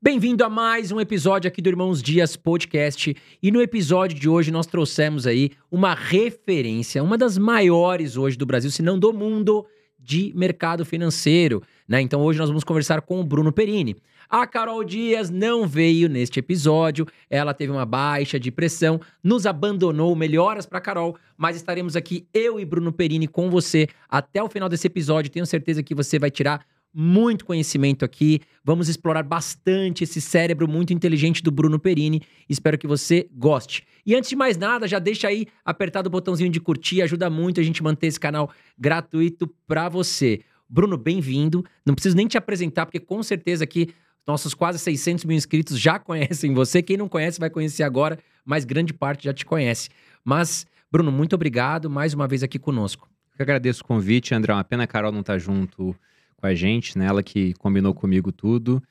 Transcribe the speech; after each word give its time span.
Bem-vindo 0.00 0.44
a 0.44 0.48
mais 0.48 0.92
um 0.92 1.00
episódio 1.00 1.48
aqui 1.48 1.60
do 1.60 1.68
Irmãos 1.68 2.00
Dias 2.00 2.36
Podcast. 2.36 3.16
E 3.42 3.50
no 3.50 3.60
episódio 3.60 4.16
de 4.16 4.28
hoje 4.28 4.52
nós 4.52 4.64
trouxemos 4.64 5.26
aí 5.26 5.50
uma 5.72 5.92
referência, 5.92 7.02
uma 7.02 7.18
das 7.18 7.36
maiores 7.36 8.16
hoje 8.16 8.38
do 8.38 8.46
Brasil, 8.46 8.70
se 8.70 8.80
não 8.80 8.96
do 8.96 9.12
mundo, 9.12 9.66
de 9.98 10.32
mercado 10.36 10.84
financeiro. 10.84 11.64
Né? 11.88 12.00
Então 12.00 12.20
hoje 12.20 12.38
nós 12.38 12.48
vamos 12.48 12.62
conversar 12.62 13.00
com 13.02 13.20
o 13.20 13.24
Bruno 13.24 13.52
Perini. 13.52 13.96
A 14.30 14.46
Carol 14.46 14.84
Dias 14.84 15.30
não 15.30 15.66
veio 15.66 16.08
neste 16.08 16.38
episódio, 16.38 17.04
ela 17.28 17.52
teve 17.52 17.72
uma 17.72 17.84
baixa 17.84 18.38
de 18.38 18.52
pressão, 18.52 19.00
nos 19.20 19.46
abandonou. 19.46 20.14
Melhoras 20.14 20.64
para 20.64 20.80
Carol, 20.80 21.16
mas 21.36 21.56
estaremos 21.56 21.96
aqui 21.96 22.24
eu 22.32 22.60
e 22.60 22.64
Bruno 22.64 22.92
Perini 22.92 23.26
com 23.26 23.50
você 23.50 23.88
até 24.08 24.40
o 24.40 24.48
final 24.48 24.68
desse 24.68 24.86
episódio. 24.86 25.32
Tenho 25.32 25.44
certeza 25.46 25.82
que 25.82 25.92
você 25.92 26.20
vai 26.20 26.30
tirar 26.30 26.64
muito 27.00 27.44
conhecimento 27.44 28.04
aqui. 28.04 28.40
Vamos 28.64 28.88
explorar 28.88 29.22
bastante 29.22 30.02
esse 30.02 30.20
cérebro 30.20 30.66
muito 30.66 30.92
inteligente 30.92 31.40
do 31.40 31.52
Bruno 31.52 31.78
Perini. 31.78 32.22
Espero 32.48 32.76
que 32.76 32.88
você 32.88 33.28
goste. 33.32 33.86
E 34.04 34.16
antes 34.16 34.28
de 34.28 34.34
mais 34.34 34.56
nada, 34.56 34.88
já 34.88 34.98
deixa 34.98 35.28
aí 35.28 35.46
apertado 35.64 36.08
o 36.08 36.10
botãozinho 36.10 36.50
de 36.50 36.58
curtir, 36.58 37.00
ajuda 37.00 37.30
muito 37.30 37.60
a 37.60 37.62
gente 37.62 37.84
manter 37.84 38.08
esse 38.08 38.18
canal 38.18 38.50
gratuito 38.76 39.46
para 39.64 39.88
você. 39.88 40.40
Bruno, 40.68 40.98
bem-vindo. 40.98 41.64
Não 41.86 41.94
preciso 41.94 42.16
nem 42.16 42.26
te 42.26 42.36
apresentar, 42.36 42.84
porque 42.84 42.98
com 42.98 43.22
certeza 43.22 43.62
aqui 43.62 43.90
nossos 44.26 44.52
quase 44.52 44.80
600 44.80 45.24
mil 45.24 45.36
inscritos 45.36 45.78
já 45.78 46.00
conhecem 46.00 46.52
você. 46.52 46.82
Quem 46.82 46.96
não 46.96 47.08
conhece 47.08 47.38
vai 47.38 47.48
conhecer 47.48 47.84
agora, 47.84 48.18
mas 48.44 48.64
grande 48.64 48.92
parte 48.92 49.26
já 49.26 49.32
te 49.32 49.46
conhece. 49.46 49.88
Mas, 50.24 50.66
Bruno, 50.90 51.12
muito 51.12 51.34
obrigado 51.34 51.88
mais 51.88 52.12
uma 52.12 52.26
vez 52.26 52.42
aqui 52.42 52.58
conosco. 52.58 53.08
Eu 53.38 53.44
agradeço 53.44 53.82
o 53.82 53.86
convite, 53.86 54.34
André. 54.34 54.52
Uma 54.52 54.64
pena 54.64 54.82
a 54.82 54.86
Carol 54.88 55.12
não 55.12 55.20
estar 55.20 55.34
tá 55.34 55.38
junto 55.38 55.94
com 56.40 56.46
a 56.46 56.54
gente, 56.54 56.96
né? 56.96 57.06
Ela 57.06 57.22
que 57.22 57.52
combinou 57.54 57.92
comigo 57.92 58.32
tudo. 58.32 58.82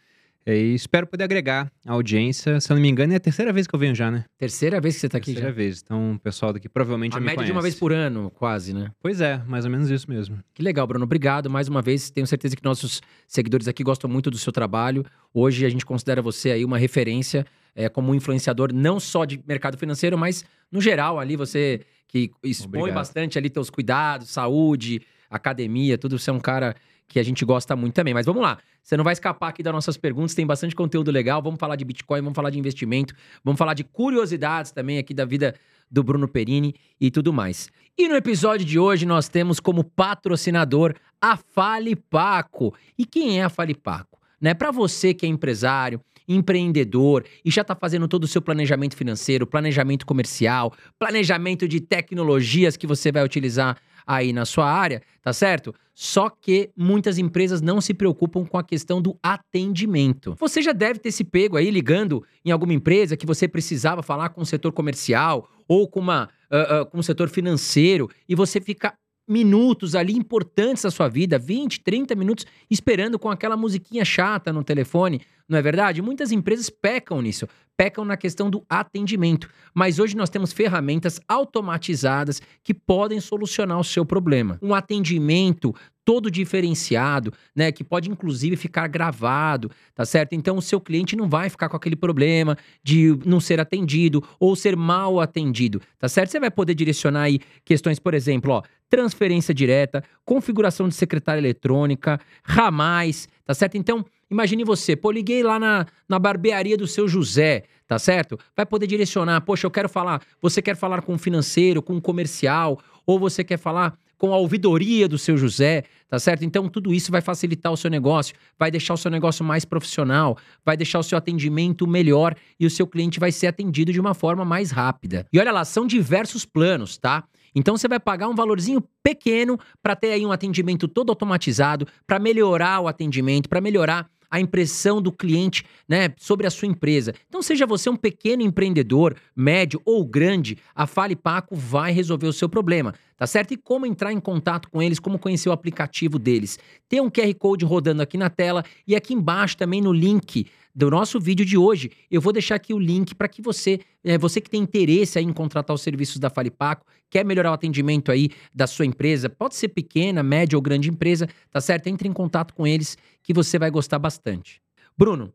E 0.50 0.74
espero 0.74 1.06
poder 1.06 1.26
agregar 1.26 1.70
a 1.86 1.92
audiência. 1.92 2.62
Se 2.62 2.72
eu 2.72 2.76
não 2.76 2.82
me 2.82 2.88
engano, 2.88 3.12
é 3.12 3.18
a 3.18 3.20
terceira 3.20 3.52
vez 3.52 3.68
que 3.68 3.76
eu 3.76 3.80
venho 3.80 3.94
já, 3.94 4.10
né? 4.10 4.23
Terceira 4.38 4.80
vez 4.80 4.95
que 4.95 5.02
você 5.02 5.08
está 5.08 5.17
aqui 5.17 5.34
terceira 5.34 5.50
já? 5.50 5.53
Terceira 5.53 5.70
vez. 5.70 5.81
Então, 5.84 6.14
o 6.14 6.20
pessoal 6.20 6.53
daqui 6.53 6.70
provavelmente 6.70 7.12
a 7.12 7.16
já 7.16 7.20
me 7.20 7.25
média 7.25 7.44
de 7.44 7.52
uma 7.52 7.62
vez 7.62 7.75
por 7.75 7.92
ano, 7.92 8.31
quase, 8.31 8.73
né? 8.73 8.90
Pois 9.02 9.20
é, 9.20 9.42
mais 9.45 9.66
ou 9.66 9.72
menos 9.72 9.90
isso 9.90 10.09
mesmo. 10.09 10.40
Que 10.53 10.64
legal, 10.64 10.88
Bruno. 10.88 11.03
Obrigado 11.03 11.50
mais 11.50 11.68
uma 11.68 11.81
vez. 11.81 12.09
Tenho 12.09 12.25
certeza 12.25 12.56
que 12.56 12.64
nossos 12.64 13.02
seguidores 13.28 13.68
aqui 13.68 13.84
gostam 13.84 14.09
muito 14.09 14.31
do 14.31 14.38
seu 14.38 14.53
trabalho. 14.53 15.03
Hoje 15.34 15.66
a 15.66 15.70
gente 15.70 15.86
considera 15.86 16.22
você 16.22 16.52
aí 16.52 16.64
uma 16.64 16.78
referência 16.78 17.45
é, 17.75 17.90
como 17.90 18.16
influenciador, 18.16 18.72
não 18.73 19.02
só 19.02 19.25
de 19.25 19.42
mercado 19.45 19.78
financeiro, 19.78 20.18
mas 20.18 20.45
no 20.72 20.80
geral 20.80 21.20
ali, 21.20 21.36
você 21.36 21.81
que 22.08 22.31
expõe 22.42 22.80
Obrigado. 22.80 22.95
bastante 22.95 23.38
ali 23.38 23.50
teus 23.50 23.70
cuidados, 23.70 24.30
saúde, 24.30 25.02
academia, 25.30 25.98
tudo. 25.98 26.18
Você 26.18 26.30
é 26.30 26.34
um 26.34 26.40
cara 26.40 26.73
que 27.08 27.19
a 27.19 27.23
gente 27.23 27.44
gosta 27.45 27.75
muito 27.75 27.94
também. 27.94 28.13
Mas 28.13 28.25
vamos 28.25 28.41
lá. 28.41 28.58
Você 28.83 28.97
não 28.97 29.03
vai 29.03 29.13
escapar 29.13 29.50
aqui 29.50 29.63
das 29.63 29.73
nossas 29.73 29.97
perguntas, 29.97 30.33
tem 30.33 30.45
bastante 30.45 30.75
conteúdo 30.75 31.11
legal. 31.11 31.41
Vamos 31.41 31.59
falar 31.59 31.75
de 31.75 31.86
Bitcoin, 31.86 32.22
vamos 32.22 32.36
falar 32.36 32.50
de 32.50 32.59
investimento, 32.59 33.13
vamos 33.44 33.58
falar 33.58 33.73
de 33.73 33.83
curiosidades 33.83 34.72
também 34.72 34.97
aqui 34.97 35.13
da 35.13 35.25
vida 35.25 35.55
do 35.89 36.03
Bruno 36.03 36.28
Perini 36.28 36.75
e 37.00 37.09
tudo 37.09 37.31
mais. 37.31 37.69
E 37.97 38.08
no 38.08 38.16
episódio 38.16 38.66
de 38.66 38.78
hoje 38.78 39.05
nós 39.05 39.28
temos 39.30 39.59
como 39.59 39.83
patrocinador 39.83 40.94
a 41.22 41.38
Fale 41.38 41.95
Paco. 41.95 42.73
E 42.97 43.05
quem 43.05 43.39
é 43.39 43.44
a 43.44 43.50
Fale 43.50 43.73
Paco? 43.73 44.19
Né? 44.39 44.53
Para 44.53 44.72
você 44.72 45.13
que 45.13 45.25
é 45.25 45.30
empresário, 45.30 46.00
empreendedor 46.28 47.25
e 47.44 47.50
já 47.50 47.61
está 47.61 47.73
fazendo 47.73 48.08
todo 48.08 48.25
o 48.25 48.28
seu 48.28 48.41
planejamento 48.41 48.95
financeiro, 48.95 49.47
planejamento 49.47 50.05
comercial, 50.05 50.73
planejamento 51.00 51.67
de 51.67 51.80
tecnologias 51.80 52.75
que 52.75 52.85
você 52.85 53.11
vai 53.11 53.23
utilizar 53.23 53.78
aí 54.08 54.31
na 54.31 54.45
sua 54.45 54.72
área, 54.72 55.02
tá 55.22 55.33
certo? 55.33 55.75
Só 55.94 56.30
que 56.30 56.69
muitas 56.77 57.17
empresas 57.17 57.59
não 57.61 57.81
se 57.81 57.94
preocupam 57.94 58.45
com 58.45 58.58
a 58.58 58.63
questão 58.63 59.02
do 59.02 59.17
atendimento. 59.22 60.36
Você 60.39 60.61
já 60.61 60.72
deve 60.72 61.00
ter 61.00 61.11
se 61.11 61.23
pego 61.23 61.58
aí 61.58 61.69
ligando 61.69 62.23
em 62.45 62.52
alguma 62.52 62.73
empresa 62.73 63.17
que 63.17 63.25
você 63.25 63.47
precisava 63.47 64.02
falar 64.02 64.30
com 64.30 64.41
o 64.41 64.45
setor 64.45 64.72
comercial 64.72 65.50
ou 65.67 65.88
com, 65.88 66.00
uma, 66.00 66.30
uh, 66.52 66.81
uh, 66.81 66.85
com 66.85 67.00
o 67.00 67.03
setor 67.03 67.30
financeiro 67.30 68.09
e 68.30 68.35
você 68.35 68.62
fica 68.62 68.94
minutos 69.28 69.96
ali 69.96 70.14
importantes 70.14 70.84
da 70.84 70.92
sua 70.92 71.10
vida, 71.10 71.38
20, 71.38 71.82
30 71.82 72.16
minutos, 72.16 72.46
esperando 72.70 73.20
com 73.20 73.30
aquela 73.30 73.58
musiquinha 73.58 74.06
chata 74.06 74.54
no 74.54 74.64
telefone, 74.64 75.22
não 75.48 75.58
é 75.58 75.62
verdade? 75.62 76.02
Muitas 76.02 76.32
empresas 76.32 76.70
pecam 76.70 77.22
nisso, 77.22 77.48
pecam 77.76 78.04
na 78.04 78.18
questão 78.18 78.50
do 78.50 78.64
atendimento. 78.70 79.50
Mas 79.74 80.00
hoje 80.00 80.16
nós 80.16 80.30
temos 80.30 80.52
ferramentas 80.52 81.22
automatizadas 81.28 82.42
que 82.64 82.74
podem 82.74 83.20
solucionar 83.20 83.80
o 83.80 83.84
seu 83.84 84.06
problema. 84.06 84.58
Um 84.62 84.74
atendimento 84.74 85.74
todo 86.08 86.32
diferenciado, 86.32 87.34
né, 87.54 87.70
que 87.70 87.84
pode 87.84 88.09
inclusive 88.09 88.56
ficar 88.56 88.88
gravado, 88.88 89.70
tá 89.94 90.06
certo? 90.06 90.32
Então 90.32 90.56
o 90.56 90.62
seu 90.62 90.80
cliente 90.80 91.18
não 91.18 91.28
vai 91.28 91.50
ficar 91.50 91.68
com 91.68 91.76
aquele 91.76 91.98
problema 91.98 92.58
de 92.82 93.20
não 93.26 93.42
ser 93.42 93.59
atendido 93.59 94.24
ou 94.40 94.56
ser 94.56 94.78
mal 94.78 95.20
atendido, 95.20 95.82
tá 96.00 96.08
certo? 96.08 96.32
Você 96.32 96.40
vai 96.40 96.50
poder 96.50 96.76
direcionar 96.76 97.24
aí 97.24 97.42
questões, 97.66 98.00
por 98.00 98.14
exemplo, 98.14 98.54
ó, 98.54 98.64
transferência 98.90 99.53
direta, 99.53 100.03
configuração 100.25 100.88
de 100.88 100.96
secretária 100.96 101.40
eletrônica, 101.40 102.20
ramais, 102.44 103.28
tá 103.46 103.53
certo? 103.53 103.78
Então, 103.78 104.06
imagine 104.30 104.64
você, 104.64 104.96
pô, 104.96 105.12
liguei 105.12 105.44
lá 105.44 105.59
na, 105.59 105.86
na 106.08 106.20
barbearia 106.20 106.78
do 106.78 106.88
seu 106.88 107.08
José, 107.08 107.64
tá 107.88 108.00
certo? 108.00 108.38
Vai 108.56 108.66
poder 108.66 108.88
direcionar, 108.88 109.42
poxa, 109.42 109.68
eu 109.68 109.72
quero 109.72 109.90
falar, 109.90 110.22
você 110.42 110.62
quer 110.62 110.76
falar 110.76 111.02
com 111.02 111.14
um 111.14 111.18
financeiro, 111.18 111.81
com 111.81 111.94
um 111.94 112.02
comercial, 112.02 112.80
ou 113.06 113.20
você 113.20 113.44
quer 113.44 113.58
falar 113.58 113.97
com 114.18 114.34
a 114.34 114.38
ouvidoria 114.38 115.08
do 115.08 115.18
seu 115.18 115.38
José, 115.38 115.84
tá 116.09 116.18
certo? 116.18 116.44
Então 116.44 116.68
tudo 116.68 116.94
isso 116.94 117.12
vai 117.12 117.22
facilitar 117.22 117.72
o 117.72 117.78
seu 117.78 117.90
negócio, 117.90 118.36
vai 118.58 118.72
deixar 118.72 118.94
o 118.94 118.97
seu 118.97 119.12
negócio 119.12 119.46
mais 119.46 119.64
profissional, 119.64 120.38
vai 120.66 120.76
deixar 120.76 121.00
o 121.00 121.03
seu 121.03 121.18
atendimento 121.18 121.86
melhor 121.86 122.36
e 122.59 122.66
o 122.66 122.70
seu 122.70 122.88
cliente 122.88 123.20
vai 123.20 123.31
ser 123.31 123.47
atendido 123.47 123.94
de 123.94 124.00
uma 124.00 124.14
forma 124.14 124.44
mais 124.44 124.72
rápida. 124.72 125.28
E 125.31 125.40
olha 125.40 125.52
lá, 125.52 125.64
são 125.64 125.86
diversos 125.86 126.46
planos, 126.46 126.97
tá? 126.97 127.24
Então 127.57 127.75
você 127.75 127.88
vai 127.88 128.00
pagar 128.00 128.28
um 128.28 128.35
valorzinho 128.35 128.84
pequeno 129.01 129.57
para 129.81 129.95
ter 129.95 130.12
aí 130.12 130.23
um 130.23 130.31
atendimento 130.31 130.88
todo 130.88 131.09
automatizado, 131.09 131.88
para 132.06 132.19
melhorar 132.19 132.81
o 132.81 132.88
atendimento, 132.88 133.50
para 133.50 133.59
melhorar 133.59 134.07
a 134.29 134.40
impressão 134.40 135.01
do 135.01 135.12
cliente 135.12 135.63
né, 135.88 136.13
sobre 136.17 136.46
a 136.46 136.51
sua 136.51 136.67
empresa. 136.67 137.13
Então, 137.28 137.41
seja 137.41 137.66
você 137.66 137.90
um 137.90 137.96
pequeno 137.96 138.44
empreendedor, 138.44 139.16
médio 139.35 139.81
ou 139.85 140.06
grande, 140.06 140.57
a 140.75 140.85
Fale 140.85 141.16
Paco 141.16 141.56
vai 141.56 141.91
resolver 141.94 142.28
o 142.28 142.34
seu 142.34 142.50
problema, 142.50 142.94
tá 143.16 143.25
certo? 143.25 143.53
E 143.53 143.57
como 143.57 143.85
entrar 143.85 144.12
em 144.12 144.19
contato 144.19 144.69
com 144.69 144.81
eles, 144.81 145.00
como 145.00 145.17
conhecer 145.17 145.50
o 145.50 145.53
aplicativo 145.53 146.19
deles. 146.19 146.59
Tem 146.90 147.00
um 147.00 147.09
QR 147.09 147.34
Code 147.35 147.66
rodando 147.66 148.01
aqui 148.01 148.17
na 148.17 148.29
tela 148.29 148.63
e 148.85 148.96
aqui 148.96 149.13
embaixo 149.13 149.56
também 149.57 149.81
no 149.81 149.94
link 149.94 150.46
do 150.78 150.92
nosso 150.92 151.20
vídeo 151.20 151.44
de 151.44 151.58
hoje. 151.58 151.90
Eu 152.10 152.22
vou 152.22 152.32
deixar 152.32 152.54
aqui 152.54 152.72
o 152.72 152.78
link 152.78 153.16
para 153.16 153.28
que 153.28 153.42
você, 153.42 153.80
é, 154.04 154.16
você 154.16 154.40
que 154.40 154.48
tem 154.48 154.62
interesse 154.62 155.20
em 155.20 155.34
contratar 155.34 155.74
os 155.74 155.82
serviços 155.82 156.20
da 156.20 156.30
Falipaco, 156.30 156.86
quer 157.10 157.26
melhorar 157.26 157.50
o 157.50 157.54
atendimento 157.56 158.12
aí 158.12 158.30
da 158.54 158.68
sua 158.68 158.86
empresa, 158.86 159.28
pode 159.28 159.56
ser 159.56 159.70
pequena, 159.70 160.22
média 160.22 160.56
ou 160.56 160.62
grande 160.62 160.88
empresa, 160.88 161.28
tá 161.50 161.60
certo? 161.60 161.88
Entre 161.88 162.08
em 162.08 162.14
contato 162.14 162.54
com 162.54 162.68
eles 162.68 162.96
que 163.24 163.34
você 163.34 163.58
vai 163.58 163.72
gostar 163.72 163.98
bastante. 163.98 164.62
Bruno, 164.96 165.34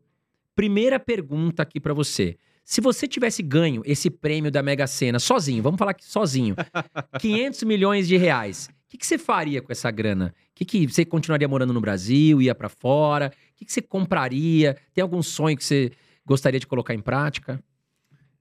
primeira 0.55 0.97
pergunta 0.97 1.61
aqui 1.61 1.77
para 1.77 1.93
você. 1.93 2.37
Se 2.63 2.79
você 2.79 3.05
tivesse 3.05 3.43
ganho 3.43 3.81
esse 3.85 4.09
prêmio 4.09 4.49
da 4.49 4.63
Mega 4.63 4.87
Sena 4.87 5.19
sozinho, 5.19 5.61
vamos 5.61 5.77
falar 5.77 5.91
aqui 5.91 6.05
sozinho, 6.05 6.55
500 7.19 7.63
milhões 7.63 8.07
de 8.07 8.15
reais, 8.15 8.69
o 8.69 8.89
que, 8.93 8.97
que, 8.97 9.05
você 9.05 9.17
faria 9.17 9.61
com 9.61 9.71
essa 9.73 9.91
grana? 9.91 10.33
Que 10.55 10.65
que 10.65 10.87
você 10.87 11.03
continuaria 11.03 11.47
morando 11.47 11.73
no 11.73 11.81
Brasil, 11.81 12.41
ia 12.41 12.53
para 12.53 12.69
fora? 12.69 13.31
O 13.51 13.55
que, 13.55 13.65
que, 13.65 13.73
você 13.73 13.81
compraria? 13.81 14.77
Tem 14.93 15.01
algum 15.01 15.21
sonho 15.21 15.57
que 15.57 15.63
você 15.63 15.91
gostaria 16.25 16.59
de 16.59 16.67
colocar 16.67 16.93
em 16.93 17.01
prática? 17.01 17.61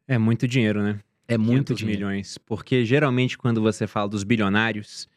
É 0.06 0.19
muito 0.19 0.47
dinheiro, 0.47 0.83
né? 0.83 1.01
É 1.27 1.39
muito 1.39 1.75
dinheiro. 1.75 2.06
milhões. 2.06 2.37
Porque 2.39 2.84
geralmente 2.84 3.39
quando 3.39 3.62
você 3.62 3.87
fala 3.87 4.09
dos 4.09 4.25
bilionários, 4.25 5.09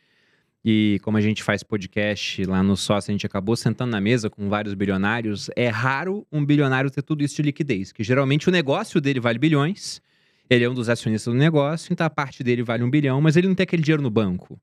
e 0.68 1.00
como 1.04 1.16
a 1.16 1.22
gente 1.22 1.44
faz 1.44 1.62
podcast 1.62 2.44
lá 2.46 2.64
no 2.64 2.76
sócio, 2.76 3.12
a 3.12 3.14
gente 3.14 3.26
acabou 3.26 3.56
sentando 3.56 3.92
na 3.92 4.02
mesa 4.02 4.32
com 4.32 4.50
vários 4.50 4.74
bilionários. 4.74 5.48
É 5.56 5.68
raro 5.68 6.26
um 6.32 6.44
bilionário 6.44 6.90
ter 6.90 7.04
tudo 7.04 7.24
isso 7.24 7.36
de 7.36 7.44
liquidez, 7.44 7.92
que 7.92 8.04
geralmente 8.04 8.50
o 8.50 8.52
negócio 8.52 9.00
dele 9.00 9.20
vale 9.20 9.38
bilhões, 9.38 10.02
ele 10.50 10.64
é 10.64 10.70
um 10.70 10.74
dos 10.74 10.90
acionistas 10.90 11.32
do 11.32 11.38
negócio, 11.38 11.94
então 11.94 12.06
a 12.06 12.10
parte 12.10 12.44
dele 12.44 12.64
vale 12.64 12.84
um 12.84 12.90
bilhão, 12.90 13.22
mas 13.22 13.38
ele 13.38 13.48
não 13.48 13.54
tem 13.54 13.64
aquele 13.64 13.84
dinheiro 13.84 14.02
no 14.02 14.10
banco. 14.10 14.60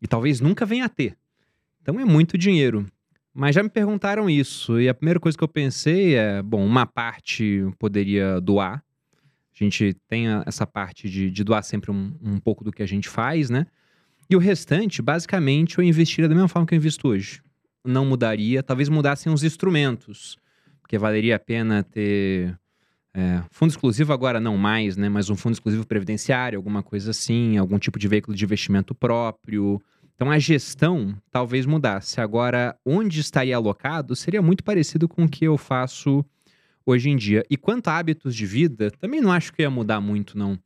E 0.00 0.08
talvez 0.08 0.40
nunca 0.40 0.64
venha 0.64 0.86
a 0.86 0.88
ter. 0.88 1.14
Então 1.84 2.00
é 2.00 2.04
muito 2.04 2.38
dinheiro. 2.38 2.86
Mas 3.34 3.54
já 3.54 3.62
me 3.62 3.68
perguntaram 3.68 4.30
isso, 4.30 4.80
e 4.80 4.88
a 4.88 4.94
primeira 4.94 5.20
coisa 5.20 5.36
que 5.36 5.44
eu 5.44 5.48
pensei 5.48 6.14
é: 6.14 6.42
bom, 6.42 6.64
uma 6.64 6.86
parte 6.86 7.62
poderia 7.78 8.40
doar. 8.40 8.82
A 9.52 9.64
gente 9.64 9.94
tem 10.08 10.26
essa 10.46 10.66
parte 10.66 11.10
de, 11.10 11.30
de 11.30 11.44
doar 11.44 11.62
sempre 11.62 11.90
um, 11.90 12.16
um 12.22 12.40
pouco 12.40 12.64
do 12.64 12.72
que 12.72 12.82
a 12.82 12.86
gente 12.86 13.08
faz, 13.08 13.50
né? 13.50 13.66
E 14.30 14.34
o 14.34 14.38
restante, 14.38 15.02
basicamente, 15.02 15.78
eu 15.78 15.84
investiria 15.84 16.26
da 16.26 16.34
mesma 16.34 16.48
forma 16.48 16.66
que 16.66 16.74
eu 16.74 16.78
invisto 16.78 17.06
hoje. 17.06 17.42
Não 17.84 18.06
mudaria, 18.06 18.62
talvez 18.62 18.88
mudassem 18.88 19.30
os 19.30 19.44
instrumentos, 19.44 20.38
porque 20.80 20.96
valeria 20.96 21.36
a 21.36 21.38
pena 21.38 21.82
ter 21.82 22.58
é, 23.12 23.42
fundo 23.50 23.70
exclusivo 23.70 24.12
agora 24.12 24.40
não 24.40 24.56
mais, 24.56 24.96
né? 24.96 25.10
Mas 25.10 25.28
um 25.28 25.36
fundo 25.36 25.52
exclusivo 25.52 25.86
previdenciário, 25.86 26.56
alguma 26.56 26.82
coisa 26.82 27.10
assim, 27.10 27.58
algum 27.58 27.78
tipo 27.78 27.98
de 27.98 28.08
veículo 28.08 28.34
de 28.34 28.44
investimento 28.44 28.94
próprio. 28.94 29.80
Então 30.14 30.30
a 30.30 30.38
gestão 30.38 31.14
talvez 31.30 31.66
mudasse. 31.66 32.20
Agora, 32.20 32.76
onde 32.84 33.20
estaria 33.20 33.56
alocado 33.56 34.14
seria 34.14 34.40
muito 34.40 34.62
parecido 34.62 35.08
com 35.08 35.24
o 35.24 35.28
que 35.28 35.44
eu 35.44 35.58
faço 35.58 36.24
hoje 36.86 37.10
em 37.10 37.16
dia. 37.16 37.44
E 37.50 37.56
quanto 37.56 37.88
a 37.88 37.98
hábitos 37.98 38.34
de 38.34 38.46
vida, 38.46 38.90
também 38.92 39.20
não 39.20 39.32
acho 39.32 39.52
que 39.52 39.62
ia 39.62 39.70
mudar 39.70 40.00
muito, 40.00 40.38
não. 40.38 40.58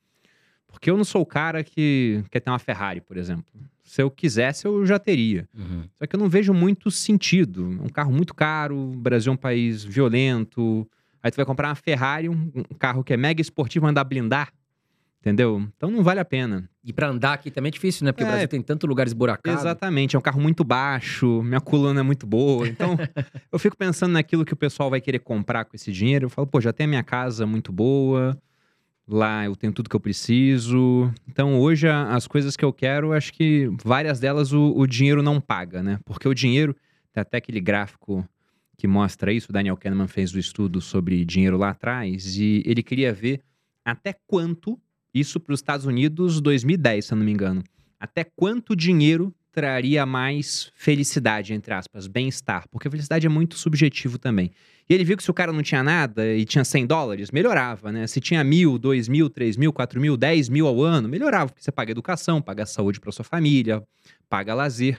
Porque 0.66 0.90
eu 0.90 0.96
não 0.96 1.04
sou 1.04 1.22
o 1.22 1.26
cara 1.26 1.64
que 1.64 2.22
quer 2.30 2.40
ter 2.40 2.50
uma 2.50 2.58
Ferrari, 2.58 3.00
por 3.00 3.16
exemplo. 3.16 3.46
Se 3.82 4.02
eu 4.02 4.10
quisesse, 4.10 4.66
eu 4.66 4.84
já 4.84 4.98
teria. 4.98 5.48
Uhum. 5.56 5.84
Só 5.94 6.06
que 6.06 6.14
eu 6.14 6.20
não 6.20 6.28
vejo 6.28 6.52
muito 6.52 6.90
sentido. 6.90 7.78
É 7.80 7.84
um 7.84 7.88
carro 7.88 8.12
muito 8.12 8.34
caro, 8.34 8.76
o 8.76 8.96
Brasil 8.96 9.32
é 9.32 9.34
um 9.34 9.38
país 9.38 9.82
violento. 9.82 10.86
Aí 11.22 11.30
tu 11.30 11.36
vai 11.36 11.46
comprar 11.46 11.68
uma 11.68 11.74
Ferrari, 11.74 12.28
um, 12.28 12.52
um 12.54 12.76
carro 12.78 13.02
que 13.02 13.14
é 13.14 13.16
mega 13.16 13.40
esportivo, 13.40 13.86
andar 13.86 14.04
blindar. 14.04 14.52
Entendeu? 15.28 15.68
Então 15.76 15.90
não 15.90 16.02
vale 16.02 16.20
a 16.20 16.24
pena. 16.24 16.68
E 16.82 16.90
pra 16.90 17.08
andar 17.08 17.34
aqui 17.34 17.50
também 17.50 17.68
é 17.68 17.72
difícil, 17.72 18.04
né? 18.04 18.12
Porque 18.12 18.24
É. 18.24 18.26
o 18.26 18.30
Brasil 18.30 18.48
tem 18.48 18.62
tanto 18.62 18.86
lugar 18.86 19.06
esburacado. 19.06 19.58
Exatamente, 19.58 20.16
é 20.16 20.18
um 20.18 20.22
carro 20.22 20.40
muito 20.40 20.64
baixo, 20.64 21.42
minha 21.42 21.60
coluna 21.60 22.00
é 22.00 22.02
muito 22.02 22.26
boa. 22.26 22.66
Então, 22.66 22.96
eu 23.52 23.58
fico 23.58 23.76
pensando 23.76 24.12
naquilo 24.12 24.44
que 24.44 24.52
o 24.54 24.56
pessoal 24.56 24.88
vai 24.88 25.00
querer 25.00 25.18
comprar 25.18 25.66
com 25.66 25.76
esse 25.76 25.92
dinheiro. 25.92 26.26
Eu 26.26 26.30
falo, 26.30 26.46
pô, 26.46 26.60
já 26.60 26.72
tem 26.72 26.84
a 26.84 26.88
minha 26.88 27.02
casa 27.02 27.44
muito 27.46 27.70
boa, 27.70 28.40
lá 29.06 29.44
eu 29.44 29.54
tenho 29.54 29.72
tudo 29.72 29.90
que 29.90 29.96
eu 29.96 30.00
preciso. 30.00 31.12
Então, 31.28 31.60
hoje, 31.60 31.86
as 31.88 32.26
coisas 32.26 32.56
que 32.56 32.64
eu 32.64 32.72
quero, 32.72 33.12
acho 33.12 33.32
que 33.34 33.70
várias 33.84 34.18
delas 34.18 34.52
o, 34.52 34.72
o 34.74 34.86
dinheiro 34.86 35.22
não 35.22 35.40
paga, 35.42 35.82
né? 35.82 35.98
Porque 36.06 36.26
o 36.26 36.32
dinheiro, 36.34 36.74
tem 37.12 37.20
até 37.20 37.36
aquele 37.36 37.60
gráfico 37.60 38.26
que 38.78 38.86
mostra 38.86 39.32
isso, 39.32 39.50
o 39.50 39.52
Daniel 39.52 39.76
Kahneman 39.76 40.06
fez 40.06 40.32
o 40.32 40.38
estudo 40.38 40.80
sobre 40.80 41.24
dinheiro 41.24 41.56
lá 41.58 41.70
atrás, 41.70 42.36
e 42.36 42.62
ele 42.64 42.80
queria 42.82 43.12
ver 43.12 43.40
até 43.84 44.14
quanto, 44.26 44.78
isso 45.14 45.40
para 45.40 45.52
os 45.52 45.60
Estados 45.60 45.86
Unidos 45.86 46.40
2010, 46.40 47.04
se 47.06 47.12
eu 47.12 47.16
não 47.16 47.24
me 47.24 47.32
engano, 47.32 47.62
até 47.98 48.24
quanto 48.24 48.76
dinheiro 48.76 49.34
traria 49.50 50.06
mais 50.06 50.70
felicidade, 50.76 51.52
entre 51.52 51.74
aspas, 51.74 52.06
bem-estar, 52.06 52.68
porque 52.70 52.88
felicidade 52.88 53.26
é 53.26 53.28
muito 53.28 53.56
subjetivo 53.56 54.16
também. 54.16 54.52
E 54.88 54.94
ele 54.94 55.02
viu 55.04 55.16
que 55.16 55.22
se 55.22 55.30
o 55.30 55.34
cara 55.34 55.52
não 55.52 55.62
tinha 55.62 55.82
nada 55.82 56.32
e 56.32 56.44
tinha 56.44 56.64
100 56.64 56.86
dólares, 56.86 57.30
melhorava, 57.30 57.90
né? 57.90 58.06
Se 58.06 58.20
tinha 58.20 58.44
mil, 58.44 58.78
dois 58.78 59.08
mil, 59.08 59.28
três 59.28 59.56
mil, 59.56 59.72
quatro 59.72 60.00
mil, 60.00 60.16
dez 60.16 60.48
mil 60.48 60.66
ao 60.66 60.80
ano, 60.82 61.08
melhorava, 61.08 61.50
porque 61.50 61.64
você 61.64 61.72
paga 61.72 61.90
educação, 61.90 62.40
paga 62.40 62.64
saúde 62.64 63.00
para 63.00 63.10
sua 63.10 63.24
família, 63.24 63.82
paga 64.28 64.54
lazer. 64.54 64.98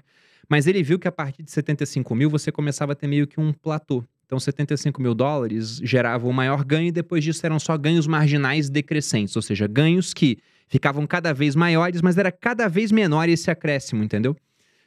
Mas 0.50 0.67
ele 0.67 0.83
viu 0.83 1.00
que 1.00 1.07
a 1.07 1.11
partir 1.11 1.44
de 1.44 1.51
75 1.51 2.13
mil 2.13 2.29
você 2.29 2.51
começava 2.51 2.91
a 2.91 2.95
ter 2.95 3.07
meio 3.07 3.27
que 3.27 3.39
um 3.39 3.53
platô. 3.53 4.03
Então, 4.30 4.40
75 4.40 5.02
mil 5.02 5.16
dólares 5.16 5.81
gerava 5.84 6.28
o 6.28 6.31
maior 6.31 6.64
ganho 6.64 6.90
e 6.90 6.92
depois 6.92 7.24
disso 7.24 7.44
eram 7.44 7.60
só 7.60 7.76
ganhos 7.76 8.06
marginais 8.06 8.70
decrescentes, 8.70 9.36
ou 9.36 9.42
seja, 9.42 9.66
ganhos 9.66 10.14
que 10.14 10.38
ficavam 10.68 11.08
cada 11.08 11.34
vez 11.34 11.56
maiores, 11.56 12.00
mas 12.00 12.16
era 12.16 12.31
cada 12.31 12.68
vez 12.68 12.92
menor 12.92 13.28
esse 13.28 13.50
acréscimo, 13.50 14.04
entendeu? 14.04 14.38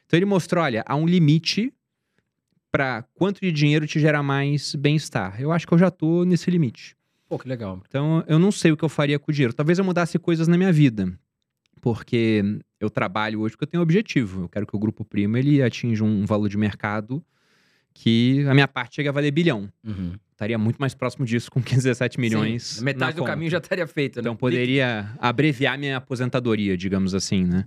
Então 0.06 0.16
ele 0.16 0.26
mostrou, 0.26 0.62
olha, 0.62 0.84
há 0.86 0.94
um 0.94 1.08
limite 1.08 1.74
para 2.70 3.02
quanto 3.14 3.40
de 3.40 3.50
dinheiro 3.50 3.84
te 3.84 3.98
gera 3.98 4.22
mais 4.22 4.76
bem-estar. 4.76 5.42
Eu 5.42 5.50
acho 5.50 5.66
que 5.66 5.74
eu 5.74 5.78
já 5.78 5.90
tô 5.90 6.24
nesse 6.24 6.48
limite. 6.48 6.96
Pô, 7.28 7.36
que 7.36 7.48
legal. 7.48 7.82
Então 7.88 8.22
eu 8.28 8.38
não 8.38 8.52
sei 8.52 8.70
o 8.70 8.76
que 8.76 8.84
eu 8.84 8.88
faria 8.88 9.18
com 9.18 9.32
o 9.32 9.34
dinheiro. 9.34 9.52
Talvez 9.52 9.76
eu 9.76 9.84
mudasse 9.84 10.20
coisas 10.20 10.46
na 10.46 10.56
minha 10.56 10.72
vida. 10.72 11.12
Porque 11.80 12.44
eu 12.78 12.88
trabalho 12.88 13.40
hoje 13.40 13.54
porque 13.54 13.64
eu 13.64 13.68
tenho 13.68 13.80
um 13.80 13.82
objetivo. 13.82 14.42
Eu 14.42 14.48
quero 14.48 14.68
que 14.68 14.76
o 14.76 14.78
grupo 14.78 15.04
Primo 15.04 15.36
ele 15.36 15.60
atinja 15.60 16.04
um 16.04 16.24
valor 16.24 16.48
de 16.48 16.56
mercado 16.56 17.24
que 17.94 18.44
a 18.48 18.54
minha 18.54 18.68
parte 18.68 18.96
chegue 18.96 19.08
a 19.08 19.12
valer 19.12 19.30
bilhão. 19.30 19.68
Uhum. 19.84 20.14
Estaria 20.32 20.58
muito 20.58 20.78
mais 20.78 20.94
próximo 20.94 21.24
disso 21.24 21.50
com 21.50 21.60
17 21.62 22.18
milhões. 22.18 22.62
Sim, 22.64 22.84
metade 22.84 23.14
do 23.14 23.20
conta. 23.20 23.32
caminho 23.32 23.50
já 23.50 23.58
estaria 23.58 23.86
feito, 23.86 24.16
né? 24.16 24.20
Então 24.22 24.36
poderia 24.36 25.10
abreviar 25.18 25.78
minha 25.78 25.98
aposentadoria, 25.98 26.76
digamos 26.76 27.14
assim, 27.14 27.44
né? 27.44 27.64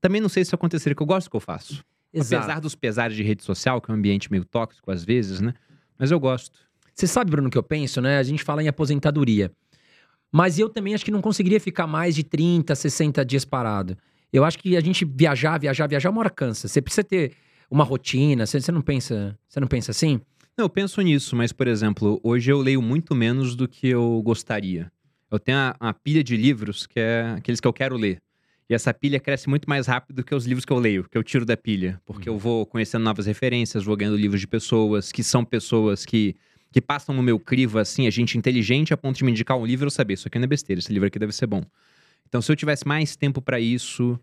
Também 0.00 0.20
não 0.20 0.28
sei 0.28 0.44
se 0.44 0.48
isso 0.48 0.54
aconteceria, 0.54 0.94
que 0.94 1.02
eu 1.02 1.06
gosto 1.06 1.26
do 1.26 1.30
que 1.30 1.36
eu 1.36 1.40
faço. 1.40 1.84
Exato. 2.12 2.44
Apesar 2.44 2.60
dos 2.60 2.74
pesares 2.74 3.16
de 3.16 3.22
rede 3.22 3.42
social, 3.42 3.80
que 3.80 3.90
é 3.90 3.94
um 3.94 3.96
ambiente 3.96 4.30
meio 4.30 4.44
tóxico 4.44 4.90
às 4.90 5.04
vezes, 5.04 5.40
né? 5.40 5.52
Mas 5.98 6.10
eu 6.10 6.20
gosto. 6.20 6.58
Você 6.94 7.06
sabe, 7.08 7.30
Bruno, 7.30 7.48
o 7.48 7.50
que 7.50 7.58
eu 7.58 7.62
penso, 7.62 8.00
né? 8.00 8.18
A 8.18 8.22
gente 8.22 8.44
fala 8.44 8.62
em 8.62 8.68
aposentadoria. 8.68 9.50
Mas 10.30 10.58
eu 10.58 10.68
também 10.68 10.94
acho 10.94 11.04
que 11.04 11.10
não 11.10 11.20
conseguiria 11.20 11.60
ficar 11.60 11.86
mais 11.86 12.14
de 12.14 12.22
30, 12.22 12.74
60 12.74 13.24
dias 13.24 13.44
parado. 13.44 13.96
Eu 14.32 14.44
acho 14.44 14.58
que 14.58 14.76
a 14.76 14.80
gente 14.80 15.04
viajar, 15.04 15.58
viajar, 15.58 15.88
viajar, 15.88 16.10
uma 16.10 16.20
hora 16.20 16.30
cansa. 16.30 16.66
Você 16.66 16.80
precisa 16.82 17.04
ter 17.04 17.32
uma 17.74 17.84
rotina. 17.84 18.46
Você, 18.46 18.60
você 18.60 18.70
não 18.70 18.80
pensa, 18.80 19.36
você 19.48 19.58
não 19.58 19.66
pensa 19.66 19.90
assim? 19.90 20.20
Não, 20.56 20.66
eu 20.66 20.68
penso 20.68 21.00
nisso, 21.02 21.34
mas, 21.34 21.52
por 21.52 21.66
exemplo, 21.66 22.20
hoje 22.22 22.50
eu 22.50 22.60
leio 22.60 22.80
muito 22.80 23.14
menos 23.14 23.56
do 23.56 23.66
que 23.66 23.88
eu 23.88 24.22
gostaria. 24.24 24.90
Eu 25.28 25.38
tenho 25.40 25.58
uma, 25.58 25.76
uma 25.80 25.92
pilha 25.92 26.22
de 26.22 26.36
livros 26.36 26.86
que 26.86 27.00
é 27.00 27.34
aqueles 27.36 27.58
que 27.58 27.66
eu 27.66 27.72
quero 27.72 27.96
ler. 27.96 28.22
E 28.70 28.74
essa 28.74 28.94
pilha 28.94 29.18
cresce 29.18 29.48
muito 29.48 29.68
mais 29.68 29.86
rápido 29.88 30.16
do 30.16 30.24
que 30.24 30.34
os 30.34 30.46
livros 30.46 30.64
que 30.64 30.72
eu 30.72 30.78
leio, 30.78 31.04
que 31.10 31.18
eu 31.18 31.24
tiro 31.24 31.44
da 31.44 31.56
pilha. 31.56 32.00
Porque 32.06 32.28
eu 32.28 32.38
vou 32.38 32.64
conhecendo 32.64 33.02
novas 33.02 33.26
referências, 33.26 33.84
vou 33.84 33.96
ganhando 33.96 34.16
livros 34.16 34.40
de 34.40 34.46
pessoas 34.46 35.10
que 35.10 35.24
são 35.24 35.44
pessoas 35.44 36.06
que, 36.06 36.36
que 36.70 36.80
passam 36.80 37.14
no 37.14 37.22
meu 37.22 37.38
crivo, 37.40 37.78
assim, 37.78 38.06
a 38.06 38.10
gente 38.10 38.38
inteligente 38.38 38.94
a 38.94 38.96
ponto 38.96 39.16
de 39.16 39.24
me 39.24 39.32
indicar 39.32 39.58
um 39.58 39.66
livro 39.66 39.84
e 39.84 39.88
eu 39.88 39.90
saber, 39.90 40.14
isso 40.14 40.28
aqui 40.28 40.38
não 40.38 40.44
é 40.44 40.48
besteira, 40.48 40.78
esse 40.78 40.92
livro 40.92 41.08
aqui 41.08 41.18
deve 41.18 41.32
ser 41.32 41.46
bom. 41.48 41.62
Então, 42.28 42.40
se 42.40 42.50
eu 42.50 42.56
tivesse 42.56 42.86
mais 42.86 43.16
tempo 43.16 43.42
para 43.42 43.60
isso, 43.60 44.18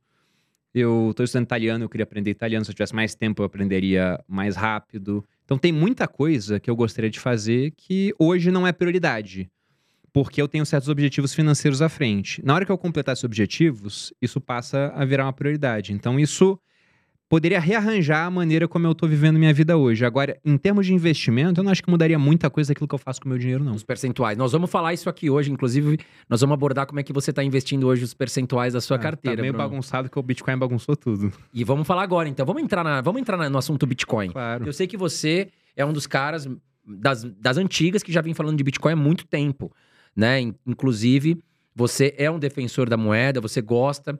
eu 0.73 1.12
estou 1.12 1.23
estudando 1.23 1.45
italiano, 1.45 1.83
eu 1.83 1.89
queria 1.89 2.03
aprender 2.03 2.31
italiano. 2.31 2.63
Se 2.63 2.71
eu 2.71 2.75
tivesse 2.75 2.95
mais 2.95 3.13
tempo, 3.13 3.41
eu 3.41 3.45
aprenderia 3.45 4.23
mais 4.27 4.56
rápido. 4.56 5.25
Então, 5.44 5.57
tem 5.57 5.71
muita 5.71 6.07
coisa 6.07 6.59
que 6.59 6.69
eu 6.69 6.75
gostaria 6.75 7.09
de 7.09 7.19
fazer 7.19 7.73
que 7.75 8.13
hoje 8.18 8.51
não 8.51 8.65
é 8.65 8.71
prioridade. 8.71 9.50
Porque 10.13 10.41
eu 10.41 10.47
tenho 10.47 10.65
certos 10.65 10.89
objetivos 10.89 11.33
financeiros 11.33 11.81
à 11.81 11.89
frente. 11.89 12.44
Na 12.45 12.53
hora 12.53 12.65
que 12.65 12.71
eu 12.71 12.77
completar 12.77 13.13
esses 13.13 13.23
objetivos, 13.23 14.13
isso 14.21 14.41
passa 14.41 14.91
a 14.95 15.06
virar 15.06 15.25
uma 15.25 15.33
prioridade. 15.33 15.94
Então, 15.94 16.19
isso 16.19 16.59
poderia 17.31 17.61
rearranjar 17.61 18.25
a 18.27 18.29
maneira 18.29 18.67
como 18.67 18.85
eu 18.85 18.91
estou 18.91 19.07
vivendo 19.07 19.39
minha 19.39 19.53
vida 19.53 19.77
hoje. 19.77 20.03
Agora, 20.05 20.37
em 20.43 20.57
termos 20.57 20.85
de 20.85 20.93
investimento, 20.93 21.61
eu 21.61 21.63
não 21.63 21.71
acho 21.71 21.81
que 21.81 21.89
mudaria 21.89 22.19
muita 22.19 22.49
coisa 22.49 22.73
daquilo 22.73 22.89
que 22.89 22.93
eu 22.93 22.99
faço 22.99 23.21
com 23.21 23.27
o 23.27 23.29
meu 23.29 23.37
dinheiro, 23.37 23.63
não. 23.63 23.73
Os 23.73 23.85
percentuais. 23.85 24.37
Nós 24.37 24.51
vamos 24.51 24.69
falar 24.69 24.93
isso 24.93 25.09
aqui 25.09 25.29
hoje, 25.29 25.49
inclusive, 25.49 25.97
nós 26.27 26.41
vamos 26.41 26.53
abordar 26.53 26.85
como 26.85 26.99
é 26.99 27.03
que 27.03 27.13
você 27.13 27.29
está 27.29 27.41
investindo 27.41 27.87
hoje 27.87 28.03
os 28.03 28.13
percentuais 28.13 28.73
da 28.73 28.81
sua 28.81 28.97
Ah, 28.97 28.99
carteira. 28.99 29.37
Tá 29.37 29.41
meio 29.43 29.53
Bruno. 29.53 29.69
bagunçado 29.69 30.09
que 30.09 30.19
o 30.19 30.21
Bitcoin 30.21 30.57
bagunçou 30.57 30.93
tudo. 30.97 31.31
E 31.53 31.63
vamos 31.63 31.87
falar 31.87 32.03
agora, 32.03 32.27
então. 32.27 32.45
Vamos 32.45 32.61
entrar, 32.61 32.83
na, 32.83 32.99
vamos 32.99 33.21
entrar 33.21 33.49
no 33.49 33.57
assunto 33.57 33.87
Bitcoin. 33.87 34.31
Claro. 34.31 34.65
Eu 34.65 34.73
sei 34.73 34.85
que 34.85 34.97
você 34.97 35.47
é 35.73 35.85
um 35.85 35.93
dos 35.93 36.05
caras 36.05 36.49
das, 36.85 37.23
das 37.23 37.55
antigas 37.57 38.03
que 38.03 38.11
já 38.11 38.19
vem 38.19 38.33
falando 38.33 38.57
de 38.57 38.63
Bitcoin 38.65 38.91
há 38.91 38.95
muito 38.97 39.25
tempo, 39.25 39.71
né? 40.13 40.41
In- 40.41 40.53
Inclusive, 40.67 41.41
você 41.73 42.13
é 42.17 42.29
um 42.29 42.37
defensor 42.37 42.89
da 42.89 42.97
moeda, 42.97 43.39
você 43.39 43.61
gosta. 43.61 44.19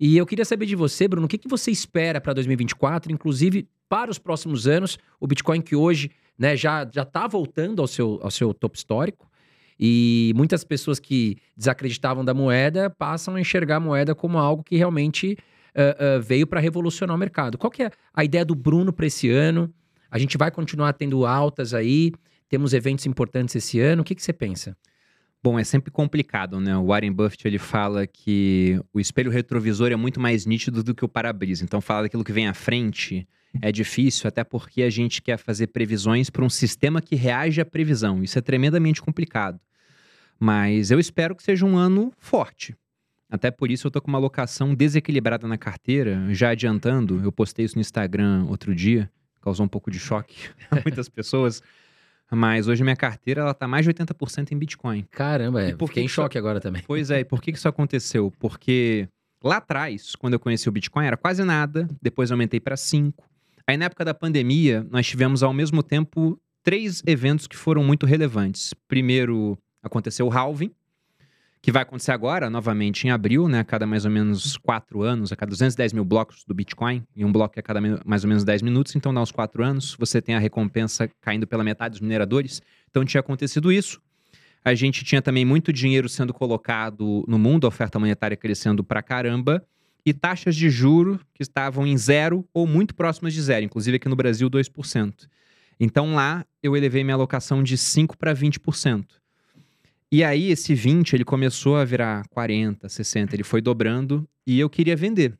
E 0.00 0.16
eu 0.16 0.24
queria 0.24 0.46
saber 0.46 0.64
de 0.64 0.74
você, 0.74 1.06
Bruno, 1.06 1.26
o 1.26 1.28
que, 1.28 1.36
que 1.36 1.46
você 1.46 1.70
espera 1.70 2.22
para 2.22 2.32
2024, 2.32 3.12
inclusive 3.12 3.68
para 3.86 4.10
os 4.10 4.18
próximos 4.18 4.66
anos, 4.66 4.98
o 5.20 5.26
Bitcoin 5.26 5.60
que 5.60 5.76
hoje 5.76 6.10
né, 6.38 6.56
já 6.56 6.84
está 6.84 7.26
voltando 7.26 7.82
ao 7.82 7.86
seu, 7.86 8.18
ao 8.22 8.30
seu 8.30 8.54
topo 8.54 8.78
histórico. 8.78 9.30
E 9.78 10.32
muitas 10.34 10.64
pessoas 10.64 10.98
que 10.98 11.36
desacreditavam 11.54 12.24
da 12.24 12.32
moeda 12.32 12.88
passam 12.88 13.34
a 13.34 13.40
enxergar 13.40 13.76
a 13.76 13.80
moeda 13.80 14.14
como 14.14 14.38
algo 14.38 14.62
que 14.62 14.76
realmente 14.76 15.36
ah, 15.74 15.96
ah, 15.98 16.18
veio 16.18 16.46
para 16.46 16.60
revolucionar 16.60 17.14
o 17.14 17.18
mercado. 17.18 17.58
Qual 17.58 17.70
que 17.70 17.82
é 17.82 17.90
a 18.14 18.24
ideia 18.24 18.44
do 18.44 18.54
Bruno 18.54 18.92
para 18.94 19.06
esse 19.06 19.30
ano? 19.30 19.72
A 20.10 20.18
gente 20.18 20.38
vai 20.38 20.50
continuar 20.50 20.94
tendo 20.94 21.26
altas 21.26 21.74
aí, 21.74 22.12
temos 22.48 22.72
eventos 22.72 23.04
importantes 23.04 23.54
esse 23.54 23.78
ano. 23.80 24.00
O 24.00 24.04
que, 24.04 24.14
que 24.14 24.22
você 24.22 24.32
pensa? 24.32 24.76
Bom, 25.42 25.58
é 25.58 25.64
sempre 25.64 25.90
complicado, 25.90 26.60
né? 26.60 26.76
O 26.76 26.86
Warren 26.86 27.12
Buffett 27.12 27.48
ele 27.48 27.58
fala 27.58 28.06
que 28.06 28.78
o 28.92 29.00
espelho 29.00 29.30
retrovisor 29.30 29.90
é 29.90 29.96
muito 29.96 30.20
mais 30.20 30.44
nítido 30.44 30.82
do 30.82 30.94
que 30.94 31.04
o 31.04 31.08
para-brisa. 31.08 31.64
Então, 31.64 31.80
falar 31.80 32.02
daquilo 32.02 32.22
que 32.22 32.32
vem 32.32 32.46
à 32.46 32.52
frente 32.52 33.26
é 33.62 33.72
difícil, 33.72 34.28
até 34.28 34.44
porque 34.44 34.82
a 34.82 34.90
gente 34.90 35.22
quer 35.22 35.38
fazer 35.38 35.68
previsões 35.68 36.28
para 36.28 36.44
um 36.44 36.50
sistema 36.50 37.00
que 37.00 37.16
reage 37.16 37.60
à 37.60 37.64
previsão. 37.64 38.22
Isso 38.22 38.38
é 38.38 38.42
tremendamente 38.42 39.00
complicado. 39.00 39.58
Mas 40.38 40.90
eu 40.90 41.00
espero 41.00 41.34
que 41.34 41.42
seja 41.42 41.64
um 41.64 41.76
ano 41.76 42.12
forte. 42.18 42.76
Até 43.30 43.50
por 43.50 43.70
isso 43.70 43.86
eu 43.86 43.90
tô 43.90 44.00
com 44.00 44.08
uma 44.08 44.18
alocação 44.18 44.74
desequilibrada 44.74 45.46
na 45.48 45.56
carteira, 45.56 46.22
já 46.34 46.50
adiantando. 46.50 47.20
Eu 47.22 47.32
postei 47.32 47.64
isso 47.64 47.76
no 47.76 47.80
Instagram 47.80 48.44
outro 48.48 48.74
dia, 48.74 49.10
causou 49.40 49.64
um 49.64 49.68
pouco 49.68 49.90
de 49.90 49.98
choque 49.98 50.50
a 50.70 50.76
muitas 50.76 51.08
pessoas. 51.08 51.62
Mas 52.30 52.68
hoje 52.68 52.82
minha 52.82 52.96
carteira 52.96 53.40
ela 53.42 53.54
tá 53.54 53.66
mais 53.66 53.84
de 53.84 53.92
80% 53.92 54.52
em 54.52 54.58
Bitcoin. 54.58 55.04
Caramba, 55.10 55.62
é, 55.62 55.70
E 55.70 55.74
por 55.74 55.88
fiquei 55.88 56.02
que 56.02 56.04
em 56.04 56.08
que 56.08 56.14
choque 56.14 56.38
agora 56.38 56.60
também. 56.60 56.82
Pois 56.86 57.10
é, 57.10 57.20
e 57.20 57.24
por 57.24 57.42
que 57.42 57.52
que 57.52 57.58
isso 57.58 57.68
aconteceu? 57.68 58.32
Porque 58.38 59.08
lá 59.42 59.56
atrás, 59.56 60.14
quando 60.14 60.34
eu 60.34 60.40
conheci 60.40 60.68
o 60.68 60.72
Bitcoin, 60.72 61.06
era 61.06 61.16
quase 61.16 61.42
nada, 61.44 61.88
depois 62.00 62.30
eu 62.30 62.34
aumentei 62.34 62.60
para 62.60 62.76
5. 62.76 63.24
Aí 63.66 63.76
na 63.76 63.86
época 63.86 64.04
da 64.04 64.14
pandemia, 64.14 64.86
nós 64.90 65.06
tivemos 65.06 65.42
ao 65.42 65.52
mesmo 65.52 65.82
tempo 65.82 66.38
três 66.62 67.02
eventos 67.06 67.46
que 67.46 67.56
foram 67.56 67.82
muito 67.82 68.06
relevantes. 68.06 68.74
Primeiro, 68.86 69.58
aconteceu 69.82 70.26
o 70.26 70.32
halving, 70.32 70.70
que 71.62 71.70
vai 71.70 71.82
acontecer 71.82 72.12
agora, 72.12 72.48
novamente 72.48 73.06
em 73.06 73.10
abril, 73.10 73.46
né? 73.46 73.58
A 73.60 73.64
cada 73.64 73.86
mais 73.86 74.04
ou 74.04 74.10
menos 74.10 74.56
quatro 74.56 75.02
anos, 75.02 75.30
a 75.30 75.36
cada 75.36 75.50
210 75.50 75.92
mil 75.92 76.04
blocos 76.04 76.44
do 76.46 76.54
Bitcoin, 76.54 77.04
e 77.14 77.24
um 77.24 77.30
bloco 77.30 77.58
a 77.58 77.62
cada 77.62 77.80
mais 78.04 78.24
ou 78.24 78.28
menos 78.28 78.44
10 78.44 78.62
minutos, 78.62 78.96
então 78.96 79.12
dá 79.12 79.20
uns 79.20 79.30
quatro 79.30 79.62
anos, 79.62 79.94
você 79.98 80.22
tem 80.22 80.34
a 80.34 80.38
recompensa 80.38 81.08
caindo 81.20 81.46
pela 81.46 81.62
metade 81.62 81.92
dos 81.92 82.00
mineradores. 82.00 82.62
Então 82.90 83.04
tinha 83.04 83.20
acontecido 83.20 83.70
isso. 83.70 84.00
A 84.64 84.74
gente 84.74 85.04
tinha 85.04 85.20
também 85.22 85.44
muito 85.44 85.72
dinheiro 85.72 86.08
sendo 86.08 86.32
colocado 86.32 87.24
no 87.28 87.38
mundo, 87.38 87.66
a 87.66 87.68
oferta 87.68 87.98
monetária 87.98 88.36
crescendo 88.36 88.82
pra 88.82 89.02
caramba, 89.02 89.64
e 90.04 90.14
taxas 90.14 90.56
de 90.56 90.70
juro 90.70 91.20
que 91.34 91.42
estavam 91.42 91.86
em 91.86 91.96
zero 91.96 92.46
ou 92.54 92.66
muito 92.66 92.94
próximas 92.94 93.34
de 93.34 93.42
zero, 93.42 93.66
inclusive 93.66 93.96
aqui 93.96 94.08
no 94.08 94.16
Brasil 94.16 94.48
2%. 94.48 95.28
Então 95.78 96.14
lá 96.14 96.44
eu 96.62 96.76
elevei 96.76 97.04
minha 97.04 97.14
alocação 97.14 97.62
de 97.62 97.76
5 97.76 98.16
para 98.16 98.34
20%. 98.34 99.19
E 100.12 100.24
aí 100.24 100.50
esse 100.50 100.74
20 100.74 101.14
ele 101.14 101.24
começou 101.24 101.76
a 101.76 101.84
virar 101.84 102.26
40, 102.30 102.88
60, 102.88 103.36
ele 103.36 103.44
foi 103.44 103.60
dobrando 103.60 104.28
e 104.44 104.58
eu 104.58 104.68
queria 104.68 104.96
vender. 104.96 105.38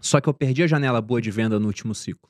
Só 0.00 0.20
que 0.20 0.28
eu 0.28 0.34
perdi 0.34 0.64
a 0.64 0.66
janela 0.66 1.00
boa 1.00 1.20
de 1.20 1.30
venda 1.30 1.60
no 1.60 1.66
último 1.68 1.94
ciclo. 1.94 2.28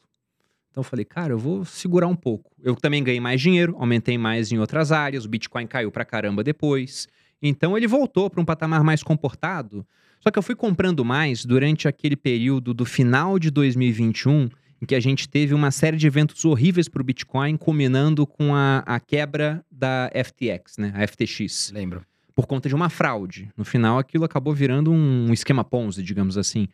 Então 0.70 0.82
eu 0.82 0.84
falei, 0.84 1.06
cara, 1.06 1.32
eu 1.32 1.38
vou 1.38 1.64
segurar 1.64 2.06
um 2.06 2.14
pouco. 2.14 2.52
Eu 2.62 2.76
também 2.76 3.02
ganhei 3.02 3.20
mais 3.20 3.40
dinheiro, 3.40 3.76
aumentei 3.78 4.18
mais 4.18 4.52
em 4.52 4.58
outras 4.58 4.92
áreas, 4.92 5.24
o 5.24 5.28
Bitcoin 5.28 5.66
caiu 5.66 5.90
pra 5.90 6.04
caramba 6.04 6.44
depois. 6.44 7.08
Então 7.40 7.76
ele 7.76 7.86
voltou 7.86 8.28
para 8.28 8.40
um 8.40 8.44
patamar 8.44 8.84
mais 8.84 9.02
comportado. 9.02 9.86
Só 10.20 10.30
que 10.30 10.38
eu 10.38 10.42
fui 10.42 10.54
comprando 10.54 11.02
mais 11.02 11.46
durante 11.46 11.88
aquele 11.88 12.14
período 12.14 12.74
do 12.74 12.84
final 12.84 13.38
de 13.38 13.50
2021, 13.50 14.50
em 14.80 14.86
que 14.86 14.94
a 14.94 15.00
gente 15.00 15.28
teve 15.28 15.52
uma 15.52 15.70
série 15.70 15.96
de 15.96 16.06
eventos 16.06 16.44
horríveis 16.44 16.88
para 16.88 17.02
o 17.02 17.04
Bitcoin, 17.04 17.56
culminando 17.56 18.26
com 18.26 18.54
a, 18.54 18.78
a, 18.86 18.98
quebra 18.98 19.64
da 19.70 20.10
FTX, 20.14 20.78
né? 20.78 20.92
A 20.94 21.06
FTX. 21.06 21.70
Lembro. 21.72 22.04
Por 22.34 22.46
conta 22.46 22.68
de 22.68 22.74
uma 22.74 22.88
fraude. 22.88 23.50
No 23.56 23.64
final, 23.64 23.98
aquilo 23.98 24.24
acabou 24.24 24.54
virando 24.54 24.90
um 24.90 25.32
esquema 25.32 25.62
Ponzi, 25.62 26.02
digamos 26.02 26.38
assim. 26.38 26.68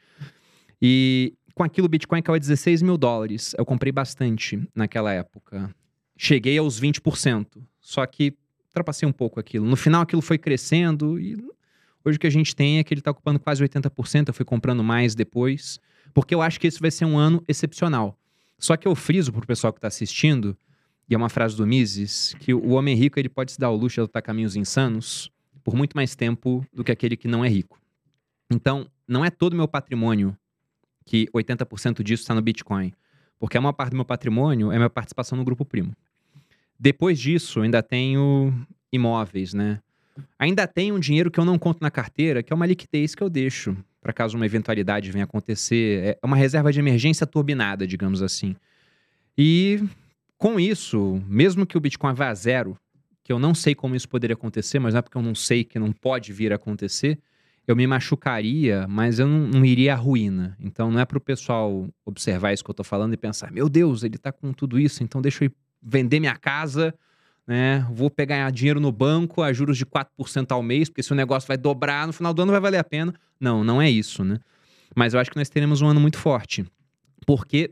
E 0.80 1.34
com 1.54 1.64
aquilo, 1.64 1.86
o 1.86 1.88
Bitcoin 1.88 2.22
caiu 2.22 2.36
a 2.36 2.38
16 2.38 2.82
mil 2.82 2.96
dólares. 2.96 3.54
Eu 3.58 3.64
comprei 3.64 3.90
bastante 3.90 4.62
naquela 4.74 5.12
época. 5.12 5.74
Cheguei 6.16 6.58
aos 6.58 6.80
20%. 6.80 7.46
Só 7.80 8.06
que 8.06 8.34
ultrapassei 8.68 9.08
um 9.08 9.12
pouco 9.12 9.40
aquilo. 9.40 9.66
No 9.66 9.74
final, 9.74 10.02
aquilo 10.02 10.22
foi 10.22 10.38
crescendo 10.38 11.18
e 11.18 11.34
hoje 12.04 12.18
o 12.18 12.20
que 12.20 12.26
a 12.26 12.30
gente 12.30 12.54
tem 12.54 12.78
é 12.78 12.84
que 12.84 12.92
ele 12.92 13.00
está 13.00 13.10
ocupando 13.10 13.40
quase 13.40 13.64
80%. 13.64 14.28
Eu 14.28 14.34
fui 14.34 14.44
comprando 14.44 14.84
mais 14.84 15.14
depois, 15.14 15.80
porque 16.16 16.34
eu 16.34 16.40
acho 16.40 16.58
que 16.58 16.66
esse 16.66 16.80
vai 16.80 16.90
ser 16.90 17.04
um 17.04 17.18
ano 17.18 17.44
excepcional. 17.46 18.18
Só 18.58 18.74
que 18.74 18.88
eu 18.88 18.94
friso 18.94 19.30
para 19.30 19.44
o 19.44 19.46
pessoal 19.46 19.70
que 19.70 19.76
está 19.76 19.88
assistindo, 19.88 20.56
e 21.06 21.14
é 21.14 21.18
uma 21.18 21.28
frase 21.28 21.54
do 21.54 21.66
Mises, 21.66 22.34
que 22.40 22.54
o 22.54 22.70
homem 22.70 22.96
rico 22.96 23.18
ele 23.18 23.28
pode 23.28 23.52
se 23.52 23.60
dar 23.60 23.68
o 23.68 23.76
luxo 23.76 23.96
de 23.96 24.00
adotar 24.00 24.22
caminhos 24.22 24.56
insanos 24.56 25.30
por 25.62 25.76
muito 25.76 25.94
mais 25.94 26.16
tempo 26.16 26.64
do 26.72 26.82
que 26.82 26.90
aquele 26.90 27.18
que 27.18 27.28
não 27.28 27.44
é 27.44 27.50
rico. 27.50 27.78
Então, 28.50 28.86
não 29.06 29.26
é 29.26 29.30
todo 29.30 29.52
o 29.52 29.56
meu 29.56 29.68
patrimônio 29.68 30.34
que 31.04 31.26
80% 31.34 32.02
disso 32.02 32.22
está 32.22 32.34
no 32.34 32.40
Bitcoin. 32.40 32.94
Porque 33.38 33.58
a 33.58 33.60
maior 33.60 33.74
parte 33.74 33.90
do 33.90 33.96
meu 33.96 34.04
patrimônio 34.06 34.72
é 34.72 34.76
minha 34.76 34.88
participação 34.88 35.36
no 35.36 35.44
Grupo 35.44 35.66
Primo. 35.66 35.94
Depois 36.80 37.18
disso, 37.18 37.60
ainda 37.60 37.82
tenho 37.82 38.54
imóveis, 38.90 39.52
né? 39.52 39.82
Ainda 40.38 40.66
tenho 40.66 40.94
um 40.94 40.98
dinheiro 40.98 41.30
que 41.30 41.38
eu 41.38 41.44
não 41.44 41.58
conto 41.58 41.82
na 41.82 41.90
carteira, 41.90 42.42
que 42.42 42.54
é 42.54 42.56
uma 42.56 42.64
liquidez 42.64 43.14
que 43.14 43.22
eu 43.22 43.28
deixo 43.28 43.76
para 44.06 44.12
caso 44.12 44.36
uma 44.36 44.46
eventualidade 44.46 45.10
venha 45.10 45.24
acontecer. 45.24 46.16
É 46.22 46.24
uma 46.24 46.36
reserva 46.36 46.72
de 46.72 46.78
emergência 46.78 47.26
turbinada, 47.26 47.84
digamos 47.88 48.22
assim. 48.22 48.54
E 49.36 49.82
com 50.38 50.60
isso, 50.60 51.20
mesmo 51.26 51.66
que 51.66 51.76
o 51.76 51.80
Bitcoin 51.80 52.14
vá 52.14 52.28
a 52.28 52.34
zero, 52.34 52.78
que 53.24 53.32
eu 53.32 53.38
não 53.40 53.52
sei 53.52 53.74
como 53.74 53.96
isso 53.96 54.08
poderia 54.08 54.34
acontecer, 54.34 54.78
mas 54.78 54.94
não 54.94 55.00
é 55.00 55.02
porque 55.02 55.18
eu 55.18 55.22
não 55.22 55.34
sei 55.34 55.64
que 55.64 55.76
não 55.76 55.90
pode 55.90 56.32
vir 56.32 56.52
a 56.52 56.54
acontecer, 56.54 57.18
eu 57.66 57.74
me 57.74 57.84
machucaria, 57.84 58.86
mas 58.88 59.18
eu 59.18 59.26
não, 59.26 59.48
não 59.48 59.64
iria 59.64 59.94
à 59.94 59.96
ruína. 59.96 60.56
Então 60.60 60.88
não 60.88 61.00
é 61.00 61.04
para 61.04 61.18
o 61.18 61.20
pessoal 61.20 61.88
observar 62.04 62.52
isso 62.52 62.62
que 62.62 62.70
eu 62.70 62.74
estou 62.74 62.84
falando 62.84 63.12
e 63.12 63.16
pensar, 63.16 63.50
meu 63.50 63.68
Deus, 63.68 64.04
ele 64.04 64.14
está 64.14 64.30
com 64.30 64.52
tudo 64.52 64.78
isso, 64.78 65.02
então 65.02 65.20
deixa 65.20 65.46
eu 65.46 65.50
vender 65.82 66.20
minha 66.20 66.36
casa, 66.36 66.94
né? 67.46 67.86
Vou 67.90 68.10
pegar 68.10 68.50
dinheiro 68.50 68.80
no 68.80 68.90
banco 68.90 69.42
a 69.42 69.52
juros 69.52 69.78
de 69.78 69.86
4% 69.86 70.50
ao 70.50 70.62
mês, 70.62 70.88
porque 70.88 71.02
se 71.02 71.12
o 71.12 71.14
negócio 71.14 71.46
vai 71.46 71.56
dobrar, 71.56 72.06
no 72.06 72.12
final 72.12 72.34
do 72.34 72.42
ano 72.42 72.52
vai 72.52 72.60
valer 72.60 72.78
a 72.78 72.84
pena. 72.84 73.14
Não, 73.38 73.62
não 73.62 73.80
é 73.80 73.88
isso, 73.88 74.24
né? 74.24 74.38
Mas 74.94 75.14
eu 75.14 75.20
acho 75.20 75.30
que 75.30 75.36
nós 75.36 75.48
teremos 75.48 75.80
um 75.80 75.86
ano 75.86 76.00
muito 76.00 76.18
forte. 76.18 76.64
Porque 77.24 77.70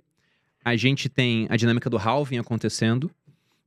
a 0.64 0.76
gente 0.76 1.08
tem 1.08 1.46
a 1.50 1.56
dinâmica 1.56 1.90
do 1.90 1.98
halving 1.98 2.38
acontecendo. 2.38 3.10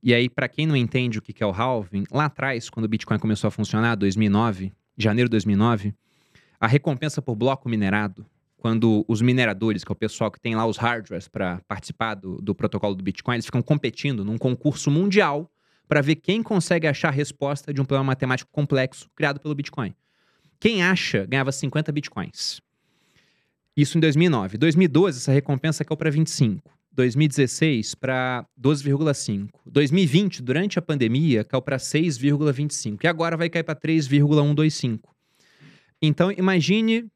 E 0.02 0.14
aí, 0.14 0.28
para 0.28 0.48
quem 0.48 0.66
não 0.66 0.76
entende 0.76 1.18
o 1.18 1.22
que 1.22 1.42
é 1.42 1.46
o 1.46 1.52
halving, 1.52 2.04
lá 2.10 2.26
atrás, 2.26 2.70
quando 2.70 2.86
o 2.86 2.88
Bitcoin 2.88 3.18
começou 3.18 3.48
a 3.48 3.50
funcionar, 3.50 3.96
2009, 3.96 4.72
janeiro 4.96 5.28
de 5.28 5.32
2009, 5.32 5.94
a 6.60 6.66
recompensa 6.66 7.20
por 7.20 7.34
bloco 7.34 7.68
minerado, 7.68 8.24
quando 8.56 9.04
os 9.06 9.22
mineradores, 9.22 9.84
que 9.84 9.90
é 9.90 9.94
o 9.94 9.96
pessoal 9.96 10.30
que 10.30 10.40
tem 10.40 10.56
lá 10.56 10.66
os 10.66 10.76
hardwares 10.76 11.28
para 11.28 11.60
participar 11.68 12.14
do, 12.14 12.40
do 12.40 12.54
protocolo 12.54 12.94
do 12.94 13.02
Bitcoin, 13.02 13.36
eles 13.36 13.46
ficam 13.46 13.62
competindo 13.62 14.24
num 14.24 14.36
concurso 14.36 14.90
mundial 14.90 15.50
para 15.88 16.02
ver 16.02 16.16
quem 16.16 16.42
consegue 16.42 16.86
achar 16.86 17.08
a 17.08 17.12
resposta 17.12 17.72
de 17.72 17.80
um 17.80 17.84
problema 17.84 18.04
matemático 18.04 18.50
complexo 18.52 19.08
criado 19.16 19.40
pelo 19.40 19.54
Bitcoin. 19.54 19.94
Quem 20.60 20.82
acha 20.82 21.24
ganhava 21.24 21.50
50 21.50 21.90
Bitcoins. 21.90 22.60
Isso 23.76 23.96
em 23.96 24.00
2009. 24.00 24.58
2012, 24.58 25.18
essa 25.18 25.32
recompensa 25.32 25.84
caiu 25.84 25.96
para 25.96 26.10
25. 26.10 26.78
2016 26.92 27.94
para 27.94 28.44
12,5. 28.60 29.50
2020, 29.64 30.42
durante 30.42 30.78
a 30.80 30.82
pandemia, 30.82 31.44
caiu 31.44 31.62
para 31.62 31.76
6,25. 31.76 32.98
E 33.04 33.06
agora 33.06 33.36
vai 33.36 33.48
cair 33.48 33.62
para 33.62 33.76
3,125. 33.76 35.14
Então, 36.02 36.32
imagine, 36.32 37.06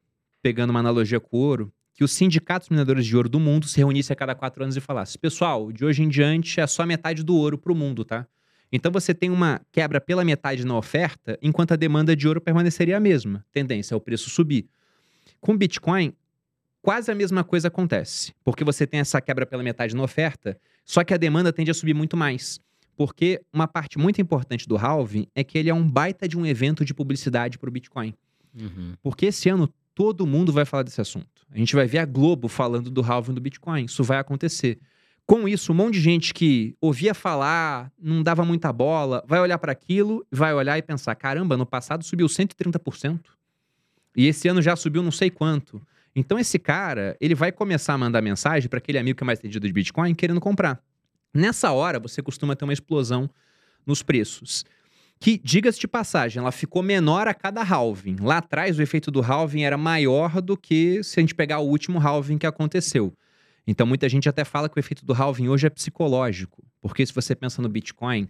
pegando 0.41 0.69
uma 0.69 0.79
analogia 0.79 1.19
com 1.19 1.37
o 1.37 1.39
ouro, 1.41 1.73
que 1.93 2.03
os 2.03 2.13
sindicatos 2.13 2.69
mineradores 2.69 3.05
de 3.05 3.15
ouro 3.15 3.27
do 3.27 3.39
mundo 3.39 3.67
se 3.67 3.77
reunissem 3.77 4.13
a 4.13 4.17
cada 4.17 4.33
quatro 4.33 4.63
anos 4.63 4.77
e 4.77 4.81
falassem: 4.81 5.19
pessoal, 5.19 5.71
de 5.71 5.83
hoje 5.83 6.01
em 6.01 6.07
diante 6.07 6.61
é 6.61 6.65
só 6.65 6.85
metade 6.85 7.23
do 7.23 7.35
ouro 7.35 7.57
para 7.57 7.71
o 7.71 7.75
mundo, 7.75 8.05
tá? 8.05 8.25
Então 8.75 8.91
você 8.91 9.13
tem 9.13 9.29
uma 9.29 9.61
quebra 9.71 10.01
pela 10.01 10.25
metade 10.25 10.65
na 10.65 10.75
oferta, 10.75 11.37
enquanto 11.43 11.73
a 11.73 11.75
demanda 11.75 12.15
de 12.15 12.27
ouro 12.27 12.41
permaneceria 12.41 12.97
a 12.97 12.99
mesma. 12.99 13.45
Tendência 13.51 13.93
é 13.93 13.95
o 13.95 14.01
preço 14.01 14.31
subir. 14.31 14.65
Com 15.39 15.55
Bitcoin, 15.55 16.11
quase 16.81 17.11
a 17.11 17.15
mesma 17.15 17.43
coisa 17.43 17.67
acontece, 17.67 18.33
porque 18.43 18.63
você 18.63 18.87
tem 18.87 18.99
essa 18.99 19.21
quebra 19.21 19.45
pela 19.45 19.61
metade 19.61 19.95
na 19.95 20.01
oferta, 20.01 20.59
só 20.83 21.03
que 21.03 21.13
a 21.13 21.17
demanda 21.17 21.53
tende 21.53 21.69
a 21.69 21.73
subir 21.73 21.93
muito 21.93 22.17
mais. 22.17 22.59
Porque 22.97 23.39
uma 23.53 23.67
parte 23.67 23.99
muito 23.99 24.19
importante 24.19 24.67
do 24.67 24.75
halving 24.75 25.27
é 25.35 25.43
que 25.43 25.55
ele 25.55 25.69
é 25.69 25.73
um 25.73 25.87
baita 25.87 26.27
de 26.27 26.35
um 26.35 26.43
evento 26.43 26.83
de 26.83 26.95
publicidade 26.95 27.59
para 27.59 27.69
o 27.69 27.71
Bitcoin. 27.71 28.15
Uhum. 28.59 28.95
Porque 29.03 29.27
esse 29.27 29.49
ano 29.49 29.71
todo 29.93 30.25
mundo 30.25 30.51
vai 30.51 30.65
falar 30.65 30.81
desse 30.81 30.99
assunto. 30.99 31.45
A 31.51 31.57
gente 31.59 31.75
vai 31.75 31.85
ver 31.85 31.99
a 31.99 32.05
Globo 32.05 32.47
falando 32.47 32.89
do 32.89 33.01
halving 33.01 33.35
do 33.35 33.41
Bitcoin. 33.41 33.85
Isso 33.85 34.03
vai 34.03 34.17
acontecer. 34.17 34.79
Com 35.25 35.47
isso, 35.47 35.71
um 35.71 35.75
monte 35.75 35.93
de 35.93 36.01
gente 36.01 36.33
que 36.33 36.75
ouvia 36.81 37.13
falar, 37.13 37.91
não 37.97 38.21
dava 38.21 38.43
muita 38.43 38.73
bola, 38.73 39.23
vai 39.25 39.39
olhar 39.39 39.57
para 39.57 39.71
aquilo, 39.71 40.25
vai 40.31 40.53
olhar 40.53 40.77
e 40.77 40.81
pensar: 40.81 41.15
caramba, 41.15 41.55
no 41.55 41.65
passado 41.65 42.03
subiu 42.03 42.27
130%. 42.27 43.21
E 44.15 44.27
esse 44.27 44.47
ano 44.47 44.61
já 44.61 44.75
subiu 44.75 45.01
não 45.01 45.11
sei 45.11 45.29
quanto. 45.29 45.81
Então 46.15 46.37
esse 46.37 46.59
cara, 46.59 47.17
ele 47.19 47.33
vai 47.33 47.51
começar 47.51 47.93
a 47.93 47.97
mandar 47.97 48.21
mensagem 48.21 48.69
para 48.69 48.77
aquele 48.77 48.99
amigo 48.99 49.17
que 49.17 49.23
é 49.23 49.25
mais 49.25 49.39
entendido 49.39 49.65
de 49.65 49.73
Bitcoin 49.73 50.13
querendo 50.13 50.39
comprar. 50.39 50.79
Nessa 51.33 51.71
hora, 51.71 51.99
você 51.99 52.21
costuma 52.21 52.55
ter 52.55 52.65
uma 52.65 52.73
explosão 52.73 53.29
nos 53.85 54.03
preços 54.03 54.63
que, 55.19 55.39
diga-se 55.41 55.79
de 55.79 55.87
passagem, 55.87 56.41
ela 56.41 56.51
ficou 56.51 56.83
menor 56.83 57.29
a 57.29 57.33
cada 57.33 57.63
halving. 57.63 58.17
Lá 58.19 58.39
atrás, 58.39 58.77
o 58.77 58.81
efeito 58.81 59.09
do 59.09 59.21
halving 59.21 59.63
era 59.63 59.77
maior 59.77 60.41
do 60.41 60.57
que 60.57 61.01
se 61.01 61.17
a 61.19 61.21
gente 61.21 61.33
pegar 61.33 61.59
o 61.59 61.67
último 61.67 61.97
halving 61.97 62.37
que 62.37 62.45
aconteceu. 62.45 63.13
Então, 63.65 63.87
muita 63.87 64.09
gente 64.09 64.27
até 64.27 64.43
fala 64.43 64.67
que 64.67 64.77
o 64.77 64.79
efeito 64.79 65.05
do 65.05 65.13
halving 65.13 65.47
hoje 65.47 65.67
é 65.67 65.69
psicológico, 65.69 66.63
porque 66.81 67.05
se 67.05 67.13
você 67.13 67.35
pensa 67.35 67.61
no 67.61 67.69
Bitcoin, 67.69 68.27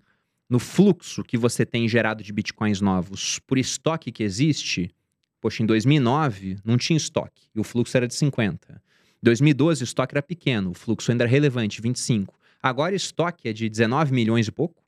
no 0.49 0.59
fluxo 0.59 1.23
que 1.23 1.37
você 1.37 1.65
tem 1.65 1.87
gerado 1.87 2.23
de 2.23 2.31
Bitcoins 2.31 2.81
novos 2.81 3.39
por 3.39 3.57
estoque 3.57 4.11
que 4.11 4.23
existe, 4.23 4.93
poxa, 5.41 5.63
em 5.63 5.65
2009 5.65 6.57
não 6.63 6.77
tinha 6.77 6.97
estoque 6.97 7.47
e 7.55 7.59
o 7.59 7.63
fluxo 7.63 7.97
era 7.97 8.07
de 8.07 8.13
50. 8.13 8.73
Em 8.73 9.23
2012 9.23 9.83
o 9.83 9.85
estoque 9.85 10.13
era 10.13 10.21
pequeno, 10.21 10.71
o 10.71 10.73
fluxo 10.73 11.11
ainda 11.11 11.23
era 11.23 11.31
relevante, 11.31 11.81
25. 11.81 12.37
Agora 12.61 12.93
o 12.93 12.95
estoque 12.95 13.49
é 13.49 13.53
de 13.53 13.67
19 13.67 14.13
milhões 14.13 14.47
e 14.47 14.51
pouco 14.51 14.83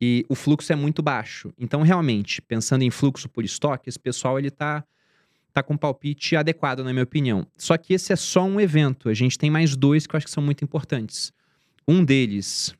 e 0.00 0.26
o 0.28 0.34
fluxo 0.34 0.72
é 0.72 0.76
muito 0.76 1.00
baixo. 1.00 1.54
Então, 1.56 1.82
realmente, 1.82 2.42
pensando 2.42 2.82
em 2.82 2.90
fluxo 2.90 3.28
por 3.28 3.44
estoque, 3.44 3.88
esse 3.88 3.98
pessoal 3.98 4.36
ele 4.36 4.50
tá, 4.50 4.84
tá 5.52 5.62
com 5.62 5.74
um 5.74 5.76
palpite 5.78 6.36
adequado, 6.36 6.82
na 6.82 6.92
minha 6.92 7.02
opinião. 7.02 7.46
Só 7.56 7.76
que 7.76 7.94
esse 7.94 8.12
é 8.12 8.16
só 8.16 8.44
um 8.44 8.60
evento. 8.60 9.08
A 9.08 9.14
gente 9.14 9.38
tem 9.38 9.50
mais 9.50 9.76
dois 9.76 10.06
que 10.06 10.14
eu 10.14 10.18
acho 10.18 10.26
que 10.26 10.32
são 10.32 10.42
muito 10.42 10.64
importantes. 10.64 11.32
Um 11.86 12.04
deles 12.04 12.74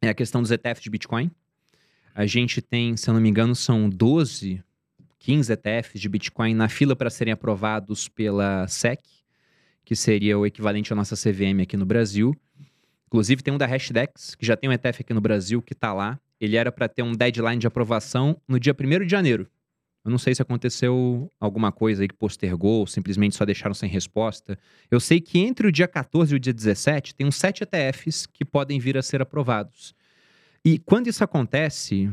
é 0.00 0.08
a 0.08 0.14
questão 0.14 0.40
dos 0.40 0.50
ETFs 0.50 0.82
de 0.82 0.90
Bitcoin. 0.90 1.30
A 2.14 2.26
gente 2.26 2.62
tem, 2.62 2.96
se 2.96 3.08
eu 3.08 3.14
não 3.14 3.20
me 3.20 3.28
engano, 3.28 3.54
são 3.54 3.88
12, 3.88 4.62
15 5.18 5.52
ETFs 5.52 6.00
de 6.00 6.08
Bitcoin 6.08 6.54
na 6.54 6.68
fila 6.68 6.94
para 6.94 7.10
serem 7.10 7.32
aprovados 7.32 8.08
pela 8.08 8.66
SEC, 8.68 9.00
que 9.84 9.96
seria 9.96 10.38
o 10.38 10.46
equivalente 10.46 10.92
à 10.92 10.96
nossa 10.96 11.16
CVM 11.16 11.62
aqui 11.62 11.76
no 11.76 11.84
Brasil. 11.84 12.34
Inclusive, 13.06 13.42
tem 13.42 13.52
um 13.52 13.58
da 13.58 13.66
Hashdex, 13.66 14.34
que 14.34 14.46
já 14.46 14.56
tem 14.56 14.70
um 14.70 14.72
ETF 14.72 15.02
aqui 15.02 15.14
no 15.14 15.20
Brasil, 15.20 15.60
que 15.60 15.72
está 15.72 15.92
lá 15.92 16.18
ele 16.44 16.56
era 16.56 16.70
para 16.70 16.88
ter 16.88 17.02
um 17.02 17.12
deadline 17.12 17.58
de 17.58 17.66
aprovação 17.66 18.40
no 18.46 18.58
dia 18.58 18.74
1 18.78 19.04
de 19.04 19.10
janeiro. 19.10 19.48
Eu 20.04 20.10
não 20.10 20.18
sei 20.18 20.34
se 20.34 20.42
aconteceu 20.42 21.30
alguma 21.40 21.72
coisa 21.72 22.02
aí 22.02 22.08
que 22.08 22.14
postergou, 22.14 22.80
ou 22.80 22.86
simplesmente 22.86 23.34
só 23.34 23.44
deixaram 23.44 23.74
sem 23.74 23.88
resposta. 23.88 24.58
Eu 24.90 25.00
sei 25.00 25.20
que 25.20 25.38
entre 25.38 25.66
o 25.66 25.72
dia 25.72 25.88
14 25.88 26.34
e 26.34 26.36
o 26.36 26.40
dia 26.40 26.52
17 26.52 27.14
tem 27.14 27.26
uns 27.26 27.36
sete 27.36 27.62
ETFs 27.64 28.26
que 28.26 28.44
podem 28.44 28.78
vir 28.78 28.98
a 28.98 29.02
ser 29.02 29.22
aprovados. 29.22 29.94
E 30.62 30.78
quando 30.78 31.08
isso 31.08 31.24
acontece, 31.24 32.10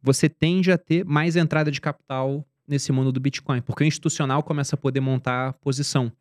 você 0.00 0.28
tende 0.28 0.70
a 0.70 0.78
ter 0.78 1.04
mais 1.04 1.34
entrada 1.34 1.70
de 1.70 1.80
capital 1.80 2.46
nesse 2.66 2.92
mundo 2.92 3.10
do 3.10 3.20
Bitcoin, 3.20 3.60
porque 3.60 3.82
o 3.82 3.86
institucional 3.86 4.42
começa 4.42 4.76
a 4.76 4.78
poder 4.78 5.00
montar 5.00 5.52
posição. 5.54 6.12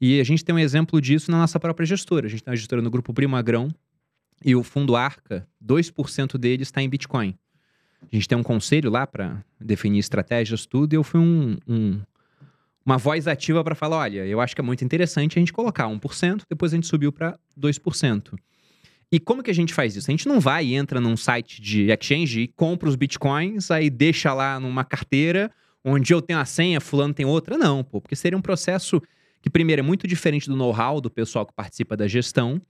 E 0.00 0.20
a 0.20 0.24
gente 0.24 0.44
tem 0.44 0.54
um 0.54 0.58
exemplo 0.58 1.00
disso 1.00 1.30
na 1.30 1.38
nossa 1.38 1.58
própria 1.60 1.86
gestora. 1.86 2.26
A 2.26 2.30
gente 2.30 2.42
tem 2.42 2.50
uma 2.50 2.56
gestora 2.56 2.80
no 2.80 2.90
grupo 2.90 3.12
Primagrão, 3.12 3.68
E 4.42 4.56
o 4.56 4.62
fundo 4.62 4.96
Arca, 4.96 5.46
2% 5.62 6.38
dele 6.38 6.62
está 6.62 6.80
em 6.80 6.88
Bitcoin. 6.88 7.38
A 8.02 8.14
gente 8.14 8.28
tem 8.28 8.36
um 8.36 8.42
conselho 8.42 8.90
lá 8.90 9.06
para 9.06 9.44
definir 9.60 9.98
estratégias, 9.98 10.66
tudo, 10.66 10.92
e 10.92 10.96
eu 10.96 11.04
fui 11.04 11.20
um, 11.20 11.56
um 11.66 12.00
uma 12.84 12.96
voz 12.96 13.28
ativa 13.28 13.62
para 13.62 13.74
falar: 13.74 13.98
olha, 13.98 14.26
eu 14.26 14.40
acho 14.40 14.54
que 14.54 14.60
é 14.60 14.64
muito 14.64 14.84
interessante 14.84 15.38
a 15.38 15.40
gente 15.40 15.52
colocar 15.52 15.86
1%, 15.86 16.42
depois 16.48 16.72
a 16.72 16.76
gente 16.76 16.86
subiu 16.86 17.12
para 17.12 17.38
2%. 17.58 18.38
E 19.12 19.18
como 19.18 19.42
que 19.42 19.50
a 19.50 19.54
gente 19.54 19.74
faz 19.74 19.96
isso? 19.96 20.08
A 20.08 20.12
gente 20.12 20.28
não 20.28 20.38
vai 20.38 20.66
e 20.66 20.74
entra 20.74 21.00
num 21.00 21.16
site 21.16 21.60
de 21.60 21.90
exchange 21.90 22.40
e 22.40 22.48
compra 22.48 22.88
os 22.88 22.94
bitcoins, 22.94 23.70
aí 23.70 23.90
deixa 23.90 24.32
lá 24.32 24.60
numa 24.60 24.84
carteira, 24.84 25.50
onde 25.84 26.14
eu 26.14 26.22
tenho 26.22 26.38
a 26.38 26.44
senha, 26.44 26.80
fulano 26.80 27.12
tem 27.12 27.26
outra. 27.26 27.58
Não, 27.58 27.82
pô, 27.82 28.00
porque 28.00 28.14
seria 28.14 28.38
um 28.38 28.42
processo 28.42 29.02
que, 29.42 29.50
primeiro, 29.50 29.80
é 29.80 29.82
muito 29.82 30.06
diferente 30.06 30.48
do 30.48 30.54
know-how 30.54 31.00
do 31.00 31.10
pessoal 31.10 31.44
que 31.44 31.52
participa 31.52 31.96
da 31.96 32.06
gestão, 32.06 32.62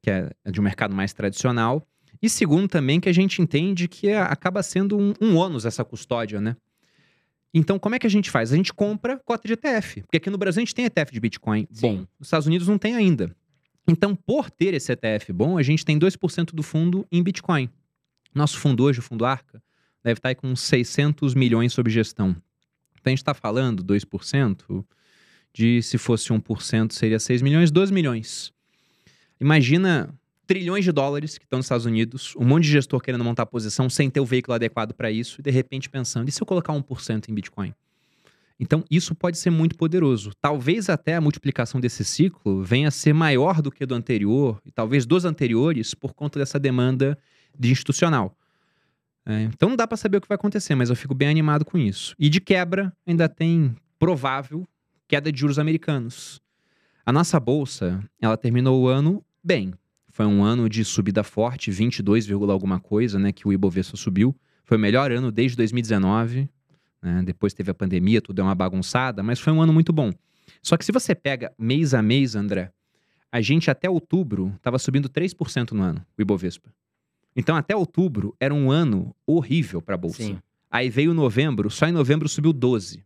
que 0.00 0.10
é 0.10 0.30
de 0.50 0.58
um 0.58 0.64
mercado 0.64 0.94
mais 0.94 1.12
tradicional. 1.12 1.86
E 2.22 2.28
segundo, 2.28 2.68
também, 2.68 3.00
que 3.00 3.08
a 3.08 3.12
gente 3.12 3.40
entende 3.42 3.88
que 3.88 4.08
é, 4.08 4.20
acaba 4.20 4.62
sendo 4.62 4.98
um, 4.98 5.12
um 5.20 5.36
ônus 5.36 5.64
essa 5.64 5.84
custódia, 5.84 6.40
né? 6.40 6.56
Então, 7.52 7.78
como 7.78 7.94
é 7.94 7.98
que 8.00 8.06
a 8.06 8.10
gente 8.10 8.30
faz? 8.30 8.52
A 8.52 8.56
gente 8.56 8.74
compra 8.74 9.20
cota 9.24 9.46
de 9.46 9.54
ETF. 9.54 10.02
Porque 10.02 10.16
aqui 10.16 10.28
no 10.28 10.36
Brasil 10.36 10.60
a 10.60 10.64
gente 10.64 10.74
tem 10.74 10.84
ETF 10.86 11.12
de 11.12 11.20
Bitcoin 11.20 11.68
Sim. 11.70 11.80
bom. 11.80 11.96
Nos 12.18 12.26
Estados 12.26 12.48
Unidos 12.48 12.66
não 12.66 12.76
tem 12.76 12.96
ainda. 12.96 13.34
Então, 13.86 14.16
por 14.16 14.50
ter 14.50 14.74
esse 14.74 14.90
ETF 14.90 15.32
bom, 15.32 15.56
a 15.56 15.62
gente 15.62 15.84
tem 15.84 15.96
2% 15.96 16.52
do 16.52 16.62
fundo 16.62 17.06
em 17.12 17.22
Bitcoin. 17.22 17.70
Nosso 18.34 18.58
fundo 18.58 18.82
hoje, 18.82 18.98
o 18.98 19.02
fundo 19.02 19.24
Arca, 19.24 19.62
deve 20.02 20.18
estar 20.18 20.34
com 20.34 20.56
600 20.56 21.34
milhões 21.34 21.72
sob 21.72 21.88
gestão. 21.90 22.30
Então, 22.98 23.04
a 23.06 23.10
gente 23.10 23.18
está 23.18 23.34
falando 23.34 23.84
2% 23.84 24.84
de, 25.52 25.80
se 25.80 25.96
fosse 25.96 26.30
1%, 26.30 26.92
seria 26.92 27.20
6 27.20 27.40
milhões, 27.40 27.70
12 27.70 27.92
milhões. 27.92 28.52
Imagina 29.40 30.12
trilhões 30.46 30.84
de 30.84 30.92
dólares 30.92 31.38
que 31.38 31.44
estão 31.44 31.58
nos 31.58 31.66
Estados 31.66 31.86
Unidos, 31.86 32.34
um 32.36 32.44
monte 32.44 32.64
de 32.64 32.70
gestor 32.70 33.00
querendo 33.00 33.24
montar 33.24 33.46
posição 33.46 33.88
sem 33.88 34.10
ter 34.10 34.20
o 34.20 34.26
veículo 34.26 34.54
adequado 34.54 34.92
para 34.92 35.10
isso, 35.10 35.40
e 35.40 35.42
de 35.42 35.50
repente 35.50 35.88
pensando, 35.88 36.28
e 36.28 36.32
se 36.32 36.42
eu 36.42 36.46
colocar 36.46 36.72
1% 36.72 37.28
em 37.28 37.34
Bitcoin? 37.34 37.74
Então, 38.58 38.84
isso 38.88 39.14
pode 39.14 39.36
ser 39.36 39.50
muito 39.50 39.76
poderoso. 39.76 40.30
Talvez 40.40 40.88
até 40.88 41.16
a 41.16 41.20
multiplicação 41.20 41.80
desse 41.80 42.04
ciclo 42.04 42.62
venha 42.62 42.88
a 42.88 42.90
ser 42.90 43.12
maior 43.12 43.60
do 43.60 43.70
que 43.70 43.84
do 43.84 43.94
anterior, 43.94 44.60
e 44.64 44.70
talvez 44.70 45.04
dos 45.04 45.24
anteriores, 45.24 45.92
por 45.92 46.14
conta 46.14 46.38
dessa 46.38 46.58
demanda 46.58 47.18
de 47.58 47.70
institucional. 47.72 48.36
É, 49.26 49.42
então, 49.42 49.70
não 49.70 49.76
dá 49.76 49.86
para 49.86 49.96
saber 49.96 50.18
o 50.18 50.20
que 50.20 50.28
vai 50.28 50.36
acontecer, 50.36 50.74
mas 50.74 50.90
eu 50.90 50.96
fico 50.96 51.14
bem 51.14 51.28
animado 51.28 51.64
com 51.64 51.76
isso. 51.78 52.14
E 52.18 52.28
de 52.28 52.40
quebra, 52.40 52.92
ainda 53.06 53.28
tem 53.28 53.74
provável 53.98 54.66
queda 55.08 55.30
de 55.30 55.40
juros 55.40 55.58
americanos. 55.58 56.40
A 57.04 57.12
nossa 57.12 57.38
bolsa, 57.38 58.02
ela 58.20 58.36
terminou 58.36 58.82
o 58.82 58.88
ano 58.88 59.24
bem. 59.42 59.74
Foi 60.14 60.26
um 60.26 60.44
ano 60.44 60.68
de 60.68 60.84
subida 60.84 61.24
forte, 61.24 61.72
22, 61.72 62.30
alguma 62.30 62.78
coisa, 62.78 63.18
né, 63.18 63.32
que 63.32 63.48
o 63.48 63.52
Ibovespa 63.52 63.96
subiu. 63.96 64.32
Foi 64.64 64.76
o 64.76 64.80
melhor 64.80 65.10
ano 65.10 65.32
desde 65.32 65.56
2019. 65.56 66.48
Né? 67.02 67.22
Depois 67.24 67.52
teve 67.52 67.72
a 67.72 67.74
pandemia, 67.74 68.22
tudo 68.22 68.40
é 68.40 68.44
uma 68.44 68.54
bagunçada, 68.54 69.24
mas 69.24 69.40
foi 69.40 69.52
um 69.52 69.60
ano 69.60 69.72
muito 69.72 69.92
bom. 69.92 70.12
Só 70.62 70.76
que 70.76 70.84
se 70.84 70.92
você 70.92 71.16
pega 71.16 71.52
mês 71.58 71.94
a 71.94 72.00
mês, 72.00 72.36
André, 72.36 72.70
a 73.32 73.40
gente 73.40 73.68
até 73.72 73.90
outubro 73.90 74.52
estava 74.54 74.78
subindo 74.78 75.08
3% 75.08 75.72
no 75.72 75.82
ano, 75.82 76.06
o 76.16 76.22
Ibovespa. 76.22 76.72
Então, 77.34 77.56
até 77.56 77.74
outubro 77.74 78.36
era 78.38 78.54
um 78.54 78.70
ano 78.70 79.12
horrível 79.26 79.82
para 79.82 79.96
a 79.96 79.98
Bolsa. 79.98 80.22
Sim. 80.22 80.38
Aí 80.70 80.88
veio 80.88 81.12
novembro, 81.12 81.68
só 81.68 81.88
em 81.88 81.92
novembro 81.92 82.28
subiu 82.28 82.52
12. 82.52 83.04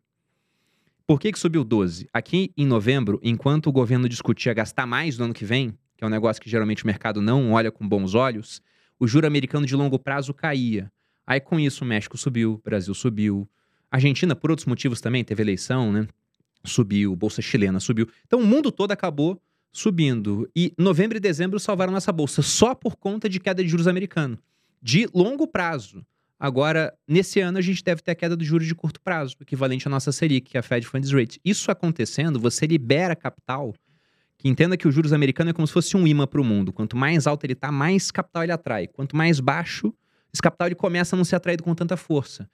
Por 1.06 1.18
que, 1.18 1.32
que 1.32 1.38
subiu 1.38 1.64
12? 1.64 2.06
Aqui 2.12 2.52
em 2.54 2.66
novembro, 2.66 3.18
enquanto 3.22 3.68
o 3.68 3.72
governo 3.72 4.06
discutia 4.10 4.52
gastar 4.52 4.84
mais 4.84 5.16
no 5.16 5.24
ano 5.24 5.32
que 5.32 5.46
vem, 5.46 5.74
que 5.98 6.04
é 6.04 6.06
um 6.06 6.10
negócio 6.10 6.40
que 6.40 6.48
geralmente 6.48 6.84
o 6.84 6.86
mercado 6.86 7.20
não 7.20 7.50
olha 7.50 7.72
com 7.72 7.86
bons 7.86 8.14
olhos, 8.14 8.62
o 9.00 9.06
juro 9.08 9.26
americano 9.26 9.66
de 9.66 9.74
longo 9.74 9.98
prazo 9.98 10.32
caía. 10.32 10.90
Aí 11.26 11.40
com 11.40 11.58
isso 11.58 11.84
o 11.84 11.86
México 11.86 12.16
subiu, 12.16 12.54
o 12.54 12.62
Brasil 12.64 12.94
subiu. 12.94 13.48
A 13.90 13.96
Argentina, 13.96 14.36
por 14.36 14.50
outros 14.50 14.66
motivos 14.66 15.00
também, 15.00 15.24
teve 15.24 15.42
eleição, 15.42 15.92
né? 15.92 16.06
Subiu, 16.64 17.16
Bolsa 17.16 17.42
Chilena 17.42 17.80
subiu. 17.80 18.08
Então 18.24 18.38
o 18.38 18.46
mundo 18.46 18.70
todo 18.70 18.92
acabou 18.92 19.42
subindo. 19.72 20.48
E 20.54 20.72
novembro 20.78 21.16
e 21.16 21.20
dezembro 21.20 21.58
salvaram 21.58 21.92
nossa 21.92 22.12
bolsa 22.12 22.42
só 22.42 22.76
por 22.76 22.94
conta 22.94 23.28
de 23.28 23.40
queda 23.40 23.62
de 23.62 23.68
juros 23.68 23.88
americano. 23.88 24.38
De 24.80 25.08
longo 25.12 25.48
prazo. 25.48 26.06
Agora, 26.38 26.96
nesse 27.08 27.40
ano, 27.40 27.58
a 27.58 27.60
gente 27.60 27.82
deve 27.82 28.02
ter 28.02 28.12
a 28.12 28.14
queda 28.14 28.36
do 28.36 28.44
juros 28.44 28.68
de 28.68 28.74
curto 28.74 29.00
prazo, 29.00 29.34
equivalente 29.40 29.88
à 29.88 29.90
nossa 29.90 30.12
Selic, 30.12 30.50
que 30.50 30.56
é 30.56 30.60
a 30.60 30.62
Fed 30.62 30.86
Funds 30.86 31.10
Rate. 31.10 31.40
Isso 31.44 31.72
acontecendo, 31.72 32.38
você 32.38 32.66
libera 32.66 33.16
capital 33.16 33.74
que 34.38 34.48
entenda 34.48 34.76
que 34.76 34.86
os 34.86 34.94
juros 34.94 35.12
americanos 35.12 35.50
é 35.50 35.52
como 35.52 35.66
se 35.66 35.72
fosse 35.72 35.96
um 35.96 36.06
imã 36.06 36.26
para 36.26 36.40
o 36.40 36.44
mundo. 36.44 36.72
Quanto 36.72 36.96
mais 36.96 37.26
alto 37.26 37.44
ele 37.44 37.54
está, 37.54 37.72
mais 37.72 38.10
capital 38.10 38.44
ele 38.44 38.52
atrai. 38.52 38.86
Quanto 38.86 39.16
mais 39.16 39.40
baixo, 39.40 39.92
esse 40.32 40.40
capital 40.40 40.68
ele 40.68 40.76
começa 40.76 41.14
a 41.14 41.18
não 41.18 41.24
ser 41.24 41.36
atraído 41.36 41.64
com 41.64 41.74
tanta 41.74 41.96
força. 41.96 42.48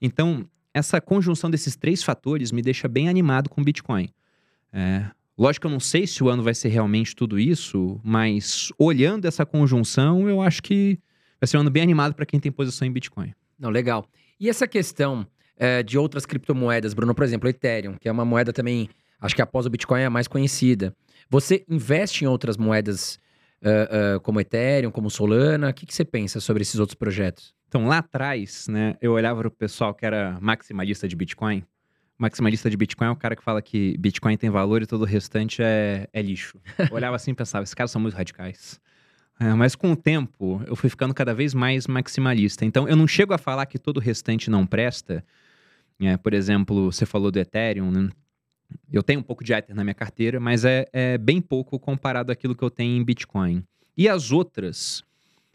Então, 0.00 0.46
essa 0.74 1.00
conjunção 1.00 1.50
desses 1.50 1.74
três 1.74 2.02
fatores 2.02 2.52
me 2.52 2.60
deixa 2.60 2.86
bem 2.86 3.08
animado 3.08 3.48
com 3.48 3.62
o 3.62 3.64
Bitcoin. 3.64 4.10
É, 4.72 5.06
lógico 5.36 5.62
que 5.62 5.66
eu 5.68 5.70
não 5.70 5.80
sei 5.80 6.06
se 6.06 6.22
o 6.22 6.28
ano 6.28 6.42
vai 6.42 6.54
ser 6.54 6.68
realmente 6.68 7.16
tudo 7.16 7.38
isso, 7.38 7.98
mas 8.04 8.70
olhando 8.78 9.26
essa 9.26 9.46
conjunção, 9.46 10.28
eu 10.28 10.42
acho 10.42 10.62
que 10.62 10.98
vai 11.40 11.48
ser 11.48 11.56
um 11.56 11.60
ano 11.60 11.70
bem 11.70 11.82
animado 11.82 12.14
para 12.14 12.26
quem 12.26 12.38
tem 12.38 12.52
posição 12.52 12.86
em 12.86 12.92
Bitcoin. 12.92 13.32
Não, 13.58 13.70
legal. 13.70 14.06
E 14.38 14.50
essa 14.50 14.66
questão 14.66 15.26
é, 15.56 15.82
de 15.82 15.96
outras 15.96 16.26
criptomoedas, 16.26 16.92
Bruno, 16.92 17.14
por 17.14 17.24
exemplo, 17.24 17.46
o 17.46 17.50
Ethereum, 17.50 17.94
que 17.98 18.08
é 18.08 18.12
uma 18.12 18.24
moeda 18.24 18.52
também, 18.52 18.88
acho 19.22 19.34
que 19.34 19.40
após 19.40 19.64
o 19.64 19.70
Bitcoin 19.70 20.00
é 20.00 20.06
a 20.06 20.10
mais 20.10 20.28
conhecida. 20.28 20.94
Você 21.30 21.64
investe 21.68 22.24
em 22.24 22.28
outras 22.28 22.56
moedas 22.56 23.18
uh, 23.62 24.16
uh, 24.16 24.20
como 24.20 24.40
Ethereum, 24.40 24.90
como 24.90 25.08
Solana? 25.08 25.70
O 25.70 25.72
que, 25.72 25.86
que 25.86 25.94
você 25.94 26.04
pensa 26.04 26.40
sobre 26.40 26.62
esses 26.62 26.78
outros 26.78 26.94
projetos? 26.94 27.54
Então, 27.68 27.86
lá 27.86 27.98
atrás, 27.98 28.66
né, 28.68 28.96
eu 29.00 29.12
olhava 29.12 29.40
para 29.40 29.48
o 29.48 29.50
pessoal 29.50 29.94
que 29.94 30.04
era 30.04 30.38
maximalista 30.40 31.08
de 31.08 31.16
Bitcoin. 31.16 31.64
Maximalista 32.18 32.68
de 32.68 32.76
Bitcoin 32.76 33.08
é 33.08 33.10
o 33.10 33.16
cara 33.16 33.34
que 33.34 33.42
fala 33.42 33.62
que 33.62 33.96
Bitcoin 33.98 34.36
tem 34.36 34.50
valor 34.50 34.82
e 34.82 34.86
todo 34.86 35.02
o 35.02 35.06
restante 35.06 35.62
é, 35.62 36.06
é 36.12 36.20
lixo. 36.20 36.60
Eu 36.78 36.94
olhava 36.94 37.16
assim 37.16 37.30
e 37.30 37.34
pensava, 37.34 37.62
esses 37.62 37.74
caras 37.74 37.90
são 37.90 38.00
muito 38.00 38.14
radicais. 38.14 38.78
É, 39.40 39.54
mas 39.54 39.74
com 39.74 39.92
o 39.92 39.96
tempo, 39.96 40.62
eu 40.66 40.76
fui 40.76 40.90
ficando 40.90 41.14
cada 41.14 41.32
vez 41.32 41.54
mais 41.54 41.86
maximalista. 41.86 42.64
Então, 42.64 42.86
eu 42.86 42.94
não 42.94 43.08
chego 43.08 43.32
a 43.32 43.38
falar 43.38 43.64
que 43.66 43.78
todo 43.78 43.96
o 43.96 44.00
restante 44.00 44.50
não 44.50 44.66
presta. 44.66 45.24
É, 46.00 46.16
por 46.16 46.34
exemplo, 46.34 46.92
você 46.92 47.06
falou 47.06 47.30
do 47.30 47.38
Ethereum, 47.38 47.90
né? 47.90 48.10
Eu 48.92 49.02
tenho 49.02 49.20
um 49.20 49.22
pouco 49.22 49.42
de 49.44 49.52
Ether 49.52 49.74
na 49.74 49.84
minha 49.84 49.94
carteira, 49.94 50.38
mas 50.40 50.64
é, 50.64 50.86
é 50.92 51.18
bem 51.18 51.40
pouco 51.40 51.78
comparado 51.78 52.30
àquilo 52.32 52.54
que 52.54 52.62
eu 52.62 52.70
tenho 52.70 53.00
em 53.00 53.04
Bitcoin. 53.04 53.64
E 53.96 54.08
as 54.08 54.30
outras, 54.32 55.02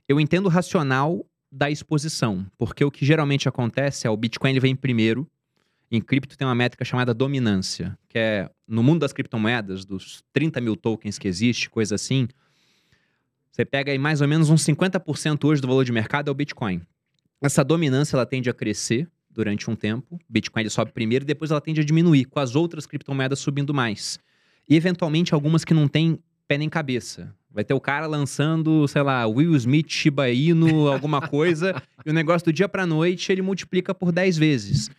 eu 0.07 0.19
entendo 0.19 0.45
o 0.45 0.49
racional 0.49 1.25
da 1.51 1.69
exposição, 1.69 2.45
porque 2.57 2.83
o 2.83 2.91
que 2.91 3.05
geralmente 3.05 3.47
acontece 3.47 4.05
é 4.05 4.09
o 4.09 4.17
Bitcoin 4.17 4.51
ele 4.51 4.59
vem 4.59 4.75
primeiro. 4.75 5.27
Em 5.89 6.01
cripto 6.01 6.37
tem 6.37 6.45
uma 6.45 6.55
métrica 6.55 6.83
chamada 6.83 7.13
dominância, 7.13 7.97
que 8.09 8.19
é 8.19 8.49
no 8.67 8.83
mundo 8.83 8.99
das 8.99 9.13
criptomoedas, 9.13 9.85
dos 9.85 10.23
30 10.33 10.59
mil 10.59 10.75
tokens 10.75 11.17
que 11.17 11.27
existe, 11.27 11.69
coisa 11.69 11.95
assim, 11.95 12.27
você 13.51 13.65
pega 13.65 13.91
aí 13.91 13.97
mais 13.97 14.21
ou 14.21 14.27
menos 14.27 14.49
uns 14.49 14.63
50% 14.63 15.45
hoje 15.45 15.61
do 15.61 15.67
valor 15.67 15.83
de 15.83 15.91
mercado 15.91 16.27
é 16.27 16.31
o 16.31 16.35
Bitcoin. 16.35 16.81
Essa 17.41 17.63
dominância 17.63 18.15
ela 18.15 18.25
tende 18.25 18.49
a 18.49 18.53
crescer 18.53 19.09
durante 19.37 19.69
um 19.69 19.75
tempo. 19.75 20.19
Bitcoin 20.27 20.63
ele 20.63 20.69
sobe 20.69 20.91
primeiro 20.91 21.23
e 21.23 21.27
depois 21.27 21.51
ela 21.51 21.61
tende 21.61 21.79
a 21.79 21.83
diminuir, 21.83 22.25
com 22.25 22.39
as 22.39 22.55
outras 22.55 22.87
criptomoedas 22.87 23.39
subindo 23.39 23.73
mais. 23.73 24.19
E 24.67 24.75
eventualmente 24.75 25.33
algumas 25.33 25.63
que 25.63 25.73
não 25.73 25.87
têm 25.87 26.19
pé 26.47 26.57
nem 26.57 26.67
cabeça. 26.67 27.33
Vai 27.51 27.63
ter 27.63 27.73
o 27.73 27.79
cara 27.79 28.07
lançando, 28.07 28.87
sei 28.87 29.01
lá, 29.01 29.25
Will 29.27 29.55
Smith, 29.55 29.89
Shiba 29.89 30.29
Inu, 30.29 30.87
alguma 30.87 31.21
coisa, 31.29 31.81
e 32.05 32.09
o 32.09 32.13
negócio 32.13 32.45
do 32.45 32.53
dia 32.53 32.67
para 32.67 32.85
noite 32.85 33.31
ele 33.31 33.41
multiplica 33.41 33.93
por 33.93 34.11
10 34.11 34.37
vezes. 34.37 34.89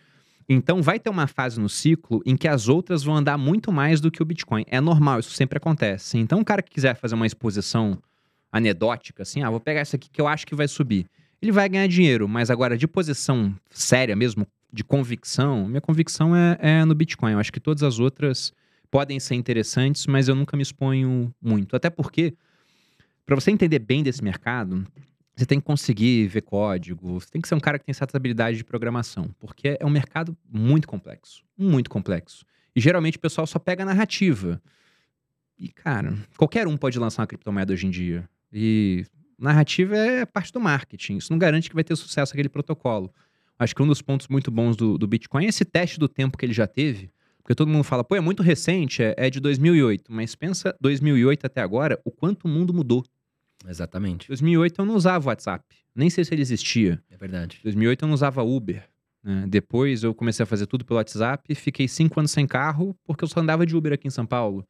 Então 0.47 0.81
vai 0.81 0.99
ter 0.99 1.09
uma 1.09 1.27
fase 1.27 1.59
no 1.59 1.69
ciclo 1.69 2.21
em 2.25 2.35
que 2.35 2.47
as 2.47 2.67
outras 2.67 3.03
vão 3.03 3.15
andar 3.15 3.37
muito 3.37 3.71
mais 3.71 4.01
do 4.01 4.09
que 4.09 4.21
o 4.21 4.25
Bitcoin. 4.25 4.63
É 4.67 4.79
normal, 4.81 5.19
isso 5.19 5.31
sempre 5.31 5.57
acontece. 5.57 6.17
Então, 6.17 6.39
o 6.39 6.45
cara 6.45 6.63
que 6.63 6.71
quiser 6.71 6.95
fazer 6.95 7.13
uma 7.13 7.27
exposição 7.27 7.97
anedótica, 8.51 9.21
assim, 9.21 9.43
ah, 9.43 9.49
vou 9.49 9.59
pegar 9.59 9.81
essa 9.81 9.95
aqui 9.95 10.09
que 10.09 10.19
eu 10.19 10.27
acho 10.27 10.47
que 10.47 10.55
vai 10.55 10.67
subir 10.67 11.05
ele 11.41 11.51
vai 11.51 11.67
ganhar 11.69 11.87
dinheiro. 11.87 12.27
Mas 12.27 12.49
agora, 12.49 12.77
de 12.77 12.87
posição 12.87 13.55
séria 13.69 14.15
mesmo, 14.15 14.45
de 14.71 14.83
convicção, 14.83 15.67
minha 15.67 15.81
convicção 15.81 16.35
é, 16.35 16.57
é 16.59 16.85
no 16.85 16.93
Bitcoin. 16.93 17.33
Eu 17.33 17.39
acho 17.39 17.51
que 17.51 17.59
todas 17.59 17.83
as 17.83 17.99
outras 17.99 18.53
podem 18.91 19.19
ser 19.19 19.35
interessantes, 19.35 20.07
mas 20.07 20.27
eu 20.27 20.35
nunca 20.35 20.55
me 20.55 20.63
exponho 20.63 21.33
muito. 21.41 21.75
Até 21.75 21.89
porque, 21.89 22.33
para 23.25 23.35
você 23.35 23.51
entender 23.51 23.79
bem 23.79 24.03
desse 24.03 24.23
mercado, 24.23 24.85
você 25.35 25.45
tem 25.45 25.59
que 25.59 25.65
conseguir 25.65 26.27
ver 26.27 26.41
código, 26.41 27.19
você 27.19 27.29
tem 27.29 27.41
que 27.41 27.47
ser 27.47 27.55
um 27.55 27.59
cara 27.59 27.79
que 27.79 27.85
tem 27.85 27.93
certa 27.93 28.17
habilidade 28.17 28.57
de 28.57 28.63
programação, 28.63 29.29
porque 29.39 29.77
é 29.79 29.85
um 29.85 29.89
mercado 29.89 30.35
muito 30.51 30.87
complexo, 30.87 31.43
muito 31.57 31.89
complexo. 31.89 32.45
E 32.75 32.81
geralmente 32.81 33.17
o 33.17 33.19
pessoal 33.19 33.47
só 33.47 33.57
pega 33.57 33.83
a 33.83 33.85
narrativa. 33.85 34.61
E, 35.57 35.69
cara, 35.69 36.17
qualquer 36.37 36.67
um 36.67 36.77
pode 36.77 36.97
lançar 36.99 37.21
uma 37.21 37.27
criptomoeda 37.27 37.73
hoje 37.73 37.87
em 37.87 37.89
dia. 37.89 38.29
E 38.51 39.05
narrativa 39.39 39.95
é 39.95 40.25
parte 40.25 40.51
do 40.51 40.59
marketing. 40.59 41.17
Isso 41.17 41.31
não 41.31 41.39
garante 41.39 41.69
que 41.69 41.75
vai 41.75 41.83
ter 41.83 41.95
sucesso 41.95 42.33
aquele 42.33 42.49
protocolo. 42.49 43.13
Acho 43.57 43.75
que 43.75 43.81
um 43.81 43.87
dos 43.87 44.01
pontos 44.01 44.27
muito 44.27 44.49
bons 44.49 44.75
do, 44.75 44.97
do 44.97 45.07
Bitcoin 45.07 45.45
é 45.45 45.49
esse 45.49 45.65
teste 45.65 45.99
do 45.99 46.07
tempo 46.07 46.37
que 46.37 46.45
ele 46.45 46.53
já 46.53 46.65
teve. 46.65 47.11
Porque 47.41 47.55
todo 47.55 47.67
mundo 47.67 47.83
fala, 47.83 48.03
pô, 48.03 48.15
é 48.15 48.19
muito 48.19 48.43
recente, 48.43 49.01
é, 49.01 49.15
é 49.17 49.29
de 49.29 49.39
2008. 49.39 50.11
Mas 50.11 50.35
pensa 50.35 50.75
2008 50.79 51.45
até 51.45 51.61
agora, 51.61 51.99
o 52.05 52.11
quanto 52.11 52.45
o 52.45 52.47
mundo 52.47 52.73
mudou. 52.73 53.03
Exatamente. 53.67 54.27
2008 54.27 54.79
eu 54.79 54.85
não 54.85 54.95
usava 54.95 55.25
o 55.25 55.27
WhatsApp. 55.29 55.65
Nem 55.95 56.09
sei 56.09 56.23
se 56.23 56.33
ele 56.33 56.41
existia. 56.41 57.01
É 57.09 57.17
verdade. 57.17 57.59
2008 57.63 58.03
eu 58.03 58.07
não 58.07 58.13
usava 58.13 58.43
Uber. 58.43 58.87
né? 59.23 59.45
Depois 59.47 60.03
eu 60.03 60.13
comecei 60.13 60.43
a 60.43 60.45
fazer 60.45 60.65
tudo 60.65 60.85
pelo 60.85 60.97
WhatsApp. 60.97 61.53
Fiquei 61.55 61.87
cinco 61.87 62.19
anos 62.19 62.31
sem 62.31 62.47
carro 62.47 62.95
porque 63.03 63.23
eu 63.23 63.27
só 63.27 63.39
andava 63.39 63.65
de 63.65 63.75
Uber 63.75 63.93
aqui 63.93 64.07
em 64.07 64.11
São 64.11 64.25
Paulo. 64.25 64.65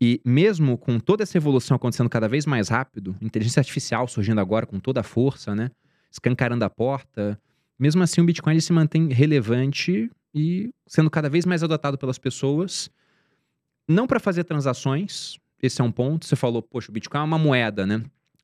E 0.00 0.20
mesmo 0.24 0.76
com 0.76 0.98
toda 0.98 1.22
essa 1.22 1.38
evolução 1.38 1.76
acontecendo 1.76 2.10
cada 2.10 2.28
vez 2.28 2.44
mais 2.44 2.68
rápido, 2.68 3.16
inteligência 3.20 3.60
artificial 3.60 4.06
surgindo 4.06 4.40
agora 4.40 4.66
com 4.66 4.78
toda 4.78 5.00
a 5.00 5.02
força, 5.02 5.54
né? 5.54 5.70
Escancarando 6.10 6.64
a 6.64 6.70
porta. 6.70 7.40
Mesmo 7.78 8.02
assim, 8.02 8.20
o 8.20 8.24
Bitcoin 8.24 8.54
ele 8.54 8.60
se 8.60 8.72
mantém 8.72 9.08
relevante 9.08 10.10
e 10.34 10.70
sendo 10.86 11.10
cada 11.10 11.30
vez 11.30 11.46
mais 11.46 11.62
adotado 11.62 11.96
pelas 11.96 12.18
pessoas. 12.18 12.90
Não 13.88 14.06
para 14.06 14.20
fazer 14.20 14.44
transações, 14.44 15.38
esse 15.62 15.80
é 15.80 15.84
um 15.84 15.92
ponto. 15.92 16.26
Você 16.26 16.36
falou, 16.36 16.62
poxa, 16.62 16.90
o 16.90 16.92
Bitcoin 16.92 17.20
é 17.20 17.24
uma 17.24 17.38
moeda, 17.38 17.86
né? 17.86 18.02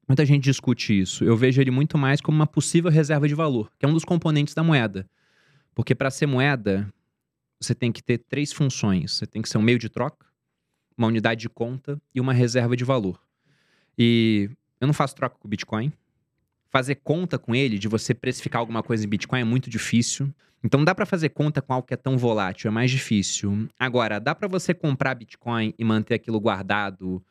Muita 0.08 0.24
gente 0.24 0.44
discute 0.44 0.98
isso. 0.98 1.24
Eu 1.24 1.36
vejo 1.36 1.60
ele 1.60 1.70
muito 1.70 1.96
mais 1.98 2.20
como 2.20 2.36
uma 2.36 2.46
possível 2.46 2.90
reserva 2.90 3.28
de 3.28 3.34
valor, 3.34 3.70
que 3.78 3.84
é 3.84 3.88
um 3.88 3.94
dos 3.94 4.04
componentes 4.04 4.54
da 4.54 4.62
moeda. 4.62 5.08
Porque 5.74 5.94
para 5.94 6.10
ser 6.10 6.26
moeda, 6.26 6.92
você 7.60 7.74
tem 7.74 7.92
que 7.92 8.02
ter 8.02 8.18
três 8.18 8.52
funções. 8.52 9.12
Você 9.12 9.26
tem 9.26 9.40
que 9.40 9.48
ser 9.48 9.58
um 9.58 9.62
meio 9.62 9.78
de 9.78 9.88
troca, 9.88 10.26
uma 10.96 11.06
unidade 11.06 11.40
de 11.40 11.48
conta 11.48 12.00
e 12.14 12.20
uma 12.20 12.32
reserva 12.32 12.76
de 12.76 12.84
valor. 12.84 13.20
E 13.98 14.50
eu 14.80 14.86
não 14.86 14.94
faço 14.94 15.14
troca 15.14 15.36
com 15.38 15.48
Bitcoin. 15.48 15.92
Fazer 16.70 16.96
conta 16.96 17.38
com 17.38 17.54
ele, 17.54 17.78
de 17.78 17.88
você 17.88 18.14
precificar 18.14 18.60
alguma 18.60 18.82
coisa 18.82 19.04
em 19.04 19.08
Bitcoin, 19.08 19.40
é 19.40 19.44
muito 19.44 19.68
difícil. 19.68 20.32
Então 20.64 20.84
dá 20.84 20.94
para 20.94 21.04
fazer 21.04 21.30
conta 21.30 21.60
com 21.60 21.72
algo 21.72 21.86
que 21.86 21.94
é 21.94 21.96
tão 21.96 22.16
volátil, 22.16 22.68
é 22.68 22.70
mais 22.70 22.90
difícil. 22.90 23.68
Agora, 23.78 24.18
dá 24.18 24.34
para 24.34 24.48
você 24.48 24.72
comprar 24.72 25.14
Bitcoin 25.14 25.74
e 25.78 25.84
manter 25.84 26.14
aquilo 26.14 26.40
guardado 26.40 27.22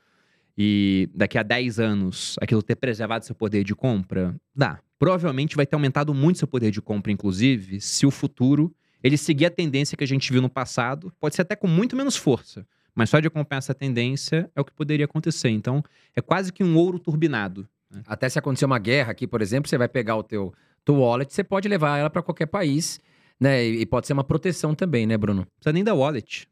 e 0.57 1.09
daqui 1.15 1.37
a 1.37 1.43
10 1.43 1.79
anos 1.79 2.35
aquilo 2.41 2.61
ter 2.61 2.75
preservado 2.75 3.25
seu 3.25 3.33
poder 3.33 3.63
de 3.63 3.73
compra? 3.73 4.35
Dá. 4.53 4.79
Provavelmente 4.99 5.55
vai 5.55 5.65
ter 5.65 5.75
aumentado 5.75 6.13
muito 6.13 6.39
seu 6.39 6.47
poder 6.47 6.69
de 6.71 6.81
compra, 6.81 7.11
inclusive, 7.11 7.81
se 7.81 8.05
o 8.05 8.11
futuro 8.11 8.75
ele 9.03 9.17
seguir 9.17 9.45
a 9.45 9.49
tendência 9.49 9.97
que 9.97 10.03
a 10.03 10.07
gente 10.07 10.31
viu 10.31 10.41
no 10.41 10.49
passado, 10.49 11.11
pode 11.19 11.35
ser 11.35 11.41
até 11.41 11.55
com 11.55 11.67
muito 11.67 11.95
menos 11.95 12.15
força. 12.15 12.65
Mas 12.93 13.09
só 13.09 13.19
de 13.19 13.27
acompanhar 13.27 13.59
essa 13.59 13.73
tendência 13.73 14.49
é 14.55 14.61
o 14.61 14.65
que 14.65 14.73
poderia 14.73 15.05
acontecer. 15.05 15.49
Então, 15.49 15.83
é 16.15 16.21
quase 16.21 16.51
que 16.51 16.63
um 16.63 16.75
ouro 16.77 16.99
turbinado. 16.99 17.67
Até 18.05 18.29
se 18.29 18.39
acontecer 18.39 18.65
uma 18.65 18.79
guerra 18.79 19.11
aqui, 19.11 19.27
por 19.27 19.41
exemplo, 19.41 19.69
você 19.69 19.77
vai 19.77 19.87
pegar 19.87 20.15
o 20.15 20.23
teu, 20.23 20.53
teu 20.85 20.95
wallet, 20.95 21.33
você 21.33 21.43
pode 21.43 21.67
levar 21.67 21.97
ela 21.97 22.09
para 22.09 22.21
qualquer 22.21 22.45
país, 22.45 22.99
né? 23.39 23.65
E, 23.65 23.81
e 23.81 23.85
pode 23.85 24.07
ser 24.07 24.13
uma 24.13 24.23
proteção 24.23 24.73
também, 24.73 25.05
né, 25.05 25.17
Bruno? 25.17 25.41
Não 25.41 25.45
precisa 25.45 25.73
nem 25.73 25.83
da 25.83 25.93
wallet. 25.93 26.47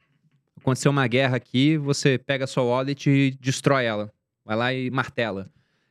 Aconteceu 0.58 0.92
uma 0.92 1.08
guerra 1.08 1.38
aqui, 1.38 1.78
você 1.78 2.18
pega 2.18 2.44
a 2.44 2.48
sua 2.48 2.64
wallet 2.64 3.10
e 3.10 3.32
destrói 3.40 3.86
ela. 3.86 4.12
Vai 4.44 4.58
lá 4.58 4.74
e 4.74 4.90
martela. 4.92 5.50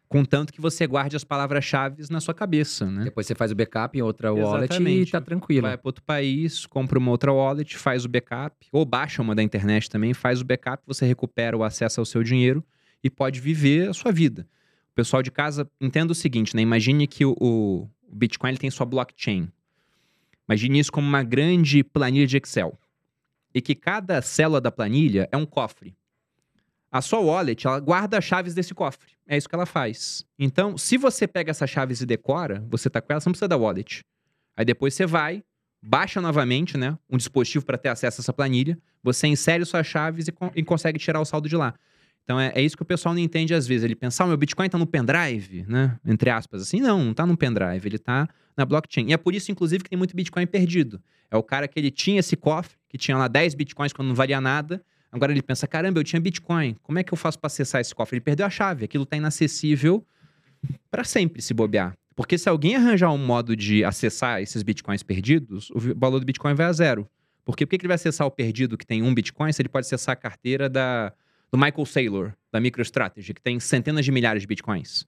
Contanto 0.09 0.53
que 0.53 0.61
você 0.61 0.87
guarde 0.87 1.17
as 1.17 1.23
palavras-chave 1.23 2.03
na 2.11 2.19
sua 2.19 2.33
cabeça, 2.33 2.87
né? 2.91 3.05
Depois 3.05 3.27
você 3.27 3.35
faz 3.35 3.53
o 3.53 3.55
backup 3.55 3.97
em 3.99 4.01
outra 4.01 4.33
wallet 4.33 4.71
e 4.71 4.75
Exatamente. 4.75 5.13
tá 5.13 5.21
tranquilo. 5.21 5.63
Vai 5.63 5.77
para 5.77 5.87
outro 5.89 6.03
país, 6.03 6.65
compra 6.65 6.99
uma 6.99 7.11
outra 7.11 7.31
wallet, 7.31 7.77
faz 7.77 8.07
o 8.07 8.09
backup, 8.09 8.67
ou 8.73 8.87
baixa 8.87 9.21
uma 9.21 9.35
da 9.35 9.43
internet 9.43 9.91
também, 9.91 10.15
faz 10.15 10.41
o 10.41 10.47
backup, 10.47 10.83
você 10.87 11.05
recupera 11.05 11.55
o 11.57 11.63
acesso 11.63 12.01
ao 12.01 12.07
seu 12.07 12.23
dinheiro 12.23 12.65
e 13.05 13.11
pode 13.11 13.39
viver 13.39 13.91
a 13.91 13.93
sua 13.93 14.11
vida. 14.11 14.49
O 14.93 14.95
pessoal 14.95 15.23
de 15.23 15.31
casa 15.31 15.71
entenda 15.79 16.11
o 16.11 16.15
seguinte, 16.15 16.57
né? 16.57 16.63
Imagine 16.63 17.07
que 17.07 17.27
o, 17.27 17.37
o 17.39 17.89
Bitcoin 18.11 18.51
ele 18.51 18.59
tem 18.59 18.71
sua 18.71 18.87
blockchain. 18.87 19.49
Imagine 20.49 20.79
isso 20.79 20.91
como 20.91 21.07
uma 21.07 21.23
grande 21.23 21.85
planilha 21.85 22.27
de 22.27 22.39
Excel. 22.39 22.79
E 23.55 23.61
que 23.61 23.75
cada 23.75 24.23
célula 24.23 24.61
da 24.61 24.73
planilha 24.73 25.29
é 25.31 25.37
um 25.37 25.45
cofre. 25.45 25.95
A 26.91 27.03
sua 27.03 27.21
wallet, 27.21 27.67
ela 27.67 27.79
guarda 27.81 28.19
as 28.19 28.25
chaves 28.25 28.55
desse 28.55 28.75
cofre. 28.75 29.13
É 29.27 29.37
isso 29.37 29.49
que 29.49 29.55
ela 29.55 29.67
faz. 29.67 30.25
Então, 30.39 30.79
se 30.79 30.97
você 30.97 31.27
pega 31.27 31.51
essas 31.51 31.69
chaves 31.69 32.01
e 32.01 32.07
decora, 32.07 32.65
você 32.69 32.89
tá 32.89 33.01
com 33.01 33.13
elas, 33.13 33.23
você 33.23 33.29
não 33.29 33.33
precisa 33.33 33.49
da 33.49 33.57
wallet. 33.57 34.05
Aí 34.57 34.65
depois 34.65 34.95
você 34.95 35.07
vai, 35.07 35.43
baixa 35.83 36.21
novamente, 36.21 36.79
né, 36.79 36.97
um 37.11 37.17
dispositivo 37.17 37.65
para 37.65 37.77
ter 37.77 37.91
acesso 37.91 38.21
a 38.21 38.23
essa 38.23 38.33
planilha, 38.33 38.79
você 39.03 39.27
insere 39.27 39.65
suas 39.65 39.87
chaves 39.87 40.29
e, 40.29 40.35
e 40.57 40.65
consegue 40.65 40.99
tirar 40.99 41.21
o 41.21 41.25
saldo 41.25 41.49
de 41.49 41.57
lá. 41.57 41.75
Então 42.25 42.39
é, 42.39 42.53
é 42.55 42.61
isso 42.61 42.77
que 42.77 42.83
o 42.83 42.87
pessoal 42.87 43.15
não 43.15 43.23
entende 43.23 43.55
às 43.55 43.67
vezes. 43.67 43.85
Ele 43.85 43.95
pensa, 43.95 44.23
ah, 44.23 44.27
meu 44.27 44.37
Bitcoin 44.37 44.69
tá 44.69 44.77
no 44.77 44.87
pendrive, 44.87 45.65
né? 45.67 45.99
Entre 46.05 46.29
aspas, 46.29 46.61
assim. 46.61 46.79
Não, 46.79 47.03
não 47.03 47.15
tá 47.15 47.25
no 47.25 47.37
pendrive, 47.37 47.87
ele 47.87 47.99
tá 47.99 48.29
na 48.55 48.67
blockchain. 48.67 49.09
E 49.09 49.13
é 49.15 49.17
por 49.17 49.35
isso, 49.35 49.51
inclusive, 49.51 49.83
que 49.83 49.89
tem 49.89 49.97
muito 49.97 50.15
Bitcoin 50.15 50.47
perdido. 50.47 51.01
É 51.31 51.37
o 51.39 51.43
cara 51.43 51.67
que 51.67 51.79
ele 51.79 51.91
tinha 51.91 52.21
esse 52.21 52.37
cofre, 52.37 52.77
que 52.87 52.99
tinha 52.99 53.17
lá 53.17 53.29
10 53.29 53.55
Bitcoins 53.55 53.95
quando 53.95 54.09
não 54.09 54.15
valia 54.15 54.43
nada. 54.43 54.85
Agora 55.11 55.33
ele 55.33 55.43
pensa, 55.43 55.67
caramba, 55.67 55.99
eu 55.99 56.05
tinha 56.05 56.21
Bitcoin. 56.21 56.77
Como 56.83 56.99
é 56.99 57.03
que 57.03 57.13
eu 57.13 57.17
faço 57.17 57.39
para 57.39 57.47
acessar 57.47 57.81
esse 57.81 57.95
cofre? 57.95 58.17
Ele 58.17 58.21
perdeu 58.21 58.45
a 58.45 58.51
chave. 58.51 58.85
Aquilo 58.85 59.07
tá 59.07 59.17
inacessível 59.17 60.05
para 60.91 61.05
sempre 61.05 61.41
se 61.41 61.55
bobear. 61.55 61.95
Porque 62.15 62.37
se 62.37 62.49
alguém 62.49 62.75
arranjar 62.75 63.13
um 63.13 63.19
modo 63.19 63.55
de 63.55 63.85
acessar 63.85 64.43
esses 64.43 64.63
bitcoins 64.63 65.03
perdidos, 65.03 65.71
o 65.71 65.79
valor 65.97 66.19
do 66.19 66.27
bitcoin 66.27 66.53
vai 66.55 66.67
a 66.67 66.73
zero. 66.73 67.09
Porque 67.45 67.65
por 67.65 67.71
que 67.71 67.77
ele 67.77 67.89
vai 67.89 67.95
acessar 67.95 68.27
o 68.27 68.31
perdido 68.31 68.77
que 68.77 68.85
tem 68.85 69.03
um 69.03 69.15
bitcoin 69.15 69.53
se 69.53 69.63
ele 69.63 69.69
pode 69.69 69.87
acessar 69.87 70.15
a 70.15 70.17
carteira 70.17 70.69
da, 70.69 71.13
do 71.51 71.57
Michael 71.57 71.87
Saylor, 71.87 72.33
da 72.53 72.61
MicroStrategy, 72.61 73.33
que 73.33 73.41
tem 73.41 73.59
centenas 73.61 74.05
de 74.05 74.13
milhares 74.13 74.43
de 74.43 74.47
bitcoins? 74.47 75.07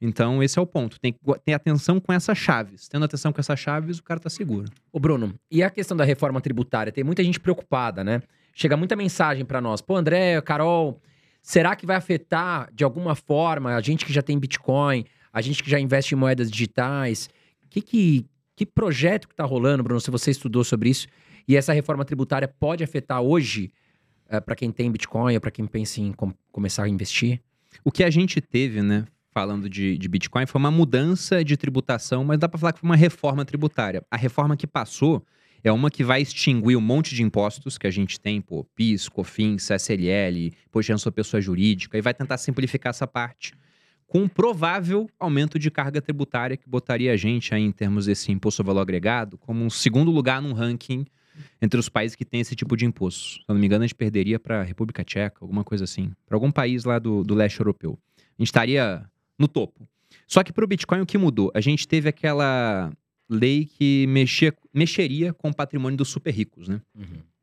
Então, 0.00 0.42
esse 0.42 0.58
é 0.58 0.62
o 0.62 0.66
ponto. 0.66 1.00
Tem 1.00 1.12
que 1.12 1.20
ter 1.44 1.54
atenção 1.54 1.98
com 2.00 2.12
essas 2.12 2.36
chaves. 2.36 2.88
Tendo 2.88 3.04
atenção 3.04 3.32
com 3.32 3.40
essas 3.40 3.58
chaves, 3.58 3.98
o 3.98 4.02
cara 4.02 4.20
tá 4.20 4.28
seguro. 4.28 4.68
Ô, 4.92 5.00
Bruno, 5.00 5.34
e 5.50 5.62
a 5.62 5.70
questão 5.70 5.96
da 5.96 6.04
reforma 6.04 6.40
tributária? 6.40 6.92
Tem 6.92 7.04
muita 7.04 7.22
gente 7.22 7.40
preocupada, 7.40 8.04
né? 8.04 8.20
Chega 8.52 8.76
muita 8.76 8.94
mensagem 8.96 9.44
para 9.44 9.60
nós. 9.60 9.80
Pô, 9.80 9.96
André, 9.96 10.40
Carol, 10.42 11.00
será 11.42 11.74
que 11.74 11.86
vai 11.86 11.96
afetar 11.96 12.68
de 12.72 12.84
alguma 12.84 13.14
forma 13.14 13.74
a 13.74 13.80
gente 13.80 14.04
que 14.04 14.12
já 14.12 14.22
tem 14.22 14.38
Bitcoin, 14.38 15.04
a 15.32 15.40
gente 15.40 15.62
que 15.62 15.70
já 15.70 15.80
investe 15.80 16.14
em 16.14 16.18
moedas 16.18 16.50
digitais? 16.50 17.30
Que, 17.70 17.80
que, 17.80 18.26
que 18.54 18.66
projeto 18.66 19.28
que 19.28 19.34
tá 19.34 19.44
rolando, 19.44 19.82
Bruno, 19.82 20.00
se 20.00 20.10
você 20.10 20.30
estudou 20.30 20.62
sobre 20.64 20.90
isso? 20.90 21.06
E 21.48 21.56
essa 21.56 21.72
reforma 21.72 22.04
tributária 22.04 22.46
pode 22.46 22.84
afetar 22.84 23.20
hoje 23.20 23.72
para 24.40 24.54
quem 24.54 24.70
tem 24.70 24.90
Bitcoin 24.90 25.38
para 25.40 25.50
quem 25.50 25.66
pensa 25.66 26.00
em 26.00 26.12
com- 26.12 26.32
começar 26.50 26.84
a 26.84 26.88
investir? 26.88 27.40
O 27.84 27.90
que 27.90 28.04
a 28.04 28.10
gente 28.10 28.40
teve, 28.40 28.82
né, 28.82 29.04
falando 29.30 29.68
de, 29.68 29.96
de 29.98 30.08
Bitcoin, 30.08 30.46
foi 30.46 30.58
uma 30.58 30.70
mudança 30.70 31.44
de 31.44 31.56
tributação, 31.56 32.24
mas 32.24 32.38
dá 32.38 32.48
para 32.48 32.58
falar 32.58 32.72
que 32.72 32.80
foi 32.80 32.88
uma 32.88 32.96
reforma 32.96 33.44
tributária. 33.44 34.02
A 34.10 34.16
reforma 34.16 34.56
que 34.56 34.66
passou 34.66 35.24
é 35.64 35.70
uma 35.70 35.90
que 35.90 36.02
vai 36.02 36.22
extinguir 36.22 36.76
um 36.76 36.80
monte 36.80 37.14
de 37.14 37.22
impostos 37.22 37.78
que 37.78 37.86
a 37.86 37.90
gente 37.90 38.18
tem, 38.18 38.40
pô, 38.40 38.64
PIS, 38.74 39.08
COFINS, 39.08 39.70
SLL, 39.70 40.52
imposto 40.66 40.98
sobre 40.98 41.16
pessoa 41.16 41.40
jurídica, 41.40 41.96
e 41.96 42.00
vai 42.00 42.12
tentar 42.12 42.38
simplificar 42.38 42.90
essa 42.90 43.06
parte 43.06 43.54
com 44.12 44.24
um 44.24 44.28
provável 44.28 45.08
aumento 45.18 45.58
de 45.58 45.70
carga 45.70 46.02
tributária 46.02 46.54
que 46.54 46.68
botaria 46.68 47.12
a 47.12 47.16
gente 47.16 47.54
aí 47.54 47.62
em 47.62 47.72
termos 47.72 48.04
desse 48.04 48.30
imposto 48.30 48.58
sobre 48.58 48.68
valor 48.68 48.82
agregado 48.82 49.38
como 49.38 49.64
um 49.64 49.70
segundo 49.70 50.10
lugar 50.10 50.42
num 50.42 50.52
ranking 50.52 51.06
entre 51.62 51.80
os 51.80 51.88
países 51.88 52.14
que 52.14 52.22
têm 52.22 52.42
esse 52.42 52.54
tipo 52.54 52.76
de 52.76 52.84
imposto. 52.84 53.36
Se 53.36 53.38
eu 53.48 53.54
não 53.54 53.58
me 53.58 53.66
engano, 53.66 53.84
a 53.84 53.86
gente 53.86 53.94
perderia 53.94 54.38
para 54.38 54.60
a 54.60 54.62
República 54.62 55.02
Tcheca, 55.02 55.38
alguma 55.40 55.64
coisa 55.64 55.84
assim, 55.84 56.12
para 56.26 56.36
algum 56.36 56.50
país 56.50 56.84
lá 56.84 56.98
do, 56.98 57.24
do 57.24 57.34
leste 57.34 57.58
europeu. 57.58 57.98
A 58.18 58.42
gente 58.42 58.48
estaria 58.48 59.02
no 59.38 59.48
topo. 59.48 59.88
Só 60.26 60.42
que 60.42 60.52
para 60.52 60.64
o 60.64 60.68
Bitcoin, 60.68 61.00
o 61.00 61.06
que 61.06 61.16
mudou? 61.16 61.50
A 61.54 61.60
gente 61.62 61.88
teve 61.88 62.06
aquela 62.06 62.92
lei 63.32 63.64
que 63.64 64.06
mexia, 64.08 64.54
mexeria 64.72 65.32
com 65.32 65.50
o 65.50 65.54
patrimônio 65.54 65.96
dos 65.96 66.08
super 66.08 66.32
ricos, 66.32 66.68
né? 66.68 66.80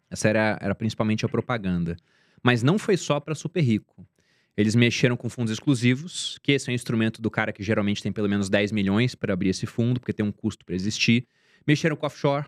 Essa 0.09 0.27
era, 0.27 0.57
era 0.61 0.75
principalmente 0.75 1.25
a 1.25 1.29
propaganda. 1.29 1.97
Mas 2.41 2.63
não 2.63 2.79
foi 2.79 2.97
só 2.97 3.19
para 3.19 3.35
super 3.35 3.61
rico. 3.61 4.07
Eles 4.55 4.75
mexeram 4.75 5.15
com 5.15 5.29
fundos 5.29 5.53
exclusivos, 5.53 6.37
que 6.43 6.51
esse 6.51 6.69
é 6.69 6.71
um 6.71 6.75
instrumento 6.75 7.21
do 7.21 7.31
cara 7.31 7.53
que 7.53 7.63
geralmente 7.63 8.03
tem 8.03 8.11
pelo 8.11 8.27
menos 8.27 8.49
10 8.49 8.71
milhões 8.71 9.15
para 9.15 9.33
abrir 9.33 9.49
esse 9.49 9.65
fundo, 9.65 9.99
porque 9.99 10.13
tem 10.13 10.25
um 10.25 10.31
custo 10.31 10.65
para 10.65 10.75
existir. 10.75 11.25
Mexeram 11.65 11.95
com 11.95 12.05
offshore. 12.05 12.45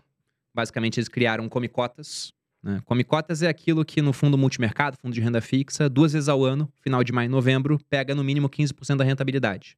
Basicamente, 0.54 0.98
eles 0.98 1.08
criaram 1.08 1.48
comicotas. 1.48 2.32
Né? 2.62 2.82
Comicotas 2.84 3.42
é 3.42 3.48
aquilo 3.48 3.84
que 3.84 4.02
no 4.02 4.12
fundo 4.12 4.36
multimercado, 4.36 4.96
fundo 5.00 5.14
de 5.14 5.20
renda 5.20 5.40
fixa, 5.40 5.88
duas 5.88 6.12
vezes 6.12 6.28
ao 6.28 6.44
ano, 6.44 6.70
final 6.80 7.02
de 7.02 7.12
maio 7.12 7.26
e 7.26 7.30
novembro, 7.30 7.78
pega 7.88 8.14
no 8.14 8.22
mínimo 8.22 8.48
15% 8.48 8.96
da 8.96 9.04
rentabilidade. 9.04 9.76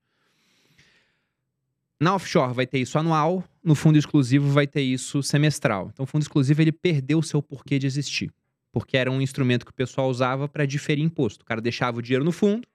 Na 2.00 2.14
offshore 2.14 2.52
vai 2.52 2.66
ter 2.66 2.78
isso 2.78 2.98
anual, 2.98 3.44
no 3.62 3.74
fundo 3.74 3.96
exclusivo 3.96 4.48
vai 4.50 4.66
ter 4.66 4.82
isso 4.82 5.22
semestral. 5.22 5.90
Então, 5.92 6.04
o 6.04 6.06
fundo 6.06 6.22
exclusivo 6.22 6.60
ele 6.60 6.72
perdeu 6.72 7.18
o 7.18 7.22
seu 7.22 7.40
porquê 7.40 7.78
de 7.78 7.86
existir, 7.86 8.32
porque 8.72 8.96
era 8.96 9.10
um 9.10 9.20
instrumento 9.20 9.64
que 9.64 9.70
o 9.70 9.74
pessoal 9.74 10.08
usava 10.08 10.48
para 10.48 10.66
diferir 10.66 11.04
imposto. 11.04 11.42
O 11.42 11.46
cara 11.46 11.60
deixava 11.60 11.98
o 11.98 12.02
dinheiro 12.02 12.24
no 12.24 12.32
fundo, 12.32 12.66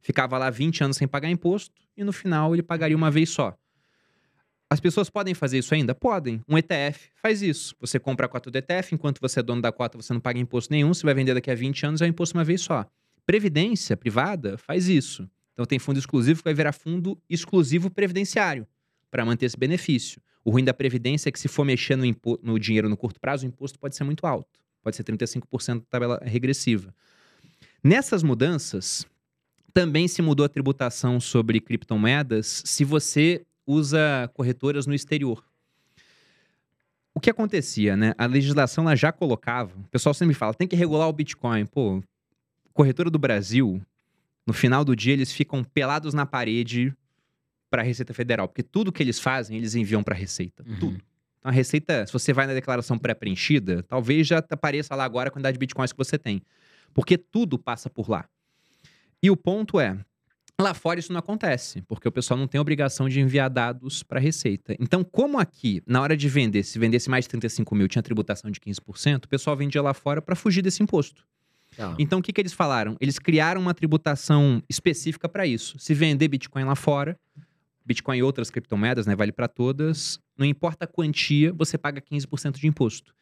ficava 0.00 0.36
lá 0.38 0.50
20 0.50 0.84
anos 0.84 0.96
sem 0.96 1.08
pagar 1.08 1.30
imposto 1.30 1.74
e 1.96 2.04
no 2.04 2.12
final 2.12 2.54
ele 2.54 2.62
pagaria 2.62 2.96
uma 2.96 3.10
vez 3.10 3.30
só. 3.30 3.56
As 4.68 4.80
pessoas 4.80 5.08
podem 5.08 5.32
fazer 5.32 5.58
isso 5.58 5.74
ainda? 5.74 5.94
Podem. 5.94 6.42
Um 6.48 6.58
ETF 6.58 7.10
faz 7.22 7.40
isso. 7.40 7.74
Você 7.80 8.00
compra 8.00 8.26
a 8.26 8.28
cota 8.28 8.50
do 8.50 8.58
ETF, 8.58 8.94
enquanto 8.94 9.20
você 9.20 9.38
é 9.38 9.42
dono 9.42 9.62
da 9.62 9.70
cota, 9.70 9.96
você 9.96 10.12
não 10.12 10.20
paga 10.20 10.40
imposto 10.40 10.72
nenhum. 10.72 10.92
Você 10.92 11.04
vai 11.04 11.14
vender 11.14 11.34
daqui 11.34 11.50
a 11.50 11.54
20 11.54 11.86
anos, 11.86 12.02
é 12.02 12.04
o 12.04 12.08
imposto 12.08 12.36
uma 12.36 12.42
vez 12.42 12.62
só. 12.62 12.84
Previdência 13.24 13.96
privada 13.96 14.58
faz 14.58 14.88
isso. 14.88 15.28
Então 15.56 15.64
tem 15.64 15.78
fundo 15.78 15.98
exclusivo 15.98 16.40
que 16.40 16.44
vai 16.44 16.52
virar 16.52 16.72
fundo 16.72 17.18
exclusivo 17.30 17.88
previdenciário 17.88 18.66
para 19.10 19.24
manter 19.24 19.46
esse 19.46 19.56
benefício. 19.56 20.20
O 20.44 20.50
ruim 20.50 20.62
da 20.62 20.74
previdência 20.74 21.30
é 21.30 21.32
que 21.32 21.40
se 21.40 21.48
for 21.48 21.64
mexer 21.64 21.96
no, 21.96 22.04
no 22.42 22.60
dinheiro 22.60 22.90
no 22.90 22.96
curto 22.96 23.18
prazo, 23.18 23.46
o 23.46 23.48
imposto 23.48 23.78
pode 23.78 23.96
ser 23.96 24.04
muito 24.04 24.26
alto. 24.26 24.60
Pode 24.82 24.94
ser 24.94 25.02
35% 25.02 25.78
da 25.78 25.86
tabela 25.88 26.20
regressiva. 26.22 26.94
Nessas 27.82 28.22
mudanças, 28.22 29.06
Também 29.72 30.08
se 30.08 30.22
mudou 30.22 30.46
a 30.46 30.48
tributação 30.48 31.20
sobre 31.20 31.60
criptomoedas 31.60 32.62
se 32.64 32.82
você 32.82 33.44
usa 33.66 34.30
corretoras 34.32 34.86
no 34.86 34.94
exterior. 34.94 35.44
O 37.14 37.20
que 37.20 37.28
acontecia, 37.28 37.96
né? 37.96 38.14
A 38.16 38.24
legislação 38.26 38.84
ela 38.84 38.96
já 38.96 39.12
colocava, 39.12 39.78
o 39.78 39.88
pessoal 39.88 40.14
sempre 40.14 40.34
fala, 40.34 40.54
tem 40.54 40.68
que 40.68 40.76
regular 40.76 41.08
o 41.08 41.12
Bitcoin. 41.12 41.66
Pô, 41.66 42.02
corretora 42.72 43.10
do 43.10 43.18
Brasil, 43.18 43.82
no 44.46 44.52
final 44.52 44.84
do 44.84 44.94
dia 44.94 45.12
eles 45.12 45.32
ficam 45.32 45.64
pelados 45.64 46.14
na 46.14 46.24
parede 46.24 46.94
para 47.70 47.82
a 47.82 47.84
Receita 47.84 48.14
Federal, 48.14 48.46
porque 48.48 48.62
tudo 48.62 48.92
que 48.92 49.02
eles 49.02 49.18
fazem, 49.18 49.56
eles 49.56 49.74
enviam 49.74 50.02
para 50.02 50.14
a 50.14 50.18
Receita, 50.18 50.62
Uhum. 50.66 50.78
tudo. 50.78 51.00
Então 51.38 51.50
a 51.50 51.50
Receita, 51.50 52.06
se 52.06 52.12
você 52.12 52.32
vai 52.32 52.46
na 52.46 52.54
declaração 52.54 52.96
pré-preenchida, 52.98 53.82
talvez 53.82 54.26
já 54.26 54.38
apareça 54.38 54.94
lá 54.94 55.04
agora 55.04 55.28
a 55.28 55.30
quantidade 55.32 55.54
de 55.54 55.58
bitcoins 55.58 55.92
que 55.92 55.98
você 55.98 56.16
tem, 56.18 56.40
porque 56.94 57.18
tudo 57.18 57.58
passa 57.58 57.90
por 57.90 58.08
lá. 58.08 58.24
E 59.22 59.30
o 59.30 59.36
ponto 59.36 59.80
é, 59.80 59.98
lá 60.60 60.72
fora 60.74 61.00
isso 61.00 61.12
não 61.12 61.18
acontece, 61.18 61.82
porque 61.82 62.06
o 62.08 62.12
pessoal 62.12 62.38
não 62.38 62.46
tem 62.46 62.60
obrigação 62.60 63.08
de 63.08 63.20
enviar 63.20 63.50
dados 63.50 64.02
para 64.02 64.18
a 64.18 64.22
Receita. 64.22 64.76
Então, 64.78 65.02
como 65.02 65.38
aqui, 65.38 65.82
na 65.86 66.00
hora 66.00 66.16
de 66.16 66.28
vender, 66.28 66.62
se 66.62 66.78
vendesse 66.78 67.10
mais 67.10 67.24
de 67.24 67.30
35 67.30 67.74
mil, 67.74 67.88
tinha 67.88 68.02
tributação 68.02 68.50
de 68.50 68.60
15%, 68.60 69.24
o 69.24 69.28
pessoal 69.28 69.56
vendia 69.56 69.82
lá 69.82 69.92
fora 69.92 70.22
para 70.22 70.36
fugir 70.36 70.62
desse 70.62 70.82
imposto. 70.82 71.26
Tá. 71.76 71.94
Então, 71.98 72.18
o 72.18 72.22
que, 72.22 72.32
que 72.32 72.40
eles 72.40 72.52
falaram? 72.52 72.96
Eles 73.00 73.18
criaram 73.18 73.60
uma 73.60 73.74
tributação 73.74 74.62
específica 74.68 75.28
para 75.28 75.46
isso. 75.46 75.78
Se 75.78 75.92
vender 75.94 76.28
Bitcoin 76.28 76.64
lá 76.64 76.74
fora, 76.74 77.18
Bitcoin 77.84 78.18
e 78.18 78.22
outras 78.22 78.50
criptomoedas, 78.50 79.06
né, 79.06 79.14
vale 79.14 79.30
para 79.32 79.46
todas, 79.46 80.18
não 80.36 80.44
importa 80.46 80.84
a 80.84 80.88
quantia, 80.88 81.52
você 81.52 81.76
paga 81.78 82.00
15% 82.00 82.58
de 82.58 82.66
imposto. 82.66 83.14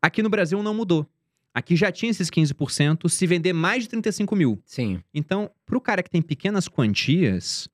Aqui 0.00 0.22
no 0.22 0.28
Brasil 0.28 0.62
não 0.62 0.74
mudou. 0.74 1.06
Aqui 1.54 1.76
já 1.76 1.90
tinha 1.92 2.10
esses 2.10 2.30
15% 2.30 3.08
se 3.08 3.26
vender 3.26 3.52
mais 3.52 3.82
de 3.84 3.88
35 3.90 4.34
mil. 4.36 4.60
Sim. 4.64 5.00
Então, 5.12 5.50
para 5.66 5.76
o 5.76 5.80
cara 5.80 6.02
que 6.02 6.08
tem 6.10 6.22
pequenas 6.22 6.66
quantias, 6.68 7.68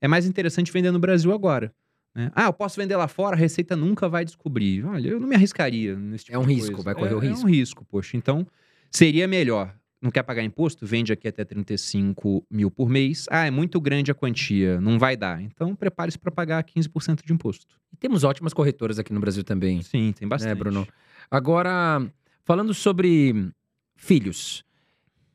é 0.00 0.06
mais 0.08 0.26
interessante 0.26 0.70
vender 0.70 0.90
no 0.90 0.98
Brasil 0.98 1.32
agora. 1.32 1.72
né? 2.14 2.30
Ah, 2.34 2.44
eu 2.44 2.52
posso 2.52 2.76
vender 2.80 2.94
lá 2.96 3.08
fora, 3.08 3.34
a 3.34 3.38
Receita 3.38 3.74
nunca 3.74 4.08
vai 4.08 4.24
descobrir. 4.24 4.84
Olha, 4.84 5.08
eu 5.08 5.18
não 5.20 5.26
me 5.28 5.34
arriscaria 5.34 5.96
nesse 5.96 6.26
tipo 6.26 6.36
É 6.36 6.38
um 6.40 6.46
de 6.46 6.54
risco, 6.54 6.82
vai 6.82 6.94
correr 6.94 7.12
é, 7.12 7.14
o 7.16 7.22
É 7.22 7.28
risco. 7.28 7.46
um 7.46 7.50
risco, 7.50 7.84
poxa. 7.84 8.16
Então, 8.16 8.46
seria 8.90 9.26
melhor. 9.26 9.74
Não 10.00 10.10
quer 10.10 10.22
pagar 10.22 10.42
imposto? 10.44 10.86
Vende 10.86 11.12
aqui 11.12 11.26
até 11.26 11.44
35 11.44 12.44
mil 12.50 12.70
por 12.70 12.88
mês. 12.88 13.26
Ah, 13.30 13.46
é 13.46 13.50
muito 13.50 13.80
grande 13.80 14.10
a 14.10 14.14
quantia, 14.14 14.80
não 14.80 14.98
vai 14.98 15.16
dar. 15.16 15.42
Então, 15.42 15.74
prepare-se 15.74 16.18
para 16.18 16.30
pagar 16.30 16.62
15% 16.62 17.24
de 17.24 17.32
imposto. 17.32 17.66
E 17.92 17.96
temos 17.96 18.22
ótimas 18.22 18.52
corretoras 18.52 18.98
aqui 18.98 19.12
no 19.12 19.18
Brasil 19.20 19.42
também. 19.42 19.82
Sim, 19.82 20.12
tem 20.12 20.28
bastante. 20.28 20.50
né, 20.50 20.54
Bruno? 20.54 20.86
Agora, 21.30 22.06
falando 22.44 22.72
sobre 22.74 23.50
filhos. 23.96 24.64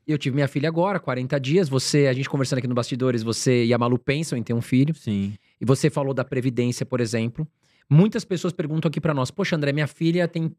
Eu 0.06 0.16
tive 0.16 0.34
minha 0.34 0.48
filha 0.48 0.68
agora, 0.68 0.98
40 0.98 1.38
dias. 1.38 1.68
Você, 1.68 2.06
a 2.06 2.12
gente 2.12 2.28
conversando 2.28 2.58
aqui 2.58 2.66
no 2.68 2.74
bastidores, 2.74 3.22
você 3.22 3.64
e 3.64 3.74
a 3.74 3.78
Malu 3.78 3.98
pensam 3.98 4.38
em 4.38 4.42
ter 4.42 4.54
um 4.54 4.62
filho. 4.62 4.94
Sim. 4.94 5.34
E 5.60 5.64
você 5.64 5.90
falou 5.90 6.14
da 6.14 6.24
previdência, 6.24 6.86
por 6.86 7.00
exemplo. 7.00 7.46
Muitas 7.90 8.24
pessoas 8.24 8.52
perguntam 8.52 8.88
aqui 8.88 9.00
pra 9.00 9.12
nós: 9.12 9.30
"Poxa, 9.30 9.54
André, 9.54 9.72
minha 9.72 9.86
filha 9.86 10.26
tem 10.26 10.50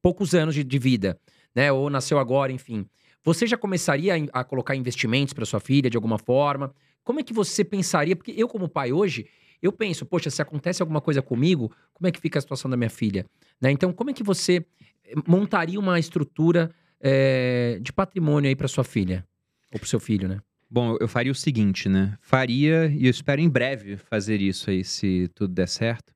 poucos 0.00 0.34
anos 0.34 0.54
de, 0.54 0.64
de 0.64 0.78
vida, 0.78 1.18
né? 1.54 1.72
Ou 1.72 1.90
nasceu 1.90 2.18
agora, 2.18 2.52
enfim. 2.52 2.86
Você 3.24 3.46
já 3.46 3.56
começaria 3.56 4.14
a 4.32 4.44
colocar 4.44 4.74
investimentos 4.74 5.34
pra 5.34 5.44
sua 5.44 5.60
filha 5.60 5.90
de 5.90 5.96
alguma 5.96 6.18
forma? 6.18 6.72
Como 7.04 7.20
é 7.20 7.22
que 7.22 7.32
você 7.32 7.64
pensaria? 7.64 8.14
Porque 8.14 8.32
eu, 8.36 8.48
como 8.48 8.68
pai 8.68 8.92
hoje, 8.92 9.26
eu 9.60 9.72
penso, 9.72 10.06
poxa, 10.06 10.30
se 10.30 10.40
acontece 10.40 10.82
alguma 10.82 11.00
coisa 11.00 11.20
comigo, 11.20 11.72
como 11.92 12.06
é 12.06 12.12
que 12.12 12.20
fica 12.20 12.38
a 12.38 12.42
situação 12.42 12.70
da 12.70 12.76
minha 12.76 12.90
filha? 12.90 13.26
Né? 13.60 13.70
Então, 13.70 13.92
como 13.92 14.10
é 14.10 14.12
que 14.12 14.22
você 14.22 14.64
eh, 15.04 15.14
montaria 15.26 15.78
uma 15.78 15.98
estrutura 15.98 16.70
eh, 17.00 17.78
de 17.82 17.92
patrimônio 17.92 18.48
aí 18.48 18.54
pra 18.54 18.68
sua 18.68 18.84
filha? 18.84 19.26
Ou 19.72 19.80
pro 19.80 19.88
seu 19.88 20.00
filho, 20.00 20.28
né? 20.28 20.38
Bom, 20.70 20.96
eu 21.00 21.08
faria 21.08 21.32
o 21.32 21.34
seguinte, 21.34 21.88
né? 21.88 22.16
Faria, 22.20 22.86
e 22.86 23.06
eu 23.06 23.10
espero 23.10 23.40
em 23.40 23.48
breve 23.48 23.96
fazer 23.96 24.40
isso 24.40 24.70
aí, 24.70 24.84
se 24.84 25.28
tudo 25.34 25.54
der 25.54 25.68
certo. 25.68 26.12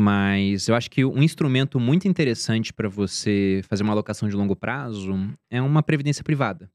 Mas 0.00 0.66
eu 0.66 0.74
acho 0.74 0.90
que 0.90 1.04
um 1.04 1.22
instrumento 1.22 1.78
muito 1.78 2.08
interessante 2.08 2.72
para 2.72 2.88
você 2.88 3.60
fazer 3.68 3.82
uma 3.82 3.92
alocação 3.92 4.30
de 4.30 4.34
longo 4.34 4.56
prazo 4.56 5.28
é 5.50 5.60
uma 5.60 5.82
previdência 5.82 6.24
privada. 6.24 6.70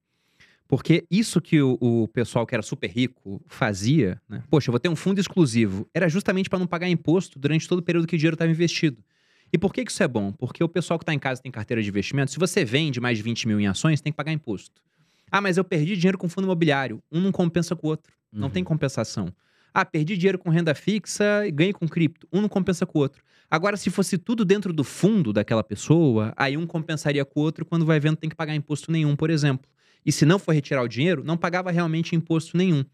Porque 0.68 1.06
isso 1.10 1.42
que 1.42 1.60
o, 1.60 1.76
o 1.82 2.08
pessoal 2.08 2.46
que 2.46 2.54
era 2.54 2.62
super 2.62 2.88
rico 2.88 3.42
fazia, 3.48 4.22
né? 4.30 4.44
Poxa, 4.50 4.70
eu 4.70 4.72
vou 4.72 4.80
ter 4.80 4.90
um 4.90 4.96
fundo 4.96 5.20
exclusivo. 5.20 5.88
Era 5.92 6.08
justamente 6.08 6.50
para 6.52 6.60
não 6.60 6.68
pagar 6.68 6.88
imposto 6.88 7.40
durante 7.40 7.68
todo 7.68 7.80
o 7.80 7.82
período 7.82 8.06
que 8.06 8.16
o 8.16 8.18
dinheiro 8.20 8.36
estava 8.36 8.52
investido. 8.52 9.04
E 9.52 9.58
por 9.58 9.74
que, 9.74 9.84
que 9.84 9.92
isso 9.92 10.04
é 10.04 10.08
bom? 10.08 10.32
Porque 10.32 10.64
o 10.64 10.70
pessoal 10.70 11.00
que 11.00 11.04
está 11.04 11.14
em 11.14 11.20
casa 11.20 11.42
tem 11.42 11.52
carteira 11.52 11.82
de 11.82 11.90
investimento. 11.90 12.30
Se 12.32 12.38
você 12.38 12.64
vende 12.64 13.02
mais 13.02 13.18
de 13.18 13.24
20 13.24 13.48
mil 13.48 13.60
em 13.60 13.66
ações, 13.66 14.02
tem 14.02 14.14
que 14.14 14.18
pagar 14.18 14.32
imposto. 14.34 14.80
Ah, 15.32 15.42
mas 15.42 15.58
eu 15.58 15.64
perdi 15.64 15.96
dinheiro 15.98 16.18
com 16.18 16.30
fundo 16.30 16.46
imobiliário. 16.46 17.02
Um 17.12 17.22
não 17.22 17.32
compensa 17.32 17.76
com 17.76 17.88
o 17.88 17.90
outro. 17.90 18.14
Não 18.32 18.44
Uhum. 18.48 18.54
tem 18.54 18.64
compensação. 18.64 19.34
Ah, 19.78 19.84
perdi 19.84 20.16
dinheiro 20.16 20.40
com 20.40 20.50
renda 20.50 20.74
fixa 20.74 21.46
e 21.46 21.52
ganhei 21.52 21.74
com 21.74 21.86
cripto. 21.86 22.26
Um 22.32 22.40
não 22.40 22.48
compensa 22.48 22.86
com 22.86 22.98
o 22.98 23.02
outro. 23.02 23.22
Agora, 23.52 23.76
se 23.76 23.90
fosse 23.90 24.18
tudo 24.18 24.46
dentro 24.46 24.72
do 24.72 24.86
fundo 24.86 25.34
daquela 25.34 25.62
pessoa, 25.62 26.32
aí 26.38 26.56
um 26.56 26.66
compensaria 26.66 27.26
com 27.26 27.42
o 27.42 27.44
outro 27.44 27.66
quando 27.66 27.86
vai 27.86 28.00
vendo 28.00 28.16
tem 28.16 28.30
que 28.30 28.38
pagar 28.38 28.56
imposto 28.56 28.90
nenhum, 28.90 29.18
por 29.18 29.30
exemplo. 29.30 29.70
E 30.06 30.14
se 30.14 30.26
não 30.26 30.40
for 30.40 30.54
retirar 30.54 30.82
o 30.82 30.88
dinheiro, 30.88 31.26
não 31.26 31.36
pagava 31.36 31.72
realmente 31.72 32.16
imposto 32.16 32.56
nenhum. 32.56 32.86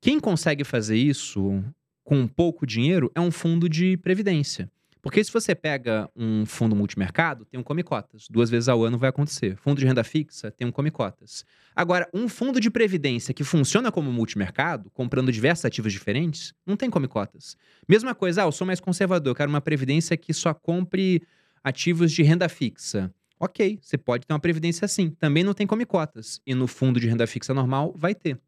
Quem 0.00 0.18
consegue 0.18 0.64
fazer 0.64 0.96
isso 0.96 1.62
com 2.02 2.26
pouco 2.26 2.66
dinheiro 2.66 3.08
é 3.14 3.20
um 3.20 3.30
fundo 3.30 3.68
de 3.68 3.96
previdência. 3.98 4.68
Porque 5.00 5.22
se 5.22 5.32
você 5.32 5.54
pega 5.54 6.08
um 6.16 6.44
fundo 6.44 6.74
multimercado, 6.74 7.44
tem 7.44 7.58
um 7.58 7.62
come 7.62 7.82
cotas. 7.82 8.26
Duas 8.28 8.50
vezes 8.50 8.68
ao 8.68 8.82
ano 8.82 8.98
vai 8.98 9.10
acontecer. 9.10 9.56
Fundo 9.56 9.78
de 9.78 9.86
renda 9.86 10.02
fixa 10.02 10.50
tem 10.50 10.66
um 10.66 10.72
come 10.72 10.90
cotas. 10.90 11.44
Agora, 11.74 12.08
um 12.12 12.28
fundo 12.28 12.60
de 12.60 12.70
previdência 12.70 13.32
que 13.32 13.44
funciona 13.44 13.92
como 13.92 14.12
multimercado, 14.12 14.90
comprando 14.90 15.30
diversos 15.30 15.64
ativos 15.64 15.92
diferentes, 15.92 16.52
não 16.66 16.76
tem 16.76 16.90
come 16.90 17.06
cotas. 17.06 17.56
Mesma 17.88 18.14
coisa, 18.14 18.42
ah, 18.42 18.46
eu 18.46 18.52
sou 18.52 18.66
mais 18.66 18.80
conservador, 18.80 19.34
quero 19.34 19.48
uma 19.48 19.60
previdência 19.60 20.16
que 20.16 20.32
só 20.32 20.52
compre 20.52 21.22
ativos 21.62 22.12
de 22.12 22.22
renda 22.22 22.48
fixa. 22.48 23.12
Ok, 23.40 23.78
você 23.80 23.96
pode 23.96 24.26
ter 24.26 24.32
uma 24.32 24.40
previdência 24.40 24.84
assim. 24.84 25.10
Também 25.10 25.44
não 25.44 25.54
tem 25.54 25.66
come 25.66 25.86
cotas. 25.86 26.40
E 26.44 26.54
no 26.54 26.66
fundo 26.66 26.98
de 26.98 27.06
renda 27.06 27.26
fixa 27.26 27.54
normal, 27.54 27.94
vai 27.96 28.14
ter. 28.14 28.40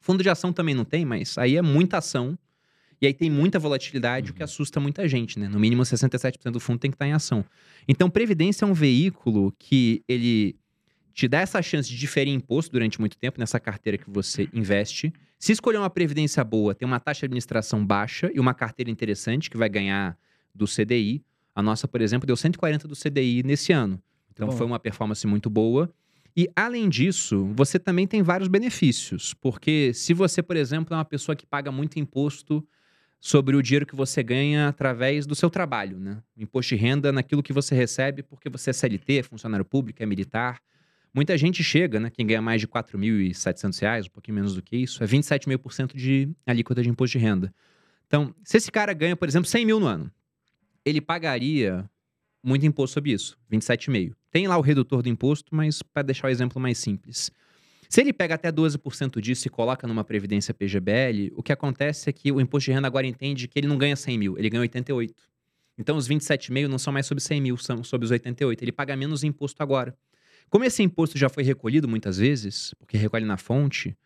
Fundo 0.00 0.22
de 0.22 0.30
ação 0.30 0.52
também 0.52 0.74
não 0.74 0.84
tem, 0.84 1.04
mas 1.04 1.36
aí 1.36 1.56
é 1.56 1.62
muita 1.62 1.98
ação. 1.98 2.38
E 3.00 3.06
aí 3.06 3.14
tem 3.14 3.30
muita 3.30 3.58
volatilidade, 3.58 4.30
o 4.30 4.34
que 4.34 4.40
Uhum. 4.40 4.44
assusta 4.44 4.80
muita 4.80 5.06
gente, 5.08 5.38
né? 5.38 5.48
No 5.48 5.58
mínimo 5.60 5.82
67% 5.84 6.52
do 6.52 6.60
fundo 6.60 6.78
tem 6.78 6.90
que 6.90 6.96
estar 6.96 7.06
em 7.06 7.12
ação. 7.12 7.44
Então, 7.86 8.10
previdência 8.10 8.64
é 8.64 8.68
um 8.68 8.74
veículo 8.74 9.54
que 9.58 10.02
ele 10.08 10.56
te 11.14 11.26
dá 11.28 11.40
essa 11.40 11.60
chance 11.62 11.88
de 11.88 11.96
diferir 11.96 12.32
imposto 12.32 12.70
durante 12.72 13.00
muito 13.00 13.16
tempo 13.18 13.40
nessa 13.40 13.58
carteira 13.58 13.98
que 13.98 14.08
você 14.08 14.48
investe. 14.52 15.12
Se 15.38 15.52
escolher 15.52 15.78
uma 15.78 15.90
previdência 15.90 16.42
boa, 16.44 16.74
tem 16.74 16.86
uma 16.86 17.00
taxa 17.00 17.20
de 17.20 17.26
administração 17.26 17.84
baixa 17.84 18.30
e 18.34 18.38
uma 18.40 18.54
carteira 18.54 18.90
interessante 18.90 19.50
que 19.50 19.56
vai 19.56 19.68
ganhar 19.68 20.16
do 20.54 20.66
CDI. 20.66 21.22
A 21.54 21.62
nossa, 21.62 21.88
por 21.88 22.00
exemplo, 22.00 22.26
deu 22.26 22.36
140 22.36 22.86
do 22.86 22.94
CDI 22.94 23.42
nesse 23.44 23.72
ano. 23.72 24.00
Então 24.32 24.48
bom. 24.48 24.56
foi 24.56 24.66
uma 24.66 24.78
performance 24.78 25.26
muito 25.26 25.50
boa. 25.50 25.92
E 26.36 26.48
além 26.54 26.88
disso, 26.88 27.50
você 27.52 27.80
também 27.80 28.06
tem 28.06 28.22
vários 28.22 28.48
benefícios, 28.48 29.34
porque 29.34 29.92
se 29.92 30.14
você, 30.14 30.40
por 30.40 30.56
exemplo, 30.56 30.94
é 30.94 30.96
uma 30.96 31.04
pessoa 31.04 31.34
que 31.34 31.44
paga 31.44 31.72
muito 31.72 31.98
imposto 31.98 32.64
sobre 33.20 33.56
o 33.56 33.62
dinheiro 33.62 33.84
que 33.84 33.96
você 33.96 34.22
ganha 34.22 34.68
através 34.68 35.26
do 35.26 35.34
seu 35.34 35.50
trabalho, 35.50 35.98
né? 35.98 36.22
Imposto 36.36 36.74
de 36.74 36.80
renda 36.80 37.10
naquilo 37.12 37.42
que 37.42 37.52
você 37.52 37.74
recebe 37.74 38.22
porque 38.22 38.48
você 38.48 38.70
é 38.70 38.72
CLT, 38.72 39.18
é 39.18 39.22
funcionário 39.22 39.64
público, 39.64 40.02
é 40.02 40.06
militar. 40.06 40.60
Muita 41.12 41.36
gente 41.36 41.64
chega, 41.64 41.98
né? 41.98 42.10
Quem 42.10 42.26
ganha 42.26 42.40
mais 42.40 42.60
de 42.60 42.68
4.700 42.68 43.80
reais, 43.80 44.06
um 44.06 44.10
pouquinho 44.10 44.36
menos 44.36 44.54
do 44.54 44.62
que 44.62 44.76
isso, 44.76 45.02
é 45.02 45.06
27,5% 45.06 45.96
de 45.96 46.30
alíquota 46.46 46.82
de 46.82 46.88
imposto 46.88 47.18
de 47.18 47.24
renda. 47.24 47.52
Então, 48.06 48.34
se 48.44 48.56
esse 48.56 48.70
cara 48.70 48.92
ganha, 48.92 49.16
por 49.16 49.28
exemplo, 49.28 49.48
100 49.48 49.66
mil 49.66 49.80
no 49.80 49.86
ano, 49.86 50.10
ele 50.84 51.00
pagaria 51.00 51.88
muito 52.42 52.64
imposto 52.64 52.94
sobre 52.94 53.12
isso, 53.12 53.36
27,5%. 53.50 54.14
Tem 54.30 54.46
lá 54.46 54.56
o 54.56 54.60
redutor 54.60 55.02
do 55.02 55.08
imposto, 55.08 55.54
mas 55.54 55.82
para 55.82 56.02
deixar 56.02 56.28
o 56.28 56.30
exemplo 56.30 56.60
mais 56.60 56.78
simples. 56.78 57.30
Se 57.88 58.02
ele 58.02 58.12
pega 58.12 58.34
até 58.34 58.52
12% 58.52 59.18
disso 59.20 59.48
e 59.48 59.50
coloca 59.50 59.86
numa 59.86 60.04
previdência 60.04 60.52
PGBL, 60.52 61.32
o 61.34 61.42
que 61.42 61.52
acontece 61.52 62.10
é 62.10 62.12
que 62.12 62.30
o 62.30 62.40
imposto 62.40 62.66
de 62.66 62.74
renda 62.74 62.86
agora 62.86 63.06
entende 63.06 63.48
que 63.48 63.58
ele 63.58 63.66
não 63.66 63.78
ganha 63.78 63.96
100 63.96 64.18
mil, 64.18 64.38
ele 64.38 64.50
ganha 64.50 64.60
88. 64.60 65.14
Então 65.78 65.96
os 65.96 66.06
27,5 66.06 66.66
não 66.66 66.78
são 66.78 66.92
mais 66.92 67.06
sobre 67.06 67.22
100 67.22 67.40
mil, 67.40 67.56
são 67.56 67.82
sobre 67.82 68.04
os 68.04 68.10
88. 68.10 68.62
Ele 68.62 68.72
paga 68.72 68.94
menos 68.94 69.24
imposto 69.24 69.62
agora. 69.62 69.96
Como 70.50 70.64
esse 70.64 70.82
imposto 70.82 71.16
já 71.16 71.30
foi 71.30 71.42
recolhido 71.42 71.88
muitas 71.88 72.18
vezes, 72.18 72.74
porque 72.78 72.98
recolhe 72.98 73.24
na 73.24 73.36
fonte, 73.38 73.96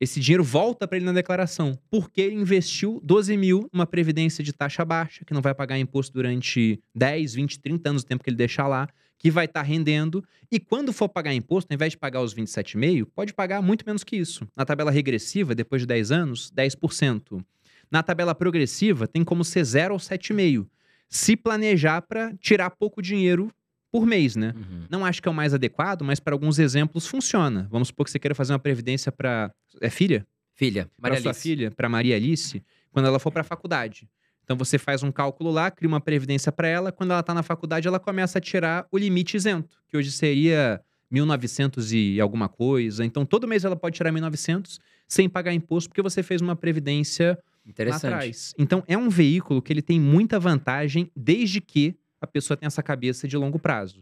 esse 0.00 0.20
dinheiro 0.20 0.44
volta 0.44 0.86
para 0.86 0.96
ele 0.96 1.06
na 1.06 1.12
declaração, 1.12 1.78
porque 1.88 2.20
ele 2.20 2.34
investiu 2.34 3.00
12 3.02 3.36
mil 3.36 3.68
numa 3.72 3.86
previdência 3.86 4.44
de 4.44 4.52
taxa 4.52 4.84
baixa, 4.84 5.24
que 5.24 5.32
não 5.32 5.40
vai 5.40 5.54
pagar 5.54 5.78
imposto 5.78 6.12
durante 6.12 6.78
10, 6.94 7.34
20, 7.34 7.58
30 7.60 7.90
anos 7.90 8.04
do 8.04 8.08
tempo 8.08 8.22
que 8.22 8.28
ele 8.28 8.36
deixar 8.36 8.66
lá, 8.66 8.88
que 9.18 9.30
vai 9.30 9.46
estar 9.46 9.62
rendendo. 9.62 10.24
E 10.50 10.60
quando 10.60 10.92
for 10.92 11.08
pagar 11.08 11.32
imposto, 11.32 11.72
ao 11.72 11.74
invés 11.74 11.92
de 11.92 11.98
pagar 11.98 12.20
os 12.20 12.34
27,5, 12.34 13.06
pode 13.14 13.32
pagar 13.32 13.62
muito 13.62 13.84
menos 13.86 14.04
que 14.04 14.16
isso. 14.16 14.46
Na 14.56 14.64
tabela 14.64 14.90
regressiva, 14.90 15.54
depois 15.54 15.82
de 15.82 15.86
10 15.86 16.10
anos, 16.10 16.52
10%. 16.52 17.44
Na 17.90 18.02
tabela 18.02 18.34
progressiva, 18.34 19.06
tem 19.06 19.24
como 19.24 19.44
ser 19.44 19.64
0 19.64 19.94
ou 19.94 20.00
7,5. 20.00 20.66
Se 21.08 21.36
planejar 21.36 22.02
para 22.02 22.34
tirar 22.36 22.70
pouco 22.70 23.00
dinheiro 23.00 23.50
por 23.90 24.04
mês, 24.04 24.34
né? 24.34 24.52
Uhum. 24.56 24.86
Não 24.90 25.06
acho 25.06 25.22
que 25.22 25.28
é 25.28 25.30
o 25.30 25.34
mais 25.34 25.54
adequado, 25.54 26.02
mas 26.02 26.18
para 26.18 26.34
alguns 26.34 26.58
exemplos 26.58 27.06
funciona. 27.06 27.68
Vamos 27.70 27.88
supor 27.88 28.04
que 28.04 28.10
você 28.10 28.18
queira 28.18 28.34
fazer 28.34 28.52
uma 28.52 28.58
previdência 28.58 29.12
para 29.12 29.52
é 29.80 29.88
filha? 29.88 30.26
Filha, 30.52 30.88
Para 31.00 31.20
sua 31.20 31.34
filha, 31.34 31.70
para 31.70 31.88
Maria 31.88 32.16
Alice, 32.16 32.62
quando 32.92 33.06
ela 33.06 33.18
for 33.18 33.30
para 33.32 33.42
a 33.42 33.44
faculdade. 33.44 34.08
Então 34.44 34.56
você 34.56 34.78
faz 34.78 35.02
um 35.02 35.10
cálculo 35.10 35.50
lá, 35.50 35.70
cria 35.70 35.88
uma 35.88 36.00
previdência 36.00 36.52
para 36.52 36.68
ela, 36.68 36.92
quando 36.92 37.10
ela 37.10 37.20
está 37.20 37.32
na 37.34 37.42
faculdade, 37.42 37.88
ela 37.88 37.98
começa 37.98 38.38
a 38.38 38.40
tirar 38.40 38.86
o 38.92 38.98
limite 38.98 39.36
isento, 39.36 39.78
que 39.88 39.96
hoje 39.96 40.12
seria 40.12 40.80
1900 41.10 41.92
e 41.92 42.20
alguma 42.20 42.48
coisa. 42.48 43.04
Então 43.04 43.24
todo 43.24 43.48
mês 43.48 43.64
ela 43.64 43.76
pode 43.76 43.96
tirar 43.96 44.12
1900 44.12 44.78
sem 45.08 45.28
pagar 45.28 45.52
imposto, 45.52 45.88
porque 45.88 46.02
você 46.02 46.22
fez 46.22 46.40
uma 46.40 46.54
previdência 46.54 47.38
lá 47.64 47.70
Interessante. 47.70 48.06
atrás. 48.06 48.54
Então 48.58 48.84
é 48.86 48.98
um 48.98 49.08
veículo 49.08 49.62
que 49.62 49.72
ele 49.72 49.82
tem 49.82 49.98
muita 49.98 50.38
vantagem 50.38 51.10
desde 51.16 51.60
que 51.60 51.96
a 52.20 52.26
pessoa 52.26 52.56
tenha 52.56 52.68
essa 52.68 52.82
cabeça 52.82 53.26
de 53.26 53.36
longo 53.36 53.58
prazo. 53.58 54.00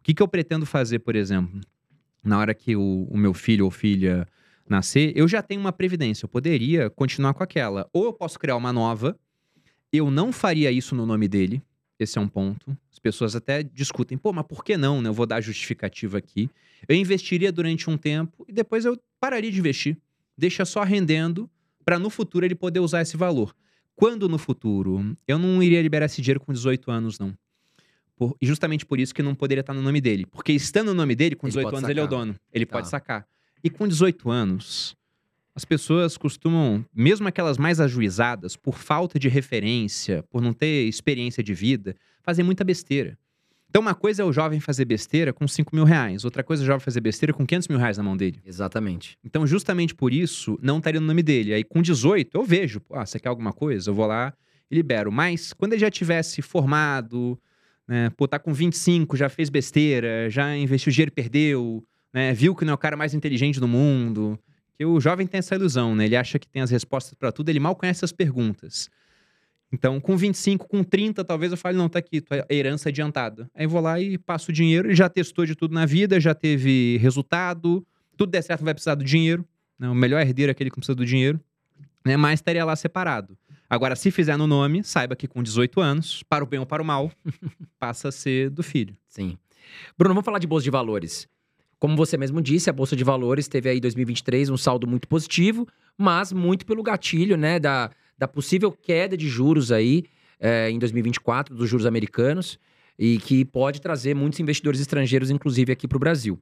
O 0.00 0.04
que, 0.04 0.14
que 0.14 0.22
eu 0.22 0.28
pretendo 0.28 0.66
fazer, 0.66 0.98
por 1.00 1.16
exemplo, 1.16 1.60
na 2.22 2.38
hora 2.38 2.54
que 2.54 2.74
o, 2.76 3.06
o 3.10 3.16
meu 3.16 3.34
filho 3.34 3.64
ou 3.64 3.70
filha 3.70 4.26
nascer, 4.68 5.12
eu 5.14 5.28
já 5.28 5.42
tenho 5.42 5.60
uma 5.60 5.72
previdência, 5.72 6.24
eu 6.24 6.28
poderia 6.28 6.88
continuar 6.90 7.34
com 7.34 7.42
aquela. 7.42 7.88
Ou 7.92 8.06
eu 8.06 8.12
posso 8.12 8.38
criar 8.38 8.56
uma 8.56 8.72
nova, 8.72 9.18
eu 9.96 10.10
não 10.10 10.32
faria 10.32 10.70
isso 10.70 10.94
no 10.94 11.06
nome 11.06 11.28
dele, 11.28 11.62
esse 11.98 12.18
é 12.18 12.20
um 12.20 12.28
ponto. 12.28 12.76
As 12.92 12.98
pessoas 12.98 13.36
até 13.36 13.62
discutem, 13.62 14.16
pô, 14.18 14.32
mas 14.32 14.46
por 14.46 14.64
que 14.64 14.76
não, 14.76 15.00
né? 15.00 15.08
Eu 15.08 15.12
vou 15.14 15.26
dar 15.26 15.40
justificativa 15.40 16.18
aqui. 16.18 16.50
Eu 16.88 16.96
investiria 16.96 17.50
durante 17.52 17.88
um 17.88 17.96
tempo 17.96 18.44
e 18.48 18.52
depois 18.52 18.84
eu 18.84 18.98
pararia 19.20 19.50
de 19.50 19.58
investir. 19.58 19.96
Deixa 20.36 20.64
só 20.64 20.82
rendendo 20.82 21.48
para 21.84 21.98
no 21.98 22.10
futuro 22.10 22.44
ele 22.44 22.54
poder 22.54 22.80
usar 22.80 23.02
esse 23.02 23.16
valor. 23.16 23.54
Quando 23.94 24.28
no 24.28 24.38
futuro? 24.38 25.16
Eu 25.28 25.38
não 25.38 25.62
iria 25.62 25.80
liberar 25.80 26.06
esse 26.06 26.20
dinheiro 26.20 26.40
com 26.40 26.52
18 26.52 26.90
anos, 26.90 27.18
não. 27.18 27.32
Por- 28.16 28.36
e 28.40 28.46
justamente 28.46 28.84
por 28.84 28.98
isso 28.98 29.14
que 29.14 29.22
não 29.22 29.34
poderia 29.34 29.60
estar 29.60 29.72
no 29.74 29.82
nome 29.82 30.00
dele. 30.00 30.26
Porque 30.26 30.52
estando 30.52 30.88
no 30.88 30.94
nome 30.94 31.14
dele, 31.14 31.36
com 31.36 31.46
Ele 31.46 31.52
18 31.52 31.64
pode 31.66 31.76
anos 31.78 31.90
ele 31.90 32.00
é 32.00 32.02
o 32.02 32.06
sacar. 32.06 32.18
dono. 32.18 32.36
Ele 32.52 32.66
Tá. 32.66 32.72
pode 32.72 32.88
sacar. 32.88 33.26
E 33.62 33.70
com 33.70 33.86
18 33.88 34.30
anos, 34.30 34.96
as 35.54 35.64
pessoas 35.64 36.16
costumam, 36.16 36.84
mesmo 36.92 37.28
aquelas 37.28 37.56
mais 37.58 37.80
ajuizadas, 37.80 38.56
por 38.56 38.76
falta 38.76 39.18
de 39.18 39.28
referência, 39.28 40.24
por 40.24 40.42
não 40.42 40.52
ter 40.52 40.88
experiência 40.88 41.42
de 41.42 41.54
vida, 41.54 41.94
fazer 42.22 42.42
muita 42.42 42.64
besteira. 42.64 43.16
Então, 43.68 43.82
uma 43.82 43.94
coisa 43.94 44.22
é 44.22 44.24
o 44.24 44.32
jovem 44.32 44.60
fazer 44.60 44.84
besteira 44.84 45.32
com 45.32 45.48
5 45.48 45.74
mil 45.74 45.84
reais, 45.84 46.24
outra 46.24 46.44
coisa 46.44 46.62
é 46.62 46.64
o 46.64 46.66
jovem 46.66 46.80
fazer 46.80 47.00
besteira 47.00 47.32
com 47.32 47.44
500 47.44 47.68
mil 47.68 47.78
reais 47.78 47.98
na 47.98 48.04
mão 48.04 48.16
dele. 48.16 48.40
Exatamente. 48.44 49.18
Então, 49.24 49.46
justamente 49.46 49.94
por 49.94 50.12
isso, 50.12 50.58
não 50.62 50.78
estaria 50.78 51.00
no 51.00 51.06
nome 51.06 51.22
dele. 51.22 51.52
Aí, 51.52 51.64
com 51.64 51.82
18, 51.82 52.36
eu 52.36 52.44
vejo, 52.44 52.80
ah, 52.92 53.04
você 53.04 53.18
quer 53.18 53.28
alguma 53.28 53.52
coisa? 53.52 53.90
Eu 53.90 53.94
vou 53.94 54.06
lá 54.06 54.32
e 54.70 54.76
libero. 54.76 55.10
Mas, 55.10 55.52
quando 55.52 55.72
ele 55.72 55.80
já 55.80 55.90
tivesse 55.90 56.40
formado, 56.40 57.36
né, 57.86 58.10
pô, 58.10 58.28
tá 58.28 58.38
com 58.38 58.54
25, 58.54 59.16
já 59.16 59.28
fez 59.28 59.50
besteira, 59.50 60.30
já 60.30 60.56
investiu 60.56 60.92
dinheiro 60.92 61.10
e 61.10 61.14
perdeu, 61.14 61.84
né, 62.12 62.32
viu 62.32 62.54
que 62.54 62.64
não 62.64 62.72
é 62.72 62.74
o 62.74 62.78
cara 62.78 62.96
mais 62.96 63.12
inteligente 63.12 63.58
do 63.58 63.66
mundo. 63.66 64.38
Que 64.76 64.84
o 64.84 65.00
jovem 65.00 65.26
tem 65.26 65.38
essa 65.38 65.54
ilusão, 65.54 65.94
né? 65.94 66.04
Ele 66.06 66.16
acha 66.16 66.38
que 66.38 66.48
tem 66.48 66.62
as 66.62 66.70
respostas 66.70 67.14
pra 67.14 67.30
tudo, 67.30 67.48
ele 67.48 67.60
mal 67.60 67.76
conhece 67.76 68.04
as 68.04 68.12
perguntas. 68.12 68.90
Então, 69.72 70.00
com 70.00 70.16
25, 70.16 70.68
com 70.68 70.84
30, 70.84 71.24
talvez 71.24 71.50
eu 71.50 71.58
fale, 71.58 71.76
não, 71.76 71.88
tá 71.88 71.98
aqui, 71.98 72.20
tua 72.20 72.46
herança 72.48 72.88
adiantada. 72.88 73.50
Aí 73.54 73.64
eu 73.64 73.68
vou 73.68 73.80
lá 73.80 74.00
e 74.00 74.16
passo 74.16 74.50
o 74.50 74.54
dinheiro, 74.54 74.88
ele 74.88 74.94
já 74.94 75.08
testou 75.08 75.44
de 75.44 75.54
tudo 75.54 75.74
na 75.74 75.84
vida, 75.84 76.20
já 76.20 76.34
teve 76.34 76.96
resultado, 76.98 77.84
tudo 78.16 78.30
der 78.30 78.42
certo 78.42 78.64
vai 78.64 78.72
precisar 78.72 78.94
do 78.94 79.02
dinheiro, 79.02 79.44
né? 79.78 79.88
O 79.88 79.94
melhor 79.94 80.20
herdeiro 80.20 80.50
é 80.50 80.52
aquele 80.52 80.70
que 80.70 80.76
precisa 80.76 80.94
do 80.94 81.04
dinheiro, 81.04 81.40
né? 82.04 82.16
Mas 82.16 82.38
estaria 82.38 82.64
lá 82.64 82.76
separado. 82.76 83.36
Agora, 83.68 83.96
se 83.96 84.10
fizer 84.10 84.36
no 84.36 84.46
nome, 84.46 84.84
saiba 84.84 85.16
que 85.16 85.26
com 85.26 85.42
18 85.42 85.80
anos, 85.80 86.22
para 86.22 86.44
o 86.44 86.46
bem 86.46 86.60
ou 86.60 86.66
para 86.66 86.80
o 86.82 86.84
mal, 86.84 87.10
passa 87.78 88.08
a 88.08 88.12
ser 88.12 88.50
do 88.50 88.62
filho. 88.62 88.96
Sim. 89.08 89.36
Bruno, 89.98 90.14
vamos 90.14 90.24
falar 90.24 90.38
de 90.38 90.46
bolsa 90.46 90.62
de 90.62 90.70
valores. 90.70 91.26
Como 91.84 91.98
você 91.98 92.16
mesmo 92.16 92.40
disse, 92.40 92.70
a 92.70 92.72
bolsa 92.72 92.96
de 92.96 93.04
valores 93.04 93.46
teve 93.46 93.68
aí 93.68 93.76
em 93.76 93.80
2023 93.82 94.48
um 94.48 94.56
saldo 94.56 94.86
muito 94.86 95.06
positivo, 95.06 95.68
mas 95.98 96.32
muito 96.32 96.64
pelo 96.64 96.82
gatilho, 96.82 97.36
né, 97.36 97.60
da, 97.60 97.90
da 98.16 98.26
possível 98.26 98.72
queda 98.72 99.18
de 99.18 99.28
juros 99.28 99.70
aí 99.70 100.04
é, 100.40 100.70
em 100.70 100.78
2024 100.78 101.54
dos 101.54 101.68
juros 101.68 101.84
americanos 101.84 102.58
e 102.98 103.18
que 103.18 103.44
pode 103.44 103.82
trazer 103.82 104.14
muitos 104.14 104.40
investidores 104.40 104.80
estrangeiros, 104.80 105.30
inclusive 105.30 105.72
aqui 105.72 105.86
para 105.86 105.96
o 105.96 105.98
Brasil. 105.98 106.40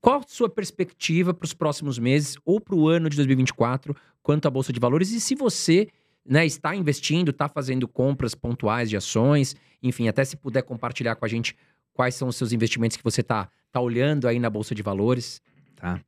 Qual 0.00 0.20
a 0.20 0.24
sua 0.24 0.48
perspectiva 0.48 1.34
para 1.34 1.46
os 1.46 1.52
próximos 1.52 1.98
meses 1.98 2.36
ou 2.44 2.60
para 2.60 2.76
o 2.76 2.88
ano 2.88 3.10
de 3.10 3.16
2024 3.16 3.92
quanto 4.22 4.46
à 4.46 4.50
bolsa 4.52 4.72
de 4.72 4.78
valores 4.78 5.10
e 5.10 5.18
se 5.18 5.34
você 5.34 5.88
né, 6.24 6.46
está 6.46 6.76
investindo, 6.76 7.32
está 7.32 7.48
fazendo 7.48 7.88
compras 7.88 8.36
pontuais 8.36 8.88
de 8.88 8.96
ações, 8.96 9.56
enfim, 9.82 10.06
até 10.06 10.24
se 10.24 10.36
puder 10.36 10.62
compartilhar 10.62 11.16
com 11.16 11.24
a 11.24 11.28
gente 11.28 11.56
quais 11.96 12.14
são 12.14 12.28
os 12.28 12.36
seus 12.36 12.52
investimentos 12.52 12.96
que 12.96 13.02
você 13.02 13.22
está 13.22 13.48
tá 13.72 13.80
olhando 13.80 14.28
aí 14.28 14.38
na 14.38 14.50
bolsa 14.50 14.74
de 14.74 14.82
valores. 14.82 15.40
Tá? 15.74 16.00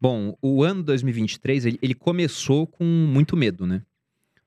Bom, 0.00 0.34
o 0.40 0.64
ano 0.64 0.82
2023, 0.82 1.66
ele, 1.66 1.78
ele 1.82 1.94
começou 1.94 2.66
com 2.66 2.84
muito 2.84 3.36
medo, 3.36 3.66
né? 3.66 3.82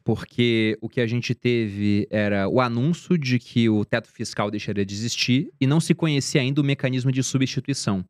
Porque 0.04 0.78
o 0.82 0.90
que 0.90 1.00
a 1.00 1.08
gente 1.08 1.34
teve 1.34 2.08
era 2.10 2.50
o 2.50 2.60
anúncio 2.60 3.18
de 3.18 3.40
que 3.40 3.70
o 3.70 3.86
teto 3.86 4.10
fiscal 4.12 4.52
deixaria 4.52 4.86
de 4.86 4.94
existir 4.94 5.50
e 5.62 5.66
não 5.68 5.80
se 5.80 5.94
conhecia 5.94 6.42
ainda 6.42 6.60
o 6.60 6.64
mecanismo 6.64 7.12
de 7.12 7.24
substituição. 7.24 8.04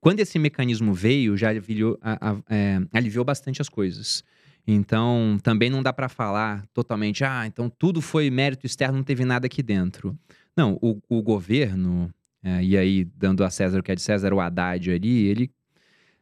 Quando 0.00 0.20
esse 0.20 0.38
mecanismo 0.38 0.92
veio, 0.92 1.36
já 1.36 1.48
aliviou, 1.48 1.98
a- 2.02 2.30
a- 2.30 2.36
é, 2.48 2.80
aliviou 2.92 3.24
bastante 3.24 3.60
as 3.62 3.68
coisas. 3.68 4.22
Então, 4.66 5.38
também 5.42 5.68
não 5.68 5.82
dá 5.82 5.92
para 5.92 6.08
falar 6.08 6.64
totalmente, 6.72 7.22
ah, 7.22 7.46
então 7.46 7.68
tudo 7.68 8.00
foi 8.00 8.30
mérito 8.30 8.66
externo, 8.66 8.96
não 8.96 9.04
teve 9.04 9.24
nada 9.24 9.46
aqui 9.46 9.62
dentro. 9.62 10.18
Não, 10.56 10.78
o, 10.80 10.98
o 11.08 11.22
governo, 11.22 12.10
é, 12.42 12.62
e 12.62 12.76
aí 12.76 13.04
dando 13.04 13.44
a 13.44 13.50
César 13.50 13.80
o 13.80 13.82
que 13.82 13.92
é 13.92 13.94
de 13.94 14.00
César, 14.00 14.32
o 14.32 14.40
Haddad 14.40 14.90
ali, 14.90 15.26
ele 15.26 15.50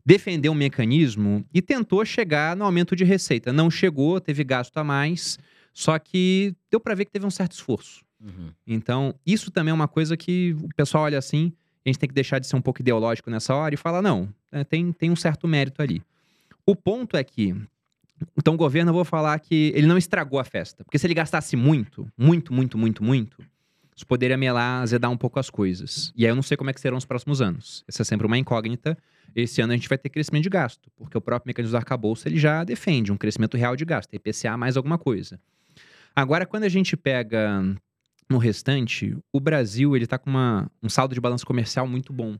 defendeu 0.04 0.52
um 0.52 0.56
mecanismo 0.56 1.44
e 1.54 1.62
tentou 1.62 2.04
chegar 2.04 2.56
no 2.56 2.64
aumento 2.64 2.96
de 2.96 3.04
receita. 3.04 3.52
Não 3.52 3.70
chegou, 3.70 4.20
teve 4.20 4.42
gasto 4.42 4.76
a 4.78 4.82
mais, 4.82 5.38
só 5.72 5.96
que 5.98 6.54
deu 6.70 6.80
para 6.80 6.94
ver 6.94 7.04
que 7.04 7.12
teve 7.12 7.24
um 7.24 7.30
certo 7.30 7.52
esforço. 7.52 8.04
Então, 8.66 9.14
isso 9.26 9.50
também 9.50 9.70
é 9.70 9.74
uma 9.74 9.88
coisa 9.88 10.16
que 10.16 10.56
o 10.62 10.68
pessoal 10.76 11.04
olha 11.04 11.18
assim, 11.18 11.52
a 11.84 11.88
gente 11.88 11.98
tem 11.98 12.08
que 12.08 12.14
deixar 12.14 12.38
de 12.38 12.46
ser 12.46 12.56
um 12.56 12.60
pouco 12.60 12.80
ideológico 12.80 13.30
nessa 13.30 13.54
hora 13.54 13.74
e 13.74 13.76
falar, 13.76 14.00
não, 14.00 14.28
é, 14.50 14.62
tem, 14.64 14.92
tem 14.92 15.10
um 15.10 15.16
certo 15.16 15.48
mérito 15.48 15.82
ali. 15.82 16.02
O 16.64 16.76
ponto 16.76 17.16
é 17.16 17.24
que, 17.24 17.54
então 18.36 18.54
o 18.54 18.56
governo, 18.56 18.90
eu 18.90 18.94
vou 18.94 19.04
falar 19.04 19.38
que 19.38 19.72
ele 19.74 19.86
não 19.86 19.98
estragou 19.98 20.38
a 20.38 20.44
festa. 20.44 20.84
Porque 20.84 20.98
se 20.98 21.06
ele 21.06 21.14
gastasse 21.14 21.56
muito, 21.56 22.06
muito, 22.16 22.52
muito, 22.52 22.76
muito, 22.78 23.02
muito, 23.02 23.38
isso 23.94 24.06
poderia 24.06 24.36
melar, 24.36 24.82
azedar 24.82 25.10
um 25.10 25.16
pouco 25.16 25.38
as 25.38 25.50
coisas. 25.50 26.12
E 26.16 26.24
aí 26.24 26.30
eu 26.30 26.34
não 26.34 26.42
sei 26.42 26.56
como 26.56 26.70
é 26.70 26.72
que 26.72 26.80
serão 26.80 26.96
os 26.96 27.04
próximos 27.04 27.40
anos. 27.40 27.84
Essa 27.88 28.02
é 28.02 28.04
sempre 28.04 28.26
uma 28.26 28.38
incógnita. 28.38 28.96
Esse 29.34 29.60
ano 29.60 29.72
a 29.72 29.76
gente 29.76 29.88
vai 29.88 29.96
ter 29.96 30.08
crescimento 30.08 30.42
de 30.42 30.50
gasto, 30.50 30.90
porque 30.96 31.16
o 31.16 31.20
próprio 31.20 31.48
mecanismo 31.48 31.72
do 31.72 31.76
arcabouço 31.76 32.28
ele 32.28 32.38
já 32.38 32.64
defende 32.64 33.12
um 33.12 33.16
crescimento 33.16 33.56
real 33.56 33.76
de 33.76 33.84
gasto, 33.84 34.14
IPCA 34.14 34.56
mais 34.56 34.76
alguma 34.76 34.98
coisa. 34.98 35.40
Agora, 36.14 36.44
quando 36.44 36.64
a 36.64 36.68
gente 36.68 36.96
pega 36.96 37.62
no 38.28 38.38
restante, 38.38 39.16
o 39.32 39.40
Brasil 39.40 39.96
ele 39.96 40.06
tá 40.06 40.18
com 40.18 40.28
uma, 40.28 40.70
um 40.82 40.88
saldo 40.88 41.14
de 41.14 41.20
balanço 41.20 41.46
comercial 41.46 41.86
muito 41.86 42.12
bom. 42.12 42.36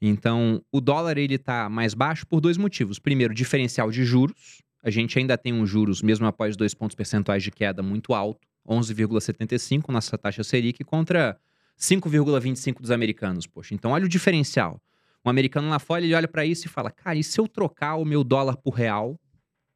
Então, 0.00 0.60
o 0.72 0.80
dólar 0.80 1.16
ele 1.16 1.38
tá 1.38 1.68
mais 1.68 1.94
baixo 1.94 2.26
por 2.26 2.40
dois 2.40 2.56
motivos. 2.56 2.98
Primeiro, 2.98 3.32
diferencial 3.32 3.90
de 3.90 4.04
juros. 4.04 4.62
A 4.82 4.90
gente 4.90 5.18
ainda 5.18 5.38
tem 5.38 5.52
uns 5.52 5.70
juros, 5.70 6.02
mesmo 6.02 6.26
após 6.26 6.56
dois 6.56 6.74
pontos 6.74 6.96
percentuais 6.96 7.42
de 7.42 7.50
queda, 7.50 7.82
muito 7.82 8.12
alto. 8.12 8.46
11,75 8.68 9.88
nossa 9.90 10.16
taxa 10.16 10.44
Selic 10.44 10.84
contra 10.84 11.36
5,25 11.78 12.80
dos 12.80 12.90
americanos. 12.90 13.46
Poxa, 13.46 13.74
então 13.74 13.90
olha 13.92 14.04
o 14.04 14.08
diferencial. 14.08 14.80
Um 15.24 15.30
americano 15.30 15.68
lá 15.68 15.78
fora, 15.78 16.04
ele 16.04 16.14
olha 16.14 16.28
para 16.28 16.44
isso 16.44 16.66
e 16.66 16.68
fala: 16.68 16.90
"Cara, 16.90 17.16
e 17.18 17.24
se 17.24 17.40
eu 17.40 17.46
trocar 17.46 17.96
o 17.96 18.04
meu 18.04 18.24
dólar 18.24 18.56
por 18.56 18.74
real, 18.74 19.18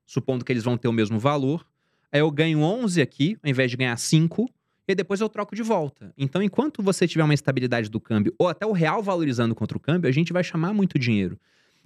supondo 0.04 0.44
que 0.44 0.52
eles 0.52 0.64
vão 0.64 0.76
ter 0.76 0.88
o 0.88 0.92
mesmo 0.92 1.18
valor, 1.18 1.66
aí 2.12 2.20
eu 2.20 2.30
ganho 2.30 2.60
11 2.60 3.00
aqui, 3.00 3.36
ao 3.42 3.50
invés 3.50 3.70
de 3.70 3.76
ganhar 3.76 3.96
5, 3.96 4.48
e 4.88 4.94
depois 4.94 5.20
eu 5.20 5.28
troco 5.28 5.54
de 5.54 5.62
volta. 5.62 6.12
Então, 6.16 6.40
enquanto 6.40 6.82
você 6.82 7.08
tiver 7.08 7.24
uma 7.24 7.34
estabilidade 7.34 7.88
do 7.90 8.00
câmbio 8.00 8.32
ou 8.38 8.48
até 8.48 8.64
o 8.64 8.72
real 8.72 9.02
valorizando 9.02 9.54
contra 9.54 9.76
o 9.76 9.80
câmbio, 9.80 10.08
a 10.08 10.12
gente 10.12 10.32
vai 10.32 10.44
chamar 10.44 10.72
muito 10.72 10.98
dinheiro. 10.98 11.38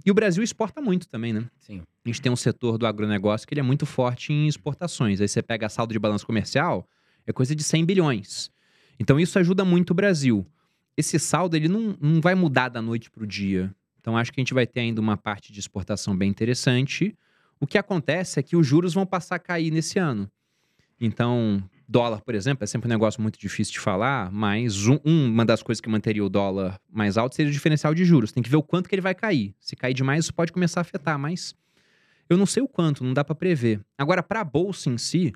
E 0.05 0.11
o 0.11 0.15
Brasil 0.15 0.43
exporta 0.43 0.81
muito 0.81 1.09
também, 1.09 1.33
né? 1.33 1.47
Sim. 1.59 1.83
A 2.05 2.09
gente 2.09 2.23
tem 2.23 2.33
um 2.33 2.37
setor 2.37 2.79
do 2.79 2.87
agronegócio 2.87 3.47
que 3.47 3.55
ele 3.55 3.61
é 3.61 3.65
muito 3.65 3.85
forte 3.85 4.33
em 4.33 4.47
exportações. 4.47 5.21
Aí 5.21 5.29
você 5.29 5.43
pega 5.43 5.69
saldo 5.69 5.93
de 5.93 5.99
balanço 5.99 6.27
comercial, 6.27 6.89
é 7.27 7.33
coisa 7.33 7.55
de 7.55 7.63
100 7.63 7.85
bilhões. 7.85 8.51
Então 8.99 9.21
isso 9.21 9.39
ajuda 9.39 9.65
muito 9.65 9.91
o 9.91 9.95
Brasil. 9.95 10.47
Esse 10.97 11.19
saldo 11.19 11.57
ele 11.57 11.69
não, 11.69 11.97
não 12.01 12.21
vai 12.21 12.35
mudar 12.35 12.69
da 12.69 12.81
noite 12.81 13.11
para 13.11 13.23
o 13.23 13.27
dia. 13.27 13.75
Então 14.01 14.17
acho 14.17 14.33
que 14.33 14.41
a 14.41 14.43
gente 14.43 14.55
vai 14.55 14.67
ter 14.67 14.81
ainda 14.81 15.01
uma 15.01 15.17
parte 15.17 15.53
de 15.53 15.61
exportação 15.61 16.17
bem 16.17 16.31
interessante. 16.31 17.17
O 17.59 17.67
que 17.67 17.77
acontece 17.77 18.41
é 18.41 18.43
que 18.43 18.57
os 18.57 18.67
juros 18.67 18.95
vão 18.95 19.05
passar 19.05 19.37
a 19.37 19.39
cair 19.39 19.71
nesse 19.71 19.99
ano. 19.99 20.31
Então, 21.01 21.63
dólar, 21.91 22.21
por 22.23 22.35
exemplo, 22.37 22.63
é 22.63 22.67
sempre 22.69 22.87
um 22.87 22.91
negócio 22.91 23.21
muito 23.21 23.39
difícil 23.39 23.73
de 23.73 23.81
falar, 23.81 24.31
mas 24.31 24.87
um- 24.87 25.01
uma 25.05 25.45
das 25.45 25.61
coisas 25.63 25.81
que 25.81 25.89
manteria 25.89 26.25
o 26.25 26.29
dólar 26.29 26.79
mais 26.89 27.19
alto 27.19 27.35
seria 27.35 27.51
o 27.51 27.53
diferencial 27.53 27.93
de 27.95 28.05
juros. 28.05 28.31
Tem 28.31 28.43
que 28.43 28.49
ver 28.49 28.57
o 28.57 28.63
quanto 28.63 28.89
que 28.89 28.95
ele 28.95 29.03
vai 29.03 29.15
cair. 29.15 29.55
Se 29.59 29.75
cair 29.75 29.93
demais, 29.95 30.25
isso 30.25 30.33
pode 30.35 30.53
começar 30.53 30.81
a 30.81 30.83
afetar, 30.83 31.19
mas 31.19 31.55
eu 32.29 32.37
não 32.37 32.47
sei 32.47 32.63
o 32.63 32.69
quanto, 32.69 33.03
não 33.03 33.13
dá 33.13 33.25
para 33.25 33.35
prever. 33.35 33.81
Agora, 33.99 34.23
para 34.23 34.41
a 34.41 34.45
bolsa 34.45 34.89
em 34.89 34.97
si, 34.99 35.33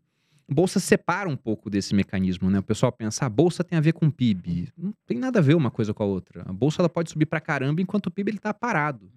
Bolsa 0.47 0.79
separa 0.79 1.27
um 1.27 1.37
pouco 1.37 1.71
desse 1.71 1.95
mecanismo, 1.95 2.51
né? 2.51 2.59
O 2.59 2.63
pessoal 2.63 2.93
pensa, 2.93 3.25
a 3.25 3.31
bolsa 3.31 3.65
tem 3.65 3.79
a 3.79 3.81
ver 3.81 3.95
com 3.95 4.11
PIB. 4.11 4.69
Não 4.77 4.93
tem 5.07 5.17
nada 5.19 5.39
a 5.39 5.43
ver 5.43 5.55
uma 5.55 5.71
coisa 5.71 5.95
com 5.95 6.03
a 6.03 6.07
outra. 6.07 6.43
A 6.47 6.53
bolsa 6.53 6.83
ela 6.83 6.89
pode 6.91 7.09
subir 7.11 7.25
pra 7.25 7.41
caramba 7.41 7.81
enquanto 7.81 8.09
o 8.09 8.11
PIB 8.11 8.33
ele 8.33 8.39
tá 8.39 8.53
parado. 8.53 9.11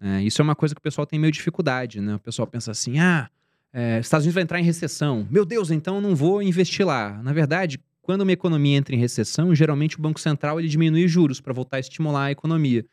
É, 0.00 0.22
isso 0.22 0.40
é 0.40 0.42
uma 0.42 0.54
coisa 0.54 0.74
que 0.74 0.78
o 0.78 0.82
pessoal 0.82 1.06
tem 1.06 1.18
meio 1.18 1.30
dificuldade, 1.30 2.00
né? 2.00 2.14
O 2.14 2.18
pessoal 2.18 2.46
pensa 2.48 2.70
assim, 2.70 2.98
ah, 2.98 3.28
é, 3.72 4.00
Estados 4.00 4.24
Unidos 4.24 4.34
vai 4.34 4.42
entrar 4.42 4.60
em 4.60 4.64
recessão. 4.64 5.26
Meu 5.30 5.44
Deus, 5.44 5.70
então 5.70 6.00
não 6.00 6.14
vou 6.14 6.42
investir 6.42 6.86
lá. 6.86 7.22
Na 7.22 7.32
verdade, 7.32 7.80
quando 8.02 8.22
uma 8.22 8.32
economia 8.32 8.76
entra 8.76 8.94
em 8.94 8.98
recessão, 8.98 9.54
geralmente 9.54 9.98
o 9.98 10.02
Banco 10.02 10.20
Central 10.20 10.58
ele 10.58 10.68
diminui 10.68 11.04
os 11.04 11.10
juros 11.10 11.40
para 11.40 11.52
voltar 11.52 11.78
a 11.78 11.80
estimular 11.80 12.24
a 12.24 12.30
economia. 12.30 12.84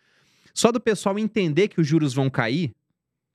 Só 0.54 0.72
do 0.72 0.80
pessoal 0.80 1.20
entender 1.20 1.68
que 1.68 1.82
os 1.82 1.88
juros 1.88 2.14
vão 2.14 2.30
cair, 2.30 2.72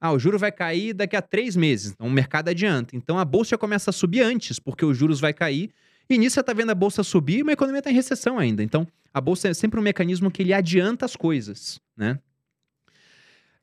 ah, 0.01 0.13
o 0.13 0.19
juro 0.19 0.39
vai 0.39 0.53
cair 0.53 0.93
daqui 0.93 1.17
a 1.17 1.23
três 1.23 1.57
meses. 1.57 1.93
Então 1.93 2.07
o 2.07 2.11
mercado 2.11 2.49
adianta. 2.49 2.95
Então 2.97 3.19
a 3.19 3.25
bolsa 3.25 3.57
começa 3.57 3.91
a 3.91 3.93
subir 3.93 4.23
antes, 4.23 4.59
porque 4.59 4.85
os 4.85 4.97
juros 4.97 5.21
vai 5.21 5.33
cair. 5.33 5.71
E 6.09 6.19
nisso 6.19 6.35
você 6.35 6.41
está 6.41 6.53
vendo 6.53 6.71
a 6.71 6.75
bolsa 6.75 7.03
subir, 7.03 7.43
mas 7.43 7.53
a 7.53 7.55
economia 7.55 7.79
está 7.79 7.91
em 7.91 7.95
recessão 7.95 8.39
ainda. 8.39 8.63
Então 8.63 8.87
a 9.13 9.21
bolsa 9.21 9.49
é 9.49 9.55
sempre 9.55 9.81
um 9.81 9.83
mecanismo 9.83 10.31
que 10.31 10.43
ele 10.43 10.53
adianta 10.53 11.05
as 11.05 11.17
coisas, 11.17 11.81
né? 11.97 12.19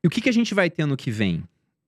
E 0.03 0.07
o 0.07 0.09
que, 0.09 0.19
que 0.19 0.29
a 0.29 0.33
gente 0.33 0.55
vai 0.55 0.69
ter 0.69 0.85
no 0.87 0.97
que 0.97 1.11
vem? 1.11 1.43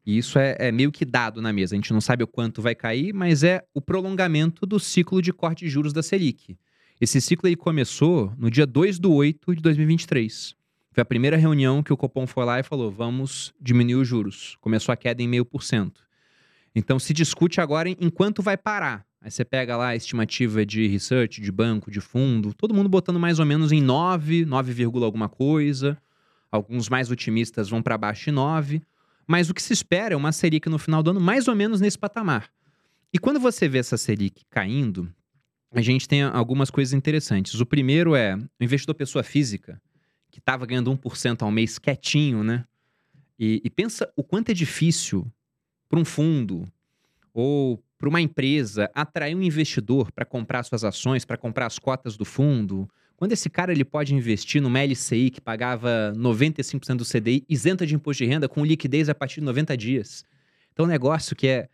E 0.05 0.17
isso 0.17 0.37
é, 0.37 0.55
é, 0.59 0.71
meio 0.71 0.91
que 0.91 1.05
dado 1.05 1.41
na 1.41 1.53
mesa. 1.53 1.75
A 1.75 1.77
gente 1.77 1.93
não 1.93 2.01
sabe 2.01 2.23
o 2.23 2.27
quanto 2.27 2.61
vai 2.61 2.75
cair, 2.75 3.13
mas 3.13 3.43
é 3.43 3.63
o 3.73 3.81
prolongamento 3.81 4.65
do 4.65 4.79
ciclo 4.79 5.21
de 5.21 5.31
corte 5.31 5.63
de 5.65 5.69
juros 5.69 5.93
da 5.93 6.03
Selic. 6.03 6.57
Esse 6.99 7.19
ciclo 7.21 7.47
aí 7.47 7.55
começou 7.55 8.33
no 8.37 8.51
dia 8.51 8.65
2 8.65 8.99
de 8.99 9.07
8 9.07 9.55
de 9.55 9.61
2023. 9.61 10.55
Foi 10.91 11.01
a 11.01 11.05
primeira 11.05 11.37
reunião 11.37 11.81
que 11.81 11.91
o 11.91 11.97
Copom 11.97 12.27
foi 12.27 12.45
lá 12.45 12.59
e 12.59 12.63
falou: 12.63 12.91
vamos 12.91 13.53
diminuir 13.59 13.95
os 13.95 14.07
juros. 14.07 14.57
Começou 14.61 14.93
a 14.93 14.95
queda 14.95 15.21
em 15.21 15.27
meio 15.27 15.43
por 15.43 15.63
cento. 15.63 16.03
Então 16.75 16.99
se 16.99 17.13
discute 17.13 17.59
agora 17.59 17.89
em, 17.89 17.97
em 17.99 18.09
quanto 18.09 18.41
vai 18.41 18.57
parar. 18.57 19.05
Aí 19.21 19.31
você 19.31 19.45
pega 19.45 19.77
lá 19.77 19.87
a 19.87 19.95
estimativa 19.95 20.65
de 20.65 20.85
research, 20.87 21.39
de 21.39 21.51
banco, 21.51 21.89
de 21.89 22.01
fundo, 22.01 22.53
todo 22.53 22.73
mundo 22.73 22.89
botando 22.89 23.19
mais 23.19 23.39
ou 23.39 23.45
menos 23.45 23.71
em 23.71 23.81
9, 23.81 24.45
9, 24.45 24.83
alguma 25.03 25.29
coisa. 25.29 25.97
Alguns 26.51 26.89
mais 26.89 27.09
otimistas 27.09 27.69
vão 27.69 27.81
para 27.81 27.97
baixo 27.97 28.25
de 28.25 28.31
9. 28.31 28.81
Mas 29.27 29.49
o 29.49 29.53
que 29.53 29.61
se 29.61 29.73
espera 29.73 30.13
é 30.13 30.17
uma 30.17 30.31
Selic 30.31 30.67
no 30.69 30.77
final 30.77 31.01
do 31.01 31.11
ano 31.11 31.19
mais 31.19 31.47
ou 31.47 31.55
menos 31.55 31.79
nesse 31.79 31.97
patamar. 31.97 32.49
E 33.13 33.19
quando 33.19 33.39
você 33.39 33.67
vê 33.67 33.77
essa 33.77 33.97
Selic 33.97 34.43
caindo, 34.49 35.13
a 35.71 35.81
gente 35.81 36.07
tem 36.07 36.23
algumas 36.23 36.69
coisas 36.69 36.93
interessantes. 36.93 37.59
O 37.59 37.65
primeiro 37.65 38.15
é 38.15 38.35
o 38.35 38.63
investidor 38.63 38.95
pessoa 38.95 39.23
física 39.23 39.81
que 40.29 40.39
estava 40.39 40.65
ganhando 40.65 40.91
1% 40.91 41.43
ao 41.43 41.51
mês 41.51 41.77
quietinho, 41.77 42.43
né? 42.43 42.65
E, 43.39 43.61
e 43.63 43.69
pensa 43.69 44.11
o 44.15 44.23
quanto 44.23 44.49
é 44.49 44.53
difícil 44.53 45.31
para 45.89 45.99
um 45.99 46.05
fundo 46.05 46.67
ou 47.33 47.83
para 47.97 48.09
uma 48.09 48.21
empresa 48.21 48.91
atrair 48.93 49.35
um 49.35 49.41
investidor 49.41 50.11
para 50.11 50.25
comprar 50.25 50.63
suas 50.63 50.83
ações, 50.83 51.23
para 51.23 51.37
comprar 51.37 51.67
as 51.67 51.79
cotas 51.79 52.17
do 52.17 52.25
fundo. 52.25 52.89
Quando 53.15 53.31
esse 53.31 53.49
cara 53.49 53.71
ele 53.71 53.85
pode 53.85 54.13
investir 54.13 54.61
numa 54.61 54.79
LCI 54.83 55.29
que 55.29 55.39
pagava 55.39 56.13
95% 56.15 56.95
do 56.95 57.05
CDI, 57.05 57.45
isenta 57.47 57.85
de 57.85 57.95
imposto 57.95 58.23
de 58.23 58.29
renda, 58.29 58.49
com 58.49 58.65
liquidez 58.65 59.07
a 59.07 59.15
partir 59.15 59.39
de 59.39 59.45
90 59.45 59.77
dias. 59.77 60.25
Então, 60.71 60.85
um 60.85 60.89
negócio 60.89 61.35
que 61.35 61.47
é. 61.47 61.69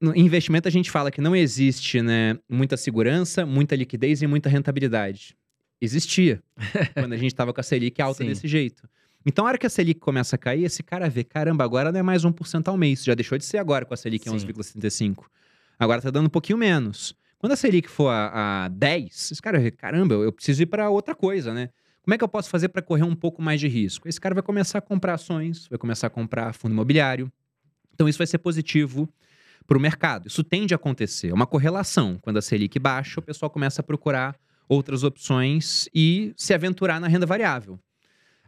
No 0.00 0.16
investimento, 0.16 0.68
a 0.68 0.70
gente 0.70 0.92
fala 0.92 1.10
que 1.10 1.20
não 1.20 1.34
existe 1.34 2.00
né, 2.00 2.38
muita 2.48 2.76
segurança, 2.76 3.44
muita 3.44 3.74
liquidez 3.74 4.22
e 4.22 4.28
muita 4.28 4.48
rentabilidade 4.48 5.36
existia 5.80 6.42
quando 6.94 7.12
a 7.12 7.16
gente 7.16 7.32
estava 7.32 7.52
com 7.52 7.60
a 7.60 7.62
Selic 7.62 8.00
alta 8.00 8.22
Sim. 8.22 8.28
desse 8.28 8.48
jeito. 8.48 8.88
Então, 9.24 9.44
a 9.44 9.48
hora 9.48 9.58
que 9.58 9.66
a 9.66 9.70
Selic 9.70 10.00
começa 10.00 10.36
a 10.36 10.38
cair, 10.38 10.64
esse 10.64 10.82
cara 10.82 11.08
vê, 11.08 11.22
caramba, 11.24 11.64
agora 11.64 11.92
não 11.92 12.00
é 12.00 12.02
mais 12.02 12.24
1% 12.24 12.68
ao 12.68 12.76
mês. 12.76 13.04
Já 13.04 13.14
deixou 13.14 13.36
de 13.36 13.44
ser 13.44 13.58
agora 13.58 13.84
com 13.84 13.92
a 13.92 13.96
Selic 13.96 14.28
em 14.28 14.32
11,75. 14.32 15.24
Agora 15.78 16.00
tá 16.00 16.10
dando 16.10 16.26
um 16.26 16.30
pouquinho 16.30 16.58
menos. 16.58 17.14
Quando 17.38 17.52
a 17.52 17.56
Selic 17.56 17.88
for 17.88 18.08
a, 18.08 18.64
a 18.64 18.68
10, 18.68 19.32
esse 19.32 19.40
cara 19.40 19.70
caramba, 19.70 20.14
eu 20.14 20.32
preciso 20.32 20.62
ir 20.62 20.66
para 20.66 20.90
outra 20.90 21.14
coisa, 21.14 21.54
né? 21.54 21.70
Como 22.02 22.14
é 22.14 22.18
que 22.18 22.24
eu 22.24 22.28
posso 22.28 22.48
fazer 22.48 22.68
para 22.68 22.82
correr 22.82 23.04
um 23.04 23.14
pouco 23.14 23.40
mais 23.40 23.60
de 23.60 23.68
risco? 23.68 24.08
Esse 24.08 24.20
cara 24.20 24.34
vai 24.34 24.42
começar 24.42 24.78
a 24.78 24.80
comprar 24.80 25.14
ações, 25.14 25.68
vai 25.68 25.78
começar 25.78 26.06
a 26.06 26.10
comprar 26.10 26.52
fundo 26.54 26.72
imobiliário. 26.72 27.30
Então, 27.94 28.08
isso 28.08 28.18
vai 28.18 28.26
ser 28.26 28.38
positivo 28.38 29.08
para 29.66 29.76
o 29.76 29.80
mercado. 29.80 30.26
Isso 30.26 30.42
tende 30.42 30.72
a 30.72 30.76
acontecer. 30.76 31.28
É 31.28 31.34
uma 31.34 31.46
correlação. 31.46 32.18
Quando 32.22 32.38
a 32.38 32.42
Selic 32.42 32.78
baixa, 32.78 33.20
o 33.20 33.22
pessoal 33.22 33.50
começa 33.50 33.82
a 33.82 33.84
procurar 33.84 34.34
outras 34.68 35.04
opções 35.04 35.88
e 35.94 36.32
se 36.36 36.54
aventurar 36.54 37.00
na 37.00 37.08
renda 37.08 37.26
variável. 37.26 37.78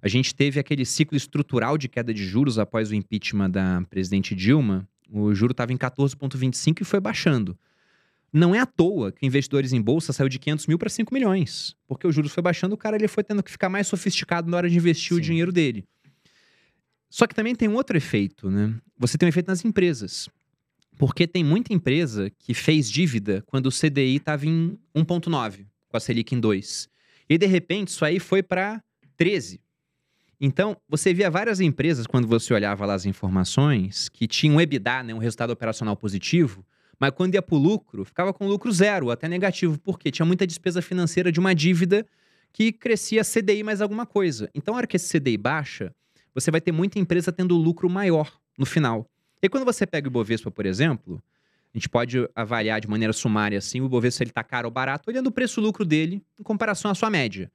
A 0.03 0.09
gente 0.09 0.35
teve 0.35 0.59
aquele 0.59 0.87
ciclo 0.87 1.17
estrutural 1.17 1.77
de 1.77 1.89
queda 1.89 2.13
de 2.15 2.25
juros 2.25 2.59
após 2.59 2.91
o 2.91 2.95
impeachment 2.95 3.51
da 3.51 3.83
presidente 3.91 4.35
Dilma. 4.35 4.89
O 5.11 5.35
juro 5.35 5.53
estava 5.53 5.73
em 5.73 5.77
14,25 5.77 6.81
e 6.81 6.85
foi 6.85 7.01
baixando. 7.01 7.59
Não 8.33 8.55
é 8.55 8.61
à 8.61 8.67
toa 8.67 9.11
que 9.11 9.27
investidores 9.27 9.73
em 9.73 9.81
bolsa 9.81 10.13
saiu 10.13 10.29
de 10.29 10.39
500 10.39 10.67
mil 10.67 10.79
para 10.79 10.89
5 10.89 11.13
milhões. 11.13 11.75
Porque 11.87 12.07
o 12.07 12.13
juros 12.13 12.33
foi 12.33 12.43
baixando, 12.43 12.75
o 12.75 12.79
cara 12.79 12.97
ele 12.97 13.09
foi 13.09 13.25
tendo 13.25 13.43
que 13.43 13.51
ficar 13.51 13.69
mais 13.69 13.87
sofisticado 13.87 14.51
na 14.51 14.57
hora 14.57 14.71
de 14.71 14.77
investir 14.77 15.09
Sim. 15.09 15.15
o 15.17 15.21
dinheiro 15.21 15.53
dele. 15.53 15.85
Só 17.09 17.27
que 17.27 17.35
também 17.35 17.57
tem 17.57 17.69
um 17.69 17.75
outro 17.75 17.97
efeito, 17.97 18.51
né? 18.51 18.73
Você 18.97 19.19
tem 19.19 19.27
um 19.27 19.31
efeito 19.31 19.49
nas 19.49 19.65
empresas. 19.65 20.29
Porque 20.97 21.27
tem 21.27 21.43
muita 21.43 21.73
empresa 21.73 22.31
que 22.39 22.55
fez 22.55 22.89
dívida 22.89 23.43
quando 23.47 23.67
o 23.67 23.73
CDI 23.73 24.17
estava 24.17 24.47
em 24.47 24.79
1,9 24.95 25.67
com 25.89 25.97
a 25.97 26.01
Selic 26.01 26.35
em 26.35 26.39
2. 26.39 26.89
E 27.29 27.37
de 27.37 27.47
repente 27.47 27.89
isso 27.89 28.05
aí 28.05 28.21
foi 28.21 28.43
para 28.43 28.83
13. 29.17 29.61
Então, 30.41 30.77
você 30.89 31.13
via 31.13 31.31
várias 31.31 31.61
empresas, 31.61 32.07
quando 32.07 32.27
você 32.27 32.55
olhava 32.55 32.87
lá 32.87 32.95
as 32.95 33.05
informações, 33.05 34.09
que 34.09 34.27
tinham 34.27 34.59
EBITDA, 34.59 35.03
né, 35.03 35.15
um 35.15 35.19
resultado 35.19 35.51
operacional 35.51 35.95
positivo, 35.95 36.65
mas 37.01 37.11
quando 37.13 37.35
ia 37.35 37.41
para 37.41 37.57
o 37.57 37.59
lucro, 37.59 38.05
ficava 38.05 38.33
com 38.33 38.47
lucro 38.47 38.71
zero, 38.71 39.11
até 39.11 39.27
negativo, 39.27 39.79
porque 39.81 40.11
tinha 40.11 40.27
muita 40.27 40.47
despesa 40.47 40.83
financeira 40.83 41.33
de 41.33 41.41
uma 41.41 41.55
dívida 41.55 42.07
que 42.53 42.71
crescia 42.71 43.23
CDI 43.25 43.63
mais 43.63 43.81
alguma 43.81 44.05
coisa. 44.05 44.51
Então, 44.55 44.73
na 44.73 44.79
hora 44.79 44.87
que 44.87 44.97
esse 44.97 45.19
CDI 45.19 45.39
baixa, 45.39 45.95
você 46.35 46.51
vai 46.51 46.61
ter 46.61 46.73
muita 46.73 46.99
empresa 46.99 47.33
tendo 47.33 47.57
lucro 47.57 47.89
maior 47.89 48.39
no 48.59 48.67
final. 48.67 49.09
E 49.43 49.49
quando 49.49 49.65
você 49.65 49.87
pega 49.87 50.09
o 50.09 50.11
Ibovespa, 50.11 50.51
por 50.51 50.67
exemplo, 50.67 51.23
a 51.73 51.79
gente 51.79 51.89
pode 51.89 52.29
avaliar 52.35 52.81
de 52.81 52.89
maneira 52.89 53.13
sumária 53.15 53.57
assim, 53.57 53.81
o 53.81 53.89
Bovespa 53.89 54.19
se 54.19 54.23
ele 54.25 54.31
está 54.31 54.45
caro 54.45 54.69
ou 54.69 54.73
barato, 54.73 55.09
olhando 55.09 55.29
o 55.29 55.33
preço-lucro 55.33 55.87
dele 55.87 56.23
em 56.39 56.43
comparação 56.43 56.91
à 56.91 56.95
sua 56.95 57.09
média. 57.09 57.51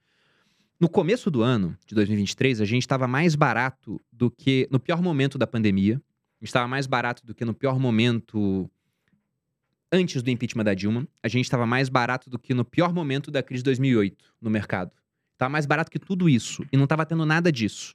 No 0.80 0.88
começo 0.88 1.30
do 1.30 1.42
ano 1.42 1.76
de 1.86 1.94
2023, 1.94 2.60
a 2.60 2.64
gente 2.64 2.82
estava 2.82 3.06
mais 3.06 3.36
barato 3.36 4.00
do 4.12 4.28
que 4.28 4.66
no 4.70 4.80
pior 4.80 5.00
momento 5.00 5.38
da 5.38 5.46
pandemia. 5.46 5.94
A 5.94 6.44
gente 6.44 6.48
estava 6.48 6.66
mais 6.66 6.86
barato 6.86 7.24
do 7.24 7.34
que 7.34 7.44
no 7.44 7.54
pior 7.54 7.78
momento 7.78 8.68
antes 9.90 10.22
do 10.22 10.30
impeachment 10.30 10.64
da 10.64 10.74
Dilma. 10.74 11.06
A 11.22 11.28
gente 11.28 11.44
estava 11.44 11.66
mais 11.66 11.88
barato 11.88 12.28
do 12.28 12.38
que 12.38 12.54
no 12.54 12.64
pior 12.64 12.92
momento 12.92 13.30
da 13.30 13.42
crise 13.42 13.62
de 13.62 13.64
2008 13.64 14.34
no 14.40 14.50
mercado. 14.50 14.92
Estava 15.32 15.50
mais 15.50 15.66
barato 15.66 15.90
que 15.90 15.98
tudo 15.98 16.28
isso. 16.28 16.64
E 16.72 16.76
não 16.76 16.84
estava 16.84 17.04
tendo 17.04 17.24
nada 17.26 17.52
disso. 17.52 17.94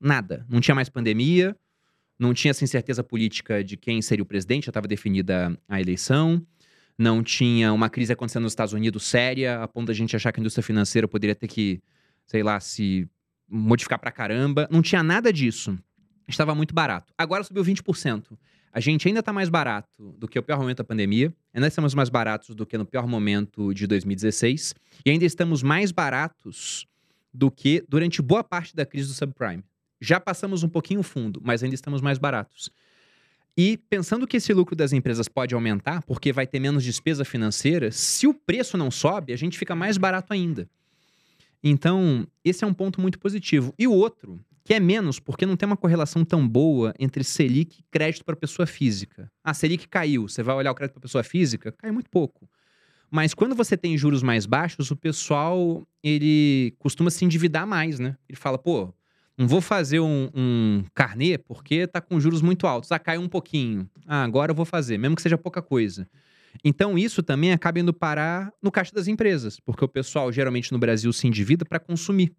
Nada. 0.00 0.46
Não 0.48 0.60
tinha 0.60 0.74
mais 0.74 0.88
pandemia, 0.88 1.56
não 2.18 2.34
tinha 2.34 2.50
essa 2.50 2.64
incerteza 2.64 3.02
política 3.02 3.64
de 3.64 3.76
quem 3.76 4.00
seria 4.02 4.22
o 4.22 4.26
presidente, 4.26 4.66
já 4.66 4.70
estava 4.70 4.86
definida 4.86 5.58
a 5.68 5.80
eleição. 5.80 6.44
Não 6.98 7.22
tinha 7.22 7.72
uma 7.72 7.90
crise 7.90 8.12
acontecendo 8.12 8.44
nos 8.44 8.52
Estados 8.52 8.72
Unidos 8.72 9.04
séria, 9.04 9.62
a 9.62 9.68
ponto 9.68 9.88
da 9.88 9.92
gente 9.92 10.16
achar 10.16 10.32
que 10.32 10.40
a 10.40 10.42
indústria 10.42 10.62
financeira 10.62 11.06
poderia 11.06 11.34
ter 11.34 11.46
que, 11.46 11.82
sei 12.26 12.42
lá, 12.42 12.58
se 12.58 13.08
modificar 13.48 13.98
pra 13.98 14.10
caramba. 14.10 14.66
Não 14.70 14.80
tinha 14.80 15.02
nada 15.02 15.32
disso. 15.32 15.78
Estava 16.26 16.54
muito 16.54 16.74
barato. 16.74 17.12
Agora 17.16 17.44
subiu 17.44 17.62
20%. 17.62 18.36
A 18.76 18.80
gente 18.80 19.08
ainda 19.08 19.20
está 19.20 19.32
mais 19.32 19.48
barato 19.48 20.14
do 20.18 20.28
que 20.28 20.38
o 20.38 20.42
pior 20.42 20.58
momento 20.58 20.76
da 20.76 20.84
pandemia, 20.84 21.32
ainda 21.54 21.66
estamos 21.66 21.94
mais 21.94 22.10
baratos 22.10 22.54
do 22.54 22.66
que 22.66 22.76
no 22.76 22.84
pior 22.84 23.06
momento 23.06 23.72
de 23.72 23.86
2016, 23.86 24.74
e 25.02 25.10
ainda 25.10 25.24
estamos 25.24 25.62
mais 25.62 25.90
baratos 25.90 26.86
do 27.32 27.50
que 27.50 27.82
durante 27.88 28.20
boa 28.20 28.44
parte 28.44 28.76
da 28.76 28.84
crise 28.84 29.08
do 29.08 29.14
subprime. 29.14 29.64
Já 29.98 30.20
passamos 30.20 30.62
um 30.62 30.68
pouquinho 30.68 31.02
fundo, 31.02 31.40
mas 31.42 31.62
ainda 31.62 31.74
estamos 31.74 32.02
mais 32.02 32.18
baratos. 32.18 32.68
E 33.56 33.78
pensando 33.88 34.26
que 34.26 34.36
esse 34.36 34.52
lucro 34.52 34.76
das 34.76 34.92
empresas 34.92 35.26
pode 35.26 35.54
aumentar, 35.54 36.02
porque 36.02 36.30
vai 36.30 36.46
ter 36.46 36.60
menos 36.60 36.84
despesa 36.84 37.24
financeira, 37.24 37.90
se 37.90 38.26
o 38.26 38.34
preço 38.34 38.76
não 38.76 38.90
sobe, 38.90 39.32
a 39.32 39.36
gente 39.36 39.56
fica 39.56 39.74
mais 39.74 39.96
barato 39.96 40.34
ainda. 40.34 40.68
Então, 41.64 42.26
esse 42.44 42.62
é 42.62 42.66
um 42.66 42.74
ponto 42.74 43.00
muito 43.00 43.18
positivo. 43.18 43.72
E 43.78 43.88
o 43.88 43.92
outro, 43.92 44.38
que 44.66 44.74
é 44.74 44.80
menos, 44.80 45.20
porque 45.20 45.46
não 45.46 45.56
tem 45.56 45.64
uma 45.64 45.76
correlação 45.76 46.24
tão 46.24 46.46
boa 46.46 46.92
entre 46.98 47.22
Selic 47.22 47.78
e 47.78 47.84
crédito 47.88 48.24
para 48.24 48.34
pessoa 48.34 48.66
física. 48.66 49.30
Ah, 49.44 49.54
Selic 49.54 49.86
caiu, 49.86 50.28
você 50.28 50.42
vai 50.42 50.56
olhar 50.56 50.72
o 50.72 50.74
crédito 50.74 50.94
para 50.94 51.02
pessoa 51.02 51.22
física, 51.22 51.70
cai 51.70 51.92
muito 51.92 52.10
pouco. 52.10 52.50
Mas 53.08 53.32
quando 53.32 53.54
você 53.54 53.76
tem 53.76 53.96
juros 53.96 54.24
mais 54.24 54.44
baixos, 54.44 54.90
o 54.90 54.96
pessoal, 54.96 55.86
ele 56.02 56.74
costuma 56.80 57.10
se 57.10 57.24
endividar 57.24 57.64
mais, 57.64 58.00
né? 58.00 58.16
Ele 58.28 58.36
fala, 58.36 58.58
pô, 58.58 58.92
não 59.38 59.46
vou 59.46 59.60
fazer 59.60 60.00
um, 60.00 60.28
um 60.34 60.84
carnê 60.92 61.38
porque 61.38 61.86
tá 61.86 62.00
com 62.00 62.18
juros 62.18 62.42
muito 62.42 62.66
altos. 62.66 62.90
Ah, 62.90 62.98
caiu 62.98 63.20
um 63.20 63.28
pouquinho. 63.28 63.88
Ah, 64.04 64.24
agora 64.24 64.50
eu 64.50 64.56
vou 64.56 64.64
fazer, 64.66 64.98
mesmo 64.98 65.14
que 65.14 65.22
seja 65.22 65.38
pouca 65.38 65.62
coisa. 65.62 66.08
Então, 66.64 66.98
isso 66.98 67.22
também 67.22 67.52
acaba 67.52 67.78
indo 67.78 67.94
parar 67.94 68.52
no 68.60 68.72
caixa 68.72 68.92
das 68.92 69.06
empresas, 69.06 69.60
porque 69.60 69.84
o 69.84 69.88
pessoal, 69.88 70.32
geralmente 70.32 70.72
no 70.72 70.78
Brasil, 70.78 71.12
se 71.12 71.28
endivida 71.28 71.64
para 71.64 71.78
consumir. 71.78 72.34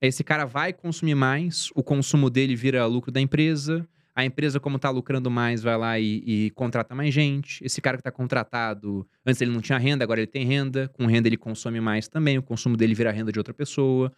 Esse 0.00 0.22
cara 0.22 0.44
vai 0.44 0.72
consumir 0.72 1.14
mais, 1.14 1.70
o 1.74 1.82
consumo 1.82 2.28
dele 2.28 2.54
vira 2.54 2.84
lucro 2.86 3.10
da 3.10 3.20
empresa, 3.20 3.86
A 4.16 4.24
empresa, 4.24 4.60
como 4.60 4.76
está 4.76 4.90
lucrando 4.90 5.28
mais, 5.28 5.60
vai 5.60 5.76
lá 5.76 5.98
e, 5.98 6.22
e, 6.24 6.50
contrata 6.50 6.94
mais 6.94 7.12
gente. 7.12 7.64
Esse 7.64 7.80
cara 7.80 7.96
que 7.96 8.00
está 8.00 8.12
contratado, 8.12 9.04
antes 9.26 9.42
ele 9.42 9.50
não 9.50 9.60
tinha 9.60 9.76
renda, 9.76 10.04
agora 10.04 10.20
ele 10.20 10.28
tem 10.28 10.46
renda. 10.46 10.88
Com 10.92 11.04
renda 11.06 11.26
ele 11.26 11.36
consome 11.36 11.80
mais 11.80 12.06
também, 12.06 12.38
o 12.38 12.42
consumo 12.42 12.76
dele 12.76 12.94
vira 12.94 13.10
renda 13.10 13.32
de 13.32 13.40
outra 13.40 13.52
pessoa. 13.52 14.12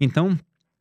Então, 0.00 0.36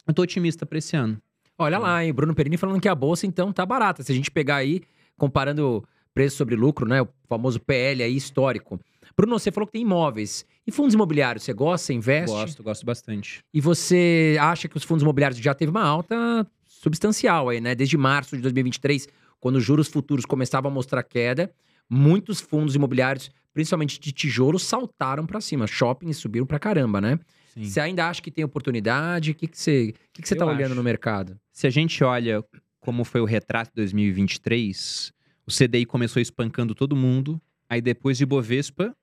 eu 0.07 0.13
tô 0.15 0.23
otimista 0.23 0.65
para 0.65 0.79
esse 0.79 0.95
ano. 0.95 1.21
Olha 1.59 1.77
lá, 1.77 2.03
hein? 2.03 2.11
Bruno 2.11 2.33
Perini 2.33 2.57
falando 2.57 2.81
que 2.81 2.89
a 2.89 2.95
bolsa, 2.95 3.27
então, 3.27 3.53
tá 3.53 3.63
barata. 3.65 4.01
Se 4.01 4.11
a 4.11 4.15
gente 4.15 4.31
pegar 4.31 4.55
aí, 4.55 4.81
comparando 5.15 5.87
preço 6.11 6.37
sobre 6.37 6.55
lucro, 6.55 6.87
né? 6.87 7.03
O 7.03 7.07
famoso 7.29 7.59
PL 7.59 8.01
aí 8.01 8.15
histórico. 8.15 8.79
Bruno, 9.17 9.39
você 9.39 9.51
falou 9.51 9.65
que 9.65 9.73
tem 9.73 9.81
imóveis. 9.81 10.45
E 10.67 10.71
fundos 10.71 10.93
imobiliários, 10.93 11.43
você 11.43 11.53
gosta, 11.53 11.87
você 11.87 11.93
investe? 11.93 12.35
Gosto, 12.35 12.63
gosto 12.63 12.85
bastante. 12.85 13.43
E 13.53 13.61
você 13.61 14.35
acha 14.39 14.67
que 14.67 14.75
os 14.75 14.83
fundos 14.83 15.03
imobiliários 15.03 15.39
já 15.39 15.53
teve 15.53 15.71
uma 15.71 15.83
alta 15.83 16.45
substancial 16.67 17.49
aí, 17.49 17.61
né? 17.61 17.73
Desde 17.73 17.97
março 17.97 18.35
de 18.35 18.41
2023, 18.41 19.07
quando 19.39 19.55
os 19.55 19.63
juros 19.63 19.87
futuros 19.87 20.25
começavam 20.25 20.69
a 20.69 20.73
mostrar 20.73 21.01
queda, 21.03 21.51
muitos 21.89 22.41
fundos 22.41 22.75
imobiliários, 22.75 23.31
principalmente 23.53 23.99
de 23.99 24.11
tijolo, 24.11 24.59
saltaram 24.59 25.25
para 25.25 25.39
cima. 25.39 25.65
Shoppings 25.65 26.17
subiram 26.17 26.45
para 26.45 26.59
caramba, 26.59 26.99
né? 26.99 27.19
Sim. 27.53 27.63
Você 27.63 27.79
ainda 27.79 28.09
acha 28.09 28.21
que 28.21 28.29
tem 28.29 28.43
oportunidade? 28.43 29.31
O 29.31 29.35
que, 29.35 29.47
que 29.47 29.57
você, 29.57 29.93
que 30.11 30.21
que 30.21 30.27
você 30.27 30.35
tá 30.35 30.45
olhando 30.45 30.75
no 30.75 30.83
mercado? 30.83 31.39
Se 31.53 31.65
a 31.65 31.69
gente 31.69 32.03
olha 32.03 32.43
como 32.81 33.03
foi 33.05 33.21
o 33.21 33.25
retrato 33.25 33.69
de 33.69 33.75
2023, 33.75 35.13
o 35.47 35.51
CDI 35.51 35.85
começou 35.85 36.21
espancando 36.21 36.75
todo 36.75 36.95
mundo, 36.95 37.41
aí 37.69 37.81
depois 37.81 38.17
de 38.17 38.25
Bovespa 38.25 38.95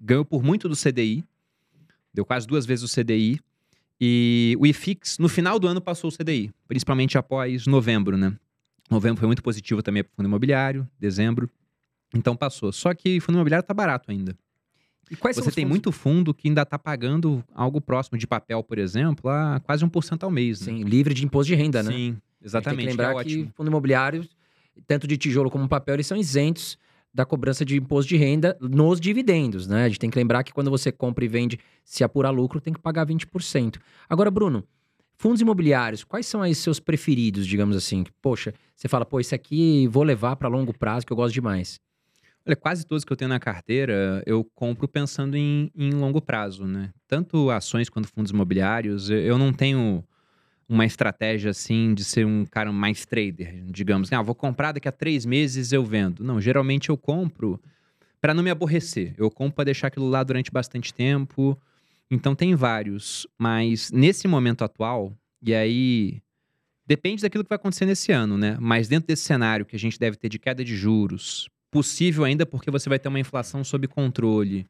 ganhou 0.00 0.24
por 0.24 0.42
muito 0.42 0.68
do 0.68 0.74
CDI, 0.76 1.24
deu 2.12 2.24
quase 2.24 2.46
duas 2.46 2.64
vezes 2.64 2.90
o 2.90 3.00
CDI, 3.00 3.38
e 4.00 4.56
o 4.58 4.66
IFIX, 4.66 5.18
no 5.18 5.28
final 5.28 5.58
do 5.58 5.68
ano, 5.68 5.80
passou 5.80 6.10
o 6.10 6.16
CDI, 6.16 6.50
principalmente 6.66 7.18
após 7.18 7.66
novembro, 7.66 8.16
né? 8.16 8.34
Novembro 8.90 9.18
foi 9.20 9.26
muito 9.26 9.42
positivo 9.42 9.82
também 9.82 10.02
para 10.02 10.10
o 10.10 10.16
fundo 10.16 10.26
imobiliário, 10.26 10.88
dezembro. 10.98 11.50
Então 12.14 12.34
passou. 12.34 12.72
Só 12.72 12.94
que 12.94 13.18
o 13.18 13.20
fundo 13.20 13.36
imobiliário 13.36 13.62
está 13.62 13.74
barato 13.74 14.10
ainda. 14.10 14.36
E 15.10 15.16
quais 15.16 15.36
Você 15.36 15.50
tem 15.50 15.64
fundos? 15.64 15.70
muito 15.70 15.92
fundo 15.92 16.32
que 16.32 16.48
ainda 16.48 16.62
está 16.62 16.78
pagando 16.78 17.44
algo 17.54 17.80
próximo 17.80 18.16
de 18.16 18.26
papel, 18.26 18.62
por 18.62 18.78
exemplo, 18.78 19.28
a 19.28 19.60
quase 19.60 19.84
1% 19.84 20.22
ao 20.22 20.30
mês. 20.30 20.60
Né? 20.60 20.72
Sim, 20.72 20.84
livre 20.84 21.12
de 21.12 21.24
imposto 21.24 21.48
de 21.48 21.54
renda, 21.56 21.82
né? 21.82 21.92
Sim, 21.92 22.16
exatamente. 22.42 22.78
Tem 22.78 22.86
que 22.86 23.02
lembrar 23.02 23.20
é 23.20 23.24
que 23.24 23.50
fundo 23.54 23.68
imobiliário, 23.68 24.26
tanto 24.86 25.06
de 25.06 25.16
tijolo 25.16 25.50
como 25.50 25.68
papel, 25.68 25.94
eles 25.94 26.06
são 26.06 26.16
isentos 26.16 26.78
da 27.12 27.24
cobrança 27.24 27.64
de 27.64 27.76
imposto 27.76 28.08
de 28.08 28.16
renda 28.16 28.56
nos 28.60 29.00
dividendos, 29.00 29.66
né? 29.66 29.84
A 29.84 29.88
gente 29.88 29.98
tem 29.98 30.10
que 30.10 30.18
lembrar 30.18 30.44
que 30.44 30.52
quando 30.52 30.70
você 30.70 30.92
compra 30.92 31.24
e 31.24 31.28
vende, 31.28 31.58
se 31.84 32.04
apurar 32.04 32.30
lucro, 32.30 32.60
tem 32.60 32.72
que 32.72 32.80
pagar 32.80 33.06
20%. 33.06 33.78
Agora, 34.08 34.30
Bruno, 34.30 34.64
fundos 35.16 35.40
imobiliários, 35.40 36.04
quais 36.04 36.26
são 36.26 36.40
aí 36.40 36.54
seus 36.54 36.78
preferidos, 36.80 37.46
digamos 37.46 37.76
assim? 37.76 38.04
Poxa, 38.22 38.54
você 38.74 38.88
fala, 38.88 39.04
pô, 39.04 39.20
esse 39.20 39.34
aqui 39.34 39.86
vou 39.88 40.02
levar 40.02 40.36
para 40.36 40.48
longo 40.48 40.76
prazo 40.76 41.04
que 41.04 41.12
eu 41.12 41.16
gosto 41.16 41.34
demais. 41.34 41.80
Olha, 42.46 42.56
quase 42.56 42.86
todos 42.86 43.04
que 43.04 43.12
eu 43.12 43.16
tenho 43.16 43.28
na 43.28 43.38
carteira, 43.38 44.22
eu 44.24 44.42
compro 44.54 44.88
pensando 44.88 45.36
em, 45.36 45.70
em 45.76 45.90
longo 45.90 46.22
prazo, 46.22 46.64
né? 46.64 46.90
Tanto 47.06 47.50
ações 47.50 47.90
quanto 47.90 48.08
fundos 48.08 48.30
imobiliários, 48.30 49.10
eu 49.10 49.36
não 49.36 49.52
tenho 49.52 50.02
uma 50.70 50.86
estratégia 50.86 51.50
assim 51.50 51.92
de 51.92 52.04
ser 52.04 52.24
um 52.24 52.46
cara 52.46 52.70
mais 52.70 53.04
trader, 53.04 53.64
digamos. 53.66 54.12
Ah, 54.12 54.22
vou 54.22 54.36
comprar 54.36 54.70
daqui 54.70 54.86
a 54.86 54.92
três 54.92 55.26
meses 55.26 55.72
eu 55.72 55.84
vendo. 55.84 56.22
Não, 56.22 56.40
geralmente 56.40 56.90
eu 56.90 56.96
compro 56.96 57.60
para 58.20 58.32
não 58.32 58.40
me 58.40 58.50
aborrecer. 58.50 59.12
Eu 59.18 59.28
compro 59.32 59.56
para 59.56 59.64
deixar 59.64 59.88
aquilo 59.88 60.08
lá 60.08 60.22
durante 60.22 60.52
bastante 60.52 60.94
tempo. 60.94 61.60
Então 62.08 62.36
tem 62.36 62.54
vários, 62.54 63.26
mas 63.36 63.90
nesse 63.90 64.28
momento 64.28 64.62
atual, 64.62 65.12
e 65.42 65.52
aí 65.52 66.22
depende 66.86 67.22
daquilo 67.22 67.42
que 67.42 67.50
vai 67.50 67.56
acontecer 67.56 67.84
nesse 67.84 68.12
ano, 68.12 68.38
né? 68.38 68.56
Mas 68.60 68.86
dentro 68.86 69.08
desse 69.08 69.24
cenário 69.24 69.66
que 69.66 69.74
a 69.74 69.78
gente 69.78 69.98
deve 69.98 70.16
ter 70.16 70.28
de 70.28 70.38
queda 70.38 70.64
de 70.64 70.76
juros, 70.76 71.48
possível 71.68 72.22
ainda 72.22 72.46
porque 72.46 72.70
você 72.70 72.88
vai 72.88 72.98
ter 73.00 73.08
uma 73.08 73.18
inflação 73.18 73.64
sob 73.64 73.88
controle. 73.88 74.66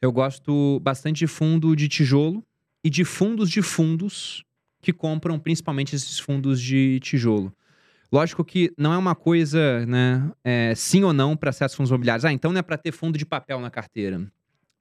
Eu 0.00 0.12
gosto 0.12 0.78
bastante 0.80 1.20
de 1.20 1.26
fundo 1.26 1.74
de 1.74 1.88
tijolo 1.88 2.44
e 2.84 2.90
de 2.90 3.02
fundos 3.02 3.48
de 3.48 3.62
fundos 3.62 4.44
que 4.80 4.92
compram 4.92 5.38
principalmente 5.38 5.94
esses 5.94 6.18
fundos 6.18 6.60
de 6.60 6.98
tijolo. 7.00 7.52
Lógico 8.12 8.44
que 8.44 8.72
não 8.76 8.92
é 8.92 8.98
uma 8.98 9.14
coisa, 9.14 9.86
né, 9.86 10.30
é, 10.42 10.74
sim 10.74 11.04
ou 11.04 11.12
não 11.12 11.36
para 11.36 11.50
acessos 11.50 11.76
fundos 11.76 11.90
imobiliários. 11.90 12.24
Ah, 12.24 12.32
então 12.32 12.52
não 12.52 12.58
é 12.58 12.62
para 12.62 12.76
ter 12.76 12.90
fundo 12.90 13.16
de 13.16 13.24
papel 13.24 13.60
na 13.60 13.70
carteira. 13.70 14.20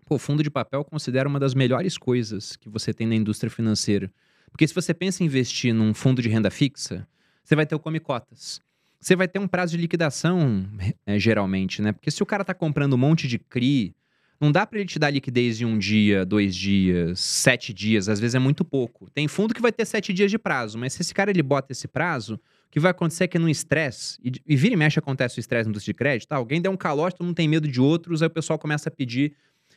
Pô, 0.06 0.18
fundo 0.18 0.42
de 0.42 0.50
papel 0.50 0.80
eu 0.80 0.86
considero 0.86 1.30
uma 1.30 1.40
das 1.40 1.54
melhores 1.54 1.98
coisas 1.98 2.56
que 2.56 2.68
você 2.68 2.92
tem 2.92 3.06
na 3.06 3.14
indústria 3.14 3.52
financeira. 3.52 4.12
Porque 4.52 4.68
se 4.68 4.74
você 4.74 4.94
pensa 4.94 5.22
em 5.22 5.28
investir 5.28 5.74
num 5.74 5.94
fundo 5.94 6.22
de 6.22 6.30
renda 6.30 6.50
fixa, 6.50 7.08
você 7.44 7.56
vai 7.56 7.66
ter 7.66 7.76
o 7.76 7.80
come 7.80 8.00
cotas. 8.00 8.60
Você 9.00 9.16
vai 9.16 9.28
ter 9.28 9.40
um 9.40 9.48
prazo 9.48 9.76
de 9.76 9.82
liquidação, 9.82 10.68
é, 11.06 11.18
geralmente, 11.20 11.82
né? 11.82 11.92
Porque 11.92 12.12
se 12.12 12.22
o 12.22 12.26
cara 12.26 12.44
tá 12.44 12.54
comprando 12.54 12.94
um 12.94 12.98
monte 12.98 13.28
de 13.28 13.38
CRI, 13.38 13.96
não 14.40 14.52
dá 14.52 14.66
para 14.66 14.80
ele 14.80 14.88
te 14.88 14.98
dar 14.98 15.10
liquidez 15.10 15.60
em 15.60 15.66
um 15.66 15.78
dia, 15.78 16.26
dois 16.26 16.56
dias, 16.56 17.20
sete 17.20 17.74
dias, 17.74 18.08
às 18.08 18.20
vezes 18.20 18.36
é 18.36 18.40
muito 18.40 18.64
pouco. 18.64 19.10
Tem 19.10 19.28
fundo 19.28 19.54
que 19.54 19.62
vai 19.62 19.72
ter 19.72 19.86
sete 19.86 20.14
dias 20.14 20.32
de 20.32 20.40
prazo, 20.40 20.78
mas 20.78 20.94
se 20.94 21.02
esse 21.02 21.14
cara 21.14 21.30
ele 21.30 21.44
bota 21.44 21.74
esse 21.74 21.88
prazo, 21.88 22.36
o 22.36 22.72
que 22.72 22.80
vai 22.80 22.92
acontecer 22.92 23.26
é 23.26 23.28
que 23.28 23.38
no 23.38 23.50
estresse, 23.50 24.18
e, 24.24 24.32
e 24.48 24.56
vira 24.56 24.76
e 24.76 24.78
mexe 24.78 24.98
acontece 24.98 25.38
o 25.38 25.42
estresse 25.42 25.66
no 25.66 25.72
indústria 25.72 25.94
de 25.94 25.98
crédito, 25.98 26.30
tá? 26.30 26.38
alguém 26.38 26.62
der 26.62 26.70
um 26.70 26.78
calote, 26.78 27.18
todo 27.18 27.28
mundo 27.28 27.36
tem 27.36 27.48
medo 27.48 27.68
de 27.68 27.82
outros, 27.82 28.22
aí 28.22 28.28
o 28.28 28.32
pessoal 28.32 28.58
começa 28.58 28.88
a 28.88 28.92
pedir 28.92 29.34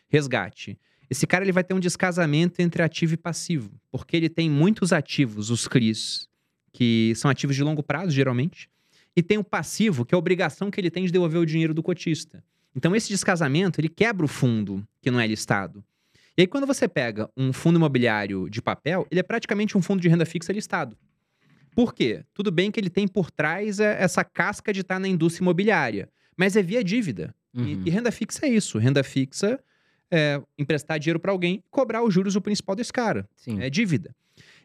resgate. 0.08 0.78
Esse 1.10 1.26
cara 1.26 1.44
ele 1.44 1.52
vai 1.52 1.64
ter 1.64 1.74
um 1.74 1.80
descasamento 1.80 2.62
entre 2.62 2.82
ativo 2.82 3.14
e 3.14 3.16
passivo, 3.16 3.72
porque 3.90 4.16
ele 4.16 4.28
tem 4.28 4.48
muitos 4.48 4.92
ativos, 4.92 5.50
os 5.50 5.66
CRIs, 5.66 6.28
que 6.72 7.12
são 7.16 7.30
ativos 7.30 7.56
de 7.56 7.64
longo 7.64 7.82
prazo, 7.82 8.12
geralmente, 8.12 8.70
e 9.16 9.22
tem 9.22 9.38
o 9.38 9.44
passivo, 9.44 10.04
que 10.04 10.14
é 10.14 10.16
a 10.16 10.18
obrigação 10.18 10.70
que 10.70 10.80
ele 10.80 10.90
tem 10.90 11.04
de 11.04 11.12
devolver 11.12 11.40
o 11.40 11.44
dinheiro 11.44 11.74
do 11.74 11.82
cotista. 11.82 12.42
Então, 12.74 12.94
esse 12.96 13.08
descasamento, 13.08 13.80
ele 13.80 13.88
quebra 13.88 14.24
o 14.24 14.28
fundo 14.28 14.86
que 15.00 15.10
não 15.10 15.20
é 15.20 15.26
listado. 15.26 15.84
E 16.36 16.42
aí, 16.42 16.46
quando 16.46 16.66
você 16.66 16.88
pega 16.88 17.28
um 17.36 17.52
fundo 17.52 17.76
imobiliário 17.76 18.48
de 18.48 18.62
papel, 18.62 19.06
ele 19.10 19.20
é 19.20 19.22
praticamente 19.22 19.76
um 19.76 19.82
fundo 19.82 20.00
de 20.00 20.08
renda 20.08 20.24
fixa 20.24 20.52
listado. 20.52 20.96
Por 21.74 21.94
quê? 21.94 22.24
Tudo 22.34 22.50
bem 22.50 22.70
que 22.70 22.78
ele 22.78 22.90
tem 22.90 23.06
por 23.06 23.30
trás 23.30 23.80
é, 23.80 24.02
essa 24.02 24.24
casca 24.24 24.72
de 24.72 24.80
estar 24.80 24.98
na 24.98 25.08
indústria 25.08 25.42
imobiliária, 25.42 26.08
mas 26.36 26.56
é 26.56 26.62
via 26.62 26.82
dívida. 26.82 27.34
Uhum. 27.54 27.64
E, 27.64 27.88
e, 27.88 27.90
renda 27.90 28.10
fixa 28.10 28.46
é 28.46 28.48
isso. 28.48 28.78
Renda 28.78 29.02
fixa 29.02 29.60
é 30.10 30.40
emprestar 30.58 30.98
dinheiro 30.98 31.20
para 31.20 31.32
alguém 31.32 31.56
e 31.56 31.64
cobrar 31.70 32.02
os 32.02 32.12
juros 32.12 32.36
o 32.36 32.40
principal 32.40 32.76
desse 32.76 32.92
cara. 32.92 33.28
Sim. 33.36 33.60
É 33.60 33.68
dívida. 33.68 34.14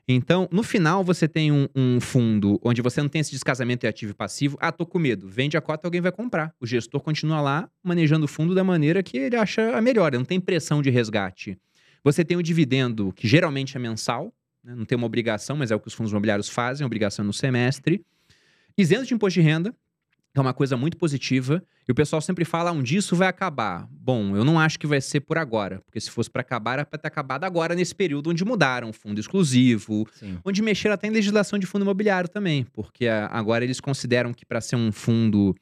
Então, 0.10 0.48
no 0.52 0.64
final, 0.64 1.04
você 1.04 1.28
tem 1.28 1.52
um, 1.52 1.68
um, 1.76 2.00
fundo 2.00 2.58
onde 2.64 2.82
você 2.82 3.02
não 3.02 3.10
tem 3.10 3.20
esse 3.20 3.32
descasamento 3.32 3.82
de 3.82 3.88
ativo 3.88 4.12
e 4.12 4.16
passivo. 4.16 4.58
Ah, 4.62 4.72
tô 4.72 4.86
com 4.86 4.98
medo. 4.98 5.28
Vende 5.28 5.58
a 5.58 5.62
cota, 5.62 5.86
alguém 5.86 6.00
vai 6.00 6.14
comprar. 6.14 6.56
O 6.62 6.66
gestor 6.66 7.02
continua 7.02 7.42
lá 7.42 7.70
manejando 7.84 8.24
o 8.24 8.28
fundo 8.28 8.56
da 8.56 8.64
maneira 8.64 9.04
que 9.04 9.18
ele 9.18 9.36
acha 9.36 9.76
a 9.76 9.82
melhor. 9.82 10.14
Não 10.14 10.24
tem 10.24 10.40
pressão 10.40 10.82
de 10.82 10.90
resgate. 10.90 11.58
Você 12.06 12.24
tem 12.24 12.38
o 12.38 12.44
dividendo, 12.44 13.12
que 13.12 13.28
geralmente 13.28 13.76
é 13.76 13.80
mensal, 13.82 14.34
né? 14.64 14.74
não 14.74 14.86
tem 14.86 14.96
uma 14.96 15.06
obrigação, 15.06 15.58
mas 15.58 15.72
é 15.72 15.76
o 15.76 15.80
que 15.80 15.90
os 15.90 15.94
fundos 15.94 16.12
imobiliários 16.12 16.48
fazem, 16.48 16.86
obrigação 16.86 17.26
no 17.26 17.34
semestre. 17.34 18.02
Isento 18.78 19.08
de 19.08 19.14
imposto 19.14 19.42
de 19.42 19.46
renda, 19.46 19.76
é 20.36 20.42
uma 20.42 20.54
coisa 20.54 20.78
muito 20.78 20.98
positiva. 20.98 21.64
E 21.88 21.92
o 21.92 21.96
pessoal 21.96 22.22
sempre 22.22 22.44
fala, 22.44 22.70
ah, 22.70 22.74
um 22.74 22.84
dia 22.84 23.00
isso 23.00 23.16
vai 23.16 23.28
acabar. 23.28 23.88
Bom, 23.90 24.36
eu 24.36 24.44
não 24.44 24.60
acho 24.60 24.78
que 24.78 24.86
vai 24.86 25.00
ser 25.00 25.22
por 25.22 25.38
agora, 25.38 25.82
porque 25.86 26.00
se 26.00 26.12
fosse 26.12 26.30
para 26.30 26.42
acabar, 26.42 26.74
era 26.74 26.86
para 26.86 27.00
ter 27.00 27.08
acabado 27.08 27.46
agora, 27.46 27.74
nesse 27.74 27.96
período 27.96 28.30
onde 28.30 28.44
mudaram 28.44 28.92
fundo 28.92 29.20
exclusivo, 29.20 30.06
Sim. 30.14 30.38
onde 30.44 30.62
mexeram 30.62 30.96
até 30.96 31.08
em 31.08 31.12
legislação 31.12 31.58
de 31.58 31.66
fundo 31.66 31.84
imobiliário 31.84 32.30
também, 32.30 32.66
porque 32.74 33.08
agora 33.08 33.64
eles 33.64 33.80
consideram 33.80 34.34
que 34.34 34.46
para 34.46 34.60
ser 34.60 34.76
um 34.76 34.92
fundo 34.92 35.56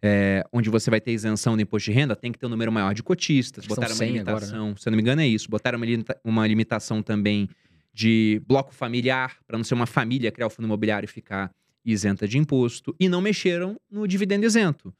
é, 0.00 0.44
onde 0.52 0.70
você 0.70 0.88
vai 0.88 1.00
ter 1.00 1.12
isenção 1.12 1.56
do 1.56 1.62
imposto 1.62 1.90
de 1.90 1.96
renda, 1.96 2.14
tem 2.14 2.30
que 2.30 2.38
ter 2.38 2.46
um 2.46 2.50
número 2.50 2.70
maior 2.70 2.94
de 2.94 3.02
cotistas, 3.02 3.66
botaram 3.66 3.94
uma 3.94 4.04
limitação, 4.04 4.56
agora, 4.56 4.70
né? 4.70 4.74
se 4.78 4.88
eu 4.88 4.90
não 4.92 4.96
me 4.96 5.02
engano 5.02 5.20
é 5.20 5.26
isso, 5.26 5.50
botaram 5.50 5.78
uma, 5.78 5.86
limita 5.86 6.16
uma 6.24 6.46
limitação 6.46 7.02
também 7.02 7.48
de 7.92 8.40
bloco 8.46 8.72
familiar, 8.72 9.36
para 9.46 9.56
não 9.56 9.64
ser 9.64 9.74
uma 9.74 9.86
família 9.86 10.30
criar 10.30 10.46
o 10.46 10.50
fundo 10.50 10.66
imobiliário 10.66 11.06
e 11.06 11.08
ficar 11.08 11.50
isenta 11.92 12.26
de 12.26 12.38
imposto, 12.38 12.94
e 12.98 13.08
não 13.08 13.20
mexeram 13.20 13.80
no 13.90 14.06
dividendo 14.06 14.44
isento. 14.44 14.92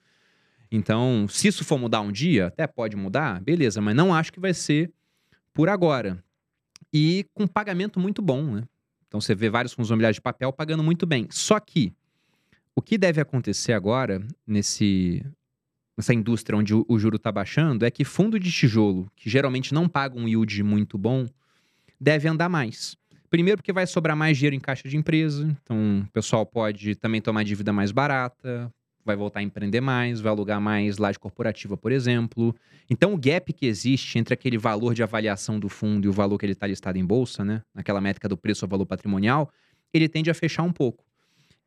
Então, 0.71 1.27
se 1.29 1.49
isso 1.49 1.65
for 1.65 1.79
mudar 1.79 2.01
um 2.01 2.13
dia, 2.13 2.47
até 2.47 2.67
pode 2.67 2.97
mudar, 2.97 3.41
beleza, 3.41 3.81
mas 3.81 3.95
não 3.95 4.15
acho 4.15 4.33
que 4.33 4.41
vai 4.41 4.53
ser 4.53 4.93
por 5.53 5.69
agora. 5.69 6.23
E 6.93 7.27
com 7.35 7.47
pagamento 7.47 8.01
muito 8.01 8.21
bom, 8.21 8.43
né? 8.43 8.65
Então 9.07 9.21
você 9.21 9.35
vê 9.35 9.49
vários 9.49 9.73
fundos 9.73 9.89
imobiliários 9.91 10.17
de 10.17 10.21
papel 10.21 10.53
pagando 10.53 10.83
muito 10.83 11.07
bem. 11.07 11.29
Só 11.31 11.59
que 11.61 11.93
o 12.75 12.83
que 12.83 12.99
deve 12.99 13.21
acontecer 13.21 13.73
agora 13.73 14.27
nesse 14.47 15.25
nessa 15.97 16.13
indústria 16.13 16.59
onde 16.59 16.75
o, 16.75 16.85
o 16.87 16.99
juro 16.99 17.17
está 17.17 17.33
baixando 17.33 17.87
é 17.87 17.91
que 17.91 18.05
fundo 18.05 18.39
de 18.39 18.53
tijolo, 18.53 19.11
que 19.17 19.31
geralmente 19.31 19.73
não 19.73 19.89
paga 19.89 20.19
um 20.19 20.29
yield 20.29 20.63
muito 20.63 20.99
bom, 20.99 21.27
deve 21.99 22.29
andar 22.29 22.51
mais. 22.51 22.99
Primeiro, 23.37 23.59
porque 23.59 23.71
vai 23.71 23.87
sobrar 23.87 24.17
mais 24.17 24.39
dinheiro 24.39 24.57
em 24.57 24.59
caixa 24.59 24.89
de 24.89 24.97
empresa, 24.97 25.47
então 25.63 26.07
o 26.09 26.11
pessoal 26.11 26.47
pode 26.47 26.95
também 26.95 27.21
tomar 27.21 27.43
dívida 27.43 27.71
mais 27.71 27.93
barata, 27.93 28.73
vai 29.05 29.15
voltar 29.15 29.41
a 29.41 29.43
empreender 29.43 29.83
mais, 29.83 30.23
vai 30.23 30.33
alugar 30.33 30.59
mais 30.59 30.97
laje 30.97 31.19
corporativa, 31.19 31.77
por 31.77 31.93
exemplo. 31.93 32.57
Então, 32.89 33.13
o 33.13 33.19
gap 33.19 33.53
que 33.53 33.67
existe 33.67 34.19
entre 34.19 34.33
aquele 34.33 34.57
valor 34.57 34.95
de 34.95 35.03
avaliação 35.03 35.61
do 35.61 35.69
fundo 35.69 36.07
e 36.07 36.09
o 36.09 36.15
valor 36.15 36.39
que 36.39 36.47
ele 36.47 36.55
está 36.55 36.67
listado 36.67 36.97
em 36.97 37.05
bolsa, 37.05 37.45
né, 37.45 37.61
naquela 37.75 38.01
métrica 38.01 38.27
do 38.27 38.39
preço 38.39 38.65
ao 38.65 38.71
valor 38.71 38.87
patrimonial, 38.87 39.51
ele 39.93 40.09
tende 40.09 40.31
a 40.31 40.35
fechar 40.35 40.63
um 40.63 40.73
pouco. 40.73 41.05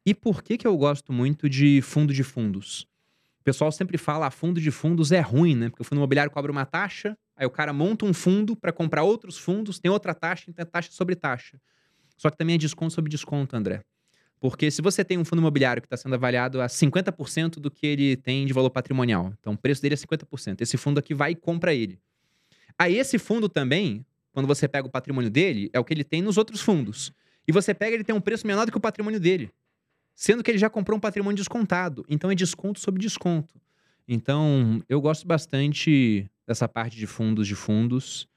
E 0.04 0.16
por 0.16 0.42
que, 0.42 0.58
que 0.58 0.66
eu 0.66 0.76
gosto 0.76 1.14
muito 1.14 1.48
de 1.48 1.84
fundo 1.84 2.12
de 2.12 2.24
fundos? 2.24 2.88
O 3.42 3.44
pessoal 3.44 3.72
sempre 3.72 3.96
fala, 4.00 4.26
ah, 4.26 4.32
fundo 4.32 4.60
de 4.60 4.72
fundos 4.72 5.12
é 5.12 5.20
ruim, 5.20 5.56
né? 5.56 5.70
Porque 5.70 5.84
o 5.84 5.86
fundo 5.86 6.00
imobiliário 6.00 6.32
cobra 6.32 6.52
uma 6.52 6.66
taxa, 6.66 7.16
aí 7.40 7.48
o 7.48 7.50
cara 7.50 7.72
monta 7.72 8.06
um 8.06 8.14
fundo 8.14 8.54
para 8.54 8.74
comprar 8.74 9.04
outros 9.04 9.38
fundos, 9.38 9.80
tem 9.80 9.90
outra 9.90 10.14
taxa, 10.14 10.46
então 10.50 10.62
é 10.62 10.66
taxa 10.66 10.92
sobre 10.92 11.16
taxa. 11.16 11.58
Só 12.18 12.30
que 12.30 12.38
também 12.38 12.56
é 12.56 12.58
desconto 12.58 12.94
sobre 12.94 13.10
desconto, 13.10 13.56
André. 13.56 13.82
Porque 14.42 14.70
se 14.70 14.82
você 14.82 15.06
tem 15.06 15.18
um 15.18 15.24
fundo 15.24 15.40
imobiliário 15.40 15.82
que 15.82 15.86
está 15.86 15.96
sendo 15.96 16.16
avaliado 16.16 16.62
a 16.62 16.68
50% 16.68 17.52
do 17.52 17.72
que 17.72 17.88
ele 17.88 18.18
tem 18.18 18.46
de 18.46 18.52
valor 18.52 18.70
patrimonial, 18.70 19.34
então 19.40 19.54
o 19.54 19.58
preço 19.58 19.82
dele 19.82 19.96
é 19.96 19.98
50%, 19.98 20.60
esse 20.60 20.76
fundo 20.76 21.00
aqui 21.00 21.14
vai 21.14 21.32
e 21.32 21.36
compra 21.36 21.74
ele. 21.74 21.98
Aí 22.78 22.98
esse 22.98 23.18
fundo 23.18 23.48
também, 23.48 24.06
quando 24.34 24.46
você 24.46 24.68
pega 24.68 24.86
o 24.86 24.92
patrimônio 24.92 25.30
dele, 25.30 25.70
é 25.72 25.80
o 25.80 25.84
que 25.86 25.94
ele 25.94 26.04
tem 26.04 26.22
nos 26.22 26.38
outros 26.38 26.60
fundos. 26.60 27.14
E 27.48 27.54
você 27.54 27.74
pega, 27.74 27.96
ele 27.96 28.04
tem 28.04 28.14
um 28.14 28.22
preço 28.22 28.46
menor 28.46 28.66
do 28.66 28.72
que 28.72 28.78
o 28.78 28.82
patrimônio 28.82 29.20
dele. 29.20 29.50
Sendo 30.14 30.44
que 30.44 30.52
ele 30.52 30.58
já 30.58 30.70
comprou 30.70 30.98
um 30.98 31.00
patrimônio 31.00 31.38
descontado. 31.38 32.06
Então 32.10 32.30
é 32.30 32.36
desconto 32.36 32.82
sobre 32.82 33.02
desconto. 33.02 33.60
Então, 34.06 34.84
eu 34.90 35.00
gosto 35.00 35.28
bastante 35.28 36.30
dessa 36.50 36.68
parte 36.68 36.98
de 36.98 37.06
fundos 37.06 37.48
de 37.48 37.54
fundos. 37.54 38.28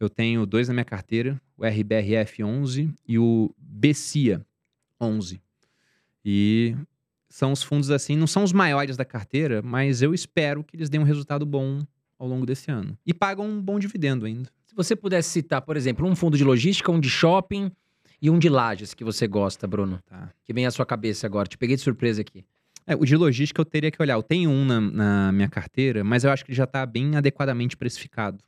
Eu 0.00 0.08
tenho 0.08 0.46
dois 0.46 0.68
na 0.68 0.72
minha 0.72 0.84
carteira, 0.84 1.38
o 1.58 1.66
RBRF 1.66 2.42
11 2.42 2.90
e 3.06 3.18
o 3.18 3.54
BCIA 3.58 4.40
11. 4.98 5.42
E 6.24 6.74
são 7.28 7.52
os 7.52 7.62
fundos 7.62 7.90
assim, 7.90 8.16
não 8.16 8.26
são 8.26 8.42
os 8.42 8.50
maiores 8.50 8.96
da 8.96 9.04
carteira, 9.04 9.60
mas 9.60 10.00
eu 10.00 10.14
espero 10.14 10.64
que 10.64 10.74
eles 10.74 10.88
deem 10.88 11.02
um 11.02 11.04
resultado 11.04 11.44
bom 11.44 11.84
ao 12.18 12.26
longo 12.26 12.46
desse 12.46 12.70
ano. 12.70 12.96
E 13.04 13.12
pagam 13.12 13.46
um 13.46 13.60
bom 13.60 13.78
dividendo 13.78 14.24
ainda. 14.24 14.48
Se 14.64 14.74
você 14.74 14.96
pudesse 14.96 15.28
citar, 15.28 15.60
por 15.60 15.76
exemplo, 15.76 16.08
um 16.08 16.16
fundo 16.16 16.38
de 16.38 16.44
logística, 16.44 16.90
um 16.90 16.98
de 16.98 17.10
shopping 17.10 17.70
e 18.22 18.30
um 18.30 18.38
de 18.38 18.48
lajes 18.48 18.94
que 18.94 19.04
você 19.04 19.28
gosta, 19.28 19.66
Bruno. 19.66 20.00
Tá. 20.06 20.30
Que 20.44 20.54
vem 20.54 20.64
à 20.64 20.70
sua 20.70 20.86
cabeça 20.86 21.26
agora. 21.26 21.46
Te 21.46 21.58
peguei 21.58 21.76
de 21.76 21.82
surpresa 21.82 22.22
aqui. 22.22 22.42
É, 22.86 22.94
o 22.94 23.04
de 23.04 23.16
logística 23.16 23.60
eu 23.60 23.64
teria 23.64 23.90
que 23.90 24.00
olhar. 24.00 24.14
Eu 24.14 24.22
tenho 24.22 24.50
um 24.50 24.64
na, 24.64 24.80
na 24.80 25.32
minha 25.32 25.48
carteira, 25.48 26.02
mas 26.02 26.24
eu 26.24 26.30
acho 26.30 26.44
que 26.44 26.50
ele 26.50 26.56
já 26.56 26.64
está 26.64 26.84
bem 26.84 27.16
adequadamente 27.16 27.76
precificado. 27.76 28.42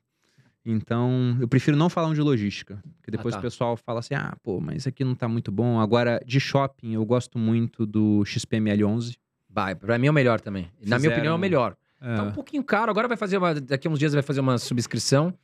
Então, 0.64 1.36
eu 1.40 1.48
prefiro 1.48 1.76
não 1.76 1.88
falar 1.90 2.08
um 2.08 2.14
de 2.14 2.20
logística. 2.20 2.80
Porque 2.96 3.10
depois 3.10 3.34
tá. 3.34 3.38
o 3.38 3.42
pessoal 3.42 3.76
fala 3.76 3.98
assim: 4.00 4.14
ah, 4.14 4.36
pô, 4.42 4.60
mas 4.60 4.78
isso 4.78 4.88
aqui 4.88 5.04
não 5.04 5.14
tá 5.14 5.26
muito 5.26 5.50
bom. 5.50 5.80
Agora, 5.80 6.20
de 6.24 6.38
shopping, 6.38 6.92
eu 6.94 7.04
gosto 7.04 7.38
muito 7.38 7.84
do 7.84 8.22
XPML11. 8.24 9.16
Vai, 9.48 9.74
pra 9.74 9.98
mim 9.98 10.06
é 10.06 10.10
o 10.10 10.14
melhor 10.14 10.40
também. 10.40 10.64
Na 10.80 10.98
minha 10.98 10.98
Fizeram- 10.98 11.14
opinião, 11.16 11.32
é 11.32 11.36
o 11.36 11.38
melhor. 11.38 11.76
É, 12.00 12.16
Tá 12.16 12.22
um 12.22 12.32
pouquinho 12.32 12.62
caro. 12.64 12.90
Agora 12.90 13.08
vai 13.08 13.16
fazer 13.16 13.38
uma. 13.38 13.54
Daqui 13.54 13.88
a 13.88 13.90
uns 13.90 13.98
dias 13.98 14.12
vai 14.12 14.22
fazer 14.22 14.40
uma 14.40 14.56
subscrição. 14.56 15.34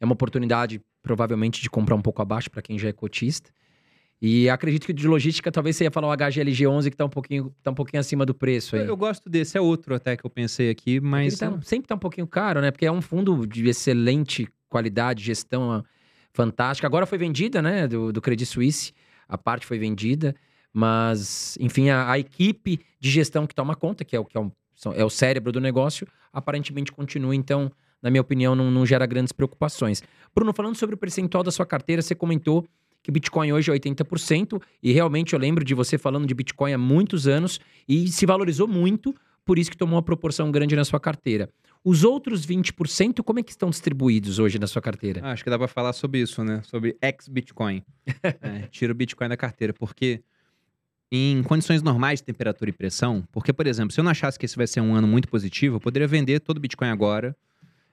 É 0.00 0.04
uma 0.04 0.14
oportunidade, 0.14 0.80
provavelmente, 1.02 1.62
de 1.62 1.70
comprar 1.70 1.94
um 1.94 2.02
pouco 2.02 2.20
abaixo 2.20 2.50
para 2.50 2.60
quem 2.60 2.78
já 2.78 2.88
é 2.88 2.92
cotista. 2.92 3.50
E 4.24 4.48
acredito 4.48 4.86
que 4.86 4.92
de 4.92 5.08
logística, 5.08 5.50
talvez 5.50 5.74
você 5.74 5.82
ia 5.82 5.90
falar 5.90 6.06
o 6.06 6.16
HGLG11, 6.16 6.90
que 6.90 6.96
tá 6.96 7.04
um 7.04 7.08
pouquinho, 7.08 7.52
tá 7.60 7.72
um 7.72 7.74
pouquinho 7.74 7.98
acima 7.98 8.24
do 8.24 8.32
preço 8.32 8.76
aí. 8.76 8.82
eu, 8.82 8.88
eu 8.88 8.96
gosto 8.96 9.28
desse, 9.28 9.58
é 9.58 9.60
outro 9.60 9.96
até 9.96 10.16
que 10.16 10.24
eu 10.24 10.30
pensei 10.30 10.70
aqui, 10.70 11.00
mas. 11.00 11.36
Tá- 11.36 11.60
sempre 11.62 11.88
tá 11.88 11.96
um 11.96 11.98
pouquinho 11.98 12.28
caro, 12.28 12.60
né? 12.60 12.70
Porque 12.70 12.86
é 12.86 12.92
um 12.92 13.02
fundo 13.02 13.44
de 13.44 13.68
excelente 13.68 14.48
qualidade, 14.68 15.24
gestão 15.24 15.72
ah, 15.72 15.84
fantástica. 16.32 16.86
Agora 16.86 17.04
foi 17.04 17.18
vendida, 17.18 17.60
né? 17.60 17.88
Do, 17.88 18.12
do 18.12 18.20
Credit 18.20 18.48
Suisse. 18.48 18.92
A 19.28 19.36
parte 19.36 19.66
foi 19.66 19.76
vendida. 19.76 20.36
Mas, 20.72 21.58
enfim, 21.60 21.90
a, 21.90 22.12
a 22.12 22.16
equipe 22.16 22.78
de 23.00 23.10
gestão 23.10 23.44
que 23.44 23.54
toma 23.56 23.74
conta, 23.74 24.04
que 24.04 24.14
é 24.14 24.20
o, 24.20 24.24
que 24.24 24.38
é, 24.38 24.50
são- 24.76 24.92
é 24.92 25.04
o 25.04 25.10
cérebro 25.10 25.50
do 25.50 25.60
negócio, 25.60 26.06
aparentemente 26.32 26.92
continua. 26.92 27.34
Então, 27.34 27.72
na 28.00 28.08
minha 28.08 28.20
opinião, 28.20 28.54
não, 28.54 28.70
não 28.70 28.86
gera 28.86 29.04
grandes 29.04 29.32
preocupações. 29.32 30.00
Bruno, 30.32 30.52
falando 30.52 30.76
sobre 30.76 30.94
o 30.94 30.98
percentual 30.98 31.42
da 31.42 31.50
sua 31.50 31.66
carteira, 31.66 32.00
você 32.00 32.14
comentou 32.14 32.64
que 33.02 33.10
Bitcoin 33.10 33.52
hoje 33.52 33.70
é 33.70 33.74
80%, 33.74 34.62
e 34.82 34.92
realmente 34.92 35.32
eu 35.32 35.38
lembro 35.38 35.64
de 35.64 35.74
você 35.74 35.98
falando 35.98 36.26
de 36.26 36.34
Bitcoin 36.34 36.72
há 36.72 36.78
muitos 36.78 37.26
anos, 37.26 37.60
e 37.88 38.08
se 38.08 38.24
valorizou 38.24 38.68
muito, 38.68 39.14
por 39.44 39.58
isso 39.58 39.70
que 39.70 39.76
tomou 39.76 39.96
uma 39.96 40.02
proporção 40.02 40.50
grande 40.50 40.76
na 40.76 40.84
sua 40.84 41.00
carteira. 41.00 41.48
Os 41.84 42.04
outros 42.04 42.46
20%, 42.46 43.24
como 43.24 43.40
é 43.40 43.42
que 43.42 43.50
estão 43.50 43.68
distribuídos 43.68 44.38
hoje 44.38 44.56
na 44.56 44.68
sua 44.68 44.80
carteira? 44.80 45.20
Ah, 45.24 45.32
acho 45.32 45.42
que 45.42 45.50
dá 45.50 45.58
pra 45.58 45.66
falar 45.66 45.92
sobre 45.92 46.20
isso, 46.20 46.44
né? 46.44 46.62
Sobre 46.64 46.96
ex-Bitcoin. 47.02 47.82
É, 48.40 48.68
tira 48.70 48.92
o 48.92 48.94
Bitcoin 48.94 49.28
da 49.28 49.36
carteira, 49.36 49.72
porque 49.72 50.22
em 51.10 51.42
condições 51.42 51.82
normais 51.82 52.20
de 52.20 52.24
temperatura 52.24 52.70
e 52.70 52.72
pressão, 52.72 53.22
porque, 53.32 53.52
por 53.52 53.66
exemplo, 53.66 53.92
se 53.92 54.00
eu 54.00 54.04
não 54.04 54.10
achasse 54.10 54.38
que 54.38 54.46
esse 54.46 54.56
vai 54.56 54.66
ser 54.66 54.80
um 54.80 54.94
ano 54.94 55.06
muito 55.06 55.28
positivo, 55.28 55.76
eu 55.76 55.80
poderia 55.80 56.08
vender 56.08 56.40
todo 56.40 56.56
o 56.56 56.60
Bitcoin 56.60 56.88
agora, 56.88 57.36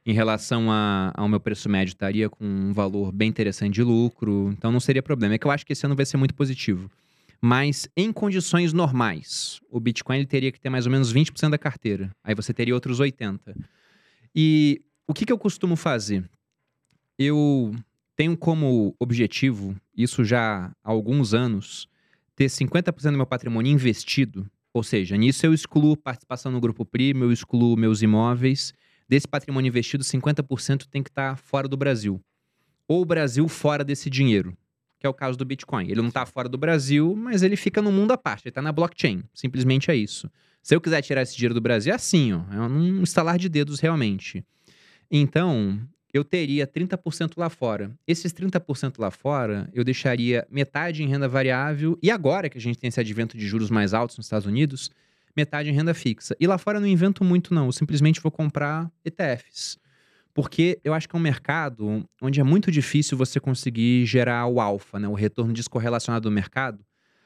em 0.06 0.14
relação 0.14 0.72
a- 0.72 1.12
ao 1.16 1.28
meu 1.28 1.40
preço 1.40 1.70
médio, 1.70 1.92
estaria 1.92 2.30
com 2.30 2.44
um 2.46 2.74
valor 2.74 3.12
bem 3.12 3.30
interessante 3.30 3.76
de 3.76 3.84
lucro, 3.84 4.50
então 4.52 4.72
não 4.72 4.80
seria 4.80 5.04
problema. 5.04 5.36
É 5.36 5.38
que 5.38 5.46
eu 5.46 5.52
acho 5.52 5.66
que 5.66 5.74
esse 5.74 5.86
ano 5.86 5.96
vai 5.96 6.06
ser 6.06 6.18
muito 6.18 6.34
positivo. 6.34 6.90
Mas 7.42 7.88
em 7.96 8.12
condições 8.12 8.74
normais, 8.74 9.60
o 9.70 9.80
Bitcoin 9.80 10.18
ele 10.18 10.26
teria 10.26 10.52
que 10.52 10.60
ter 10.60 10.70
mais 10.70 10.86
ou 10.86 10.92
menos 10.92 11.12
20% 11.12 11.52
da 11.52 11.58
carteira. 11.58 12.12
Aí 12.24 12.36
você 12.36 12.54
teria 12.54 12.74
outros 12.74 13.00
80%. 13.00 13.56
E 14.36 14.82
o 15.08 15.14
que, 15.14 15.26
que 15.26 15.32
eu 15.32 15.38
costumo 15.38 15.76
fazer? 15.76 16.30
Eu 17.18 17.74
tenho 18.16 18.36
como 18.38 18.94
objetivo, 19.00 19.76
isso 19.96 20.24
já 20.26 20.66
há 20.84 20.90
alguns 20.90 21.34
anos, 21.34 21.88
ter 22.36 22.50
50% 22.50 23.12
do 23.12 23.18
meu 23.18 23.26
patrimônio 23.26 23.72
investido. 23.72 24.46
Ou 24.74 24.84
seja, 24.84 25.16
nisso 25.18 25.46
eu 25.46 25.54
excluo 25.54 25.96
participação 25.98 26.52
no 26.52 26.60
grupo 26.60 26.86
primo, 26.86 27.24
eu 27.24 27.32
excluo 27.32 27.78
meus 27.78 28.02
imóveis. 28.02 28.74
Desse 29.10 29.28
patrimônio 29.28 29.68
investido, 29.68 30.04
50% 30.04 30.86
tem 30.86 31.02
que 31.02 31.10
estar 31.10 31.36
fora 31.36 31.68
do 31.68 31.76
Brasil. 31.76 32.22
Ou 32.88 33.02
o 33.02 33.06
Brasil 33.06 33.48
fora 33.48 33.84
desse 33.84 34.08
dinheiro, 34.08 34.56
que 35.00 35.08
é 35.08 35.10
o 35.10 35.14
caso 35.14 35.36
do 35.36 35.44
Bitcoin. 35.44 35.90
Ele 35.90 36.02
não 36.02 36.10
está 36.10 36.28
fora 36.28 36.48
do 36.48 36.60
Brasil, 36.60 37.16
mas 37.16 37.42
ele 37.42 37.56
fica 37.56 37.82
no 37.82 37.92
mundo 37.92 38.12
à 38.12 38.18
parte, 38.18 38.44
ele 38.44 38.52
está 38.52 38.62
na 38.62 38.72
blockchain. 38.72 39.24
Simplesmente 39.34 39.90
é 39.90 39.96
isso. 39.96 40.30
Se 40.62 40.76
eu 40.76 40.82
quiser 40.82 41.02
tirar 41.02 41.24
esse 41.24 41.36
dinheiro 41.36 41.56
do 41.56 41.62
Brasil, 41.62 41.92
é 41.92 41.96
assim, 41.96 42.34
ó. 42.34 42.44
É 42.52 42.62
um 42.62 43.02
estalar 43.02 43.40
de 43.40 43.50
dedos 43.50 43.80
realmente. 43.80 44.46
Então, 45.10 45.82
eu 46.14 46.24
teria 46.24 46.68
30% 46.68 47.34
lá 47.38 47.50
fora. 47.50 47.92
Esses 48.06 48.32
30% 48.32 49.00
lá 49.00 49.10
fora, 49.10 49.68
eu 49.74 49.84
deixaria 49.84 50.46
metade 50.52 51.02
em 51.02 51.08
renda 51.08 51.28
variável. 51.28 51.98
E 52.04 52.12
agora 52.12 52.48
que 52.48 52.60
a 52.60 52.62
gente 52.62 52.78
tem 52.78 52.90
esse 52.90 53.00
advento 53.00 53.36
de 53.36 53.48
juros 53.48 53.72
mais 53.72 53.92
altos 53.92 54.18
nos 54.18 54.28
Estados 54.28 54.46
Unidos, 54.46 54.92
metade 55.36 55.70
em 55.70 55.74
renda 55.74 55.94
fixa. 55.94 56.36
E 56.40 56.48
lá 56.48 56.58
fora 56.58 56.78
eu 56.78 56.82
não 56.82 56.88
invento 56.88 57.24
muito, 57.24 57.54
não. 57.54 57.68
Eu 57.68 57.72
simplesmente 57.72 58.22
vou 58.22 58.32
comprar 58.32 58.92
ETFs. 59.04 59.78
Porque 60.34 60.80
eu 60.84 60.94
acho 60.94 61.10
que 61.10 61.16
é 61.16 61.20
um 61.20 61.22
mercado 61.22 62.08
onde 62.22 62.40
é 62.40 62.44
muito 62.44 62.72
difícil 62.72 63.18
você 63.18 63.40
conseguir 63.40 64.06
gerar 64.06 64.46
o 64.46 64.62
alfa, 64.62 65.00
né? 65.00 65.08
o 65.08 65.14
retorno 65.14 65.54
descorrelacionado 65.54 66.30
do 66.30 66.34
mercado. 66.34 66.86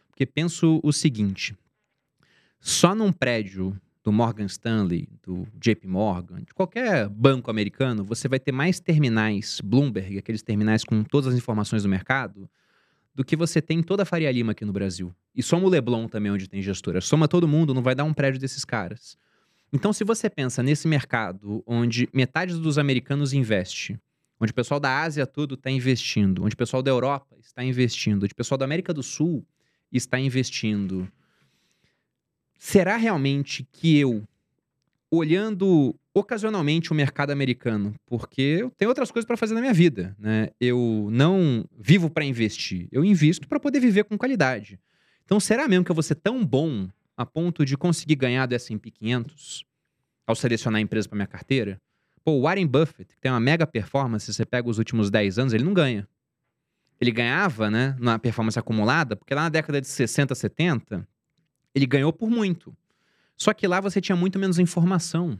Porque 0.10 0.26
penso 0.26 0.80
o 0.84 0.92
seguinte: 0.92 1.56
só 2.60 2.96
num 2.96 3.12
prédio 3.12 3.80
do 4.04 4.12
Morgan 4.12 4.46
Stanley, 4.46 5.08
do 5.24 5.48
JP 5.56 5.88
Morgan, 5.88 6.42
de 6.44 6.54
qualquer 6.54 7.08
banco 7.08 7.50
americano, 7.50 8.04
você 8.04 8.28
vai 8.28 8.40
ter 8.40 8.52
mais 8.52 8.80
terminais 8.80 9.62
Bloomberg, 9.64 10.18
aqueles 10.18 10.44
terminais 10.44 10.84
com 10.84 11.04
todas 11.04 11.34
as 11.34 11.38
informações 11.38 11.84
do 11.84 11.90
mercado, 11.90 12.50
do 13.16 13.24
que 13.24 13.36
você 13.36 13.62
tem 13.62 13.80
em 13.80 13.84
toda 13.84 14.04
a 14.04 14.06
Faria 14.06 14.32
Lima 14.32 14.54
aqui 14.54 14.66
no 14.66 14.74
Brasil. 14.74 15.14
E 15.36 15.44
soma 15.44 15.66
o 15.66 15.70
Leblon 15.70 16.08
também, 16.08 16.32
onde 16.32 16.48
tem 16.48 16.62
gestora. 16.62 17.00
Soma 17.02 17.28
todo 17.28 17.48
mundo, 17.48 17.74
não 17.74 17.84
vai 17.84 17.94
dar 17.94 18.04
um 18.04 18.14
prédio 18.14 18.40
desses 18.40 18.66
caras. 18.66 19.18
Então, 19.72 19.92
se 19.92 20.04
você 20.04 20.30
pensa 20.30 20.62
nesse 20.62 20.88
mercado 20.88 21.64
onde 21.66 22.08
metade 22.14 22.54
dos 22.56 22.78
americanos 22.78 23.34
investe, 23.34 24.00
onde 24.40 24.52
o 24.52 24.56
pessoal 24.56 24.80
da 24.80 25.02
Ásia 25.02 25.26
todo 25.26 25.56
está 25.56 25.70
investindo, 25.70 26.44
onde 26.44 26.54
o 26.54 26.58
pessoal 26.58 26.84
da 26.84 26.92
Europa 26.92 27.36
está 27.40 27.64
investindo, 27.64 28.24
onde 28.24 28.34
o 28.34 28.36
pessoal 28.36 28.58
da 28.58 28.66
América 28.66 28.94
do 28.94 29.02
Sul 29.02 29.46
está 29.92 30.20
investindo, 30.20 31.10
será 32.58 32.98
realmente 32.98 33.68
que 33.72 33.98
eu, 33.98 34.28
olhando 35.16 35.96
ocasionalmente 36.12 36.92
o 36.92 36.96
mercado 36.96 37.32
americano, 37.32 37.94
porque 38.06 38.42
eu 38.42 38.72
tenho 38.72 38.90
outras 38.90 39.12
coisas 39.12 39.28
para 39.28 39.38
fazer 39.38 39.54
na 39.54 39.62
minha 39.62 39.74
vida, 39.74 40.16
né? 40.18 40.50
Eu 40.60 41.08
não 41.12 41.66
vivo 41.78 42.10
para 42.10 42.26
investir, 42.26 42.88
eu 42.92 43.06
invisto 43.06 43.48
para 43.48 43.60
poder 43.60 43.80
viver 43.80 44.06
com 44.06 44.18
qualidade. 44.18 44.80
Então, 45.24 45.40
será 45.40 45.68
mesmo 45.68 45.86
que 45.86 45.92
eu 45.92 45.96
vou 45.96 46.02
ser 46.02 46.16
tão 46.16 46.44
bom 46.44 46.90
a 47.16 47.26
ponto 47.26 47.64
de 47.64 47.78
conseguir 47.78 48.16
ganhar 48.16 48.48
do 48.48 48.56
S&P 48.56 48.90
500 48.90 49.64
ao 50.26 50.36
selecionar 50.36 50.80
a 50.80 50.82
empresa 50.82 51.08
para 51.08 51.16
minha 51.16 51.28
carteira? 51.28 51.80
Pô, 52.24 52.32
o 52.32 52.42
Warren 52.42 52.66
Buffett, 52.66 53.14
que 53.14 53.22
tem 53.22 53.32
uma 53.32 53.40
mega 53.40 53.68
performance, 53.68 54.26
se 54.26 54.34
você 54.34 54.46
pega 54.46 54.68
os 54.68 54.80
últimos 54.80 55.12
10 55.12 55.38
anos, 55.38 55.54
ele 55.54 55.64
não 55.64 55.76
ganha. 55.76 56.08
Ele 57.00 57.12
ganhava, 57.12 57.70
né, 57.70 57.96
na 58.00 58.18
performance 58.18 58.58
acumulada, 58.58 59.16
porque 59.16 59.36
lá 59.36 59.44
na 59.44 59.50
década 59.50 59.80
de 59.80 59.88
60, 59.88 60.34
70, 60.34 61.08
ele 61.76 61.86
ganhou 61.86 62.12
por 62.12 62.30
muito. 62.30 62.76
Só 63.38 63.54
que 63.54 63.68
lá 63.68 63.80
você 63.82 64.00
tinha 64.00 64.16
muito 64.16 64.40
menos 64.40 64.60
informação. 64.60 65.40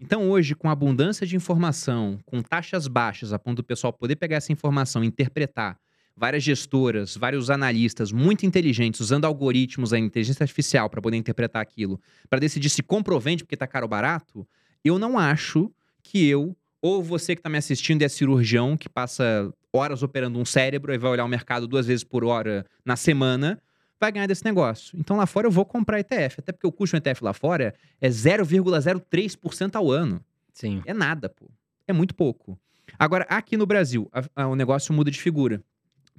Então, 0.00 0.30
hoje, 0.30 0.54
com 0.54 0.70
abundância 0.70 1.26
de 1.26 1.34
informação, 1.34 2.18
com 2.24 2.42
taxas 2.42 2.86
baixas, 2.86 3.32
a 3.32 3.38
ponto 3.38 3.56
do 3.56 3.64
pessoal 3.64 3.92
poder 3.92 4.16
pegar 4.16 4.36
essa 4.36 4.52
informação 4.52 5.02
e 5.02 5.06
interpretar, 5.06 5.78
várias 6.16 6.42
gestoras, 6.42 7.16
vários 7.16 7.50
analistas 7.50 8.10
muito 8.10 8.46
inteligentes 8.46 9.00
usando 9.00 9.24
algoritmos, 9.24 9.92
a 9.92 9.98
inteligência 9.98 10.44
artificial 10.44 10.88
para 10.88 11.02
poder 11.02 11.16
interpretar 11.16 11.60
aquilo, 11.60 12.00
para 12.30 12.38
decidir 12.38 12.70
se 12.70 12.82
comprovente 12.82 13.44
porque 13.44 13.56
tá 13.56 13.66
caro 13.66 13.84
ou 13.84 13.90
barato, 13.90 14.46
eu 14.84 14.98
não 14.98 15.18
acho 15.18 15.70
que 16.02 16.26
eu, 16.26 16.56
ou 16.80 17.02
você 17.02 17.34
que 17.34 17.40
está 17.40 17.50
me 17.50 17.58
assistindo 17.58 18.02
é 18.02 18.08
cirurgião, 18.08 18.76
que 18.76 18.88
passa 18.88 19.52
horas 19.72 20.02
operando 20.02 20.38
um 20.38 20.44
cérebro 20.44 20.94
e 20.94 20.98
vai 20.98 21.10
olhar 21.10 21.24
o 21.24 21.28
mercado 21.28 21.66
duas 21.66 21.86
vezes 21.86 22.04
por 22.04 22.24
hora 22.24 22.64
na 22.84 22.96
semana, 22.96 23.60
vai 24.00 24.12
ganhar 24.12 24.26
desse 24.26 24.44
negócio. 24.44 24.98
Então 24.98 25.16
lá 25.16 25.26
fora 25.26 25.46
eu 25.46 25.50
vou 25.50 25.64
comprar 25.64 26.00
ETF, 26.00 26.40
até 26.40 26.52
porque 26.52 26.66
o 26.66 26.72
custo 26.72 26.96
do 26.96 26.98
ETF 26.98 27.22
lá 27.24 27.32
fora 27.32 27.74
é 28.00 28.08
0,03% 28.08 29.74
ao 29.76 29.90
ano. 29.90 30.22
Sim. 30.52 30.82
É 30.86 30.94
nada, 30.94 31.28
pô. 31.28 31.50
É 31.86 31.92
muito 31.92 32.14
pouco. 32.14 32.58
Agora, 32.98 33.24
aqui 33.28 33.56
no 33.56 33.66
Brasil, 33.66 34.08
a- 34.12 34.24
a- 34.42 34.46
o 34.48 34.56
negócio 34.56 34.92
muda 34.94 35.10
de 35.10 35.20
figura. 35.20 35.62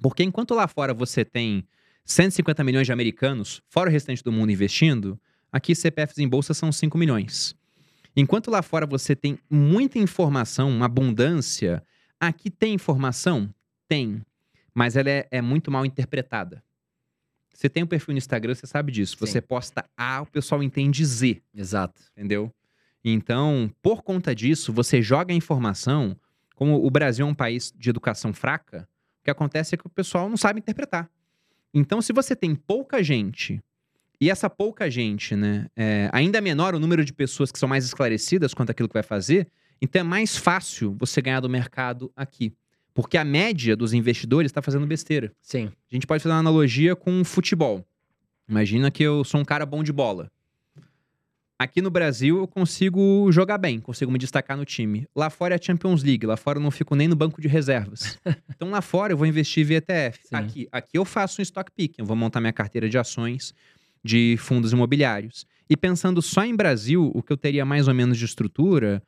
Porque 0.00 0.22
enquanto 0.22 0.54
lá 0.54 0.68
fora 0.68 0.94
você 0.94 1.24
tem 1.24 1.64
150 2.04 2.62
milhões 2.62 2.86
de 2.86 2.92
americanos, 2.92 3.60
fora 3.68 3.88
o 3.90 3.92
restante 3.92 4.22
do 4.22 4.30
mundo 4.32 4.50
investindo, 4.52 5.18
aqui 5.52 5.74
CPFs 5.74 6.18
em 6.18 6.28
bolsa 6.28 6.54
são 6.54 6.70
5 6.70 6.96
milhões. 6.96 7.54
Enquanto 8.16 8.50
lá 8.50 8.62
fora 8.62 8.86
você 8.86 9.14
tem 9.14 9.38
muita 9.50 9.98
informação, 9.98 10.70
uma 10.70 10.86
abundância, 10.86 11.82
aqui 12.20 12.50
tem 12.50 12.74
informação? 12.74 13.52
Tem. 13.88 14.22
Mas 14.74 14.96
ela 14.96 15.10
é, 15.10 15.26
é 15.30 15.42
muito 15.42 15.70
mal 15.70 15.84
interpretada. 15.84 16.62
Você 17.58 17.68
tem 17.68 17.82
um 17.82 17.88
perfil 17.88 18.14
no 18.14 18.18
Instagram, 18.18 18.54
você 18.54 18.68
sabe 18.68 18.92
disso. 18.92 19.16
Sim. 19.18 19.26
Você 19.26 19.40
posta 19.40 19.84
A, 19.96 20.22
o 20.22 20.26
pessoal 20.26 20.62
entende 20.62 21.04
Z 21.04 21.42
Exato. 21.52 22.00
entendeu? 22.12 22.54
Então, 23.04 23.68
por 23.82 24.04
conta 24.04 24.32
disso, 24.32 24.72
você 24.72 25.02
joga 25.02 25.32
a 25.32 25.36
informação, 25.36 26.16
como 26.54 26.86
o 26.86 26.88
Brasil 26.88 27.26
é 27.26 27.28
um 27.28 27.34
país 27.34 27.74
de 27.76 27.90
educação 27.90 28.32
fraca, 28.32 28.88
o 29.20 29.24
que 29.24 29.30
acontece 29.30 29.74
é 29.74 29.78
que 29.78 29.88
o 29.88 29.90
pessoal 29.90 30.28
não 30.28 30.36
sabe 30.36 30.60
interpretar. 30.60 31.10
Então, 31.74 32.00
se 32.00 32.12
você 32.12 32.36
tem 32.36 32.54
pouca 32.54 33.02
gente, 33.02 33.60
e 34.20 34.30
essa 34.30 34.48
pouca 34.48 34.88
gente, 34.88 35.34
né, 35.34 35.66
é 35.74 36.08
ainda 36.12 36.40
menor 36.40 36.76
o 36.76 36.78
número 36.78 37.04
de 37.04 37.12
pessoas 37.12 37.50
que 37.50 37.58
são 37.58 37.68
mais 37.68 37.84
esclarecidas 37.84 38.54
quanto 38.54 38.70
àquilo 38.70 38.88
que 38.88 38.94
vai 38.94 39.02
fazer, 39.02 39.48
então 39.82 39.98
é 39.98 40.04
mais 40.04 40.36
fácil 40.36 40.94
você 40.96 41.20
ganhar 41.20 41.40
do 41.40 41.48
mercado 41.48 42.12
aqui. 42.14 42.52
Porque 42.98 43.16
a 43.16 43.24
média 43.24 43.76
dos 43.76 43.92
investidores 43.92 44.48
está 44.48 44.60
fazendo 44.60 44.84
besteira. 44.84 45.30
Sim. 45.40 45.70
A 45.88 45.94
gente 45.94 46.04
pode 46.04 46.20
fazer 46.20 46.32
uma 46.32 46.40
analogia 46.40 46.96
com 46.96 47.22
futebol. 47.22 47.86
Imagina 48.48 48.90
que 48.90 49.04
eu 49.04 49.22
sou 49.22 49.40
um 49.40 49.44
cara 49.44 49.64
bom 49.64 49.84
de 49.84 49.92
bola. 49.92 50.28
Aqui 51.56 51.80
no 51.80 51.92
Brasil 51.92 52.38
eu 52.38 52.48
consigo 52.48 53.30
jogar 53.30 53.56
bem, 53.56 53.78
consigo 53.78 54.10
me 54.10 54.18
destacar 54.18 54.56
no 54.56 54.64
time. 54.64 55.06
Lá 55.14 55.30
fora 55.30 55.54
é 55.54 55.58
a 55.60 55.62
Champions 55.62 56.02
League, 56.02 56.26
lá 56.26 56.36
fora 56.36 56.58
eu 56.58 56.62
não 56.62 56.72
fico 56.72 56.96
nem 56.96 57.06
no 57.06 57.14
banco 57.14 57.40
de 57.40 57.46
reservas. 57.46 58.18
então 58.50 58.68
lá 58.68 58.82
fora 58.82 59.12
eu 59.12 59.16
vou 59.16 59.28
investir 59.28 59.64
via 59.64 59.78
ETF. 59.78 60.18
Sim. 60.24 60.34
Aqui, 60.34 60.68
aqui 60.72 60.98
eu 60.98 61.04
faço 61.04 61.40
um 61.40 61.42
stock 61.42 61.70
picking, 61.70 62.02
eu 62.02 62.04
vou 62.04 62.16
montar 62.16 62.40
minha 62.40 62.52
carteira 62.52 62.88
de 62.88 62.98
ações 62.98 63.54
de 64.02 64.36
fundos 64.40 64.72
imobiliários. 64.72 65.46
E 65.70 65.76
pensando 65.76 66.20
só 66.20 66.44
em 66.44 66.56
Brasil, 66.56 67.12
o 67.14 67.22
que 67.22 67.32
eu 67.32 67.36
teria 67.36 67.64
mais 67.64 67.86
ou 67.86 67.94
menos 67.94 68.18
de 68.18 68.24
estrutura, 68.24 69.00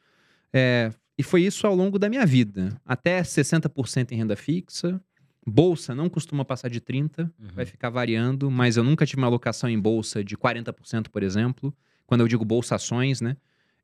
é, 0.52 0.92
e 1.20 1.22
foi 1.22 1.42
isso 1.42 1.66
ao 1.66 1.74
longo 1.74 1.98
da 1.98 2.08
minha 2.08 2.24
vida. 2.24 2.80
Até 2.84 3.22
60% 3.22 4.12
em 4.12 4.16
renda 4.16 4.34
fixa, 4.36 5.00
bolsa 5.46 5.94
não 5.94 6.08
costuma 6.08 6.44
passar 6.44 6.68
de 6.68 6.80
30%, 6.80 7.20
Uhum. 7.38 7.48
vai 7.54 7.66
ficar 7.66 7.90
variando, 7.90 8.50
mas 8.50 8.76
eu 8.76 8.84
nunca 8.84 9.04
tive 9.06 9.20
uma 9.20 9.26
alocação 9.26 9.68
em 9.68 9.78
bolsa 9.78 10.22
de 10.24 10.36
40%, 10.36 11.08
por 11.10 11.22
exemplo, 11.22 11.74
quando 12.06 12.22
eu 12.22 12.28
digo 12.28 12.44
bolsa 12.44 12.74
ações, 12.74 13.20
né? 13.20 13.36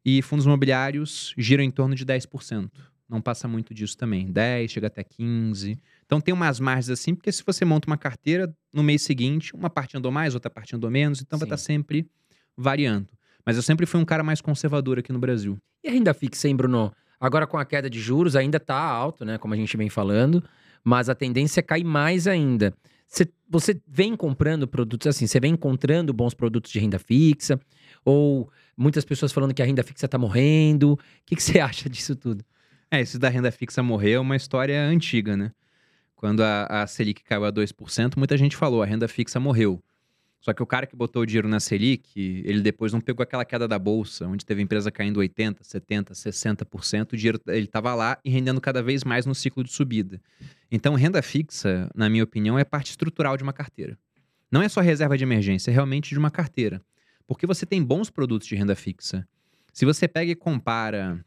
E 0.05 0.22
fundos 0.22 0.47
imobiliários 0.47 1.34
giram 1.37 1.62
em 1.64 1.70
torno 1.70 1.95
de 1.95 2.05
10%. 2.05 2.70
Não 3.09 3.20
passa 3.20 3.47
muito 3.47 3.72
disso 3.74 3.97
também. 3.97 4.30
10, 4.32 4.70
chega 4.70 4.87
até 4.89 5.05
15. 5.05 5.78
Então 6.05 6.20
tem 6.20 6.32
umas 6.34 6.59
margens 6.59 6.91
assim, 6.91 7.14
porque 7.14 7.30
se 7.30 7.43
você 7.45 7.64
monta 7.64 7.87
uma 7.89 7.97
carteira, 7.97 8.53
no 8.72 8.82
mês 8.82 9.03
seguinte, 9.03 9.55
uma 9.55 9.68
parte 9.70 9.97
andou 9.97 10.11
mais, 10.11 10.34
outra 10.34 10.51
parte 10.51 10.74
andou 10.74 10.91
menos, 10.91 11.20
então 11.20 11.39
vai 11.39 11.47
Sim. 11.49 11.55
estar 11.55 11.62
sempre 11.64 12.07
variando. 12.57 13.09
Mas 13.45 13.57
eu 13.57 13.62
sempre 13.62 13.87
fui 13.87 14.01
um 14.01 14.05
cara 14.05 14.22
mais 14.24 14.41
conservador 14.41 14.99
aqui 14.99 15.12
no 15.12 15.18
Brasil. 15.20 15.57
E 15.84 15.89
a 15.89 15.93
renda 15.93 16.12
fixa, 16.14 16.49
hein, 16.49 16.57
Bruno? 16.57 16.93
Agora 17.21 17.47
com 17.47 17.57
a 17.59 17.64
queda 17.64 17.89
de 17.89 18.01
juros 18.01 18.37
ainda 18.37 18.61
tá 18.61 18.79
alto, 18.79 19.25
né? 19.25 19.39
Como 19.39 19.55
a 19.55 19.57
gente 19.57 19.77
vem 19.77 19.89
falando, 19.89 20.43
mas 20.85 21.09
a 21.09 21.14
tendência 21.14 21.61
é 21.61 21.62
cair 21.62 21.85
mais 21.85 22.27
ainda. 22.27 22.75
Cê- 23.07 23.29
você 23.49 23.81
vem 23.87 24.17
comprando 24.17 24.67
produtos 24.67 25.07
assim, 25.07 25.27
você 25.27 25.39
vem 25.41 25.53
encontrando 25.53 26.12
bons 26.12 26.35
produtos 26.35 26.71
de 26.73 26.79
renda 26.79 26.99
fixa, 26.99 27.59
ou 28.05 28.51
muitas 28.77 29.05
pessoas 29.05 29.33
falando 29.33 29.55
que 29.55 29.62
a 29.62 29.64
renda 29.64 29.83
fixa 29.83 30.09
tá 30.09 30.19
morrendo. 30.19 30.93
O 30.93 30.99
que 31.25 31.41
você 31.41 31.59
acha 31.61 31.89
disso 31.89 32.14
tudo? 32.17 32.45
É, 32.91 33.01
esse 33.01 33.19
da 33.19 33.29
renda 33.29 33.51
fixa 33.51 33.83
morrer 33.83 34.12
é 34.12 34.21
uma 34.21 34.37
história 34.37 34.81
antiga, 34.83 35.37
né? 35.37 35.53
Quando 36.14 36.43
a, 36.43 36.67
a 36.83 36.87
Selic 36.87 37.23
caiu 37.25 37.45
a 37.45 37.51
2%, 37.51 38.17
muita 38.17 38.37
gente 38.37 38.57
falou, 38.57 38.83
a 38.83 38.87
renda 38.87 39.07
fixa 39.09 39.39
morreu. 39.39 39.83
Só 40.47 40.53
que 40.53 40.62
o 40.62 40.66
cara 40.66 40.86
que 40.86 40.94
botou 40.94 41.22
o 41.22 41.26
dinheiro 41.26 41.49
na 41.49 41.59
Selic, 41.59 42.09
ele 42.44 42.61
depois 42.61 42.92
não 42.92 43.01
pegou 43.01 43.20
aquela 43.20 43.44
queda 43.44 43.66
da 43.66 43.80
bolsa, 43.80 44.28
onde 44.28 44.47
teve 44.47 44.62
empresa 44.62 44.92
caindo 44.92 45.18
80%, 45.18 45.59
70%, 45.62 46.12
60%, 46.12 47.14
o 47.14 47.16
dinheiro 47.16 47.40
ele 47.49 47.64
estava 47.64 47.92
lá 47.97 48.16
e 48.24 48.30
rendendo 48.30 48.61
cada 48.61 48.80
vez 48.80 49.03
mais 49.03 49.26
no 49.26 49.34
ciclo 49.34 49.64
de 49.64 49.72
subida. 49.72 50.22
Então, 50.70 50.94
renda 50.94 51.20
fixa, 51.20 51.90
na 51.97 52.09
minha 52.09 52.22
opinião, 52.22 52.57
é 52.57 52.62
parte 52.62 52.90
estrutural 52.90 53.36
de 53.36 53.42
uma 53.42 53.53
carteira. 53.53 53.99
Não 54.49 54.62
é 54.62 54.68
só 54.68 54.80
reserva 54.80 55.18
de 55.18 55.24
emergência, 55.24 55.72
é 55.72 55.74
realmente 55.74 56.11
de 56.11 56.18
uma 56.20 56.30
carteira. 56.30 56.80
Porque 57.26 57.44
você 57.44 57.66
tem 57.66 57.82
bons 57.82 58.09
produtos 58.09 58.47
de 58.47 58.55
renda 58.55 58.76
fixa. 58.76 59.26
Se 59.72 59.84
você 59.84 60.07
pega 60.07 60.30
e 60.30 60.36
compara 60.36 61.24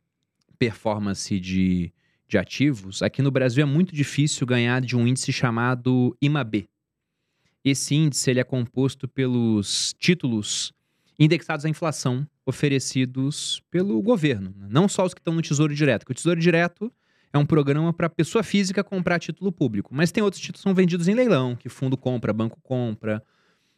performance 0.57 1.37
de, 1.41 1.91
de 2.25 2.37
ativos, 2.37 3.03
aqui 3.03 3.21
no 3.21 3.31
Brasil 3.31 3.63
é 3.63 3.65
muito 3.65 3.93
difícil 3.93 4.47
ganhar 4.47 4.79
de 4.79 4.95
um 4.95 5.05
índice 5.05 5.33
chamado 5.33 6.15
IMAB. 6.21 6.69
Esse 7.69 7.95
índice 7.95 8.29
ele 8.29 8.39
é 8.39 8.43
composto 8.43 9.07
pelos 9.07 9.93
títulos 9.99 10.73
indexados 11.19 11.65
à 11.65 11.69
inflação 11.69 12.27
oferecidos 12.45 13.61
pelo 13.69 14.01
governo, 14.01 14.53
não 14.57 14.87
só 14.87 15.05
os 15.05 15.13
que 15.13 15.19
estão 15.19 15.33
no 15.33 15.41
Tesouro 15.41 15.75
Direto. 15.75 16.05
Que 16.05 16.11
o 16.11 16.15
Tesouro 16.15 16.39
Direto 16.39 16.91
é 17.31 17.37
um 17.37 17.45
programa 17.45 17.93
para 17.93 18.09
pessoa 18.09 18.43
física 18.43 18.83
comprar 18.83 19.19
título 19.19 19.51
público, 19.51 19.93
mas 19.93 20.11
tem 20.11 20.23
outros 20.23 20.41
títulos 20.41 20.61
que 20.61 20.63
são 20.63 20.73
vendidos 20.73 21.07
em 21.07 21.13
leilão, 21.13 21.55
que 21.55 21.69
fundo 21.69 21.95
compra, 21.95 22.33
banco 22.33 22.59
compra, 22.61 23.23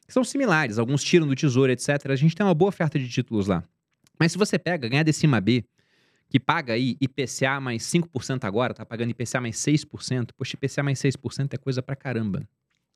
que 0.07 0.13
são 0.13 0.23
similares, 0.23 0.77
alguns 0.77 1.03
tiram 1.03 1.27
do 1.27 1.35
Tesouro, 1.35 1.71
etc. 1.71 1.89
A 2.09 2.15
gente 2.15 2.35
tem 2.35 2.45
uma 2.45 2.53
boa 2.53 2.69
oferta 2.69 2.97
de 2.97 3.09
títulos 3.09 3.47
lá. 3.47 3.63
Mas 4.17 4.31
se 4.31 4.37
você 4.37 4.57
pega, 4.57 4.87
ganhar 4.87 5.03
desse 5.03 5.25
IMAB, 5.25 5.65
que 6.29 6.39
paga 6.39 6.73
aí 6.73 6.95
IPCA 7.01 7.59
mais 7.59 7.83
5% 7.83 8.45
agora, 8.45 8.73
tá 8.73 8.85
pagando 8.85 9.09
IPCA 9.09 9.41
mais 9.41 9.57
6%, 9.57 10.29
poxa, 10.37 10.55
IPCA 10.55 10.83
mais 10.83 10.99
6% 10.99 11.53
é 11.53 11.57
coisa 11.57 11.81
pra 11.81 11.95
caramba. 11.95 12.47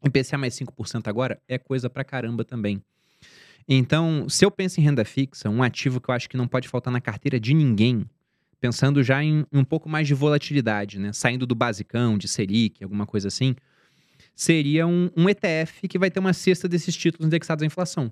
IPCA 0.03 0.37
mais 0.37 0.55
5% 0.55 1.07
agora 1.07 1.41
é 1.47 1.57
coisa 1.57 1.89
pra 1.89 2.03
caramba 2.03 2.43
também. 2.43 2.81
Então, 3.67 4.29
se 4.29 4.45
eu 4.45 4.51
penso 4.51 4.79
em 4.79 4.83
renda 4.83 5.03
fixa, 5.03 5.49
um 5.49 5.63
ativo 5.63 5.99
que 5.99 6.09
eu 6.09 6.13
acho 6.13 6.29
que 6.29 6.37
não 6.37 6.47
pode 6.47 6.67
faltar 6.67 6.93
na 6.93 7.01
carteira 7.01 7.39
de 7.39 7.53
ninguém, 7.53 8.05
pensando 8.59 9.01
já 9.03 9.23
em 9.23 9.45
um 9.51 9.63
pouco 9.63 9.89
mais 9.89 10.07
de 10.07 10.13
volatilidade, 10.13 10.99
né? 10.99 11.11
Saindo 11.13 11.47
do 11.47 11.55
basicão, 11.55 12.17
de 12.17 12.27
Selic, 12.27 12.83
alguma 12.83 13.05
coisa 13.05 13.27
assim, 13.27 13.55
seria 14.35 14.85
um, 14.85 15.09
um 15.15 15.27
ETF 15.29 15.87
que 15.87 15.97
vai 15.97 16.11
ter 16.11 16.19
uma 16.19 16.33
cesta 16.33 16.67
desses 16.67 16.95
títulos 16.95 17.25
indexados 17.25 17.63
à 17.63 17.65
inflação. 17.65 18.11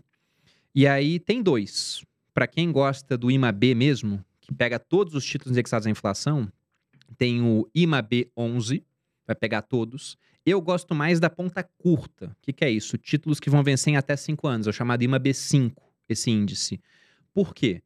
E 0.74 0.88
aí 0.88 1.20
tem 1.20 1.44
dois. 1.44 2.04
Para 2.34 2.48
quem 2.48 2.72
gosta 2.72 3.16
do 3.16 3.30
IMAB 3.30 3.76
mesmo, 3.76 4.24
que 4.42 4.54
pega 4.54 4.80
todos 4.80 5.14
os 5.14 5.24
títulos 5.24 5.52
indexados 5.52 5.86
à 5.86 5.90
inflação, 5.90 6.52
tem 7.18 7.42
o 7.42 7.70
IMAB 7.76 8.32
11, 8.36 8.84
vai 9.28 9.36
pegar 9.36 9.62
todos. 9.62 10.18
Eu 10.46 10.60
gosto 10.62 10.94
mais 10.94 11.20
da 11.20 11.30
ponta 11.30 11.64
curta. 11.78 12.26
O 12.28 12.36
que, 12.42 12.52
que 12.52 12.66
é 12.66 12.70
isso? 12.70 12.98
Títulos 12.98 13.40
que 13.40 13.50
vão 13.50 13.64
vencer 13.64 13.94
em 13.94 13.98
até 13.98 14.16
5 14.16 14.46
anos, 14.48 14.68
é 14.68 14.70
o 14.70 14.74
chamado 14.74 15.02
IMAB 15.04 15.34
5, 15.34 15.82
esse 16.10 16.30
índice. 16.30 16.82
Por 17.34 17.54
quê? 17.54 17.82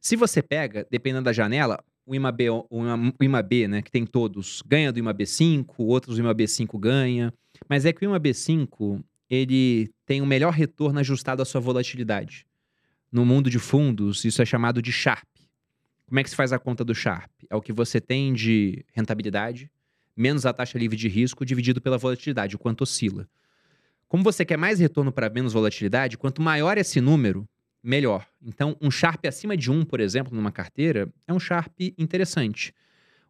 Se 0.00 0.16
você 0.16 0.42
pega, 0.42 0.86
dependendo 0.90 1.24
da 1.24 1.32
janela, 1.32 1.82
o 2.04 2.14
IMAB, 2.14 2.40
o 2.50 2.66
IMA- 2.72 3.14
IMAB 3.20 3.68
né, 3.68 3.82
que 3.82 3.90
tem 3.90 4.04
todos, 4.04 4.62
ganha 4.66 4.92
do 4.92 4.98
IMAB 4.98 5.24
5, 5.24 5.82
outros 5.84 6.18
o 6.18 6.20
IMAB 6.20 6.46
5 6.48 6.76
ganha. 6.78 7.32
Mas 7.68 7.84
é 7.86 7.92
que 7.92 8.04
o 8.04 8.08
IMAB 8.08 8.34
5, 8.34 9.00
ele 9.30 9.88
tem 10.04 10.20
o 10.20 10.26
melhor 10.26 10.52
retorno 10.52 10.98
ajustado 10.98 11.40
à 11.40 11.44
sua 11.44 11.60
volatilidade. 11.60 12.44
No 13.12 13.24
mundo 13.24 13.48
de 13.48 13.60
fundos, 13.60 14.24
isso 14.24 14.42
é 14.42 14.44
chamado 14.44 14.82
de 14.82 14.90
Sharp. 14.90 15.24
Como 16.06 16.18
é 16.18 16.24
que 16.24 16.30
se 16.30 16.36
faz 16.36 16.52
a 16.52 16.58
conta 16.58 16.84
do 16.84 16.94
Sharp? 16.94 17.30
É 17.48 17.54
o 17.54 17.62
que 17.62 17.72
você 17.72 18.00
tem 18.00 18.32
de 18.32 18.84
rentabilidade, 18.92 19.70
menos 20.16 20.46
a 20.46 20.52
taxa 20.52 20.78
livre 20.78 20.96
de 20.96 21.08
risco, 21.08 21.44
dividido 21.44 21.80
pela 21.80 21.98
volatilidade, 21.98 22.56
o 22.56 22.58
quanto 22.58 22.82
oscila. 22.82 23.28
Como 24.08 24.22
você 24.22 24.44
quer 24.44 24.58
mais 24.58 24.78
retorno 24.78 25.10
para 25.10 25.30
menos 25.30 25.52
volatilidade, 25.52 26.18
quanto 26.18 26.42
maior 26.42 26.76
esse 26.76 27.00
número, 27.00 27.48
melhor. 27.82 28.26
Então, 28.42 28.76
um 28.80 28.90
Sharp 28.90 29.24
acima 29.26 29.56
de 29.56 29.70
1, 29.70 29.84
por 29.84 30.00
exemplo, 30.00 30.34
numa 30.34 30.52
carteira, 30.52 31.12
é 31.26 31.32
um 31.32 31.40
Sharp 31.40 31.72
interessante. 31.98 32.74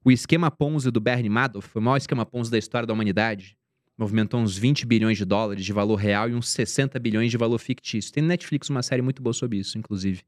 O 0.05 0.11
esquema 0.11 0.51
Ponzi 0.51 0.91
do 0.91 1.01
Bernie 1.01 1.31
Madoff 1.31 1.69
foi 1.69 1.81
o 1.81 1.85
maior 1.85 1.97
esquema 1.97 2.27
Ponzi 2.27 2.51
da 2.51 2.59
história 2.59 2.87
da 2.87 2.93
humanidade. 2.93 3.57
Movimentou 3.97 4.41
uns 4.41 4.59
20 4.59 4.85
bilhões 4.85 5.17
de 5.17 5.25
dólares 5.25 5.65
de 5.65 5.73
valor 5.73 5.95
real 5.95 6.29
e 6.29 6.35
uns 6.35 6.49
60 6.49 6.99
bilhões 6.99 7.31
de 7.31 7.37
valor 7.37 7.59
fictício. 7.59 8.13
Tem 8.13 8.23
no 8.23 8.29
Netflix 8.29 8.69
uma 8.69 8.83
série 8.83 9.03
muito 9.03 9.23
boa 9.23 9.33
sobre 9.33 9.59
isso, 9.59 9.79
inclusive. 9.79 10.23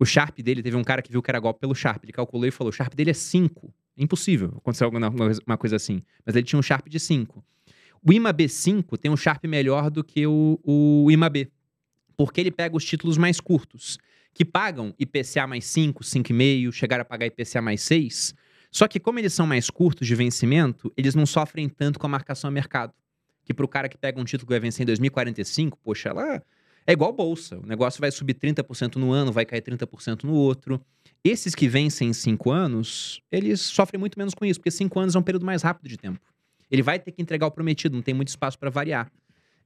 O 0.00 0.06
Sharp 0.06 0.38
dele, 0.38 0.62
teve 0.62 0.76
um 0.76 0.82
cara 0.82 1.02
que 1.02 1.12
viu 1.12 1.22
que 1.22 1.30
era 1.30 1.38
golpe 1.38 1.60
pelo 1.60 1.74
Sharp. 1.74 2.02
Ele 2.04 2.12
calculou 2.12 2.46
e 2.46 2.50
falou: 2.50 2.70
o 2.70 2.72
Sharp 2.72 2.94
dele 2.94 3.10
é 3.10 3.14
5. 3.14 3.72
É 3.96 4.02
impossível 4.02 4.54
acontecer 4.56 4.84
alguma 4.84 5.08
uma 5.46 5.56
coisa 5.56 5.76
assim. 5.76 6.02
Mas 6.24 6.34
ele 6.34 6.44
tinha 6.44 6.58
um 6.58 6.62
Sharp 6.62 6.88
de 6.88 6.98
5. 6.98 7.44
O 8.04 8.12
IMAB 8.12 8.48
5 8.48 8.96
tem 8.98 9.10
um 9.10 9.16
Sharp 9.16 9.44
melhor 9.44 9.90
do 9.90 10.02
que 10.02 10.26
o, 10.26 10.58
o 10.64 11.10
IMAB. 11.10 11.50
Porque 12.16 12.40
ele 12.40 12.50
pega 12.50 12.76
os 12.76 12.84
títulos 12.84 13.16
mais 13.16 13.40
curtos, 13.40 13.98
que 14.34 14.44
pagam 14.44 14.94
IPCA 14.98 15.46
mais 15.46 15.64
5, 15.66 16.02
5,5, 16.02 16.72
chegaram 16.72 17.02
a 17.02 17.04
pagar 17.04 17.26
IPCA 17.26 17.62
mais 17.62 17.80
6. 17.82 18.34
Só 18.70 18.88
que, 18.88 18.98
como 18.98 19.18
eles 19.18 19.34
são 19.34 19.46
mais 19.46 19.68
curtos 19.68 20.06
de 20.06 20.14
vencimento, 20.14 20.92
eles 20.96 21.14
não 21.14 21.26
sofrem 21.26 21.68
tanto 21.68 21.98
com 21.98 22.06
a 22.06 22.10
marcação 22.10 22.48
a 22.48 22.50
mercado. 22.50 22.92
que 23.44 23.52
pro 23.52 23.66
cara 23.66 23.88
que 23.88 23.98
pega 23.98 24.20
um 24.20 24.24
título 24.24 24.46
que 24.46 24.52
vai 24.52 24.60
vencer 24.60 24.84
em 24.84 24.86
2045, 24.86 25.76
poxa, 25.82 26.10
ela 26.10 26.42
é 26.86 26.92
igual 26.92 27.12
bolsa. 27.12 27.58
O 27.58 27.66
negócio 27.66 28.00
vai 28.00 28.10
subir 28.10 28.34
30% 28.34 28.96
no 28.96 29.12
ano, 29.12 29.32
vai 29.32 29.44
cair 29.44 29.60
30% 29.62 30.24
no 30.24 30.32
outro. 30.32 30.80
Esses 31.24 31.54
que 31.54 31.68
vencem 31.68 32.08
em 32.08 32.12
5 32.12 32.50
anos, 32.50 33.22
eles 33.30 33.60
sofrem 33.60 33.98
muito 33.98 34.18
menos 34.18 34.34
com 34.34 34.44
isso, 34.44 34.58
porque 34.58 34.72
5 34.72 34.98
anos 34.98 35.14
é 35.14 35.18
um 35.18 35.22
período 35.22 35.46
mais 35.46 35.62
rápido 35.62 35.88
de 35.88 35.96
tempo. 35.96 36.20
Ele 36.68 36.82
vai 36.82 36.98
ter 36.98 37.12
que 37.12 37.22
entregar 37.22 37.46
o 37.46 37.50
prometido, 37.50 37.94
não 37.94 38.02
tem 38.02 38.12
muito 38.12 38.28
espaço 38.28 38.58
para 38.58 38.70
variar. 38.70 39.10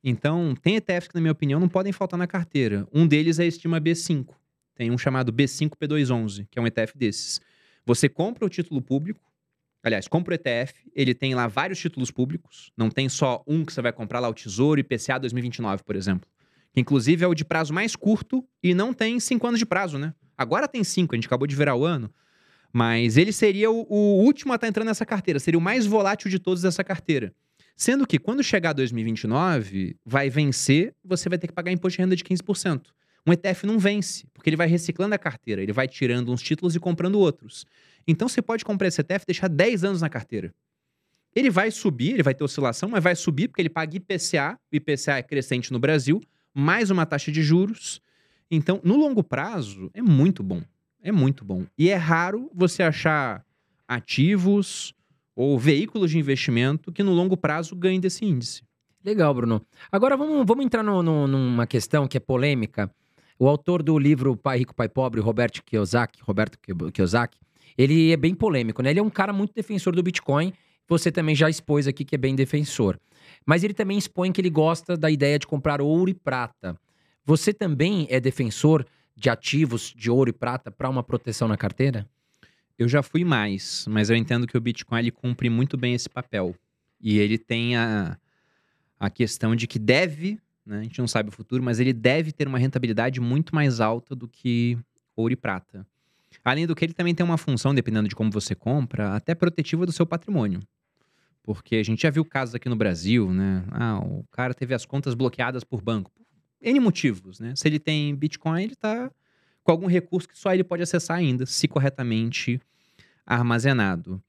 Então, 0.04 0.54
tem 0.54 0.76
ETFs 0.76 1.08
que, 1.08 1.14
na 1.14 1.20
minha 1.20 1.32
opinião, 1.32 1.58
não 1.58 1.68
podem 1.68 1.92
faltar 1.92 2.18
na 2.18 2.26
carteira. 2.26 2.86
Um 2.92 3.06
deles 3.06 3.38
é 3.38 3.44
a 3.44 3.46
Estima 3.46 3.80
B5. 3.80 4.34
Tem 4.74 4.90
um 4.90 4.98
chamado 4.98 5.32
B5P211, 5.32 6.46
que 6.50 6.58
é 6.58 6.62
um 6.62 6.66
ETF 6.66 6.98
desses. 6.98 7.40
Você 7.86 8.08
compra 8.08 8.44
o 8.44 8.48
título 8.48 8.82
público, 8.82 9.20
aliás, 9.82 10.06
compra 10.06 10.32
o 10.32 10.34
ETF, 10.34 10.74
ele 10.94 11.14
tem 11.14 11.34
lá 11.34 11.46
vários 11.46 11.78
títulos 11.78 12.10
públicos, 12.10 12.70
não 12.76 12.90
tem 12.90 13.08
só 13.08 13.42
um 13.46 13.64
que 13.64 13.72
você 13.72 13.80
vai 13.80 13.92
comprar 13.92 14.20
lá, 14.20 14.28
o 14.28 14.34
Tesouro 14.34 14.78
IPCA 14.78 15.18
2029, 15.18 15.82
por 15.84 15.96
exemplo. 15.96 16.28
Que 16.72 16.80
inclusive 16.80 17.24
é 17.24 17.26
o 17.26 17.34
de 17.34 17.44
prazo 17.44 17.72
mais 17.72 17.96
curto 17.96 18.46
e 18.62 18.74
não 18.74 18.92
tem 18.92 19.18
cinco 19.18 19.46
anos 19.46 19.58
de 19.58 19.64
prazo, 19.64 19.96
né? 19.98 20.12
Agora 20.36 20.68
tem 20.68 20.82
cinco, 20.84 21.14
a 21.14 21.16
gente 21.16 21.26
acabou 21.26 21.46
de 21.46 21.56
virar 21.56 21.74
o 21.74 21.84
ano. 21.84 22.10
Mas 22.72 23.16
ele 23.16 23.32
seria 23.32 23.70
o, 23.70 23.86
o 23.88 24.22
último 24.22 24.52
a 24.52 24.56
estar 24.56 24.66
tá 24.66 24.68
entrando 24.68 24.88
nessa 24.88 25.06
carteira, 25.06 25.38
seria 25.40 25.58
o 25.58 25.62
mais 25.62 25.86
volátil 25.86 26.30
de 26.30 26.38
todos 26.38 26.62
dessa 26.62 26.84
carteira. 26.84 27.32
Sendo 27.76 28.06
que 28.06 28.18
quando 28.18 28.42
chegar 28.42 28.72
2029, 28.72 29.96
vai 30.04 30.30
vencer, 30.30 30.94
você 31.04 31.28
vai 31.28 31.38
ter 31.38 31.46
que 31.46 31.52
pagar 31.52 31.70
imposto 31.70 31.96
de 31.96 32.02
renda 32.02 32.16
de 32.16 32.24
15%. 32.24 32.86
Um 33.26 33.32
ETF 33.32 33.66
não 33.66 33.78
vence, 33.78 34.26
porque 34.32 34.48
ele 34.48 34.56
vai 34.56 34.68
reciclando 34.68 35.14
a 35.14 35.18
carteira, 35.18 35.62
ele 35.62 35.72
vai 35.72 35.88
tirando 35.88 36.32
uns 36.32 36.40
títulos 36.40 36.76
e 36.76 36.80
comprando 36.80 37.18
outros. 37.18 37.66
Então 38.06 38.28
você 38.28 38.40
pode 38.40 38.64
comprar 38.64 38.88
esse 38.88 39.00
ETF 39.00 39.24
e 39.24 39.26
deixar 39.26 39.48
10 39.48 39.84
anos 39.84 40.00
na 40.00 40.08
carteira. 40.08 40.54
Ele 41.34 41.50
vai 41.50 41.70
subir, 41.70 42.12
ele 42.12 42.22
vai 42.22 42.34
ter 42.34 42.44
oscilação, 42.44 42.88
mas 42.88 43.02
vai 43.02 43.14
subir 43.14 43.48
porque 43.48 43.60
ele 43.60 43.68
paga 43.68 43.96
IPCA, 43.96 44.58
o 44.72 44.76
IPCA 44.76 45.18
é 45.18 45.22
crescente 45.22 45.70
no 45.70 45.78
Brasil, 45.78 46.22
mais 46.54 46.90
uma 46.90 47.04
taxa 47.04 47.30
de 47.30 47.42
juros. 47.42 48.00
Então, 48.50 48.80
no 48.84 48.96
longo 48.96 49.22
prazo, 49.22 49.90
é 49.92 50.02
muito 50.02 50.42
bom. 50.42 50.62
É 51.02 51.12
muito 51.12 51.44
bom. 51.44 51.64
E 51.78 51.88
é 51.88 51.96
raro 51.96 52.50
você 52.54 52.82
achar 52.82 53.44
ativos 53.86 54.94
ou 55.34 55.58
veículos 55.58 56.10
de 56.10 56.18
investimento 56.18 56.90
que 56.90 57.02
no 57.02 57.12
longo 57.12 57.36
prazo 57.36 57.76
ganhem 57.76 58.00
desse 58.00 58.24
índice. 58.24 58.62
Legal, 59.04 59.32
Bruno. 59.32 59.62
Agora 59.92 60.16
vamos, 60.16 60.44
vamos 60.44 60.64
entrar 60.64 60.82
no, 60.82 61.02
no, 61.02 61.28
numa 61.28 61.66
questão 61.66 62.08
que 62.08 62.16
é 62.16 62.20
polêmica. 62.20 62.90
O 63.38 63.46
autor 63.46 63.82
do 63.82 63.98
livro 63.98 64.36
Pai 64.36 64.58
Rico, 64.58 64.74
Pai 64.74 64.88
Pobre, 64.88 65.20
Roberto 65.20 65.62
Kiyosaki, 65.62 66.20
Roberto 66.22 66.58
Kiyosaki, 66.92 67.38
ele 67.76 68.10
é 68.10 68.16
bem 68.16 68.34
polêmico, 68.34 68.82
né? 68.82 68.90
Ele 68.90 68.98
é 68.98 69.02
um 69.02 69.10
cara 69.10 69.32
muito 69.32 69.52
defensor 69.54 69.94
do 69.94 70.02
Bitcoin. 70.02 70.52
Você 70.88 71.12
também 71.12 71.34
já 71.34 71.50
expôs 71.50 71.86
aqui 71.86 72.04
que 72.04 72.14
é 72.14 72.18
bem 72.18 72.34
defensor. 72.34 72.98
Mas 73.44 73.62
ele 73.62 73.74
também 73.74 73.98
expõe 73.98 74.32
que 74.32 74.40
ele 74.40 74.50
gosta 74.50 74.96
da 74.96 75.10
ideia 75.10 75.38
de 75.38 75.46
comprar 75.46 75.80
ouro 75.80 76.10
e 76.10 76.14
prata. 76.14 76.76
Você 77.26 77.52
também 77.52 78.06
é 78.08 78.20
defensor 78.20 78.86
de 79.16 79.28
ativos 79.28 79.92
de 79.96 80.08
ouro 80.08 80.30
e 80.30 80.32
prata 80.32 80.70
para 80.70 80.88
uma 80.88 81.02
proteção 81.02 81.48
na 81.48 81.56
carteira? 81.56 82.08
Eu 82.78 82.86
já 82.86 83.02
fui 83.02 83.24
mais, 83.24 83.84
mas 83.90 84.08
eu 84.08 84.14
entendo 84.14 84.46
que 84.46 84.56
o 84.56 84.60
Bitcoin 84.60 85.00
ele 85.00 85.10
cumpre 85.10 85.50
muito 85.50 85.76
bem 85.76 85.92
esse 85.92 86.08
papel. 86.08 86.54
E 87.00 87.18
ele 87.18 87.36
tem 87.36 87.76
a, 87.76 88.16
a 89.00 89.10
questão 89.10 89.56
de 89.56 89.66
que 89.66 89.76
deve, 89.76 90.38
né, 90.64 90.78
a 90.78 90.82
gente 90.84 91.00
não 91.00 91.08
sabe 91.08 91.30
o 91.30 91.32
futuro, 91.32 91.64
mas 91.64 91.80
ele 91.80 91.92
deve 91.92 92.30
ter 92.30 92.46
uma 92.46 92.58
rentabilidade 92.58 93.20
muito 93.20 93.56
mais 93.56 93.80
alta 93.80 94.14
do 94.14 94.28
que 94.28 94.78
ouro 95.16 95.32
e 95.32 95.36
prata. 95.36 95.84
Além 96.44 96.64
do 96.64 96.76
que 96.76 96.84
ele 96.84 96.92
também 96.92 97.12
tem 97.12 97.26
uma 97.26 97.36
função, 97.36 97.74
dependendo 97.74 98.08
de 98.08 98.14
como 98.14 98.30
você 98.30 98.54
compra, 98.54 99.16
até 99.16 99.34
protetiva 99.34 99.84
do 99.84 99.90
seu 99.90 100.06
patrimônio. 100.06 100.60
Porque 101.42 101.74
a 101.74 101.82
gente 101.82 102.02
já 102.02 102.10
viu 102.10 102.24
casos 102.24 102.54
aqui 102.54 102.68
no 102.68 102.76
Brasil, 102.76 103.32
né? 103.32 103.64
Ah, 103.72 103.98
o 103.98 104.24
cara 104.30 104.54
teve 104.54 104.74
as 104.74 104.86
contas 104.86 105.14
bloqueadas 105.14 105.64
por 105.64 105.82
banco. 105.82 106.12
N 106.60 106.80
motivos, 106.80 107.40
né? 107.40 107.54
Se 107.56 107.68
ele 107.68 107.78
tem 107.78 108.14
Bitcoin, 108.14 108.62
ele 108.62 108.72
está 108.72 109.10
com 109.62 109.72
algum 109.72 109.86
recurso 109.86 110.28
que 110.28 110.38
só 110.38 110.54
ele 110.54 110.64
pode 110.64 110.82
acessar 110.82 111.16
ainda, 111.16 111.44
se 111.44 111.66
corretamente 111.66 112.60
armazenado. 113.26 114.22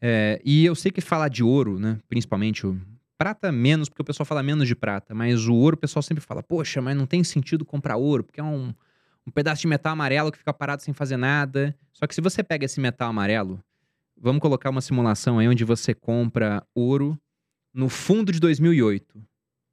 É, 0.00 0.40
e 0.44 0.64
eu 0.64 0.74
sei 0.74 0.90
que 0.90 1.00
falar 1.00 1.28
de 1.28 1.42
ouro, 1.42 1.78
né? 1.78 1.98
Principalmente 2.08 2.66
o 2.66 2.78
prata 3.16 3.52
menos, 3.52 3.88
porque 3.88 4.02
o 4.02 4.04
pessoal 4.04 4.26
fala 4.26 4.42
menos 4.42 4.66
de 4.66 4.74
prata, 4.74 5.14
mas 5.14 5.46
o 5.46 5.54
ouro 5.54 5.74
o 5.74 5.78
pessoal 5.78 6.02
sempre 6.02 6.22
fala, 6.22 6.42
poxa, 6.42 6.82
mas 6.82 6.96
não 6.96 7.06
tem 7.06 7.22
sentido 7.22 7.64
comprar 7.64 7.96
ouro, 7.96 8.24
porque 8.24 8.40
é 8.40 8.44
um, 8.44 8.74
um 9.26 9.30
pedaço 9.30 9.62
de 9.62 9.68
metal 9.68 9.92
amarelo 9.92 10.32
que 10.32 10.38
fica 10.38 10.52
parado 10.52 10.82
sem 10.82 10.92
fazer 10.92 11.16
nada. 11.16 11.76
Só 11.92 12.06
que 12.06 12.14
se 12.14 12.20
você 12.20 12.42
pega 12.42 12.64
esse 12.64 12.80
metal 12.80 13.08
amarelo 13.08 13.62
Vamos 14.24 14.40
colocar 14.40 14.70
uma 14.70 14.80
simulação 14.80 15.40
aí 15.40 15.48
onde 15.48 15.64
você 15.64 15.92
compra 15.92 16.64
ouro 16.76 17.18
no 17.74 17.88
fundo 17.88 18.30
de 18.30 18.38
2008. 18.38 19.20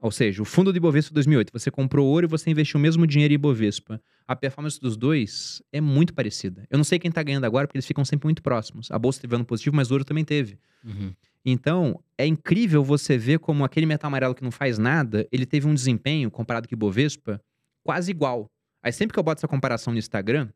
Ou 0.02 0.12
seja, 0.12 0.41
o 0.41 0.45
fundo 0.45 0.72
de 0.72 0.78
Ibovespa 0.78 1.14
2008. 1.14 1.52
Você 1.52 1.70
comprou 1.70 2.08
ouro 2.08 2.26
e 2.26 2.30
você 2.30 2.50
investiu 2.50 2.78
o 2.78 2.82
mesmo 2.82 3.06
dinheiro 3.06 3.34
em 3.34 3.36
Ibovespa. 3.36 4.02
A 4.26 4.36
performance 4.36 4.80
dos 4.80 4.95
dois 4.95 5.62
é 5.74 5.82
muito 5.82 6.14
parecida. 6.14 6.66
Eu 6.70 6.78
não 6.78 6.86
sei 6.86 6.97
quem 6.97 7.10
está 7.10 7.22
ganhando 7.22 7.43
agora, 7.43 7.68
porque 7.68 7.78
eles 7.78 7.86
ficam 7.86 8.06
sempre 8.06 8.26
muito 8.26 8.41
próximos. 8.41 8.89
A 8.91 8.97
bolsa 8.97 9.20
teve 9.20 9.36
ano 9.36 9.43
positivo, 9.43 9.76
mas 9.76 9.91
o 9.91 9.93
ouro 9.93 10.06
também 10.06 10.24
teve. 10.24 10.58
Uhum. 10.86 11.14
Então, 11.45 12.02
é 12.18 12.26
incrível 12.26 12.84
você 12.84 13.18
ver 13.18 13.39
como 13.39 13.66
aquele 13.66 13.86
metal 13.86 14.08
amarelo 14.08 14.36
que 14.36 14.43
não 14.43 14.52
faz 14.52 14.78
nada, 14.78 15.28
ele 15.32 15.45
teve 15.45 15.68
um 15.68 15.74
desempenho, 15.74 16.32
comparado 16.32 16.68
com 16.68 16.74
o 16.74 16.78
Ibovespa, 16.78 17.41
quase 17.84 18.12
igual. 18.12 18.50
Aí 18.82 18.93
sempre 18.93 19.14
que 19.14 19.20
eu 19.20 19.24
boto 19.24 19.39
essa 19.39 19.47
comparação 19.47 19.91
no 19.91 20.00
Instagram, 20.00 20.50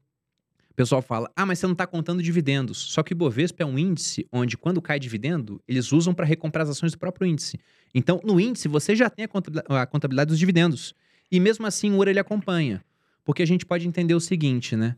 o 0.73 0.75
pessoal 0.75 1.03
fala: 1.03 1.31
ah, 1.35 1.45
mas 1.45 1.59
você 1.59 1.67
não 1.67 1.73
está 1.73 1.85
contando 1.85 2.21
dividendos. 2.21 2.77
Só 2.77 3.03
que 3.03 3.13
o 3.13 3.15
Bovespa 3.15 3.61
é 3.61 3.65
um 3.65 3.77
índice 3.77 4.27
onde, 4.31 4.57
quando 4.57 4.81
cai 4.81 4.99
dividendo, 4.99 5.61
eles 5.67 5.91
usam 5.91 6.13
para 6.13 6.25
recomprar 6.25 6.63
as 6.63 6.69
ações 6.69 6.91
do 6.91 6.97
próprio 6.97 7.27
índice. 7.27 7.59
Então, 7.93 8.19
no 8.23 8.39
índice, 8.39 8.67
você 8.67 8.95
já 8.95 9.07
tem 9.07 9.25
a 9.25 9.85
contabilidade 9.85 10.29
dos 10.29 10.39
dividendos. 10.39 10.95
E 11.31 11.39
mesmo 11.39 11.67
assim, 11.67 11.91
o 11.91 11.97
ouro 11.97 12.09
ele 12.09 12.19
acompanha. 12.19 12.83
Porque 13.23 13.43
a 13.43 13.45
gente 13.45 13.65
pode 13.65 13.87
entender 13.87 14.15
o 14.15 14.19
seguinte, 14.19 14.75
né? 14.75 14.95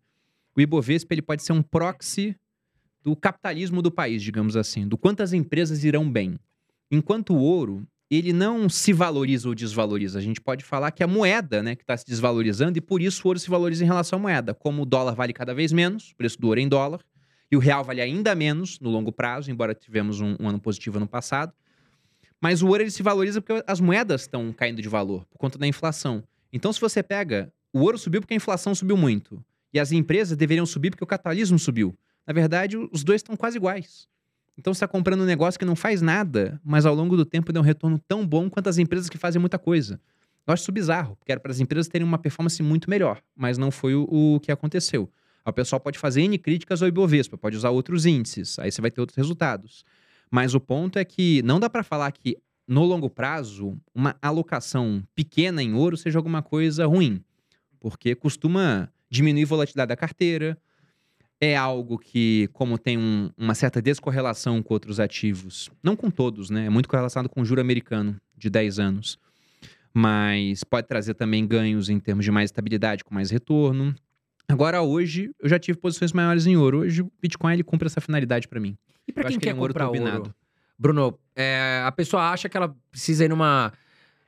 O 0.55 0.61
Ibovespa 0.61 1.13
ele 1.13 1.21
pode 1.21 1.43
ser 1.43 1.51
um 1.51 1.61
proxy 1.61 2.35
do 3.03 3.13
capitalismo 3.13 3.81
do 3.81 3.91
país, 3.91 4.23
digamos 4.23 4.55
assim, 4.55 4.87
do 4.87 4.97
quantas 4.97 5.33
empresas 5.33 5.83
irão 5.83 6.09
bem. 6.09 6.39
Enquanto 6.89 7.33
o 7.33 7.39
ouro, 7.39 7.85
ele 8.09 8.31
não 8.31 8.69
se 8.69 8.93
valoriza 8.93 9.47
ou 9.47 9.55
desvaloriza. 9.55 10.19
A 10.19 10.21
gente 10.21 10.39
pode 10.39 10.63
falar 10.63 10.91
que 10.91 11.03
a 11.03 11.07
moeda, 11.07 11.63
né, 11.63 11.75
que 11.75 11.83
está 11.83 11.97
se 11.97 12.05
desvalorizando, 12.05 12.77
e 12.77 12.81
por 12.81 13.01
isso 13.01 13.21
o 13.25 13.27
ouro 13.27 13.39
se 13.39 13.49
valoriza 13.49 13.83
em 13.83 13.87
relação 13.87 14.19
à 14.19 14.21
moeda. 14.21 14.53
Como 14.53 14.83
o 14.83 14.85
dólar 14.85 15.15
vale 15.15 15.33
cada 15.33 15.53
vez 15.53 15.71
menos, 15.71 16.11
o 16.11 16.15
preço 16.15 16.39
do 16.39 16.47
ouro 16.47 16.59
é 16.59 16.63
em 16.63 16.69
dólar, 16.69 17.01
e 17.51 17.55
o 17.55 17.59
real 17.59 17.83
vale 17.83 18.01
ainda 18.01 18.35
menos 18.35 18.79
no 18.79 18.89
longo 18.89 19.11
prazo, 19.11 19.49
embora 19.49 19.73
tivemos 19.73 20.21
um, 20.21 20.35
um 20.39 20.49
ano 20.49 20.59
positivo 20.59 20.97
ano 20.97 21.07
passado. 21.07 21.53
Mas 22.41 22.61
o 22.61 22.67
ouro 22.67 22.83
ele 22.83 22.91
se 22.91 23.01
valoriza 23.01 23.41
porque 23.41 23.63
as 23.65 23.79
moedas 23.79 24.21
estão 24.21 24.53
caindo 24.53 24.81
de 24.81 24.89
valor, 24.89 25.25
por 25.25 25.37
conta 25.37 25.57
da 25.57 25.65
inflação. 25.65 26.23
Então, 26.53 26.71
se 26.71 26.79
você 26.79 27.01
pega, 27.01 27.51
o 27.73 27.79
ouro 27.81 27.97
subiu 27.97 28.21
porque 28.21 28.33
a 28.33 28.37
inflação 28.37 28.75
subiu 28.75 28.97
muito, 28.97 29.43
e 29.73 29.79
as 29.79 29.91
empresas 29.91 30.37
deveriam 30.37 30.65
subir 30.65 30.91
porque 30.91 31.03
o 31.03 31.07
capitalismo 31.07 31.59
subiu. 31.59 31.97
Na 32.25 32.33
verdade, 32.33 32.77
os 32.77 33.03
dois 33.03 33.19
estão 33.19 33.35
quase 33.35 33.57
iguais. 33.57 34.07
Então 34.57 34.73
você 34.73 34.77
está 34.77 34.87
comprando 34.87 35.21
um 35.21 35.25
negócio 35.25 35.59
que 35.59 35.65
não 35.65 35.75
faz 35.75 36.01
nada, 36.01 36.59
mas 36.63 36.85
ao 36.85 36.95
longo 36.95 37.17
do 37.17 37.25
tempo 37.25 37.51
dá 37.51 37.59
um 37.59 37.63
retorno 37.63 37.99
tão 38.07 38.25
bom 38.25 38.49
quanto 38.49 38.69
as 38.69 38.77
empresas 38.77 39.09
que 39.09 39.17
fazem 39.17 39.39
muita 39.39 39.59
coisa. 39.59 39.99
Eu 40.47 40.53
acho 40.53 40.63
isso 40.63 40.71
bizarro, 40.71 41.15
porque 41.15 41.31
era 41.31 41.41
para 41.41 41.51
as 41.51 41.59
empresas 41.59 41.87
terem 41.87 42.07
uma 42.07 42.17
performance 42.17 42.61
muito 42.61 42.89
melhor, 42.89 43.21
mas 43.35 43.57
não 43.57 43.71
foi 43.71 43.95
o, 43.95 44.07
o 44.09 44.39
que 44.39 44.51
aconteceu. 44.51 45.09
O 45.45 45.53
pessoal 45.53 45.79
pode 45.79 45.99
fazer 45.99 46.21
N 46.21 46.37
críticas 46.37 46.81
ao 46.81 46.87
Ibovespa, 46.87 47.37
pode 47.37 47.55
usar 47.55 47.69
outros 47.69 48.05
índices, 48.05 48.57
aí 48.59 48.71
você 48.71 48.81
vai 48.81 48.89
ter 48.89 49.01
outros 49.01 49.17
resultados. 49.17 49.83
Mas 50.31 50.55
o 50.55 50.59
ponto 50.59 50.97
é 50.97 51.05
que 51.05 51.41
não 51.43 51.59
dá 51.59 51.69
para 51.69 51.83
falar 51.83 52.11
que 52.11 52.37
no 52.67 52.83
longo 52.83 53.09
prazo 53.09 53.77
uma 53.93 54.15
alocação 54.21 55.03
pequena 55.13 55.61
em 55.61 55.73
ouro 55.73 55.97
seja 55.97 56.17
alguma 56.17 56.41
coisa 56.41 56.85
ruim, 56.85 57.23
porque 57.79 58.15
costuma 58.15 58.89
diminuir 59.09 59.43
a 59.43 59.47
volatilidade 59.47 59.89
da 59.89 59.95
carteira, 59.95 60.57
é 61.39 61.55
algo 61.55 61.97
que, 61.97 62.49
como 62.53 62.77
tem 62.77 62.97
um, 62.97 63.29
uma 63.37 63.53
certa 63.53 63.81
descorrelação 63.81 64.61
com 64.63 64.73
outros 64.73 64.99
ativos, 64.99 65.69
não 65.83 65.95
com 65.95 66.09
todos, 66.09 66.49
né? 66.49 66.65
É 66.65 66.69
muito 66.69 66.87
correlacionado 66.87 67.29
com 67.29 67.41
o 67.41 67.45
juro 67.45 67.61
americano 67.61 68.19
de 68.37 68.49
10 68.49 68.79
anos. 68.79 69.19
Mas 69.93 70.63
pode 70.63 70.87
trazer 70.87 71.13
também 71.13 71.45
ganhos 71.47 71.89
em 71.89 71.99
termos 71.99 72.25
de 72.25 72.31
mais 72.31 72.49
estabilidade, 72.49 73.03
com 73.03 73.13
mais 73.13 73.31
retorno. 73.31 73.95
Agora, 74.47 74.81
hoje, 74.81 75.31
eu 75.39 75.49
já 75.49 75.57
tive 75.57 75.77
posições 75.77 76.11
maiores 76.11 76.45
em 76.45 76.57
ouro. 76.57 76.79
Hoje, 76.79 77.01
o 77.01 77.11
Bitcoin 77.21 77.53
ele 77.53 77.63
cumpre 77.63 77.87
essa 77.87 78.01
finalidade 78.01 78.47
para 78.47 78.59
mim. 78.59 78.77
E 79.07 79.11
para 79.11 79.25
quem 79.25 79.39
que 79.39 79.43
quer 79.45 79.51
é 79.51 79.53
um 79.53 79.57
comprar 79.57 79.87
ouro, 79.87 80.03
ouro? 80.03 80.35
Bruno, 80.77 81.19
é, 81.35 81.81
a 81.85 81.91
pessoa 81.91 82.29
acha 82.29 82.49
que 82.49 82.57
ela 82.57 82.75
precisa 82.91 83.25
ir 83.25 83.29
numa, 83.29 83.71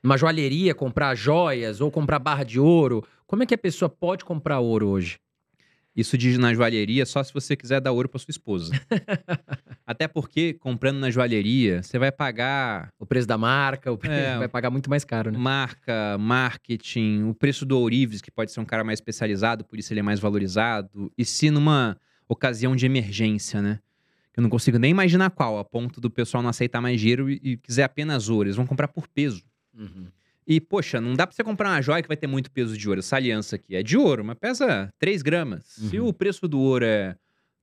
numa 0.02 0.18
joalheria 0.18 0.74
comprar 0.74 1.14
joias 1.16 1.82
ou 1.82 1.92
comprar 1.92 2.20
barra 2.20 2.44
de 2.44 2.60
ouro. 2.60 3.04
Como 3.26 3.44
é 3.44 3.46
que 3.46 3.54
a 3.54 3.58
pessoa 3.58 3.90
pode 3.90 4.24
comprar 4.24 4.60
ouro 4.60 4.88
hoje? 4.88 5.20
Isso 5.98 6.16
diz 6.16 6.38
na 6.38 6.54
joalheria 6.54 7.08
só 7.08 7.24
se 7.24 7.34
você 7.34 7.56
quiser 7.56 7.82
dar 7.82 7.92
ouro 7.92 8.08
para 8.08 8.20
sua 8.20 8.30
esposa. 8.30 8.72
Até 9.84 10.08
porque, 10.08 10.54
comprando 10.54 11.00
na 11.00 11.10
joalheria, 11.10 11.82
você 11.82 11.98
vai 11.98 12.12
pagar. 12.12 12.90
O 13.00 13.06
preço 13.06 13.28
da 13.28 13.36
marca, 13.36 13.92
o 13.92 13.98
preço, 13.98 14.14
é, 14.14 14.38
vai 14.38 14.48
pagar 14.48 14.70
muito 14.70 14.92
mais 14.92 15.04
caro, 15.04 15.32
né? 15.32 15.40
Marca, 15.40 16.16
marketing, 16.20 17.24
o 17.24 17.34
preço 17.34 17.66
do 17.66 17.80
ourives, 17.80 18.22
que 18.22 18.30
pode 18.30 18.52
ser 18.52 18.60
um 18.60 18.66
cara 18.66 18.84
mais 18.84 18.98
especializado, 18.98 19.66
por 19.66 19.80
isso 19.80 19.92
ele 19.92 20.00
é 20.00 20.04
mais 20.04 20.20
valorizado. 20.20 21.12
E 21.18 21.26
se 21.26 21.50
numa 21.50 21.98
ocasião 22.30 22.76
de 22.76 22.86
emergência, 22.86 23.60
né? 23.60 23.80
Eu 24.36 24.44
não 24.44 24.52
consigo 24.52 24.78
nem 24.78 24.92
imaginar 24.92 25.32
qual, 25.32 25.58
a 25.58 25.66
ponto 25.66 26.00
do 26.00 26.12
pessoal 26.12 26.44
não 26.44 26.52
aceitar 26.52 26.80
mais 26.80 27.00
dinheiro 27.00 27.28
e, 27.28 27.40
e 27.42 27.58
quiser 27.58 27.86
apenas 27.86 28.30
ouro. 28.30 28.48
Eles 28.48 28.56
vão 28.56 28.68
comprar 28.68 28.88
por 28.88 29.08
peso. 29.08 29.44
Uhum. 29.74 30.10
E, 30.48 30.62
poxa, 30.62 31.02
não 31.02 31.14
dá 31.14 31.28
pra 31.28 31.36
você 31.36 31.44
comprar 31.44 31.70
uma 31.72 31.82
joia 31.82 32.02
que 32.02 32.08
vai 32.08 32.16
ter 32.16 32.28
muito 32.28 32.50
peso 32.50 32.78
de 32.78 32.88
ouro. 32.88 33.00
Essa 33.00 33.18
aliança 33.18 33.58
aqui 33.58 33.76
é 33.76 33.84
de 33.84 33.98
ouro, 33.98 34.24
mas 34.24 34.38
pesa 34.40 34.90
3 34.98 35.22
gramas. 35.22 35.66
Se 35.66 36.00
Uhum. 36.00 36.08
o 36.08 36.14
preço 36.14 36.48
do 36.48 36.60
ouro 36.60 36.86
é 36.86 37.16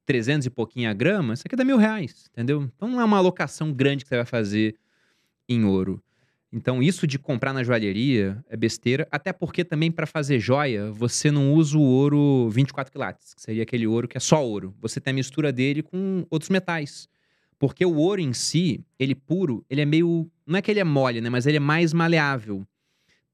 300 0.04 0.46
e 0.46 0.50
pouquinho 0.50 0.90
a 0.90 0.92
grama, 0.92 1.32
isso 1.32 1.44
aqui 1.46 1.56
dá 1.56 1.64
mil 1.64 1.78
reais, 1.78 2.26
entendeu? 2.30 2.70
Então 2.76 2.88
não 2.88 3.00
é 3.00 3.04
uma 3.04 3.16
alocação 3.16 3.72
grande 3.72 4.04
que 4.04 4.08
você 4.10 4.16
vai 4.16 4.26
fazer 4.26 4.76
em 5.48 5.64
ouro. 5.64 6.02
Então, 6.52 6.80
isso 6.80 7.04
de 7.04 7.18
comprar 7.18 7.52
na 7.52 7.64
joalheria 7.64 8.38
é 8.48 8.56
besteira, 8.56 9.08
até 9.10 9.32
porque 9.32 9.64
também 9.64 9.90
para 9.90 10.06
fazer 10.06 10.38
joia, 10.38 10.92
você 10.92 11.28
não 11.30 11.52
usa 11.52 11.76
o 11.76 11.82
ouro 11.82 12.48
24 12.50 12.92
quilates, 12.92 13.34
que 13.34 13.42
seria 13.42 13.64
aquele 13.64 13.88
ouro 13.88 14.06
que 14.06 14.16
é 14.16 14.20
só 14.20 14.46
ouro. 14.46 14.72
Você 14.80 15.00
tem 15.00 15.10
a 15.10 15.14
mistura 15.14 15.50
dele 15.52 15.82
com 15.82 16.24
outros 16.30 16.50
metais. 16.50 17.08
Porque 17.58 17.84
o 17.84 17.96
ouro 17.96 18.20
em 18.20 18.32
si, 18.32 18.84
ele 19.00 19.14
puro, 19.16 19.64
ele 19.68 19.80
é 19.80 19.84
meio. 19.84 20.30
Não 20.46 20.56
é 20.58 20.62
que 20.62 20.70
ele 20.70 20.78
é 20.78 20.84
mole, 20.84 21.20
né? 21.20 21.28
Mas 21.28 21.44
ele 21.46 21.56
é 21.56 21.60
mais 21.60 21.92
maleável. 21.92 22.64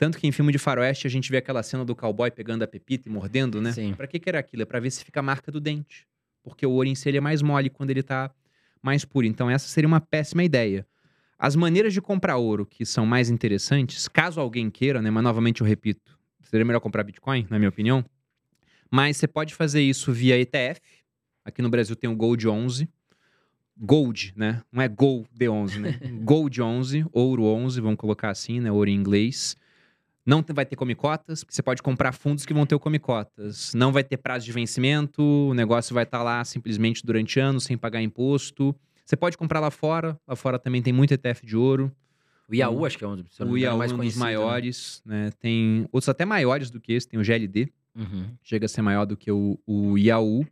Tanto 0.00 0.16
que 0.16 0.26
em 0.26 0.32
filme 0.32 0.50
de 0.50 0.56
faroeste 0.56 1.06
a 1.06 1.10
gente 1.10 1.30
vê 1.30 1.36
aquela 1.36 1.62
cena 1.62 1.84
do 1.84 1.94
cowboy 1.94 2.30
pegando 2.30 2.62
a 2.62 2.66
pepita 2.66 3.06
e 3.06 3.12
mordendo, 3.12 3.60
né? 3.60 3.70
Sim. 3.70 3.92
Pra 3.92 4.06
que, 4.06 4.18
que 4.18 4.30
era 4.30 4.38
aquilo? 4.38 4.62
É 4.62 4.64
pra 4.64 4.80
ver 4.80 4.90
se 4.90 5.04
fica 5.04 5.20
a 5.20 5.22
marca 5.22 5.52
do 5.52 5.60
dente. 5.60 6.08
Porque 6.42 6.64
o 6.64 6.70
ouro 6.70 6.88
em 6.88 6.94
si 6.94 7.06
ele 7.06 7.18
é 7.18 7.20
mais 7.20 7.42
mole 7.42 7.68
quando 7.68 7.90
ele 7.90 8.02
tá 8.02 8.30
mais 8.82 9.04
puro. 9.04 9.26
Então 9.26 9.50
essa 9.50 9.68
seria 9.68 9.86
uma 9.86 10.00
péssima 10.00 10.42
ideia. 10.42 10.86
As 11.38 11.54
maneiras 11.54 11.92
de 11.92 12.00
comprar 12.00 12.38
ouro 12.38 12.64
que 12.64 12.86
são 12.86 13.04
mais 13.04 13.28
interessantes, 13.28 14.08
caso 14.08 14.40
alguém 14.40 14.70
queira, 14.70 15.02
né? 15.02 15.10
Mas 15.10 15.22
novamente 15.22 15.60
eu 15.60 15.66
repito, 15.66 16.18
seria 16.44 16.64
melhor 16.64 16.80
comprar 16.80 17.04
Bitcoin, 17.04 17.46
na 17.50 17.58
minha 17.58 17.68
opinião. 17.68 18.02
Mas 18.90 19.18
você 19.18 19.28
pode 19.28 19.54
fazer 19.54 19.82
isso 19.82 20.10
via 20.14 20.38
ETF. 20.38 20.80
Aqui 21.44 21.60
no 21.60 21.68
Brasil 21.68 21.94
tem 21.94 22.08
o 22.08 22.16
Gold 22.16 22.48
11. 22.48 22.88
Gold, 23.76 24.32
né? 24.34 24.62
Não 24.72 24.82
é 24.82 24.88
Gold 24.88 25.28
D11, 25.38 25.78
né? 25.78 26.00
Gold 26.22 26.62
11, 26.62 27.04
ouro 27.12 27.44
11, 27.44 27.82
vamos 27.82 27.98
colocar 27.98 28.30
assim, 28.30 28.60
né? 28.60 28.72
Ouro 28.72 28.88
em 28.88 28.94
inglês. 28.94 29.58
Não 30.30 30.44
vai 30.54 30.64
ter 30.64 30.76
comicotas, 30.76 31.42
porque 31.42 31.52
você 31.56 31.62
pode 31.62 31.82
comprar 31.82 32.12
fundos 32.12 32.46
que 32.46 32.54
vão 32.54 32.64
ter 32.64 32.76
o 32.76 32.78
comicotas. 32.78 33.74
Não 33.74 33.90
vai 33.90 34.04
ter 34.04 34.16
prazo 34.16 34.44
de 34.44 34.52
vencimento, 34.52 35.20
o 35.22 35.54
negócio 35.54 35.92
vai 35.92 36.04
estar 36.04 36.22
lá 36.22 36.44
simplesmente 36.44 37.04
durante 37.04 37.40
anos, 37.40 37.64
sem 37.64 37.76
pagar 37.76 38.00
imposto. 38.00 38.72
Você 39.04 39.16
pode 39.16 39.36
comprar 39.36 39.58
lá 39.58 39.72
fora, 39.72 40.16
lá 40.28 40.36
fora 40.36 40.56
também 40.56 40.80
tem 40.80 40.92
muito 40.92 41.12
ETF 41.12 41.44
de 41.44 41.56
ouro. 41.56 41.90
O 42.48 42.54
Yaú, 42.54 42.86
acho 42.86 42.96
que 42.96 43.02
é 43.04 43.08
um, 43.08 43.16
não 43.16 43.50
O 43.50 43.58
IAU 43.58 43.74
é 43.74 43.78
mais 43.78 43.92
um 43.92 43.98
dos 43.98 44.14
né? 44.14 44.20
maiores, 44.20 45.02
né? 45.04 45.30
Tem 45.40 45.88
outros 45.90 46.08
até 46.08 46.24
maiores 46.24 46.70
do 46.70 46.80
que 46.80 46.92
esse, 46.92 47.08
tem 47.08 47.18
o 47.18 47.24
GLD, 47.24 47.68
Uhum. 47.92 48.30
chega 48.40 48.66
a 48.66 48.68
ser 48.68 48.82
maior 48.82 49.04
do 49.04 49.16
que 49.16 49.32
o, 49.32 49.58
o 49.66 49.98
IAU. 49.98 50.46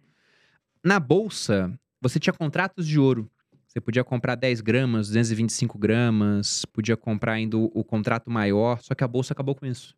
Na 0.84 0.98
bolsa, 0.98 1.72
você 2.00 2.18
tinha 2.18 2.32
contratos 2.32 2.84
de 2.86 2.98
ouro. 2.98 3.30
Você 3.78 3.80
podia 3.80 4.02
comprar 4.02 4.34
10 4.34 4.60
gramas, 4.60 5.06
225 5.06 5.78
gramas, 5.78 6.64
podia 6.64 6.96
comprar 6.96 7.34
ainda 7.34 7.56
o, 7.56 7.70
o 7.72 7.84
contrato 7.84 8.28
maior, 8.28 8.80
só 8.82 8.92
que 8.92 9.04
a 9.04 9.08
bolsa 9.08 9.32
acabou 9.32 9.54
com 9.54 9.64
isso. 9.64 9.94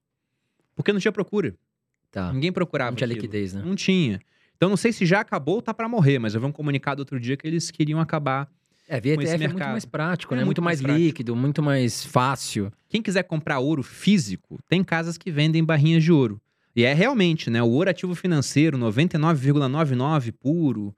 Porque 0.77 0.93
não 0.93 1.01
tinha 1.01 1.11
procura. 1.11 1.55
Tá. 2.11 2.31
Ninguém 2.31 2.53
procurava 2.53 2.91
Não 2.91 2.97
tinha 2.97 3.07
aquilo. 3.07 3.23
liquidez, 3.23 3.55
né? 3.55 3.63
Não 3.65 3.75
tinha. 3.75 4.21
Então 4.55 4.69
não 4.69 4.77
sei 4.77 4.93
se 4.93 5.07
já 5.07 5.21
acabou 5.21 5.55
ou 5.55 5.63
tá 5.63 5.73
para 5.73 5.89
morrer, 5.89 6.19
mas 6.19 6.35
eu 6.35 6.41
vi 6.43 6.47
um 6.47 6.53
comunicado 6.53 7.01
outro 7.01 7.19
dia 7.19 7.39
que 7.39 7.47
eles 7.47 7.71
queriam 7.71 7.99
acabar. 8.01 8.51
É, 8.87 9.01
via 9.01 9.15
ETF 9.15 9.45
é 9.45 9.49
muito 9.49 9.59
mais 9.65 9.85
prático, 9.87 10.35
É 10.35 10.37
né? 10.37 10.45
muito 10.45 10.59
Muito 10.59 10.63
mais 10.63 10.83
mais 10.83 11.01
líquido, 11.01 11.35
muito 11.35 11.63
mais 11.63 12.05
fácil. 12.05 12.71
Quem 12.87 13.01
quiser 13.01 13.23
comprar 13.23 13.61
ouro 13.61 13.83
físico, 13.83 14.59
tem 14.69 14.85
casas 14.85 15.17
que 15.17 15.31
vendem 15.31 15.65
barrinhas 15.65 16.05
de 16.05 16.13
ouro. 16.13 16.39
E 16.77 16.85
é 16.85 16.93
realmente, 16.93 17.49
né? 17.49 17.63
O 17.63 17.69
ouro 17.71 17.89
ativo 17.89 18.15
financeiro, 18.15 18.77
99,99 18.77 20.33
puro. 20.39 20.95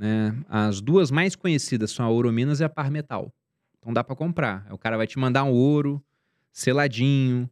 Né? 0.00 0.34
As 0.48 0.80
duas 0.80 1.10
mais 1.10 1.36
conhecidas 1.36 1.90
são 1.90 2.06
a 2.06 2.08
Ouro 2.08 2.32
Minas 2.32 2.60
e 2.60 2.64
a 2.64 2.70
Par 2.70 2.90
Metal. 2.90 3.30
Então 3.78 3.92
dá 3.92 4.02
para 4.02 4.16
comprar. 4.16 4.66
O 4.70 4.78
cara 4.78 4.96
vai 4.96 5.06
te 5.06 5.18
mandar 5.18 5.44
um 5.44 5.52
ouro 5.52 6.02
seladinho. 6.50 7.48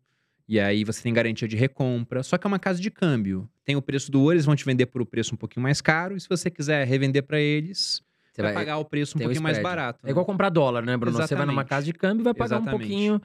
E 0.49 0.59
aí 0.59 0.83
você 0.83 1.03
tem 1.03 1.13
garantia 1.13 1.47
de 1.47 1.57
recompra. 1.57 2.23
Só 2.23 2.39
que 2.39 2.47
é 2.47 2.49
uma 2.49 2.59
casa 2.59 2.81
de 2.81 2.91
câmbio. 2.91 3.47
Tem 3.67 3.77
o 3.77 3.83
preço 3.83 4.11
do 4.11 4.23
ouro, 4.23 4.33
eles 4.33 4.47
vão 4.47 4.57
te 4.57 4.65
vender 4.65 4.87
por 4.87 5.03
um 5.03 5.05
preço 5.05 5.35
um 5.35 5.37
pouquinho 5.37 5.63
mais 5.63 5.83
caro. 5.83 6.17
E 6.17 6.21
se 6.21 6.27
você 6.27 6.51
quiser 6.51 6.87
revender 6.87 7.23
para 7.23 7.39
eles, 7.39 8.03
Você 8.33 8.41
vai 8.41 8.55
vai, 8.55 8.65
pagar 8.65 8.79
o 8.79 8.85
preço 8.87 9.19
um 9.19 9.21
pouquinho 9.21 9.43
mais 9.43 9.59
barato. 9.59 10.01
É 10.05 10.07
né? 10.07 10.11
igual 10.11 10.25
comprar 10.25 10.49
dólar, 10.49 10.83
né, 10.87 10.97
Bruno? 10.97 11.19
Você 11.19 11.35
vai 11.35 11.45
numa 11.45 11.61
Exatamente. 11.61 11.69
casa 11.69 11.85
de 11.85 11.93
câmbio 11.93 12.23
e 12.23 12.25
vai 12.25 12.33
pagar 12.33 12.57
um 12.57 12.63
Exatamente. 12.63 12.89
pouquinho. 12.89 13.21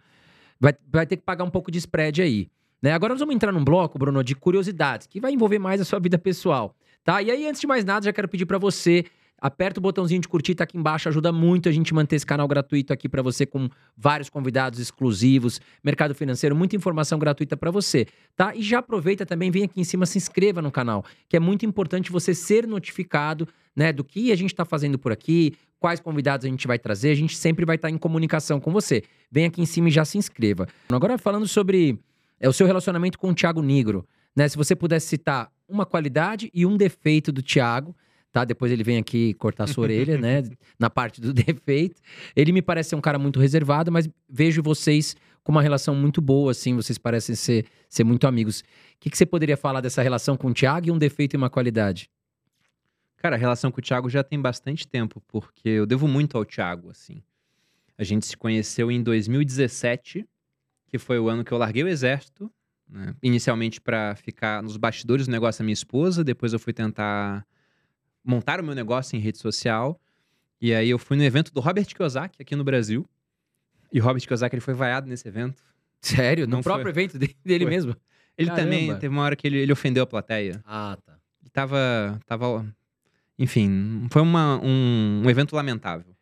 Vai, 0.59 0.73
vai 0.91 1.05
ter 1.05 1.15
que 1.15 1.23
pagar 1.23 1.45
um 1.45 1.49
pouco 1.49 1.71
de 1.71 1.77
spread 1.77 2.21
aí. 2.21 2.49
Né? 2.81 2.91
Agora 2.91 3.13
nós 3.13 3.21
vamos 3.21 3.33
entrar 3.33 3.53
num 3.53 3.63
bloco, 3.63 3.97
Bruno, 3.97 4.21
de 4.21 4.35
curiosidades, 4.35 5.07
que 5.07 5.21
vai 5.21 5.31
envolver 5.31 5.59
mais 5.59 5.79
a 5.79 5.85
sua 5.85 5.99
vida 5.99 6.17
pessoal. 6.17 6.75
Tá? 7.03 7.21
E 7.21 7.29
aí, 7.29 7.47
antes 7.47 7.59
de 7.59 7.67
mais 7.67 7.83
nada, 7.83 8.05
já 8.05 8.13
quero 8.13 8.27
pedir 8.27 8.45
pra 8.45 8.57
você. 8.57 9.05
Aperta 9.43 9.77
o 9.77 9.83
botãozinho 9.83 10.21
de 10.21 10.27
curtir, 10.29 10.55
tá 10.55 10.63
aqui 10.63 10.77
embaixo, 10.77 11.09
ajuda 11.09 11.29
muito 11.29 11.67
a 11.67 11.71
gente 11.71 11.93
manter 11.93 12.15
esse 12.15 12.25
canal 12.25 12.47
gratuito 12.47 12.93
aqui 12.93 13.09
pra 13.09 13.21
você 13.21 13.45
com 13.45 13.67
vários 13.97 14.29
convidados 14.29 14.79
exclusivos, 14.79 15.59
mercado 15.83 16.15
financeiro, 16.15 16.55
muita 16.55 16.77
informação 16.77 17.19
gratuita 17.19 17.57
pra 17.57 17.69
você, 17.69 18.07
tá? 18.37 18.55
E 18.55 18.61
já 18.61 18.79
aproveita 18.79 19.25
também, 19.25 19.51
vem 19.51 19.65
aqui 19.65 19.81
em 19.81 19.83
cima, 19.83 20.05
se 20.05 20.17
inscreva 20.17 20.61
no 20.61 20.71
canal, 20.71 21.03
que 21.27 21.35
é 21.35 21.41
muito 21.41 21.65
importante 21.65 22.09
você 22.09 22.33
ser 22.33 22.65
notificado, 22.65 23.45
né, 23.75 23.91
do 23.91 24.01
que 24.01 24.31
a 24.31 24.35
gente 24.37 24.55
tá 24.55 24.63
fazendo 24.63 24.97
por 24.97 25.11
aqui, 25.11 25.53
quais 25.77 25.99
convidados 25.99 26.45
a 26.45 26.49
gente 26.49 26.65
vai 26.65 26.79
trazer, 26.79 27.09
a 27.09 27.15
gente 27.15 27.35
sempre 27.35 27.65
vai 27.65 27.75
estar 27.75 27.89
em 27.89 27.97
comunicação 27.97 28.61
com 28.61 28.71
você. 28.71 29.03
Vem 29.29 29.43
aqui 29.43 29.61
em 29.61 29.65
cima 29.65 29.89
e 29.89 29.91
já 29.91 30.05
se 30.05 30.17
inscreva. 30.17 30.69
Agora 30.87 31.17
falando 31.17 31.49
sobre 31.49 31.99
é, 32.39 32.47
o 32.47 32.53
seu 32.53 32.65
relacionamento 32.65 33.19
com 33.19 33.31
o 33.31 33.35
Thiago 33.35 33.61
Nigro, 33.61 34.07
né? 34.33 34.47
Se 34.47 34.55
você 34.55 34.73
pudesse 34.73 35.07
citar 35.07 35.51
uma 35.67 35.85
qualidade 35.85 36.49
e 36.53 36.65
um 36.65 36.77
defeito 36.77 37.31
do 37.31 37.41
Thiago, 37.41 37.95
tá? 38.31 38.43
Depois 38.43 38.71
ele 38.71 38.83
vem 38.83 38.97
aqui 38.97 39.33
cortar 39.35 39.67
sua 39.67 39.83
orelha, 39.83 40.17
né? 40.17 40.43
Na 40.77 40.89
parte 40.89 41.21
do 41.21 41.33
defeito. 41.33 42.01
Ele 42.35 42.51
me 42.51 42.61
parece 42.61 42.89
ser 42.89 42.95
um 42.95 43.01
cara 43.01 43.17
muito 43.17 43.39
reservado, 43.39 43.91
mas 43.91 44.09
vejo 44.29 44.61
vocês 44.61 45.15
com 45.43 45.51
uma 45.51 45.61
relação 45.61 45.95
muito 45.95 46.21
boa, 46.21 46.51
assim. 46.51 46.75
Vocês 46.75 46.97
parecem 46.97 47.35
ser, 47.35 47.65
ser 47.89 48.03
muito 48.03 48.25
amigos. 48.27 48.61
O 48.61 48.65
que, 48.99 49.09
que 49.09 49.17
você 49.17 49.25
poderia 49.25 49.57
falar 49.57 49.81
dessa 49.81 50.01
relação 50.01 50.35
com 50.35 50.47
o 50.49 50.53
Thiago 50.53 50.87
e 50.87 50.91
um 50.91 50.97
defeito 50.97 51.35
e 51.35 51.37
uma 51.37 51.49
qualidade? 51.49 52.09
Cara, 53.17 53.35
a 53.35 53.39
relação 53.39 53.71
com 53.71 53.79
o 53.79 53.81
Thiago 53.81 54.09
já 54.09 54.23
tem 54.23 54.41
bastante 54.41 54.85
tempo, 54.85 55.21
porque 55.27 55.69
eu 55.69 55.85
devo 55.85 56.07
muito 56.07 56.37
ao 56.37 56.43
Thiago, 56.43 56.89
assim. 56.89 57.21
A 57.97 58.03
gente 58.03 58.25
se 58.25 58.35
conheceu 58.35 58.91
em 58.91 59.01
2017, 59.01 60.27
que 60.87 60.97
foi 60.97 61.19
o 61.19 61.29
ano 61.29 61.43
que 61.43 61.51
eu 61.51 61.57
larguei 61.57 61.83
o 61.83 61.87
exército, 61.87 62.51
né? 62.93 63.15
inicialmente 63.23 63.81
para 63.81 64.15
ficar 64.15 64.61
nos 64.63 64.77
bastidores 64.77 65.25
do 65.25 65.31
negócio 65.31 65.59
da 65.59 65.65
minha 65.65 65.73
esposa, 65.73 66.23
depois 66.23 66.53
eu 66.53 66.59
fui 66.59 66.71
tentar 66.73 67.45
montar 68.23 68.61
o 68.61 68.63
meu 68.63 68.73
negócio 68.75 69.15
em 69.15 69.19
rede 69.19 69.37
social, 69.39 69.99
e 70.61 70.73
aí 70.73 70.89
eu 70.89 70.97
fui 70.99 71.17
no 71.17 71.23
evento 71.23 71.53
do 71.53 71.59
Robert 71.59 71.85
Kiyosaki 71.87 72.41
aqui 72.41 72.55
no 72.55 72.63
Brasil, 72.63 73.05
e 73.91 73.99
o 73.99 74.03
Robert 74.03 74.21
Kiyosaki 74.25 74.55
ele 74.55 74.61
foi 74.61 74.73
vaiado 74.73 75.07
nesse 75.07 75.27
evento. 75.27 75.61
Sério? 75.99 76.45
No 76.47 76.57
Não 76.57 76.61
próprio 76.63 76.83
foi. 76.83 77.03
evento 77.03 77.17
de- 77.19 77.35
dele 77.43 77.65
Foi. 77.65 77.73
mesmo? 77.73 77.95
Ele 78.37 78.49
Caramba. 78.49 78.63
também, 78.71 78.95
teve 78.99 79.07
uma 79.09 79.23
hora 79.23 79.35
que 79.35 79.45
ele, 79.47 79.57
ele 79.57 79.71
ofendeu 79.71 80.03
a 80.03 80.07
plateia. 80.07 80.61
Ah, 80.65 80.97
tá. 81.05 81.13
Ele 81.41 81.49
tava, 81.51 82.19
tava. 82.25 82.65
Enfim, 83.37 84.07
foi 84.11 84.21
uma- 84.21 84.59
um, 84.63 85.21
um 85.25 85.29
evento 85.29 85.55
lamentável. 85.55 86.12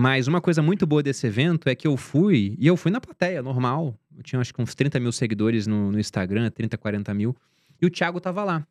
Mas 0.00 0.28
uma 0.28 0.40
coisa 0.40 0.62
muito 0.62 0.86
boa 0.86 1.02
desse 1.02 1.26
evento 1.26 1.68
é 1.68 1.74
que 1.74 1.84
eu 1.84 1.96
fui, 1.96 2.54
e 2.56 2.68
eu 2.68 2.76
fui 2.76 2.88
na 2.88 3.00
plateia, 3.00 3.42
normal. 3.42 3.98
Eu 4.16 4.22
tinha 4.22 4.40
acho 4.40 4.54
que 4.54 4.62
uns 4.62 4.72
30 4.72 5.00
mil 5.00 5.10
seguidores 5.10 5.66
no, 5.66 5.90
no 5.90 5.98
Instagram, 5.98 6.48
30, 6.52 6.78
40 6.78 7.12
mil. 7.14 7.36
E 7.82 7.86
o 7.86 7.90
Thiago 7.90 8.20
tava 8.20 8.44
lá. 8.44 8.64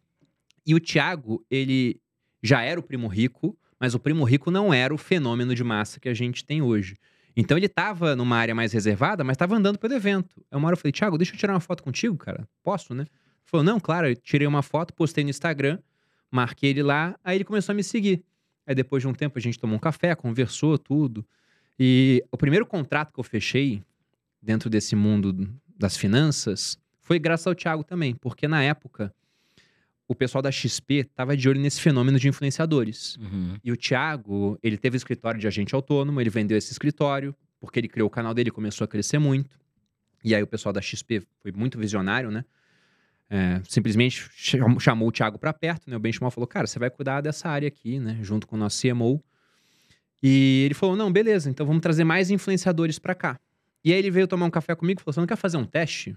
E 0.65 0.73
o 0.73 0.80
Thiago, 0.80 1.45
ele 1.51 1.99
já 2.41 2.61
era 2.61 2.80
o 2.80 2.84
primo 2.84 3.09
rico, 3.09 3.57
mas 3.78 3.93
o 3.93 3.99
primo 3.99 4.23
rico 4.23 4.49
não 4.49 4.73
era 4.73 4.93
o 4.93 4.97
fenômeno 4.97 5.53
de 5.53 5.65
massa 5.65 5.99
que 5.99 6.07
a 6.07 6.13
gente 6.13 6.45
tem 6.45 6.61
hoje. 6.61 6.95
Então 7.36 7.57
ele 7.57 7.67
tava 7.67 8.15
numa 8.15 8.38
área 8.38 8.55
mais 8.55 8.71
reservada, 8.71 9.21
mas 9.21 9.36
tava 9.36 9.53
andando 9.53 9.78
pelo 9.78 9.95
evento. 9.95 10.41
Aí 10.49 10.57
uma 10.57 10.67
hora 10.67 10.75
eu 10.75 10.80
falei, 10.80 10.93
Thiago, 10.93 11.17
deixa 11.17 11.34
eu 11.34 11.38
tirar 11.38 11.51
uma 11.51 11.59
foto 11.59 11.84
contigo, 11.84 12.15
cara. 12.15 12.47
Posso, 12.63 12.93
né? 12.93 13.01
Ele 13.01 13.09
falou, 13.43 13.65
não, 13.65 13.82
claro, 13.82 14.07
eu 14.07 14.15
tirei 14.15 14.47
uma 14.47 14.61
foto, 14.61 14.93
postei 14.93 15.25
no 15.25 15.30
Instagram, 15.30 15.78
marquei 16.32 16.69
ele 16.69 16.84
lá, 16.84 17.19
aí 17.21 17.36
ele 17.36 17.43
começou 17.43 17.73
a 17.73 17.75
me 17.75 17.84
seguir. 17.84 18.23
Aí 18.68 18.76
depois 18.76 19.01
de 19.01 19.07
um 19.07 19.13
tempo 19.13 19.39
a 19.39 19.41
gente 19.41 19.57
tomou 19.57 19.78
um 19.78 19.80
café, 19.80 20.13
conversou, 20.13 20.78
tudo. 20.78 21.26
E 21.80 22.24
o 22.30 22.38
primeiro 22.38 22.65
contrato 22.65 23.13
que 23.13 23.20
eu 23.20 23.24
fechei 23.24 23.82
dentro 24.41 24.70
desse 24.70 24.95
mundo 24.95 25.49
das 25.78 25.95
finanças 25.95 26.78
foi 27.01 27.18
graças 27.18 27.47
ao 27.47 27.55
Thiago 27.55 27.84
também, 27.84 28.13
porque 28.13 28.47
na 28.47 28.61
época 28.61 29.13
o 30.07 30.15
pessoal 30.15 30.41
da 30.41 30.51
XP 30.51 31.05
tava 31.15 31.36
de 31.36 31.47
olho 31.47 31.59
nesse 31.59 31.82
fenômeno 31.82 32.20
de 32.20 32.28
influenciadores. 32.28 33.18
Uhum. 33.18 33.55
E 33.63 33.72
o 33.72 33.78
Thiago, 33.78 34.57
ele 34.61 34.78
teve 34.78 34.97
escritório 34.97 35.39
de 35.39 35.47
agente 35.47 35.74
autônomo, 35.74 36.20
ele 36.20 36.30
vendeu 36.30 36.57
esse 36.57 36.72
escritório, 36.72 37.36
porque 37.59 37.80
ele 37.80 37.88
criou 37.88 38.07
o 38.07 38.09
canal 38.09 38.34
dele 38.34 38.49
e 38.49 38.51
começou 38.51 38.86
a 38.86 38.88
crescer 38.88 39.20
muito. 39.20 39.59
E 40.24 40.34
aí 40.34 40.41
o 40.41 40.47
pessoal 40.47 40.74
da 40.74 40.82
XP 40.82 41.24
foi 41.41 41.51
muito 41.51 41.78
visionário, 41.78 42.32
né? 42.32 42.43
É, 43.30 43.61
simplesmente 43.67 44.25
cham- 44.36 44.80
chamou 44.80 45.09
o 45.09 45.11
Thiago 45.11 45.38
para 45.38 45.51
perto, 45.51 45.89
né? 45.89 45.97
O 45.97 45.99
Benchimol 45.99 46.32
falou, 46.32 46.47
cara, 46.47 46.65
você 46.65 46.80
vai 46.80 46.89
cuidar 46.89 47.19
dessa 47.21 47.49
área 47.49 47.67
aqui, 47.67 47.99
né? 47.99 48.17
Junto 48.21 48.47
com 48.47 48.55
o 48.55 48.59
nosso 48.59 48.80
CMO. 48.82 49.21
E 50.23 50.63
ele 50.65 50.73
falou, 50.73 50.95
não, 50.95 51.11
beleza, 51.11 51.49
então 51.49 51.65
vamos 51.65 51.82
trazer 51.82 52.03
mais 52.03 52.32
influenciadores 52.32 52.97
para 52.97 53.13
cá. 53.13 53.39
E 53.84 53.91
aí 53.93 53.99
ele 53.99 54.09
veio 54.09 54.28
tomar 54.28 54.45
um 54.45 54.49
café 54.49 54.73
comigo 54.75 54.99
e 54.99 55.03
falou, 55.03 55.13
você 55.13 55.19
não 55.19 55.28
quer 55.28 55.36
fazer 55.36 55.57
um 55.57 55.65
teste 55.65 56.15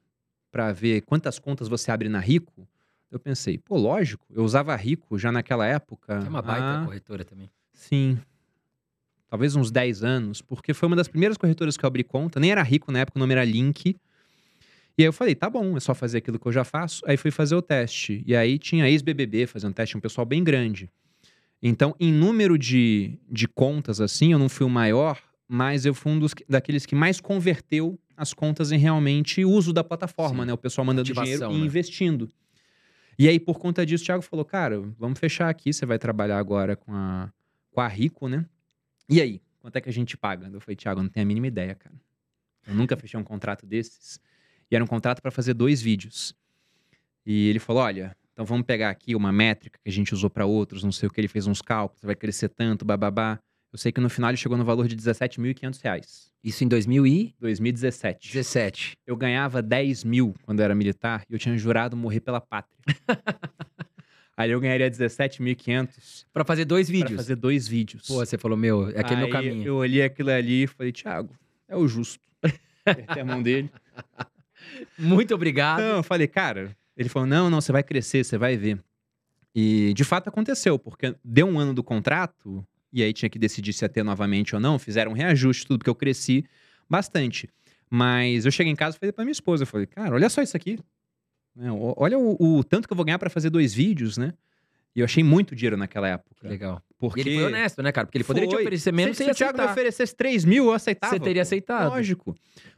para 0.50 0.72
ver 0.72 1.02
quantas 1.02 1.38
contas 1.38 1.68
você 1.68 1.90
abre 1.90 2.08
na 2.08 2.18
Rico? 2.18 2.66
Eu 3.10 3.18
pensei, 3.18 3.58
pô, 3.58 3.76
lógico, 3.76 4.24
eu 4.30 4.42
usava 4.44 4.74
Rico 4.76 5.18
já 5.18 5.30
naquela 5.32 5.66
época. 5.66 6.14
É 6.24 6.28
uma 6.28 6.40
baita 6.40 6.80
Ah, 6.82 6.84
corretora 6.84 7.24
também. 7.24 7.50
Sim. 7.74 8.18
talvez 9.28 9.54
uns 9.54 9.70
10 9.70 10.02
anos, 10.02 10.40
porque 10.42 10.72
foi 10.74 10.86
uma 10.88 10.96
das 10.96 11.06
primeiras 11.08 11.36
corretoras 11.36 11.76
que 11.76 11.84
eu 11.84 11.86
abri 11.88 12.02
conta, 12.02 12.40
nem 12.40 12.50
era 12.50 12.62
rico 12.62 12.90
na 12.90 13.00
época, 13.00 13.18
o 13.18 13.20
nome 13.20 13.32
era 13.32 13.44
Link. 13.44 13.96
E 15.00 15.02
aí 15.02 15.06
eu 15.06 15.14
falei, 15.14 15.34
tá 15.34 15.48
bom, 15.48 15.78
é 15.78 15.80
só 15.80 15.94
fazer 15.94 16.18
aquilo 16.18 16.38
que 16.38 16.46
eu 16.46 16.52
já 16.52 16.62
faço. 16.62 17.02
Aí 17.06 17.16
fui 17.16 17.30
fazer 17.30 17.54
o 17.54 17.62
teste. 17.62 18.22
E 18.26 18.36
aí 18.36 18.58
tinha 18.58 18.86
ex-BBB 18.86 19.46
fazendo 19.46 19.72
teste, 19.72 19.96
um 19.96 20.00
pessoal 20.00 20.26
bem 20.26 20.44
grande. 20.44 20.90
Então, 21.62 21.96
em 21.98 22.12
número 22.12 22.58
de, 22.58 23.18
de 23.26 23.48
contas, 23.48 23.98
assim, 23.98 24.32
eu 24.32 24.38
não 24.38 24.46
fui 24.46 24.66
o 24.66 24.68
maior, 24.68 25.18
mas 25.48 25.86
eu 25.86 25.94
fui 25.94 26.12
um 26.12 26.18
dos, 26.18 26.34
daqueles 26.46 26.84
que 26.84 26.94
mais 26.94 27.18
converteu 27.18 27.98
as 28.14 28.34
contas 28.34 28.72
em 28.72 28.76
realmente 28.76 29.42
uso 29.42 29.72
da 29.72 29.82
plataforma, 29.82 30.42
Sim. 30.42 30.48
né? 30.48 30.52
O 30.52 30.58
pessoal 30.58 30.84
mandando 30.84 31.10
Ativação, 31.10 31.24
dinheiro 31.24 31.54
e 31.54 31.58
né? 31.60 31.64
investindo. 31.64 32.28
E 33.18 33.26
aí, 33.26 33.40
por 33.40 33.58
conta 33.58 33.86
disso, 33.86 34.04
o 34.04 34.06
Thiago 34.06 34.22
falou, 34.22 34.44
cara, 34.44 34.82
vamos 34.98 35.18
fechar 35.18 35.48
aqui, 35.48 35.72
você 35.72 35.86
vai 35.86 35.98
trabalhar 35.98 36.36
agora 36.36 36.76
com 36.76 36.92
a, 36.92 37.32
com 37.70 37.80
a 37.80 37.88
Rico, 37.88 38.28
né? 38.28 38.44
E 39.08 39.18
aí, 39.18 39.40
quanto 39.60 39.76
é 39.76 39.80
que 39.80 39.88
a 39.88 39.92
gente 39.94 40.14
paga? 40.14 40.50
Eu 40.52 40.60
falei, 40.60 40.76
Thiago, 40.76 41.00
eu 41.00 41.04
não 41.04 41.10
tenho 41.10 41.24
a 41.24 41.26
mínima 41.26 41.46
ideia, 41.46 41.74
cara. 41.74 41.96
Eu 42.66 42.74
nunca 42.74 42.98
fechei 42.98 43.18
um 43.18 43.24
contrato 43.24 43.64
desses. 43.64 44.20
E 44.70 44.74
era 44.76 44.84
um 44.84 44.86
contrato 44.86 45.20
para 45.20 45.30
fazer 45.30 45.54
dois 45.54 45.82
vídeos. 45.82 46.34
E 47.26 47.48
ele 47.48 47.58
falou, 47.58 47.82
olha, 47.82 48.16
então 48.32 48.44
vamos 48.44 48.64
pegar 48.64 48.90
aqui 48.90 49.14
uma 49.14 49.32
métrica 49.32 49.78
que 49.82 49.88
a 49.88 49.92
gente 49.92 50.14
usou 50.14 50.30
para 50.30 50.46
outros, 50.46 50.82
não 50.82 50.92
sei 50.92 51.08
o 51.08 51.10
que, 51.12 51.20
ele 51.20 51.28
fez 51.28 51.46
uns 51.46 51.60
cálculos, 51.60 52.02
vai 52.02 52.14
crescer 52.14 52.48
tanto, 52.48 52.84
bababá. 52.84 53.38
Eu 53.72 53.78
sei 53.78 53.92
que 53.92 54.00
no 54.00 54.10
final 54.10 54.30
ele 54.30 54.36
chegou 54.36 54.58
no 54.58 54.64
valor 54.64 54.88
de 54.88 54.96
17.500 54.96 55.80
reais. 55.82 56.32
Isso 56.42 56.64
em 56.64 56.68
2017. 56.68 58.32
2017. 58.32 58.96
Eu 59.06 59.16
ganhava 59.16 59.62
10 59.62 60.04
mil 60.04 60.34
quando 60.42 60.60
eu 60.60 60.64
era 60.64 60.74
militar 60.74 61.22
e 61.28 61.34
eu 61.34 61.38
tinha 61.38 61.56
jurado 61.56 61.96
morrer 61.96 62.20
pela 62.20 62.40
pátria. 62.40 62.76
Aí 64.36 64.50
eu 64.50 64.58
ganharia 64.58 64.90
17.500 64.90 66.24
Pra 66.32 66.44
fazer 66.44 66.64
dois 66.64 66.88
vídeos. 66.88 67.16
fazer 67.16 67.36
dois 67.36 67.68
vídeos. 67.68 68.06
Pô, 68.06 68.14
você 68.14 68.38
falou, 68.38 68.56
meu, 68.56 68.88
é 68.88 69.00
aquele 69.00 69.16
meu 69.16 69.26
Aí 69.26 69.32
caminho. 69.32 69.66
Eu 69.66 69.76
olhei 69.76 70.02
aquilo 70.02 70.30
ali 70.30 70.62
e 70.62 70.66
falei, 70.66 70.90
Thiago, 70.92 71.36
é 71.68 71.76
o 71.76 71.86
justo. 71.86 72.24
Apertei 72.86 73.20
a 73.20 73.24
mão 73.24 73.42
dele. 73.42 73.70
Muito 74.98 75.34
obrigado. 75.34 75.80
Eu 75.80 76.02
falei, 76.02 76.26
cara. 76.26 76.76
Ele 76.96 77.08
falou, 77.08 77.26
não, 77.26 77.48
não, 77.48 77.60
você 77.60 77.72
vai 77.72 77.82
crescer, 77.82 78.24
você 78.24 78.36
vai 78.36 78.56
ver. 78.56 78.78
E 79.54 79.92
de 79.94 80.04
fato 80.04 80.28
aconteceu, 80.28 80.78
porque 80.78 81.14
deu 81.24 81.46
um 81.46 81.58
ano 81.58 81.74
do 81.74 81.82
contrato, 81.82 82.64
e 82.92 83.02
aí 83.02 83.12
tinha 83.12 83.28
que 83.28 83.38
decidir 83.38 83.72
se 83.72 83.84
ia 83.84 83.88
ter 83.88 84.02
novamente 84.02 84.54
ou 84.54 84.60
não. 84.60 84.78
Fizeram 84.78 85.12
um 85.12 85.14
reajuste, 85.14 85.66
tudo, 85.66 85.78
porque 85.78 85.90
eu 85.90 85.94
cresci 85.94 86.44
bastante. 86.88 87.48
Mas 87.88 88.44
eu 88.44 88.52
cheguei 88.52 88.72
em 88.72 88.76
casa 88.76 88.96
e 88.96 89.00
falei 89.00 89.12
pra 89.12 89.24
minha 89.24 89.32
esposa, 89.32 89.62
eu 89.62 89.66
falei, 89.66 89.86
cara, 89.86 90.14
olha 90.14 90.28
só 90.28 90.42
isso 90.42 90.56
aqui. 90.56 90.78
Né, 91.54 91.68
Olha 91.72 92.18
o, 92.18 92.58
o 92.58 92.64
tanto 92.64 92.86
que 92.86 92.92
eu 92.92 92.96
vou 92.96 93.04
ganhar 93.04 93.18
pra 93.18 93.30
fazer 93.30 93.50
dois 93.50 93.74
vídeos, 93.74 94.16
né? 94.16 94.32
E 94.94 95.00
eu 95.00 95.04
achei 95.04 95.22
muito 95.22 95.54
dinheiro 95.54 95.76
naquela 95.76 96.08
época. 96.08 96.48
Legal. 96.48 96.82
Porque 96.98 97.20
E 97.20 97.22
ele 97.22 97.34
foi 97.36 97.44
honesto, 97.46 97.82
né, 97.82 97.92
cara? 97.92 98.06
Porque 98.06 98.18
ele 98.18 98.24
poderia 98.24 98.48
te 98.48 98.56
oferecer 98.56 98.92
menos, 98.92 99.16
se, 99.16 99.22
você 99.24 99.30
ia 99.30 99.34
se 99.34 99.36
o 99.36 99.46
Thiago 99.46 99.56
me 99.56 99.62
aceitar. 99.62 99.72
oferecesse 99.72 100.16
3 100.16 100.44
mil, 100.44 100.64
eu 100.66 100.72
aceitava. 100.72 101.14
Você 101.14 101.20
teria 101.20 101.42
aceitado. 101.42 101.90
Lógico. 101.90 102.36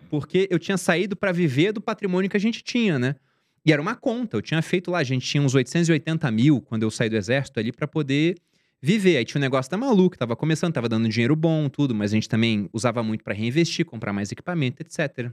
Porque 0.09 0.47
eu 0.51 0.59
tinha 0.59 0.77
saído 0.77 1.17
pra 1.17 1.33
viver 1.33 1.73
do 1.73 1.81
patrimônio 1.81 2.31
que 2.31 2.37
a 2.37 2.41
gente 2.41 2.63
tinha, 2.63 2.99
né? 2.99 3.17
E 3.65 3.73
era 3.73 3.81
uma 3.81 3.95
conta. 3.95 4.37
Eu 4.37 4.43
tinha 4.43 4.61
feito 4.63 4.91
lá, 4.91 4.99
a 4.99 5.05
gente 5.05 5.27
tinha 5.27 5.43
uns 5.43 5.55
880 5.55 6.31
mil 6.31 6.61
quando 6.61 6.83
eu 6.83 6.91
saí 6.91 7.09
do 7.09 7.17
exército 7.17 7.59
ali 7.59 7.73
pra 7.73 7.89
poder 7.89 8.37
viver. 8.81 9.17
Aí 9.17 9.25
tinha 9.25 9.39
um 9.39 9.43
negócio 9.43 9.71
da 9.71 9.77
maluco, 9.79 10.19
tava 10.19 10.37
começando, 10.37 10.73
tava 10.73 10.89
dando 10.89 11.09
dinheiro 11.09 11.35
bom, 11.35 11.69
tudo, 11.69 11.95
mas 11.95 12.13
a 12.13 12.15
gente 12.15 12.29
também 12.29 12.69
usava 12.73 13.03
muito 13.03 13.25
pra 13.25 13.33
reinvestir, 13.33 13.85
comprar 13.87 14.13
mais 14.13 14.31
equipamento, 14.31 14.83
etc. 14.83 15.31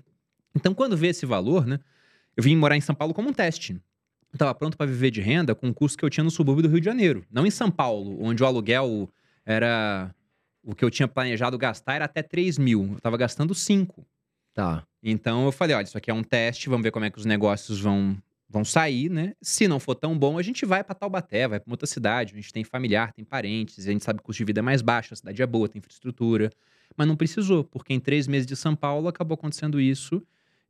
Então, 0.56 0.74
quando 0.74 0.96
vê 0.96 1.08
esse 1.08 1.26
valor, 1.26 1.66
né? 1.66 1.80
Eu 2.38 2.44
vim 2.44 2.56
morar 2.56 2.78
em 2.78 2.82
São 2.82 2.96
Paulo 2.96 3.14
como 3.14 3.30
um 3.30 3.34
teste. 3.34 3.80
Eu 4.32 4.38
tava 4.38 4.54
pronto 4.54 4.78
pra 4.78 4.86
viver 4.86 5.12
de 5.12 5.22
renda 5.22 5.56
com 5.56 5.70
o 5.70 5.74
custo 5.74 5.98
que 5.98 6.06
eu 6.06 6.10
tinha 6.10 6.24
no 6.24 6.30
subúrbio 6.30 6.64
do 6.64 6.70
Rio 6.70 6.80
de 6.80 6.86
Janeiro. 6.86 7.26
Não 7.32 7.46
em 7.46 7.52
São 7.52 7.72
Paulo, 7.72 8.18
onde 8.22 8.44
o 8.44 8.46
aluguel 8.46 9.10
era. 9.46 10.14
O 10.64 10.76
que 10.76 10.86
eu 10.86 10.92
tinha 10.92 11.08
planejado 11.08 11.58
gastar 11.58 11.96
era 11.96 12.06
até 12.06 12.22
3 12.22 12.58
mil. 12.58 12.92
Eu 12.94 13.00
tava 13.00 13.18
gastando 13.18 13.56
5. 13.56 14.06
Tá. 14.54 14.84
Então 15.02 15.46
eu 15.46 15.52
falei: 15.52 15.76
olha, 15.76 15.86
isso 15.86 15.98
aqui 15.98 16.12
é 16.12 16.14
um 16.14 16.24
teste, 16.24 16.70
vamos 16.70 16.84
ver 16.84 16.92
como 16.92 17.06
é 17.06 17.10
que 17.10 17.18
os 17.18 17.26
negócios 17.26 17.80
vão, 17.80 18.16
vão 18.48 18.64
sair, 18.64 19.10
né? 19.10 19.34
Se 19.42 19.68
não 19.68 19.80
for 19.80 19.96
tão 19.96 20.18
bom, 20.18 20.38
a 20.38 20.44
gente 20.44 20.66
vai 20.66 20.84
pra 20.84 20.94
Taubaté, 20.94 21.48
vai 21.48 21.60
pra 21.60 21.68
uma 21.68 21.74
outra 21.74 21.88
cidade. 21.88 22.34
A 22.34 22.36
gente 22.36 22.54
tem 22.54 22.64
familiar, 22.64 23.14
tem 23.14 23.26
parentes, 23.26 23.88
a 23.88 23.92
gente 23.92 24.04
sabe 24.04 24.20
que 24.20 24.24
o 24.24 24.26
custo 24.26 24.40
de 24.40 24.46
vida 24.46 24.60
é 24.60 24.62
mais 24.62 24.82
baixo, 24.82 25.14
a 25.14 25.18
cidade 25.18 25.42
é 25.42 25.48
boa, 25.48 25.68
tem 25.68 25.80
infraestrutura. 25.80 26.52
Mas 26.96 27.08
não 27.08 27.16
precisou, 27.16 27.64
porque 27.64 27.94
em 27.94 28.00
três 28.00 28.28
meses 28.28 28.46
de 28.46 28.56
São 28.56 28.76
Paulo 28.76 29.08
acabou 29.08 29.36
acontecendo 29.36 29.80
isso. 29.80 30.22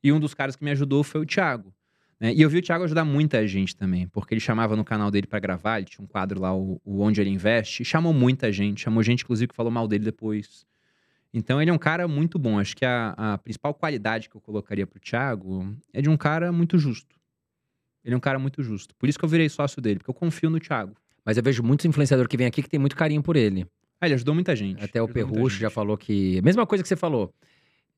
E 0.04 0.12
um 0.12 0.20
dos 0.20 0.34
caras 0.34 0.56
que 0.56 0.64
me 0.64 0.72
ajudou 0.72 1.04
foi 1.04 1.22
o 1.22 1.26
Thiago. 1.26 1.74
Né? 2.20 2.34
E 2.34 2.42
eu 2.42 2.50
vi 2.50 2.58
o 2.58 2.62
Thiago 2.62 2.84
ajudar 2.84 3.06
muita 3.06 3.48
gente 3.48 3.76
também, 3.76 4.08
porque 4.08 4.34
ele 4.34 4.42
chamava 4.42 4.76
no 4.76 4.84
canal 4.84 5.10
dele 5.10 5.26
pra 5.26 5.40
gravar, 5.40 5.78
ele 5.78 5.88
tinha 5.88 6.04
um 6.04 6.08
quadro 6.08 6.40
lá, 6.40 6.54
o, 6.54 6.82
o 6.84 7.00
Onde 7.02 7.22
Ele 7.22 7.30
Investe, 7.30 7.82
e 7.84 7.86
chamou 7.86 8.14
muita 8.14 8.52
gente, 8.52 8.82
chamou 8.82 9.02
gente, 9.02 9.24
inclusive, 9.24 9.48
que 9.48 9.56
falou 9.56 9.72
mal 9.72 9.88
dele 9.88 10.04
depois. 10.04 10.66
Então 11.34 11.62
ele 11.62 11.70
é 11.70 11.74
um 11.74 11.78
cara 11.78 12.08
muito 12.08 12.38
bom. 12.40 12.60
Acho 12.60 12.76
que 12.76 12.84
a, 12.84 13.14
a 13.18 13.38
principal 13.38 13.74
qualidade 13.74 14.30
que 14.30 14.36
eu 14.36 14.42
colocaria 14.42 14.86
pro 14.86 15.00
Thiago 15.00 15.76
é 15.94 16.02
de 16.02 16.10
um 16.10 16.18
cara 16.18 16.52
muito 16.52 16.78
justo. 16.78 17.18
Ele 18.04 18.16
é 18.16 18.18
um 18.18 18.22
cara 18.22 18.40
muito 18.40 18.64
justo. 18.64 18.96
Por 18.96 19.08
isso 19.08 19.18
que 19.18 19.26
eu 19.26 19.30
virei 19.30 19.48
sócio 19.48 19.82
dele, 19.82 20.00
porque 20.00 20.10
eu 20.10 20.14
confio 20.14 20.50
no 20.50 20.60
Thiago. 20.60 20.96
Mas 21.24 21.38
eu 21.38 21.44
vejo 21.44 21.62
muitos 21.62 21.86
influenciadores 21.86 22.28
que 22.28 22.38
vêm 22.38 22.48
aqui 22.48 22.64
que 22.64 22.70
tem 22.70 22.80
muito 22.80 22.96
carinho 22.96 23.22
por 23.22 23.36
ele. 23.36 23.68
Ah, 24.02 24.08
ele 24.08 24.16
ajudou 24.16 24.34
muita 24.34 24.56
gente. 24.56 24.84
Até 24.84 25.02
o 25.02 25.08
Perrucho 25.08 25.60
já 25.60 25.70
falou 25.70 25.98
que. 25.98 26.42
Mesma 26.42 26.66
coisa 26.66 26.82
que 26.82 26.88
você 26.88 26.96
falou. 26.96 27.34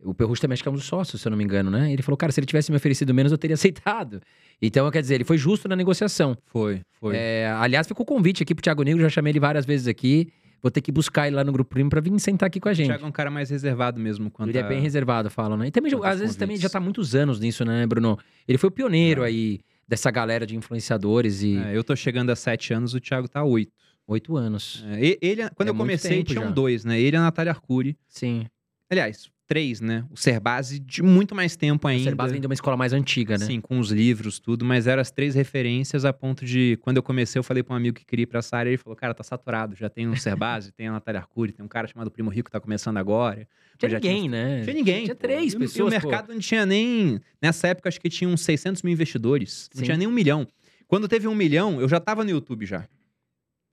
O 0.04 0.14
Perrucho 0.14 0.42
também 0.42 0.54
acho 0.54 0.64
que 0.64 0.70
é 0.70 0.72
um 0.72 0.76
dos 0.76 0.86
sócios, 0.86 1.22
se 1.22 1.28
eu 1.28 1.30
não 1.30 1.38
me 1.38 1.44
engano, 1.44 1.70
né? 1.70 1.92
Ele 1.92 2.02
falou, 2.02 2.18
cara, 2.18 2.32
se 2.32 2.40
ele 2.40 2.48
tivesse 2.48 2.72
me 2.72 2.78
oferecido 2.78 3.14
menos, 3.14 3.32
eu 3.32 3.38
teria 3.38 3.54
aceitado. 3.54 4.22
Então, 4.62 4.90
quer 4.92 5.02
dizer, 5.02 5.16
ele 5.16 5.24
foi 5.24 5.38
justo 5.38 5.68
na 5.68 5.76
negociação. 5.76 6.38
Foi, 6.48 6.82
foi. 7.00 7.16
É, 7.16 7.52
aliás, 7.60 7.88
ficou 7.88 8.04
o 8.04 8.08
convite 8.08 8.42
aqui 8.44 8.54
pro 8.56 8.62
Thiago 8.64 8.84
Negro, 8.84 9.02
já 9.02 9.10
chamei 9.10 9.32
ele 9.32 9.40
várias 9.40 9.66
vezes 9.66 9.88
aqui. 9.88 10.30
Vou 10.62 10.70
ter 10.70 10.82
que 10.82 10.92
buscar 10.92 11.26
ele 11.28 11.36
lá 11.36 11.44
no 11.44 11.52
Grupo 11.52 11.72
Primo 11.72 11.90
pra 11.90 12.00
vir 12.00 12.18
sentar 12.20 12.46
aqui 12.48 12.60
com 12.60 12.70
a 12.70 12.72
o 12.72 12.76
gente. 12.76 12.88
Thiago 12.88 13.04
é 13.04 13.08
um 13.08 13.12
cara 13.12 13.32
mais 13.32 13.50
reservado 13.50 14.00
mesmo. 14.00 14.30
Quanto 14.30 14.50
Ele 14.50 14.58
é 14.60 14.62
a- 14.62 14.68
bem 14.68 14.80
reservado, 14.80 15.30
falam, 15.30 15.58
né? 15.58 15.68
E 15.68 15.72
também, 15.72 15.92
às 16.04 16.20
vezes, 16.20 16.36
também 16.36 16.56
convites. 16.56 16.62
já 16.62 16.70
tá 16.70 16.78
há 16.78 16.82
muitos 16.82 17.16
anos 17.16 17.40
nisso, 17.40 17.66
né, 17.66 17.86
Bruno? 17.88 18.18
Ele 18.48 18.58
foi 18.60 18.68
o 18.70 18.72
pioneiro 18.72 19.22
Já. 19.22 19.28
aí 19.28 19.60
dessa 19.88 20.12
galera 20.12 20.46
de 20.46 20.56
influenciadores 20.56 21.42
e 21.42 21.58
É, 21.58 21.76
eu 21.76 21.84
tô 21.84 21.96
chegando 21.96 22.30
a 22.30 22.36
sete 22.36 22.74
anos, 22.74 22.94
o 22.94 23.00
Thiago 23.00 23.28
tá 23.28 23.40
a 23.40 23.44
oito. 23.44 23.72
oito 24.08 24.38
anos. 24.38 24.86
É, 24.92 25.18
ele, 25.22 25.50
quando 25.56 25.68
É 25.68 25.72
eu 25.72 25.74
muito 25.76 25.88
comecei, 25.88 26.24
tinham 26.24 26.44
já. 26.46 26.50
dois, 26.52 26.86
né? 26.86 27.00
Ele 27.00 27.16
e 27.16 27.18
a 27.18 27.22
Natália 27.22 27.52
Arcuri. 27.52 27.98
Sim. 28.08 28.46
Aliás, 28.90 29.30
três, 29.52 29.82
né? 29.82 30.06
O 30.10 30.16
Serbase 30.16 30.80
de 30.80 31.04
muito 31.04 31.36
mais 31.36 31.58
tempo 31.58 31.86
O 31.86 31.90
ainda. 31.90 32.06
Cerbasi 32.06 32.32
vem 32.32 32.40
de 32.40 32.48
uma 32.48 32.54
escola 32.54 32.78
mais 32.78 32.94
antiga, 32.94 33.38
né? 33.38 33.46
Sim, 33.46 33.60
com 33.60 33.80
os 33.80 33.92
livros, 33.92 34.40
tudo, 34.40 34.64
mas 34.64 34.88
eram 34.88 35.02
as 35.02 35.12
três 35.12 35.36
referências 35.36 36.06
a 36.06 36.14
ponto 36.14 36.46
de, 36.46 36.78
quando 36.82 36.96
eu 36.96 37.04
comecei, 37.04 37.38
eu 37.38 37.44
falei 37.44 37.62
pra 37.62 37.74
um 37.74 37.78
amigo 37.78 37.98
que 38.00 38.06
queria 38.06 38.24
ir 38.24 38.28
pra 38.28 38.40
essa 38.40 38.56
área, 38.56 38.70
ele 38.70 38.78
falou, 38.78 38.96
cara, 38.96 39.14
tá 39.14 39.24
saturado, 39.24 39.76
já 39.76 39.90
tem 39.90 40.08
o 40.08 40.16
Serbase, 40.16 40.72
tem 40.78 40.88
a 40.88 40.94
Natália 40.94 41.20
Arcuri, 41.20 41.52
tem 41.52 41.66
um 41.66 41.68
cara 41.68 41.86
chamado 41.86 42.10
Primo 42.10 42.30
Rico 42.30 42.46
que 42.46 42.52
tá 42.54 42.62
começando 42.62 42.96
agora. 42.96 43.46
Tinha 43.78 43.90
já 43.90 43.98
ninguém, 43.98 44.30
né? 44.30 44.58
Não 44.60 44.64
tinha 44.64 44.74
ninguém. 44.74 45.04
Tinha 45.04 45.16
pô. 45.16 45.22
três 45.22 45.54
o- 45.54 45.60
pessoas, 45.60 45.94
E 45.94 45.98
o 45.98 46.02
pô. 46.02 46.08
mercado 46.08 46.32
não 46.34 46.40
tinha 46.40 46.66
nem, 46.66 47.20
nessa 47.42 47.68
época, 47.68 47.90
acho 47.90 48.00
que 48.00 48.10
tinha 48.10 48.30
uns 48.30 48.40
600 48.42 48.82
mil 48.84 48.94
investidores, 48.94 49.70
não 49.76 49.80
Sim. 49.80 49.86
tinha 49.86 49.98
nem 49.98 50.08
um 50.08 50.12
milhão. 50.12 50.48
Quando 50.88 51.10
teve 51.10 51.28
um 51.28 51.36
milhão, 51.36 51.82
eu 51.82 51.90
já 51.90 52.00
tava 52.00 52.24
no 52.24 52.30
YouTube 52.30 52.66
já. 52.66 52.88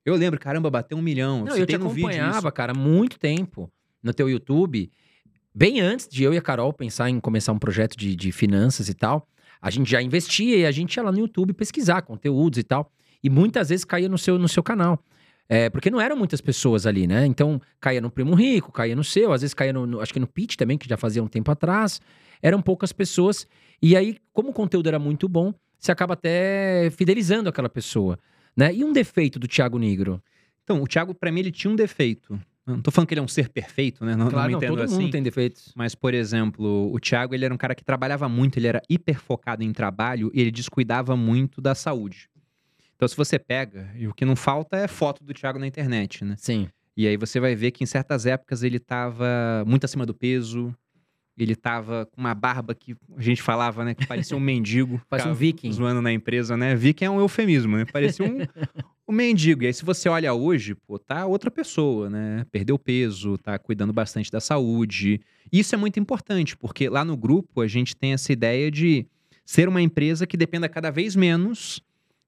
Eu 0.05 0.15
lembro, 0.15 0.37
caramba, 0.39 0.69
bateu 0.69 0.97
um 0.97 1.01
milhão. 1.01 1.45
Não, 1.45 1.55
eu 1.55 1.65
te 1.65 1.75
acompanhava, 1.75 2.51
cara, 2.51 2.73
muito 2.73 3.17
tempo 3.17 3.71
no 4.03 4.13
teu 4.13 4.29
YouTube. 4.29 4.91
Bem 5.53 5.81
antes 5.81 6.07
de 6.07 6.23
eu 6.23 6.33
e 6.33 6.37
a 6.37 6.41
Carol 6.41 6.71
pensar 6.71 7.09
em 7.09 7.19
começar 7.19 7.51
um 7.51 7.59
projeto 7.59 7.97
de, 7.97 8.15
de 8.15 8.31
finanças 8.31 8.87
e 8.87 8.93
tal, 8.93 9.27
a 9.61 9.69
gente 9.69 9.89
já 9.89 10.01
investia 10.01 10.57
e 10.57 10.65
a 10.65 10.71
gente 10.71 10.95
ia 10.95 11.03
lá 11.03 11.11
no 11.11 11.19
YouTube 11.19 11.53
pesquisar 11.53 12.01
conteúdos 12.03 12.59
e 12.59 12.63
tal. 12.63 12.91
E 13.23 13.29
muitas 13.29 13.69
vezes 13.69 13.83
caía 13.83 14.07
no 14.07 14.17
seu, 14.17 14.37
no 14.39 14.47
seu 14.47 14.63
canal. 14.63 15.03
É, 15.49 15.69
porque 15.69 15.89
não 15.89 15.99
eram 15.99 16.15
muitas 16.15 16.39
pessoas 16.39 16.85
ali, 16.85 17.07
né? 17.07 17.25
Então, 17.25 17.59
caía 17.81 17.99
no 17.99 18.11
Primo 18.11 18.35
Rico, 18.35 18.71
caía 18.71 18.95
no 18.95 19.03
seu, 19.03 19.33
às 19.33 19.41
vezes 19.41 19.53
caía 19.53 19.73
no, 19.73 19.85
no- 19.85 19.99
acho 19.99 20.13
que 20.13 20.19
no 20.19 20.27
Pitch 20.27 20.55
também, 20.55 20.77
que 20.77 20.87
já 20.87 20.95
fazia 20.95 21.23
um 21.23 21.27
tempo 21.27 21.49
atrás. 21.51 21.99
Eram 22.41 22.61
poucas 22.61 22.93
pessoas. 22.93 23.47
E 23.81 23.97
aí, 23.97 24.17
como 24.31 24.49
o 24.49 24.53
conteúdo 24.53 24.87
era 24.87 24.99
muito 24.99 25.27
bom, 25.27 25.51
você 25.77 25.91
acaba 25.91 26.13
até 26.13 26.89
fidelizando 26.91 27.49
aquela 27.49 27.67
pessoa, 27.67 28.17
né? 28.55 28.73
E 28.73 28.83
um 28.83 28.93
defeito 28.93 29.39
do 29.39 29.47
Thiago 29.47 29.79
Negro? 29.79 30.21
Então, 30.63 30.81
o 30.83 30.87
Thiago, 30.87 31.15
pra 31.15 31.31
mim, 31.31 31.39
ele 31.39 31.51
tinha 31.51 31.71
um 31.71 31.75
defeito. 31.75 32.39
Não 32.75 32.81
tô 32.81 32.91
falando 32.91 33.07
que 33.07 33.13
ele 33.13 33.21
é 33.21 33.23
um 33.23 33.27
ser 33.27 33.49
perfeito, 33.49 34.05
né? 34.05 34.15
Não, 34.15 34.29
Claro, 34.29 34.51
não 34.51 34.59
não, 34.59 34.67
todo 34.67 34.81
assim. 34.81 35.01
mundo 35.01 35.11
tem 35.11 35.23
defeitos. 35.23 35.71
Mas, 35.75 35.95
por 35.95 36.13
exemplo, 36.13 36.91
o 36.93 36.99
Thiago, 36.99 37.33
ele 37.33 37.45
era 37.45 37.53
um 37.53 37.57
cara 37.57 37.73
que 37.75 37.83
trabalhava 37.83 38.27
muito, 38.29 38.57
ele 38.57 38.67
era 38.67 38.81
hiper 38.89 39.19
focado 39.19 39.63
em 39.63 39.71
trabalho 39.73 40.31
e 40.33 40.41
ele 40.41 40.51
descuidava 40.51 41.15
muito 41.15 41.61
da 41.61 41.73
saúde. 41.75 42.29
Então, 42.95 43.07
se 43.07 43.15
você 43.15 43.39
pega, 43.39 43.89
e 43.95 44.07
o 44.07 44.13
que 44.13 44.25
não 44.25 44.35
falta 44.35 44.75
é 44.77 44.87
foto 44.87 45.23
do 45.23 45.33
Thiago 45.33 45.57
na 45.57 45.65
internet, 45.67 46.25
né? 46.25 46.35
Sim. 46.37 46.67
E 46.97 47.07
aí 47.07 47.15
você 47.15 47.39
vai 47.39 47.55
ver 47.55 47.71
que 47.71 47.83
em 47.83 47.87
certas 47.87 48.25
épocas 48.25 48.61
ele 48.61 48.77
tava 48.77 49.63
muito 49.65 49.85
acima 49.85 50.05
do 50.05 50.13
peso, 50.13 50.75
ele 51.37 51.55
tava 51.55 52.05
com 52.07 52.19
uma 52.19 52.35
barba 52.35 52.75
que 52.75 52.97
a 53.15 53.21
gente 53.21 53.41
falava, 53.41 53.85
né, 53.85 53.93
que 53.93 54.05
parecia 54.05 54.35
um 54.35 54.39
mendigo. 54.41 55.01
Parece 55.09 55.29
um 55.29 55.33
viking. 55.33 55.71
Zoando 55.71 56.01
na 56.01 56.11
empresa, 56.11 56.57
né? 56.57 56.75
Viking 56.75 57.05
é 57.05 57.09
um 57.09 57.21
eufemismo, 57.21 57.77
né? 57.77 57.85
Parecia 57.85 58.25
um, 58.25 58.39
um 59.09 59.15
mendigo. 59.15 59.63
E 59.63 59.67
aí 59.67 59.73
se 59.73 59.83
você 59.83 60.07
olha 60.07 60.33
hoje, 60.33 60.75
pô, 60.75 60.99
tá 60.99 61.25
outra 61.25 61.49
pessoa, 61.49 62.09
né? 62.09 62.45
Perdeu 62.51 62.77
peso, 62.77 63.37
tá 63.37 63.57
cuidando 63.57 63.91
bastante 63.91 64.31
da 64.31 64.39
saúde. 64.39 65.19
E 65.51 65.59
isso 65.59 65.73
é 65.73 65.77
muito 65.77 65.99
importante, 65.99 66.55
porque 66.55 66.87
lá 66.89 67.03
no 67.03 67.17
grupo 67.17 67.61
a 67.61 67.67
gente 67.67 67.95
tem 67.95 68.13
essa 68.13 68.31
ideia 68.31 68.69
de 68.69 69.05
ser 69.45 69.67
uma 69.67 69.81
empresa 69.81 70.27
que 70.27 70.37
dependa 70.37 70.69
cada 70.69 70.91
vez 70.91 71.15
menos 71.15 71.81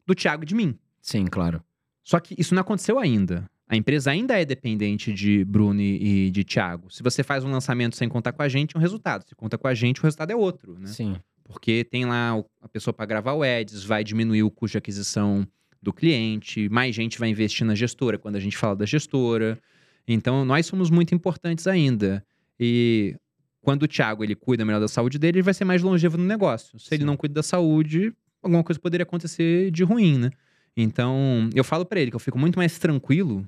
do 0.07 0.15
Thiago 0.15 0.43
e 0.43 0.45
de 0.47 0.55
mim. 0.55 0.75
Sim, 1.01 1.25
claro. 1.25 1.63
Só 2.03 2.19
que 2.19 2.33
isso 2.37 2.55
não 2.55 2.61
aconteceu 2.61 2.97
ainda. 2.97 3.49
A 3.67 3.77
empresa 3.77 4.11
ainda 4.11 4.37
é 4.41 4.43
dependente 4.43 5.13
de 5.13 5.45
Bruno 5.45 5.79
e 5.79 6.29
de 6.31 6.43
Thiago. 6.43 6.91
Se 6.91 7.01
você 7.01 7.23
faz 7.23 7.43
um 7.45 7.51
lançamento 7.51 7.95
sem 7.95 8.09
contar 8.09 8.33
com 8.33 8.41
a 8.41 8.49
gente, 8.49 8.75
é 8.75 8.79
um 8.79 8.81
resultado. 8.81 9.23
Se 9.27 9.35
conta 9.35 9.57
com 9.57 9.67
a 9.67 9.73
gente, 9.73 10.01
o 10.01 10.03
resultado 10.03 10.31
é 10.31 10.35
outro, 10.35 10.77
né? 10.77 10.87
Sim. 10.87 11.15
Porque 11.43 11.83
tem 11.85 12.05
lá 12.05 12.37
o- 12.37 12.45
a 12.61 12.67
pessoa 12.67 12.93
para 12.93 13.05
gravar 13.05 13.33
o 13.33 13.43
ads, 13.43 13.83
vai 13.83 14.03
diminuir 14.03 14.43
o 14.43 14.51
custo 14.51 14.73
de 14.73 14.77
aquisição 14.79 15.47
do 15.81 15.91
cliente, 15.91 16.69
mais 16.69 16.93
gente 16.95 17.17
vai 17.17 17.29
investir 17.29 17.65
na 17.65 17.73
gestora 17.73 18.17
quando 18.17 18.35
a 18.35 18.39
gente 18.39 18.55
fala 18.55 18.75
da 18.75 18.85
gestora. 18.85 19.59
Então, 20.07 20.45
nós 20.45 20.65
somos 20.65 20.89
muito 20.89 21.15
importantes 21.15 21.67
ainda. 21.67 22.25
E 22.59 23.15
quando 23.61 23.83
o 23.83 23.87
Thiago 23.87 24.23
ele 24.23 24.35
cuida 24.35 24.63
melhor 24.63 24.79
da 24.79 24.87
saúde 24.87 25.17
dele, 25.17 25.39
ele 25.39 25.43
vai 25.43 25.53
ser 25.53 25.65
mais 25.65 25.81
longevo 25.81 26.17
no 26.17 26.25
negócio. 26.25 26.79
Se 26.79 26.93
ele 26.93 27.01
Sim. 27.01 27.07
não 27.07 27.17
cuida 27.17 27.35
da 27.35 27.43
saúde, 27.43 28.13
alguma 28.41 28.63
coisa 28.63 28.79
poderia 28.79 29.03
acontecer 29.03 29.71
de 29.71 29.83
ruim, 29.83 30.17
né? 30.17 30.31
Então, 30.75 31.49
eu 31.53 31.63
falo 31.63 31.85
pra 31.85 31.99
ele 31.99 32.11
que 32.11 32.15
eu 32.15 32.19
fico 32.19 32.39
muito 32.39 32.57
mais 32.57 32.77
tranquilo 32.77 33.47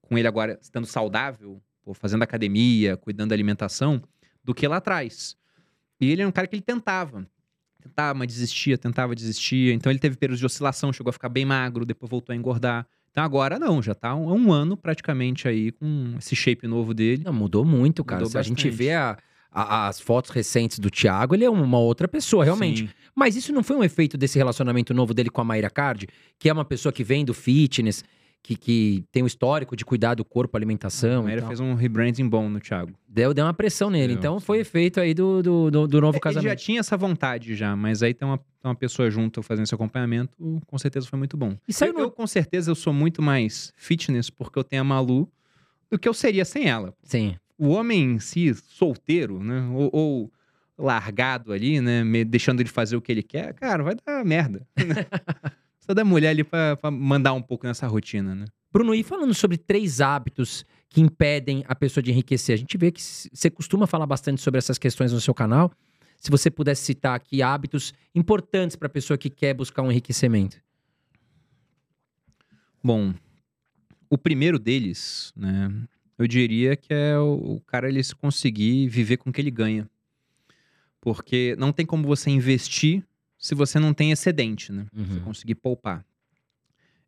com 0.00 0.18
ele 0.18 0.28
agora 0.28 0.58
estando 0.60 0.86
saudável, 0.86 1.62
pô, 1.82 1.94
fazendo 1.94 2.22
academia, 2.22 2.96
cuidando 2.96 3.30
da 3.30 3.34
alimentação, 3.34 4.02
do 4.42 4.54
que 4.54 4.66
lá 4.66 4.76
atrás. 4.76 5.36
E 6.00 6.10
ele 6.10 6.22
é 6.22 6.26
um 6.26 6.32
cara 6.32 6.46
que 6.46 6.54
ele 6.54 6.62
tentava. 6.62 7.26
Tentava, 7.84 8.18
mas 8.18 8.28
desistia, 8.28 8.76
tentava, 8.78 9.14
desistia. 9.14 9.72
Então 9.72 9.92
ele 9.92 9.98
teve 9.98 10.16
períodos 10.16 10.40
de 10.40 10.46
oscilação, 10.46 10.92
chegou 10.92 11.10
a 11.10 11.12
ficar 11.12 11.28
bem 11.28 11.44
magro, 11.44 11.84
depois 11.84 12.10
voltou 12.10 12.32
a 12.32 12.36
engordar. 12.36 12.86
Então 13.10 13.22
agora 13.22 13.58
não, 13.58 13.80
já 13.82 13.94
tá 13.94 14.14
um, 14.14 14.32
um 14.32 14.52
ano 14.52 14.76
praticamente 14.76 15.46
aí 15.46 15.70
com 15.70 16.14
esse 16.18 16.34
shape 16.34 16.66
novo 16.66 16.92
dele. 16.94 17.22
Não, 17.24 17.32
mudou 17.32 17.64
muito, 17.64 18.02
cara. 18.02 18.20
Mudou 18.22 18.30
Se 18.32 18.38
a 18.38 18.42
gente 18.42 18.64
bastante. 18.68 18.70
vê 18.76 18.92
a- 18.92 19.16
a- 19.52 19.86
as 19.86 20.00
fotos 20.00 20.30
recentes 20.30 20.80
do 20.80 20.90
Thiago, 20.90 21.34
ele 21.34 21.44
é 21.44 21.50
uma 21.50 21.78
outra 21.78 22.08
pessoa, 22.08 22.44
realmente. 22.44 22.86
Sim. 22.86 22.88
Mas 23.14 23.36
isso 23.36 23.52
não 23.52 23.62
foi 23.62 23.76
um 23.76 23.84
efeito 23.84 24.16
desse 24.18 24.36
relacionamento 24.36 24.92
novo 24.92 25.14
dele 25.14 25.30
com 25.30 25.40
a 25.40 25.44
Mayra 25.44 25.70
Card, 25.70 26.08
que 26.40 26.48
é 26.48 26.52
uma 26.52 26.64
pessoa 26.64 26.92
que 26.92 27.04
vem 27.04 27.24
do 27.24 27.32
fitness, 27.32 28.02
que, 28.46 28.54
que 28.56 29.04
tem 29.10 29.22
um 29.22 29.26
histórico 29.26 29.74
de 29.74 29.86
cuidar 29.86 30.12
do 30.14 30.22
corpo, 30.22 30.54
alimentação. 30.54 31.26
E 31.30 31.36
tal. 31.38 31.46
fez 31.48 31.60
um 31.60 31.72
rebranding 31.72 32.28
bom 32.28 32.46
no 32.50 32.60
Thiago. 32.60 32.92
Deu, 33.08 33.32
deu 33.32 33.46
uma 33.46 33.54
pressão 33.54 33.88
nele. 33.88 34.08
Deu, 34.08 34.18
então 34.18 34.38
foi 34.38 34.58
efeito 34.58 35.00
aí 35.00 35.14
do, 35.14 35.42
do, 35.42 35.70
do, 35.70 35.88
do 35.88 36.00
novo 36.02 36.18
Ele 36.18 36.20
já 36.34 36.34
casamento. 36.40 36.58
tinha 36.58 36.80
essa 36.80 36.94
vontade 36.94 37.54
já, 37.56 37.74
mas 37.74 38.02
aí 38.02 38.12
tem 38.12 38.28
uma, 38.28 38.36
tem 38.36 38.46
uma 38.66 38.74
pessoa 38.74 39.10
junto 39.10 39.42
fazendo 39.42 39.64
esse 39.64 39.74
acompanhamento, 39.74 40.36
com 40.66 40.76
certeza 40.78 41.06
foi 41.08 41.18
muito 41.18 41.38
bom. 41.38 41.56
E 41.66 41.72
saiu 41.72 41.92
Eu, 41.92 41.98
no- 41.98 42.04
eu, 42.04 42.10
com 42.10 42.26
certeza, 42.26 42.70
eu 42.70 42.74
sou 42.74 42.92
muito 42.92 43.22
mais 43.22 43.72
fitness 43.78 44.28
porque 44.28 44.58
eu 44.58 44.64
tenho 44.64 44.82
a 44.82 44.84
Malu 44.84 45.26
do 45.90 45.98
que 45.98 46.06
eu 46.06 46.12
seria 46.12 46.44
sem 46.44 46.68
ela. 46.68 46.92
Sim. 47.02 47.36
o 47.58 47.68
homem 47.68 48.12
em 48.16 48.18
si, 48.18 48.52
solteiro, 48.54 49.42
né? 49.42 49.66
Ou, 49.72 49.88
ou 49.90 50.32
largado 50.76 51.50
ali, 51.50 51.80
né? 51.80 52.04
me- 52.04 52.24
Deixando 52.26 52.60
ele 52.60 52.68
fazer 52.68 52.94
o 52.96 53.00
que 53.00 53.10
ele 53.10 53.22
quer, 53.22 53.54
cara, 53.54 53.82
vai 53.82 53.94
dar 54.06 54.22
merda. 54.22 54.66
né? 54.76 55.06
Precisa 55.84 55.96
da 55.96 56.04
mulher 56.04 56.30
ali 56.30 56.42
pra, 56.42 56.76
pra 56.76 56.90
mandar 56.90 57.34
um 57.34 57.42
pouco 57.42 57.66
nessa 57.66 57.86
rotina, 57.86 58.34
né? 58.34 58.46
Bruno, 58.72 58.94
e 58.94 59.02
falando 59.02 59.34
sobre 59.34 59.58
três 59.58 60.00
hábitos 60.00 60.64
que 60.88 61.02
impedem 61.02 61.62
a 61.68 61.74
pessoa 61.74 62.02
de 62.02 62.10
enriquecer, 62.10 62.54
a 62.54 62.56
gente 62.56 62.78
vê 62.78 62.90
que 62.90 63.02
você 63.02 63.50
costuma 63.50 63.86
falar 63.86 64.06
bastante 64.06 64.40
sobre 64.40 64.56
essas 64.56 64.78
questões 64.78 65.12
no 65.12 65.20
seu 65.20 65.34
canal. 65.34 65.70
Se 66.16 66.30
você 66.30 66.50
pudesse 66.50 66.82
citar 66.84 67.14
aqui 67.14 67.42
hábitos 67.42 67.92
importantes 68.14 68.76
para 68.76 68.86
a 68.86 68.90
pessoa 68.90 69.18
que 69.18 69.28
quer 69.28 69.52
buscar 69.52 69.82
um 69.82 69.90
enriquecimento. 69.90 70.56
Bom, 72.82 73.12
o 74.08 74.16
primeiro 74.16 74.58
deles, 74.58 75.34
né? 75.36 75.70
Eu 76.16 76.26
diria 76.26 76.76
que 76.76 76.94
é 76.94 77.18
o, 77.18 77.56
o 77.56 77.60
cara 77.60 77.90
ele 77.90 78.02
se 78.02 78.14
conseguir 78.14 78.88
viver 78.88 79.18
com 79.18 79.28
o 79.28 79.32
que 79.32 79.40
ele 79.40 79.50
ganha. 79.50 79.86
Porque 80.98 81.54
não 81.58 81.72
tem 81.72 81.84
como 81.84 82.06
você 82.06 82.30
investir 82.30 83.04
se 83.44 83.54
você 83.54 83.78
não 83.78 83.92
tem 83.92 84.10
excedente, 84.10 84.72
né? 84.72 84.86
Você 84.90 85.18
Uhum. 85.18 85.20
conseguir 85.20 85.56
poupar. 85.56 86.02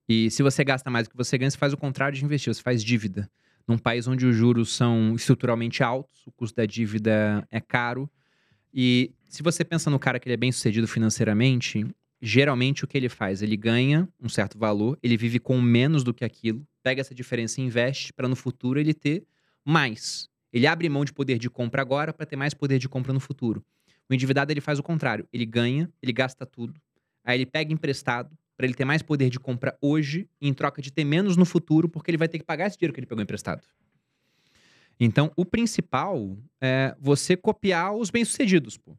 E 0.06 0.30
se 0.30 0.42
você 0.42 0.62
gasta 0.62 0.90
mais 0.90 1.06
do 1.08 1.10
que 1.12 1.16
você 1.16 1.38
ganha, 1.38 1.50
você 1.50 1.56
faz 1.56 1.72
o 1.72 1.78
contrário 1.78 2.14
de 2.18 2.22
investir, 2.22 2.54
você 2.54 2.60
faz 2.60 2.84
dívida. 2.84 3.26
Num 3.66 3.78
país 3.78 4.06
onde 4.06 4.26
os 4.26 4.36
juros 4.36 4.68
são 4.76 5.14
estruturalmente 5.14 5.82
altos, 5.82 6.26
o 6.26 6.30
custo 6.30 6.54
da 6.56 6.66
dívida 6.66 7.42
é 7.50 7.58
caro. 7.58 8.06
E 8.72 9.14
se 9.30 9.42
você 9.42 9.64
pensa 9.64 9.88
no 9.88 9.98
cara 9.98 10.20
que 10.20 10.28
ele 10.28 10.34
é 10.34 10.36
bem 10.36 10.52
sucedido 10.52 10.86
financeiramente, 10.86 11.86
geralmente 12.20 12.84
o 12.84 12.86
que 12.86 12.98
ele 12.98 13.08
faz? 13.08 13.40
Ele 13.40 13.56
ganha 13.56 14.06
um 14.20 14.28
certo 14.28 14.58
valor, 14.58 14.98
ele 15.02 15.16
vive 15.16 15.38
com 15.38 15.58
menos 15.58 16.04
do 16.04 16.12
que 16.12 16.22
aquilo, 16.22 16.66
pega 16.82 17.00
essa 17.00 17.14
diferença 17.14 17.62
e 17.62 17.64
investe 17.64 18.12
para 18.12 18.28
no 18.28 18.36
futuro 18.36 18.78
ele 18.78 18.92
ter 18.92 19.24
mais. 19.64 20.28
Ele 20.52 20.66
abre 20.66 20.86
mão 20.90 21.02
de 21.02 21.14
poder 21.14 21.38
de 21.38 21.48
compra 21.48 21.80
agora 21.80 22.12
para 22.12 22.26
ter 22.26 22.36
mais 22.36 22.52
poder 22.52 22.78
de 22.78 22.88
compra 22.90 23.12
no 23.14 23.20
futuro. 23.20 23.64
O 24.08 24.14
endividado 24.14 24.52
ele 24.52 24.60
faz 24.60 24.78
o 24.78 24.82
contrário, 24.82 25.28
ele 25.32 25.44
ganha, 25.44 25.90
ele 26.02 26.12
gasta 26.12 26.46
tudo, 26.46 26.80
aí 27.24 27.38
ele 27.38 27.46
pega 27.46 27.72
emprestado 27.72 28.36
para 28.56 28.66
ele 28.66 28.74
ter 28.74 28.84
mais 28.84 29.02
poder 29.02 29.28
de 29.28 29.38
compra 29.38 29.76
hoje, 29.80 30.28
em 30.40 30.54
troca 30.54 30.80
de 30.80 30.90
ter 30.90 31.04
menos 31.04 31.36
no 31.36 31.44
futuro, 31.44 31.88
porque 31.88 32.10
ele 32.10 32.16
vai 32.16 32.28
ter 32.28 32.38
que 32.38 32.44
pagar 32.44 32.66
esse 32.66 32.78
dinheiro 32.78 32.94
que 32.94 33.00
ele 33.00 33.06
pegou 33.06 33.22
emprestado. 33.22 33.62
Então, 34.98 35.30
o 35.36 35.44
principal 35.44 36.38
é 36.60 36.96
você 36.98 37.36
copiar 37.36 37.94
os 37.94 38.10
bem-sucedidos, 38.10 38.78
pô. 38.78 38.96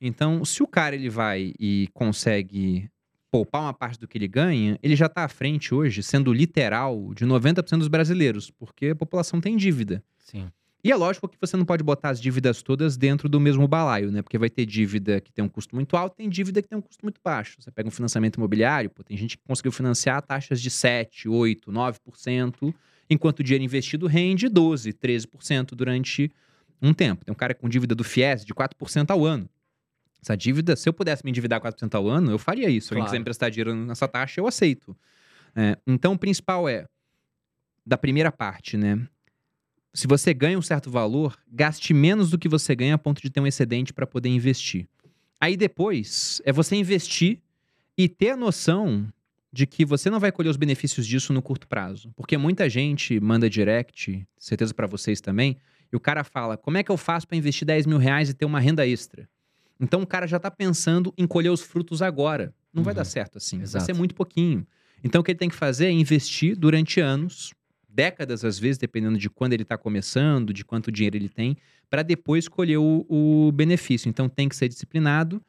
Então, 0.00 0.44
se 0.44 0.62
o 0.62 0.66
cara 0.66 0.96
ele 0.96 1.08
vai 1.08 1.52
e 1.58 1.88
consegue 1.94 2.90
poupar 3.30 3.62
uma 3.62 3.72
parte 3.72 3.98
do 3.98 4.08
que 4.08 4.18
ele 4.18 4.26
ganha, 4.26 4.78
ele 4.82 4.96
já 4.96 5.06
está 5.06 5.24
à 5.24 5.28
frente 5.28 5.74
hoje, 5.74 6.02
sendo 6.02 6.32
literal, 6.32 7.14
de 7.14 7.24
90% 7.24 7.78
dos 7.78 7.88
brasileiros, 7.88 8.50
porque 8.50 8.88
a 8.88 8.96
população 8.96 9.40
tem 9.40 9.56
dívida. 9.56 10.02
Sim. 10.18 10.50
E 10.86 10.92
é 10.92 10.94
lógico 10.94 11.26
que 11.26 11.36
você 11.40 11.56
não 11.56 11.64
pode 11.64 11.82
botar 11.82 12.10
as 12.10 12.20
dívidas 12.20 12.62
todas 12.62 12.96
dentro 12.96 13.28
do 13.28 13.40
mesmo 13.40 13.66
balaio, 13.66 14.12
né? 14.12 14.22
Porque 14.22 14.38
vai 14.38 14.48
ter 14.48 14.64
dívida 14.64 15.20
que 15.20 15.32
tem 15.32 15.44
um 15.44 15.48
custo 15.48 15.74
muito 15.74 15.96
alto, 15.96 16.14
tem 16.14 16.28
dívida 16.28 16.62
que 16.62 16.68
tem 16.68 16.78
um 16.78 16.80
custo 16.80 17.04
muito 17.04 17.20
baixo. 17.24 17.56
Você 17.58 17.72
pega 17.72 17.88
um 17.88 17.90
financiamento 17.90 18.36
imobiliário, 18.36 18.88
pô, 18.88 19.02
tem 19.02 19.16
gente 19.16 19.36
que 19.36 19.42
conseguiu 19.42 19.72
financiar 19.72 20.22
taxas 20.22 20.60
de 20.60 20.70
7, 20.70 21.28
8, 21.28 21.72
9%, 21.72 22.72
enquanto 23.10 23.40
o 23.40 23.42
dinheiro 23.42 23.64
investido 23.64 24.06
rende 24.06 24.48
12, 24.48 24.92
13% 24.92 25.74
durante 25.74 26.30
um 26.80 26.94
tempo. 26.94 27.24
Tem 27.24 27.32
um 27.32 27.36
cara 27.36 27.52
com 27.52 27.68
dívida 27.68 27.92
do 27.92 28.04
FIES 28.04 28.44
de 28.44 28.54
4% 28.54 29.10
ao 29.10 29.24
ano. 29.24 29.50
Essa 30.22 30.36
dívida, 30.36 30.76
se 30.76 30.88
eu 30.88 30.92
pudesse 30.92 31.24
me 31.24 31.32
endividar 31.32 31.60
4% 31.60 31.92
ao 31.96 32.06
ano, 32.06 32.30
eu 32.30 32.38
faria 32.38 32.70
isso. 32.70 32.86
Se 32.86 32.94
alguém 32.94 33.06
quiser 33.06 33.18
emprestar 33.18 33.50
dinheiro 33.50 33.74
nessa 33.74 34.06
taxa, 34.06 34.40
eu 34.40 34.46
aceito. 34.46 34.96
É, 35.56 35.76
então, 35.84 36.12
o 36.12 36.18
principal 36.18 36.68
é, 36.68 36.86
da 37.84 37.98
primeira 37.98 38.30
parte, 38.30 38.76
né? 38.76 39.04
Se 39.96 40.06
você 40.06 40.34
ganha 40.34 40.58
um 40.58 40.62
certo 40.62 40.90
valor, 40.90 41.38
gaste 41.50 41.94
menos 41.94 42.30
do 42.30 42.38
que 42.38 42.50
você 42.50 42.74
ganha 42.76 42.94
a 42.94 42.98
ponto 42.98 43.22
de 43.22 43.30
ter 43.30 43.40
um 43.40 43.46
excedente 43.46 43.94
para 43.94 44.06
poder 44.06 44.28
investir. 44.28 44.86
Aí 45.40 45.56
depois 45.56 46.42
é 46.44 46.52
você 46.52 46.76
investir 46.76 47.38
e 47.96 48.06
ter 48.06 48.30
a 48.32 48.36
noção 48.36 49.08
de 49.50 49.66
que 49.66 49.86
você 49.86 50.10
não 50.10 50.20
vai 50.20 50.30
colher 50.30 50.50
os 50.50 50.58
benefícios 50.58 51.06
disso 51.06 51.32
no 51.32 51.40
curto 51.40 51.66
prazo. 51.66 52.12
Porque 52.14 52.36
muita 52.36 52.68
gente 52.68 53.18
manda 53.20 53.48
direct, 53.48 54.26
certeza 54.38 54.74
para 54.74 54.86
vocês 54.86 55.18
também, 55.18 55.56
e 55.90 55.96
o 55.96 56.00
cara 56.00 56.22
fala: 56.22 56.58
como 56.58 56.76
é 56.76 56.82
que 56.82 56.90
eu 56.90 56.98
faço 56.98 57.26
para 57.26 57.38
investir 57.38 57.66
10 57.66 57.86
mil 57.86 57.96
reais 57.96 58.28
e 58.28 58.34
ter 58.34 58.44
uma 58.44 58.60
renda 58.60 58.86
extra? 58.86 59.26
Então 59.80 60.02
o 60.02 60.06
cara 60.06 60.26
já 60.26 60.38
tá 60.38 60.50
pensando 60.50 61.12
em 61.16 61.26
colher 61.26 61.50
os 61.50 61.62
frutos 61.62 62.02
agora. 62.02 62.52
Não 62.70 62.82
vai 62.82 62.92
Uhum. 62.92 62.96
dar 62.98 63.04
certo 63.06 63.38
assim. 63.38 63.62
Exato. 63.62 63.78
Vai 63.78 63.94
ser 63.94 63.98
muito 63.98 64.14
pouquinho. 64.14 64.66
Então 65.02 65.22
o 65.22 65.24
que 65.24 65.30
ele 65.30 65.38
tem 65.38 65.48
que 65.48 65.54
fazer 65.54 65.86
é 65.86 65.90
investir 65.90 66.54
durante 66.54 67.00
anos, 67.00 67.54
décadas 67.96 68.44
às 68.44 68.58
vezes, 68.58 68.76
dependendo 68.76 69.16
de 69.16 69.30
quando 69.30 69.54
ele 69.54 69.62
está 69.62 69.78
começando, 69.78 70.52
de 70.52 70.64
quanto 70.64 70.92
dinheiro 70.92 71.16
ele 71.16 71.30
tem, 71.30 71.56
para 71.88 72.02
depois 72.02 72.46
colher 72.46 72.76
o, 72.76 73.06
o 73.08 73.50
benefício. 73.52 74.10
Então 74.10 74.28
tem 74.28 74.48
que 74.48 74.54
ser 74.54 74.68
disciplinado 74.68 75.42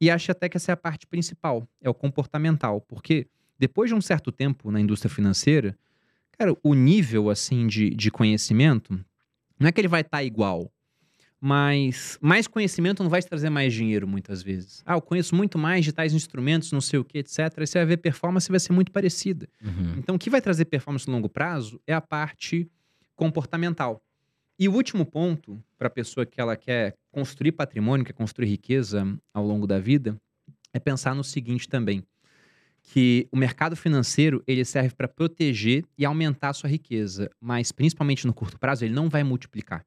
e 0.00 0.10
acho 0.10 0.32
até 0.32 0.48
que 0.48 0.56
essa 0.56 0.72
é 0.72 0.74
a 0.74 0.76
parte 0.76 1.06
principal, 1.06 1.66
é 1.80 1.88
o 1.88 1.94
comportamental, 1.94 2.80
porque 2.80 3.28
depois 3.56 3.88
de 3.88 3.94
um 3.94 4.00
certo 4.00 4.32
tempo 4.32 4.72
na 4.72 4.80
indústria 4.80 5.08
financeira, 5.08 5.78
cara, 6.32 6.56
o 6.60 6.74
nível 6.74 7.30
assim 7.30 7.68
de, 7.68 7.90
de 7.90 8.10
conhecimento 8.10 8.98
não 9.56 9.68
é 9.68 9.72
que 9.72 9.80
ele 9.80 9.86
vai 9.86 10.00
estar 10.00 10.24
igual, 10.24 10.72
mas 11.44 12.16
mais 12.20 12.46
conhecimento 12.46 13.02
não 13.02 13.10
vai 13.10 13.20
te 13.20 13.26
trazer 13.26 13.50
mais 13.50 13.74
dinheiro 13.74 14.06
muitas 14.06 14.44
vezes. 14.44 14.80
Ah, 14.86 14.94
eu 14.94 15.02
conheço 15.02 15.34
muito 15.34 15.58
mais 15.58 15.84
de 15.84 15.92
tais 15.92 16.14
instrumentos, 16.14 16.70
não 16.70 16.80
sei 16.80 17.00
o 17.00 17.04
que, 17.04 17.18
etc. 17.18 17.40
Aí 17.58 17.66
você 17.66 17.78
vai 17.78 17.86
ver 17.86 17.96
performance 17.96 18.48
vai 18.48 18.60
ser 18.60 18.72
muito 18.72 18.92
parecida. 18.92 19.48
Uhum. 19.60 19.96
Então, 19.98 20.14
o 20.14 20.18
que 20.20 20.30
vai 20.30 20.40
trazer 20.40 20.66
performance 20.66 21.04
no 21.08 21.14
longo 21.14 21.28
prazo 21.28 21.80
é 21.84 21.92
a 21.92 22.00
parte 22.00 22.70
comportamental. 23.16 24.00
E 24.56 24.68
o 24.68 24.72
último 24.72 25.04
ponto 25.04 25.60
para 25.76 25.88
a 25.88 25.90
pessoa 25.90 26.24
que 26.24 26.40
ela 26.40 26.56
quer 26.56 26.94
construir 27.10 27.50
patrimônio, 27.50 28.06
quer 28.06 28.12
construir 28.12 28.46
riqueza 28.46 29.04
ao 29.34 29.44
longo 29.44 29.66
da 29.66 29.80
vida, 29.80 30.16
é 30.72 30.78
pensar 30.78 31.12
no 31.12 31.24
seguinte 31.24 31.68
também, 31.68 32.04
que 32.84 33.26
o 33.32 33.36
mercado 33.36 33.74
financeiro 33.74 34.44
ele 34.46 34.64
serve 34.64 34.94
para 34.94 35.08
proteger 35.08 35.84
e 35.98 36.04
aumentar 36.04 36.50
a 36.50 36.52
sua 36.52 36.70
riqueza, 36.70 37.28
mas 37.40 37.72
principalmente 37.72 38.28
no 38.28 38.32
curto 38.32 38.60
prazo 38.60 38.84
ele 38.84 38.94
não 38.94 39.08
vai 39.08 39.24
multiplicar. 39.24 39.84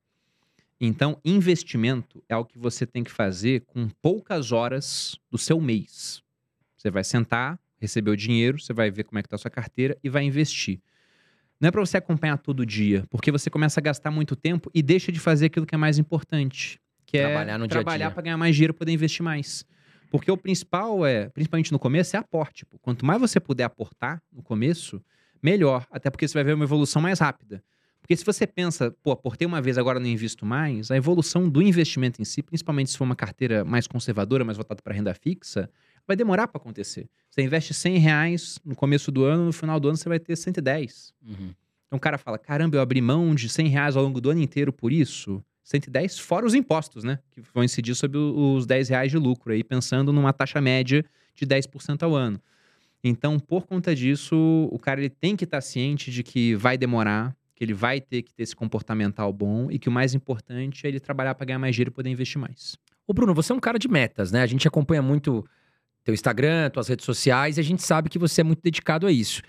Então, 0.80 1.20
investimento 1.24 2.24
é 2.28 2.36
o 2.36 2.44
que 2.44 2.58
você 2.58 2.86
tem 2.86 3.04
que 3.04 3.12
fazer 3.12 3.62
com 3.62 3.88
poucas 4.02 4.52
horas 4.52 5.18
do 5.32 5.38
seu 5.38 5.60
mês. 5.62 6.22
Você 6.78 6.92
vai 6.92 7.04
sentar, 7.04 7.60
receber 7.80 8.12
o 8.12 8.18
dinheiro, 8.18 8.60
você 8.60 8.74
vai 8.74 8.92
ver 8.92 9.06
como 9.06 9.18
é 9.18 9.22
que 9.22 9.28
está 9.28 9.36
a 9.36 9.40
sua 9.40 9.52
carteira 9.52 9.98
e 10.04 10.10
vai 10.10 10.24
investir. 10.24 10.80
Não 11.60 11.70
é 11.70 11.72
para 11.72 11.80
você 11.80 11.98
acompanhar 11.98 12.38
todo 12.38 12.66
dia, 12.66 13.06
porque 13.10 13.32
você 13.32 13.50
começa 13.50 13.80
a 13.80 13.84
gastar 13.84 14.12
muito 14.12 14.36
tempo 14.36 14.70
e 14.74 14.84
deixa 14.84 15.12
de 15.12 15.20
fazer 15.20 15.46
aquilo 15.46 15.66
que 15.66 15.74
é 15.74 15.78
mais 15.78 15.98
importante, 15.98 16.80
que 17.06 17.18
Trabalhar 17.18 17.58
no 17.58 17.66
é 17.66 17.68
trabalhar 17.70 18.12
para 18.12 18.22
ganhar 18.22 18.38
mais 18.38 18.56
dinheiro, 18.56 18.74
poder 18.74 18.92
investir 18.92 19.24
mais. 19.24 19.66
Porque 20.12 20.30
o 20.30 20.38
principal 20.38 21.06
é, 21.06 21.30
principalmente 21.30 21.72
no 21.72 21.80
começo, 21.80 22.16
é 22.16 22.20
aporte. 22.20 22.66
Quanto 22.82 23.06
mais 23.06 23.20
você 23.20 23.40
puder 23.40 23.64
aportar 23.64 24.22
no 24.32 24.44
começo, 24.44 25.02
melhor. 25.42 25.88
Até 25.90 26.10
porque 26.10 26.28
você 26.28 26.34
vai 26.34 26.44
ver 26.44 26.54
uma 26.54 26.66
evolução 26.66 27.02
mais 27.02 27.20
rápida. 27.20 27.64
Porque 28.06 28.16
se 28.16 28.24
você 28.24 28.46
pensa, 28.46 28.92
pô, 29.02 29.12
aportei 29.12 29.48
uma 29.48 29.60
vez, 29.60 29.80
agora 29.80 30.00
não 30.00 30.06
invisto 30.06 30.46
mais, 30.46 30.92
a 30.92 30.96
evolução 30.96 31.50
do 31.50 31.60
investimento 31.60 32.22
em 32.22 32.26
si, 32.26 32.44
principalmente 32.44 32.92
se 32.92 32.98
for 33.00 33.04
uma 33.04 33.16
carteira 33.16 33.66
mais 33.66 33.88
conservadora, 33.88 34.46
mais 34.46 34.58
voltada 34.58 34.80
para 34.80 34.94
renda 34.94 35.12
fixa, 35.16 35.68
vai 36.06 36.16
demorar 36.16 36.48
para 36.48 36.62
acontecer. 36.62 37.10
Você 37.32 37.42
investe 37.42 37.74
100 37.74 37.98
reais 37.98 38.60
no 38.64 38.76
começo 38.76 39.12
do 39.12 39.26
ano, 39.26 39.46
no 39.46 39.52
final 39.52 39.80
do 39.80 39.88
ano 39.88 39.98
você 39.98 40.08
vai 40.08 40.20
ter 40.20 40.36
110. 40.36 41.16
Uhum. 41.28 41.50
Então 41.88 41.98
o 41.98 42.00
cara 42.00 42.20
fala, 42.20 42.38
caramba, 42.38 42.78
eu 42.78 42.82
abri 42.82 43.02
mão 43.02 43.34
de 43.34 43.50
100 43.50 43.70
reais 43.70 43.96
ao 43.96 44.04
longo 44.04 44.22
do 44.22 44.30
ano 44.30 44.40
inteiro 44.40 44.72
por 44.72 44.92
isso. 44.92 45.44
110 45.64 46.20
fora 46.20 46.46
os 46.46 46.54
impostos, 46.54 47.04
né? 47.04 47.18
Que 47.32 47.42
vão 47.56 47.64
incidir 47.64 47.96
sobre 47.96 48.20
os 48.20 48.68
10 48.68 48.90
reais 48.90 49.10
de 49.10 49.18
lucro 49.18 49.52
aí, 49.52 49.64
pensando 49.64 50.14
numa 50.14 50.32
taxa 50.32 50.62
média 50.62 51.04
de 51.34 51.44
10% 51.44 52.04
ao 52.04 52.14
ano. 52.14 52.40
Então, 53.04 53.40
por 53.40 53.66
conta 53.66 53.96
disso, 53.96 54.70
o 54.72 54.78
cara 54.78 55.00
ele 55.00 55.10
tem 55.10 55.36
que 55.36 55.44
estar 55.44 55.58
tá 55.58 55.62
ciente 55.62 56.12
de 56.12 56.22
que 56.22 56.54
vai 56.54 56.78
demorar, 56.78 57.36
que 57.56 57.64
ele 57.64 57.74
vai 57.74 58.02
ter 58.02 58.22
que 58.22 58.34
ter 58.34 58.44
esse 58.44 58.56
comportamental 58.56 59.32
bom 59.32 59.72
e 59.72 59.80
que 59.80 59.88
o 59.88 59.92
mais 59.92 60.14
importante 60.14 60.86
é 60.86 60.90
ele 60.90 61.00
trabalhar 61.00 61.34
para 61.34 61.46
ganhar 61.46 61.60
mais 61.60 61.74
dinheiro 61.74 61.90
e 61.90 61.94
poder 61.94 62.10
investir 62.10 62.40
mais. 62.40 62.78
Ô 63.08 63.14
Bruno, 63.14 63.34
você 63.34 63.54
é 63.54 63.56
um 63.56 63.60
cara 63.60 63.80
de 63.80 63.88
metas, 63.88 64.32
né? 64.32 64.42
A 64.42 64.46
gente 64.46 64.68
acompanha 64.68 65.02
muito 65.02 65.46
teu 66.04 66.14
Instagram, 66.14 66.70
tuas 66.70 66.88
redes 66.88 67.06
sociais, 67.06 67.58
e 67.58 67.62
a 67.62 67.64
gente 67.64 67.82
sabe 67.82 68.10
que 68.10 68.20
você 68.20 68.42
é 68.42 68.44
muito 68.44 68.62
dedicado 68.62 69.08
a 69.08 69.12
isso. 69.12 69.42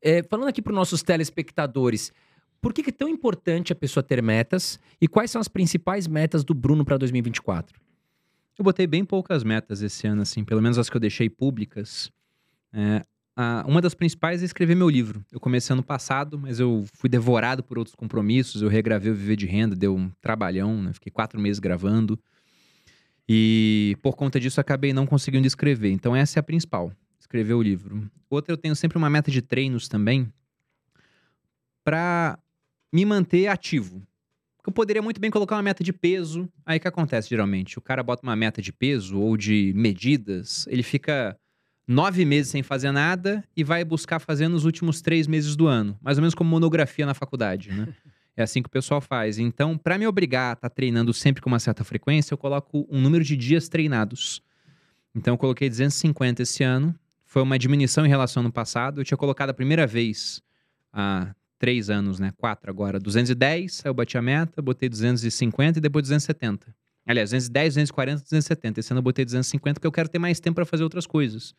É, 0.00 0.22
falando 0.22 0.48
aqui 0.48 0.60
para 0.60 0.72
os 0.72 0.76
nossos 0.76 1.02
telespectadores, 1.02 2.12
por 2.60 2.72
que, 2.72 2.82
que 2.82 2.90
é 2.90 2.92
tão 2.92 3.08
importante 3.08 3.72
a 3.72 3.76
pessoa 3.76 4.02
ter 4.02 4.22
metas 4.22 4.78
e 5.00 5.08
quais 5.08 5.30
são 5.30 5.40
as 5.40 5.48
principais 5.48 6.06
metas 6.06 6.44
do 6.44 6.54
Bruno 6.54 6.84
para 6.84 6.96
2024? 6.98 7.80
Eu 8.58 8.64
botei 8.64 8.86
bem 8.86 9.04
poucas 9.04 9.42
metas 9.42 9.80
esse 9.80 10.06
ano, 10.06 10.22
assim, 10.22 10.44
pelo 10.44 10.60
menos 10.60 10.78
as 10.78 10.90
que 10.90 10.96
eu 10.96 11.00
deixei 11.00 11.30
públicas. 11.30 12.10
É, 12.72 13.02
a, 13.40 13.64
uma 13.68 13.80
das 13.80 13.94
principais 13.94 14.42
é 14.42 14.44
escrever 14.44 14.74
meu 14.74 14.90
livro. 14.90 15.24
Eu 15.30 15.38
comecei 15.38 15.72
ano 15.72 15.82
passado, 15.82 16.36
mas 16.36 16.58
eu 16.58 16.84
fui 16.94 17.08
devorado 17.08 17.62
por 17.62 17.78
outros 17.78 17.94
compromissos. 17.94 18.62
Eu 18.62 18.68
regravei 18.68 19.12
o 19.12 19.14
Viver 19.14 19.36
de 19.36 19.46
Renda, 19.46 19.76
deu 19.76 19.94
um 19.94 20.10
trabalhão, 20.20 20.82
né? 20.82 20.92
Fiquei 20.92 21.12
quatro 21.12 21.40
meses 21.40 21.60
gravando. 21.60 22.18
E 23.28 23.96
por 24.02 24.16
conta 24.16 24.40
disso 24.40 24.60
acabei 24.60 24.92
não 24.92 25.06
conseguindo 25.06 25.46
escrever. 25.46 25.92
Então 25.92 26.16
essa 26.16 26.36
é 26.36 26.40
a 26.40 26.42
principal, 26.42 26.90
escrever 27.16 27.54
o 27.54 27.62
livro. 27.62 28.10
Outra 28.28 28.52
eu 28.52 28.56
tenho 28.56 28.74
sempre 28.74 28.98
uma 28.98 29.08
meta 29.08 29.30
de 29.30 29.40
treinos 29.40 29.86
também 29.86 30.32
para 31.84 32.36
me 32.92 33.04
manter 33.04 33.46
ativo. 33.46 34.02
Eu 34.66 34.72
poderia 34.72 35.00
muito 35.00 35.20
bem 35.20 35.30
colocar 35.30 35.54
uma 35.54 35.62
meta 35.62 35.84
de 35.84 35.92
peso. 35.92 36.48
Aí 36.66 36.80
que 36.80 36.88
acontece 36.88 37.28
geralmente? 37.28 37.78
O 37.78 37.80
cara 37.80 38.02
bota 38.02 38.24
uma 38.24 38.34
meta 38.34 38.60
de 38.60 38.72
peso 38.72 39.16
ou 39.16 39.36
de 39.36 39.72
medidas, 39.76 40.66
ele 40.66 40.82
fica 40.82 41.38
nove 41.88 42.22
meses 42.26 42.52
sem 42.52 42.62
fazer 42.62 42.92
nada 42.92 43.42
e 43.56 43.64
vai 43.64 43.82
buscar 43.82 44.18
fazer 44.18 44.46
nos 44.46 44.66
últimos 44.66 45.00
três 45.00 45.26
meses 45.26 45.56
do 45.56 45.66
ano. 45.66 45.98
Mais 46.02 46.18
ou 46.18 46.22
menos 46.22 46.34
como 46.34 46.50
monografia 46.50 47.06
na 47.06 47.14
faculdade, 47.14 47.72
né? 47.72 47.88
É 48.36 48.42
assim 48.42 48.62
que 48.62 48.68
o 48.68 48.70
pessoal 48.70 49.00
faz. 49.00 49.36
Então, 49.40 49.76
para 49.76 49.98
me 49.98 50.06
obrigar 50.06 50.50
a 50.50 50.52
estar 50.52 50.68
tá 50.68 50.72
treinando 50.72 51.12
sempre 51.12 51.42
com 51.42 51.48
uma 51.50 51.58
certa 51.58 51.82
frequência, 51.82 52.32
eu 52.32 52.38
coloco 52.38 52.86
um 52.88 53.00
número 53.00 53.24
de 53.24 53.36
dias 53.36 53.68
treinados. 53.68 54.40
Então, 55.12 55.34
eu 55.34 55.38
coloquei 55.38 55.68
250 55.68 56.42
esse 56.42 56.62
ano. 56.62 56.94
Foi 57.24 57.42
uma 57.42 57.58
diminuição 57.58 58.06
em 58.06 58.08
relação 58.08 58.42
ao 58.42 58.44
ano 58.44 58.52
passado. 58.52 59.00
Eu 59.00 59.04
tinha 59.04 59.18
colocado 59.18 59.50
a 59.50 59.52
primeira 59.54 59.88
vez 59.88 60.40
há 60.92 61.34
três 61.58 61.90
anos, 61.90 62.20
né? 62.20 62.32
Quatro 62.36 62.70
agora. 62.70 63.00
210, 63.00 63.82
aí 63.84 63.90
eu 63.90 63.94
bati 63.94 64.16
a 64.16 64.22
meta, 64.22 64.62
botei 64.62 64.88
250 64.88 65.80
e 65.80 65.82
depois 65.82 66.04
270. 66.04 66.72
Aliás, 67.04 67.30
210, 67.30 67.74
240, 67.74 68.22
270. 68.22 68.78
Esse 68.78 68.92
ano 68.92 68.98
eu 68.98 69.02
botei 69.02 69.24
250 69.24 69.80
porque 69.80 69.86
eu 69.88 69.90
quero 69.90 70.08
ter 70.08 70.20
mais 70.20 70.38
tempo 70.38 70.54
para 70.54 70.64
fazer 70.64 70.84
outras 70.84 71.08
coisas. 71.08 71.56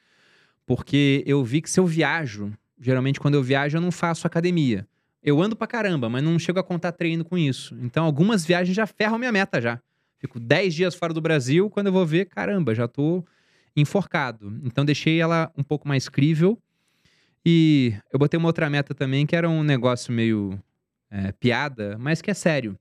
Porque 0.65 1.23
eu 1.25 1.43
vi 1.43 1.61
que 1.61 1.69
se 1.69 1.79
eu 1.79 1.85
viajo, 1.85 2.51
geralmente 2.79 3.19
quando 3.19 3.35
eu 3.35 3.43
viajo 3.43 3.77
eu 3.77 3.81
não 3.81 3.91
faço 3.91 4.27
academia. 4.27 4.87
Eu 5.21 5.41
ando 5.41 5.55
pra 5.55 5.67
caramba, 5.67 6.09
mas 6.09 6.23
não 6.23 6.39
chego 6.39 6.59
a 6.59 6.63
contar 6.63 6.93
treino 6.93 7.25
com 7.25 7.37
isso. 7.37 7.77
Então, 7.81 8.05
algumas 8.05 8.45
viagens 8.45 8.75
já 8.75 8.87
ferram 8.87 9.17
minha 9.17 9.31
meta 9.31 9.59
já. 9.59 9.79
Fico 10.17 10.39
10 10.39 10.73
dias 10.73 10.95
fora 10.95 11.13
do 11.13 11.19
Brasil, 11.19 11.69
quando 11.69 11.87
eu 11.87 11.93
vou 11.93 12.05
ver, 12.05 12.25
caramba, 12.25 12.73
já 12.73 12.87
tô 12.87 13.25
enforcado. 13.75 14.57
Então, 14.63 14.85
deixei 14.85 15.19
ela 15.19 15.51
um 15.57 15.63
pouco 15.63 15.87
mais 15.87 16.07
crível. 16.07 16.57
E 17.45 17.93
eu 18.13 18.19
botei 18.19 18.37
uma 18.37 18.47
outra 18.47 18.69
meta 18.69 18.93
também, 18.93 19.25
que 19.25 19.35
era 19.35 19.49
um 19.49 19.63
negócio 19.63 20.13
meio 20.13 20.57
é, 21.11 21.31
piada, 21.33 21.97
mas 21.99 22.21
que 22.21 22.31
é 22.31 22.33
sério. 22.33 22.77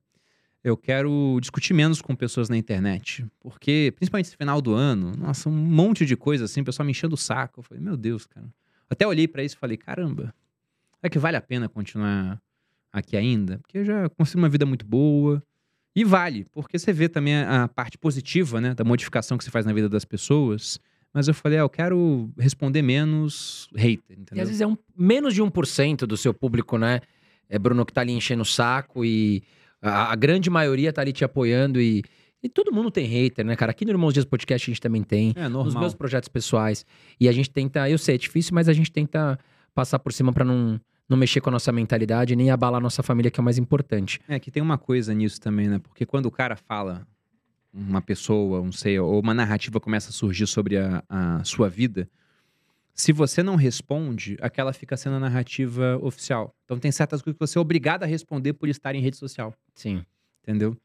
Eu 0.63 0.77
quero 0.77 1.39
discutir 1.41 1.73
menos 1.73 2.03
com 2.03 2.15
pessoas 2.15 2.49
na 2.49 2.57
internet. 2.57 3.25
Porque, 3.41 3.93
principalmente 3.97 4.27
esse 4.27 4.37
final 4.37 4.61
do 4.61 4.75
ano, 4.75 5.13
nossa, 5.17 5.49
um 5.49 5.53
monte 5.53 6.05
de 6.05 6.17
coisa 6.17 6.45
assim, 6.45 6.61
o 6.63 6.65
pessoal 6.65 6.85
me 6.85 6.91
enchendo 6.91 7.15
o 7.15 7.19
saco. 7.19 7.61
Eu 7.61 7.63
falei, 7.63 7.83
meu 7.83 7.97
Deus, 7.97 8.27
cara. 8.27 8.47
Até 8.91 9.07
olhei 9.07 9.29
para 9.29 9.43
isso 9.43 9.55
e 9.55 9.59
falei, 9.59 9.77
caramba, 9.77 10.35
é 11.03 11.09
que 11.09 11.19
vale 11.19 11.37
a 11.37 11.41
pena 11.41 11.69
continuar 11.69 12.41
aqui 12.93 13.17
ainda? 13.17 13.59
Porque 13.59 13.79
eu 13.79 13.85
já 13.85 14.09
construí 14.09 14.43
uma 14.43 14.49
vida 14.49 14.67
muito 14.67 14.85
boa. 14.85 15.43
E 15.95 16.05
vale, 16.05 16.45
porque 16.53 16.79
você 16.79 16.93
vê 16.93 17.09
também 17.09 17.37
a, 17.37 17.67
parte 17.69 17.99
positiva, 17.99 18.61
né, 18.61 18.75
da 18.75 18.85
modificação 18.85 19.37
que 19.37 19.45
você 19.45 19.51
faz 19.51 19.67
na 19.67 19.73
vida 19.73 19.89
das 19.89 20.05
pessoas. 20.05 20.79
Mas 21.13 21.27
eu 21.27 21.35
falei, 21.35 21.59
ah, 21.59 21.63
eu 21.63 21.69
quero 21.69 22.31
responder 22.39 22.83
menos 22.83 23.69
hater, 23.75 24.19
entendeu? 24.19 24.37
E 24.37 24.41
às 24.41 24.49
vezes 24.49 24.61
é 24.61 24.67
um, 24.67 24.77
menos 24.97 25.35
de 25.35 25.43
1% 25.43 26.07
do 26.07 26.17
seu 26.17 26.33
público, 26.33 26.79
né? 26.79 27.01
É 27.49 27.59
Bruno 27.59 27.85
que 27.85 27.93
tá 27.93 28.03
ali 28.03 28.13
enchendo 28.13 28.43
o 28.43 28.47
saco 28.47 29.05
e 29.05 29.43
a, 29.83 30.13
a 30.13 30.17
grande 30.17 30.51
maioria 30.51 30.93
tá 30.93 31.01
ali 31.01 31.13
te 31.13 31.25
apoiando 31.25 31.81
e, 31.81 32.03
e 32.43 32.49
todo 32.49 32.73
mundo 32.73 32.91
tem 32.91 33.07
hater, 33.07 33.45
né, 33.45 33.57
cara? 33.57 33.71
Aqui 33.71 33.85
no 33.85 33.91
Irmãos 33.91 34.13
Dias 34.13 34.25
Podcast 34.25 34.71
a 34.71 34.73
gente 34.73 34.81
também 34.81 35.03
tem. 35.03 35.33
É 35.37 35.43
normal. 35.43 35.65
Nos 35.65 35.75
meus 35.75 35.95
projetos 35.95 36.29
pessoais. 36.29 36.85
E 37.21 37.29
a 37.29 37.33
gente 37.33 37.51
tenta, 37.51 37.89
eu 37.89 37.99
sei, 37.99 38.15
é 38.15 38.19
difícil, 38.19 38.55
mas 38.55 38.69
a 38.69 38.73
gente 38.73 38.91
tenta 38.91 39.39
passar 39.75 39.99
por 39.99 40.13
cima 40.13 40.33
para 40.33 40.45
não, 40.45 40.81
não 41.09 41.17
mexer 41.17 41.41
com 41.41 41.51
a 41.51 41.53
nossa 41.53 41.73
mentalidade, 41.73 42.35
nem 42.37 42.51
abalar 42.51 42.79
a 42.79 42.83
nossa 42.83 43.03
família, 43.03 43.31
que 43.31 43.41
é 43.41 43.43
o 43.43 43.45
mais 43.45 43.59
importante. 43.59 44.21
É, 44.29 44.39
que 44.39 44.51
tem 44.51 44.63
uma 44.63 44.79
coisa 44.79 45.15
nisso 45.15 45.41
também, 45.41 45.69
né? 45.69 45.79
Porque 45.79 46.05
quando 46.05 46.27
o 46.27 46.31
cara 46.31 46.57
fala, 46.57 47.07
uma 47.73 48.01
pessoa, 48.01 48.61
um 48.61 48.73
sei, 48.73 48.99
ou 48.99 49.21
uma 49.21 49.35
narrativa 49.35 49.79
começa 49.81 50.11
a 50.11 50.13
surgir 50.13 50.47
sobre 50.47 50.77
a, 50.79 51.03
a 51.09 51.45
sua 51.45 51.69
vida, 51.69 52.09
se 52.99 53.13
você 53.13 53.45
não 53.45 53.55
responde, 53.55 54.37
aquela 54.41 54.73
fica 54.73 54.97
sendo 54.97 55.15
a 55.15 55.21
narrativa 55.21 55.97
oficial. 56.03 56.53
Então 56.65 56.81
tem 56.81 56.91
certas 56.91 57.23
coisas 57.23 57.39
que 57.39 57.47
você 57.47 57.57
é 57.57 57.61
obrigado 57.61 58.03
a 58.03 58.07
responder 58.07 58.55
por 58.55 58.69
estar 58.69 58.93
em 58.93 59.01
rede 59.01 59.17
social. 59.17 59.55
Sim. 59.73 60.05
Entendeu? 60.43 60.77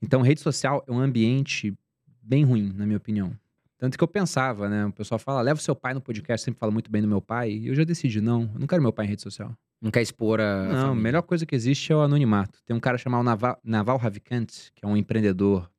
Então, 0.00 0.22
rede 0.22 0.40
social 0.40 0.82
é 0.88 0.92
um 0.92 0.98
ambiente 0.98 1.76
bem 2.22 2.42
ruim, 2.42 2.72
na 2.74 2.86
minha 2.86 2.96
opinião. 2.96 3.36
Tanto 3.76 3.98
que 3.98 4.02
eu 4.02 4.08
pensava, 4.08 4.66
né? 4.66 4.86
O 4.86 4.92
pessoal 4.92 5.18
fala, 5.18 5.42
leva 5.42 5.60
o 5.60 5.62
seu 5.62 5.76
pai 5.76 5.92
no 5.92 6.00
podcast, 6.00 6.42
sempre 6.42 6.58
fala 6.58 6.72
muito 6.72 6.90
bem 6.90 7.02
do 7.02 7.08
meu 7.08 7.20
pai. 7.20 7.50
E 7.50 7.68
eu 7.68 7.74
já 7.74 7.84
decidi, 7.84 8.20
não, 8.20 8.50
eu 8.54 8.60
não 8.60 8.66
quero 8.66 8.80
meu 8.80 8.92
pai 8.92 9.04
em 9.04 9.10
rede 9.10 9.22
social. 9.22 9.54
Não 9.80 9.90
quer 9.90 10.00
expor 10.00 10.40
a. 10.40 10.64
Não, 10.64 10.92
a 10.92 10.94
melhor 10.94 11.22
coisa 11.22 11.44
que 11.44 11.54
existe 11.54 11.92
é 11.92 11.96
o 11.96 12.00
anonimato. 12.00 12.60
Tem 12.64 12.74
um 12.74 12.80
cara 12.80 12.96
chamado 12.96 13.22
Naval, 13.22 13.60
Naval 13.62 13.98
Ravikant, 13.98 14.70
que 14.74 14.84
é 14.84 14.88
um 14.88 14.96
empreendedor 14.96 15.70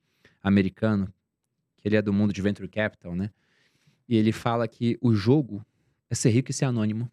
americano, 0.43 1.11
que 1.77 1.87
ele 1.87 1.95
é 1.95 2.01
do 2.01 2.13
mundo 2.13 2.31
de 2.31 2.41
venture 2.41 2.67
capital, 2.67 3.15
né? 3.15 3.31
E 4.07 4.15
ele 4.15 4.31
fala 4.31 4.67
que 4.67 4.97
o 5.01 5.13
jogo 5.13 5.65
é 6.09 6.15
ser 6.15 6.29
rico 6.29 6.51
e 6.51 6.53
ser 6.53 6.65
anônimo. 6.65 7.11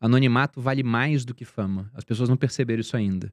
Anonimato 0.00 0.60
vale 0.60 0.82
mais 0.82 1.24
do 1.24 1.34
que 1.34 1.44
fama. 1.44 1.90
As 1.94 2.04
pessoas 2.04 2.28
não 2.28 2.36
perceberam 2.36 2.80
isso 2.80 2.96
ainda. 2.96 3.32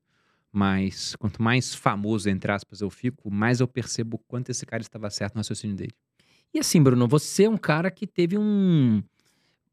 Mas 0.51 1.15
quanto 1.15 1.41
mais 1.41 1.73
famoso, 1.73 2.29
entre 2.29 2.51
aspas, 2.51 2.81
eu 2.81 2.89
fico, 2.89 3.31
mais 3.31 3.59
eu 3.59 3.67
percebo 3.67 4.17
quanto 4.27 4.49
esse 4.49 4.65
cara 4.65 4.81
estava 4.81 5.09
certo 5.09 5.35
no 5.35 5.39
raciocínio 5.39 5.75
dele. 5.75 5.93
E 6.53 6.59
assim, 6.59 6.81
Bruno, 6.81 7.07
você 7.07 7.43
é 7.43 7.49
um 7.49 7.57
cara 7.57 7.91
que 7.91 8.07
teve 8.07 8.37
um, 8.37 9.03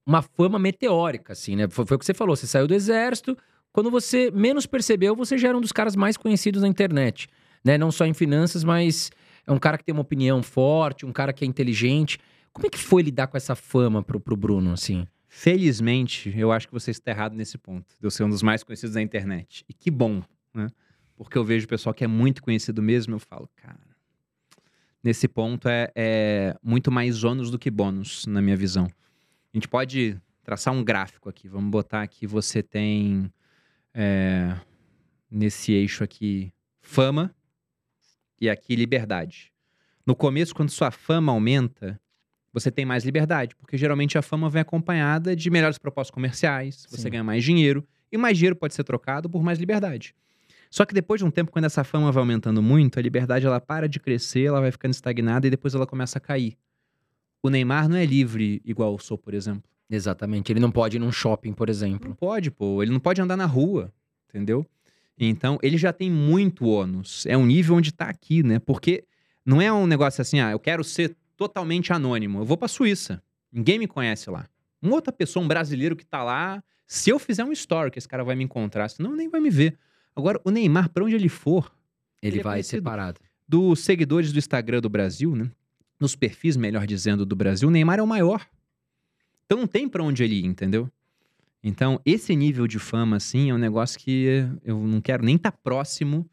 uma 0.06 0.22
fama 0.22 0.58
meteórica, 0.58 1.32
assim, 1.32 1.56
né? 1.56 1.68
Foi, 1.68 1.86
foi 1.86 1.96
o 1.96 1.98
que 1.98 2.04
você 2.04 2.14
falou, 2.14 2.36
você 2.36 2.46
saiu 2.46 2.66
do 2.66 2.74
exército, 2.74 3.36
quando 3.72 3.90
você 3.90 4.30
menos 4.30 4.66
percebeu, 4.66 5.16
você 5.16 5.36
já 5.36 5.48
era 5.48 5.58
um 5.58 5.60
dos 5.60 5.72
caras 5.72 5.96
mais 5.96 6.16
conhecidos 6.16 6.62
na 6.62 6.68
internet, 6.68 7.28
né? 7.64 7.78
Não 7.78 7.90
só 7.90 8.04
em 8.04 8.14
finanças, 8.14 8.62
mas 8.62 9.10
é 9.46 9.52
um 9.52 9.58
cara 9.58 9.78
que 9.78 9.84
tem 9.84 9.92
uma 9.92 10.02
opinião 10.02 10.42
forte, 10.42 11.06
um 11.06 11.12
cara 11.12 11.32
que 11.32 11.44
é 11.44 11.48
inteligente. 11.48 12.18
Como 12.52 12.66
é 12.66 12.70
que 12.70 12.78
foi 12.78 13.02
lidar 13.02 13.26
com 13.26 13.36
essa 13.36 13.56
fama 13.56 14.02
pro, 14.02 14.20
pro 14.20 14.36
Bruno, 14.36 14.72
assim? 14.72 15.06
Felizmente, 15.36 16.32
eu 16.38 16.52
acho 16.52 16.68
que 16.68 16.72
você 16.72 16.92
está 16.92 17.10
errado 17.10 17.34
nesse 17.34 17.58
ponto, 17.58 17.96
eu 18.00 18.08
ser 18.08 18.22
um 18.22 18.30
dos 18.30 18.40
mais 18.40 18.62
conhecidos 18.62 18.94
na 18.94 19.02
internet. 19.02 19.64
E 19.68 19.74
que 19.74 19.90
bom, 19.90 20.22
né? 20.54 20.68
Porque 21.16 21.36
eu 21.36 21.44
vejo 21.44 21.66
o 21.66 21.68
pessoal 21.68 21.92
que 21.92 22.04
é 22.04 22.06
muito 22.06 22.40
conhecido 22.40 22.80
mesmo, 22.80 23.16
eu 23.16 23.18
falo, 23.18 23.50
cara, 23.56 23.80
nesse 25.02 25.26
ponto 25.26 25.68
é, 25.68 25.90
é 25.92 26.56
muito 26.62 26.90
mais 26.92 27.24
ônus 27.24 27.50
do 27.50 27.58
que 27.58 27.68
bônus, 27.68 28.24
na 28.26 28.40
minha 28.40 28.56
visão. 28.56 28.84
A 28.84 29.56
gente 29.56 29.66
pode 29.66 30.16
traçar 30.44 30.72
um 30.72 30.84
gráfico 30.84 31.28
aqui. 31.28 31.48
Vamos 31.48 31.68
botar 31.68 32.02
aqui, 32.02 32.28
você 32.28 32.62
tem 32.62 33.28
é, 33.92 34.56
nesse 35.28 35.72
eixo 35.72 36.04
aqui 36.04 36.54
fama 36.80 37.34
e 38.40 38.48
aqui 38.48 38.76
liberdade. 38.76 39.52
No 40.06 40.14
começo, 40.14 40.54
quando 40.54 40.70
sua 40.70 40.92
fama 40.92 41.32
aumenta, 41.32 42.00
você 42.54 42.70
tem 42.70 42.84
mais 42.84 43.04
liberdade, 43.04 43.56
porque 43.56 43.76
geralmente 43.76 44.16
a 44.16 44.22
fama 44.22 44.48
vem 44.48 44.62
acompanhada 44.62 45.34
de 45.34 45.50
melhores 45.50 45.76
propostas 45.76 46.14
comerciais, 46.14 46.86
você 46.88 47.02
Sim. 47.02 47.10
ganha 47.10 47.24
mais 47.24 47.42
dinheiro, 47.42 47.84
e 48.12 48.16
mais 48.16 48.38
dinheiro 48.38 48.54
pode 48.54 48.74
ser 48.74 48.84
trocado 48.84 49.28
por 49.28 49.42
mais 49.42 49.58
liberdade. 49.58 50.14
Só 50.70 50.84
que 50.86 50.94
depois 50.94 51.20
de 51.20 51.24
um 51.24 51.30
tempo, 51.32 51.50
quando 51.50 51.64
essa 51.64 51.82
fama 51.82 52.12
vai 52.12 52.20
aumentando 52.20 52.62
muito, 52.62 52.96
a 52.98 53.02
liberdade 53.02 53.44
ela 53.44 53.60
para 53.60 53.88
de 53.88 53.98
crescer, 53.98 54.44
ela 54.44 54.60
vai 54.60 54.70
ficando 54.70 54.92
estagnada 54.92 55.48
e 55.48 55.50
depois 55.50 55.74
ela 55.74 55.86
começa 55.86 56.18
a 56.18 56.20
cair. 56.20 56.56
O 57.42 57.50
Neymar 57.50 57.88
não 57.88 57.96
é 57.96 58.06
livre 58.06 58.62
igual 58.64 58.92
eu 58.92 58.98
sou, 58.98 59.18
por 59.18 59.34
exemplo. 59.34 59.64
Exatamente. 59.90 60.52
Ele 60.52 60.60
não 60.60 60.70
pode 60.70 60.96
ir 60.96 61.00
num 61.00 61.12
shopping, 61.12 61.52
por 61.52 61.68
exemplo. 61.68 62.08
Não 62.08 62.16
pode, 62.16 62.50
pô. 62.50 62.82
Ele 62.82 62.92
não 62.92 63.00
pode 63.00 63.20
andar 63.20 63.36
na 63.36 63.46
rua, 63.46 63.92
entendeu? 64.28 64.64
Então, 65.18 65.58
ele 65.62 65.76
já 65.76 65.92
tem 65.92 66.10
muito 66.10 66.66
ônus. 66.66 67.26
É 67.26 67.36
um 67.36 67.46
nível 67.46 67.76
onde 67.76 67.92
tá 67.92 68.06
aqui, 68.06 68.42
né? 68.42 68.58
Porque 68.58 69.04
não 69.44 69.60
é 69.60 69.72
um 69.72 69.86
negócio 69.86 70.22
assim, 70.22 70.40
ah, 70.40 70.50
eu 70.50 70.58
quero 70.58 70.82
ser 70.82 71.14
totalmente 71.36 71.92
anônimo. 71.92 72.40
Eu 72.40 72.44
vou 72.44 72.56
pra 72.56 72.68
Suíça. 72.68 73.22
Ninguém 73.52 73.78
me 73.78 73.86
conhece 73.86 74.28
lá. 74.30 74.48
Uma 74.80 74.94
outra 74.94 75.12
pessoa, 75.12 75.44
um 75.44 75.48
brasileiro 75.48 75.96
que 75.96 76.04
tá 76.04 76.22
lá, 76.22 76.62
se 76.86 77.10
eu 77.10 77.18
fizer 77.18 77.44
um 77.44 77.52
story, 77.52 77.90
que 77.90 77.98
esse 77.98 78.08
cara 78.08 78.22
vai 78.24 78.34
me 78.36 78.44
encontrar, 78.44 78.88
senão 78.88 79.14
nem 79.14 79.28
vai 79.28 79.40
me 79.40 79.50
ver. 79.50 79.78
Agora, 80.14 80.40
o 80.44 80.50
Neymar, 80.50 80.90
pra 80.90 81.04
onde 81.04 81.14
ele 81.14 81.28
for, 81.28 81.72
Ele, 82.22 82.34
Ele 82.36 82.40
é 82.40 82.42
vai 82.42 82.62
separado. 82.62 83.20
dos 83.48 83.80
seguidores 83.80 84.32
do 84.32 84.38
Instagram 84.38 84.80
do 84.80 84.88
Brasil, 84.88 85.34
né? 85.34 85.50
Nos 85.98 86.14
perfis, 86.16 86.56
melhor 86.56 86.86
dizendo, 86.86 87.24
do 87.24 87.34
Brasil, 87.36 87.68
o 87.68 87.70
Neymar 87.70 87.98
é 87.98 88.02
o 88.02 88.06
maior. 88.06 88.46
Então 89.46 89.58
não 89.58 89.66
tem 89.66 89.88
pra 89.88 90.02
onde 90.02 90.22
ele 90.22 90.36
ir, 90.36 90.44
entendeu? 90.44 90.90
Então, 91.62 91.98
esse 92.04 92.34
nível 92.36 92.66
de 92.66 92.78
fama, 92.78 93.16
assim, 93.16 93.50
é 93.50 93.54
um 93.54 93.58
negócio 93.58 93.98
que 93.98 94.46
eu 94.64 94.78
não 94.86 95.00
quero 95.00 95.24
nem 95.24 95.36
estar 95.36 95.52
próximo 95.52 96.28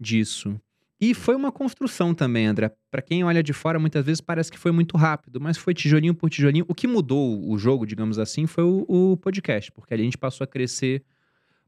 disso. 0.00 0.60
E 1.04 1.14
foi 1.14 1.34
uma 1.34 1.50
construção 1.50 2.14
também, 2.14 2.46
André. 2.46 2.70
Pra 2.88 3.02
quem 3.02 3.24
olha 3.24 3.42
de 3.42 3.52
fora, 3.52 3.76
muitas 3.76 4.06
vezes 4.06 4.20
parece 4.20 4.52
que 4.52 4.56
foi 4.56 4.70
muito 4.70 4.96
rápido, 4.96 5.40
mas 5.40 5.58
foi 5.58 5.74
tijolinho 5.74 6.14
por 6.14 6.30
tijolinho. 6.30 6.64
O 6.68 6.74
que 6.76 6.86
mudou 6.86 7.44
o 7.50 7.58
jogo, 7.58 7.84
digamos 7.84 8.20
assim, 8.20 8.46
foi 8.46 8.62
o, 8.62 8.86
o 8.88 9.16
podcast, 9.16 9.72
porque 9.72 9.92
ali 9.92 10.02
a 10.02 10.04
gente 10.04 10.16
passou 10.16 10.44
a 10.44 10.46
crescer 10.46 11.02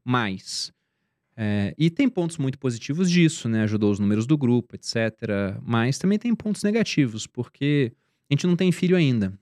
mais. 0.05 0.71
É, 1.35 1.75
e 1.77 1.89
tem 1.89 2.07
pontos 2.07 2.37
muito 2.37 2.57
positivos 2.57 3.11
disso, 3.11 3.49
né? 3.49 3.63
Ajudou 3.63 3.91
os 3.91 3.99
números 3.99 4.25
do 4.25 4.37
grupo, 4.37 4.73
etc. 4.73 4.95
Mas 5.61 5.97
também 5.97 6.17
tem 6.17 6.33
pontos 6.33 6.63
negativos, 6.63 7.27
porque 7.27 7.91
a 8.31 8.33
gente 8.33 8.47
não 8.47 8.55
tem 8.55 8.71
filho 8.71 8.95
ainda. 8.95 9.37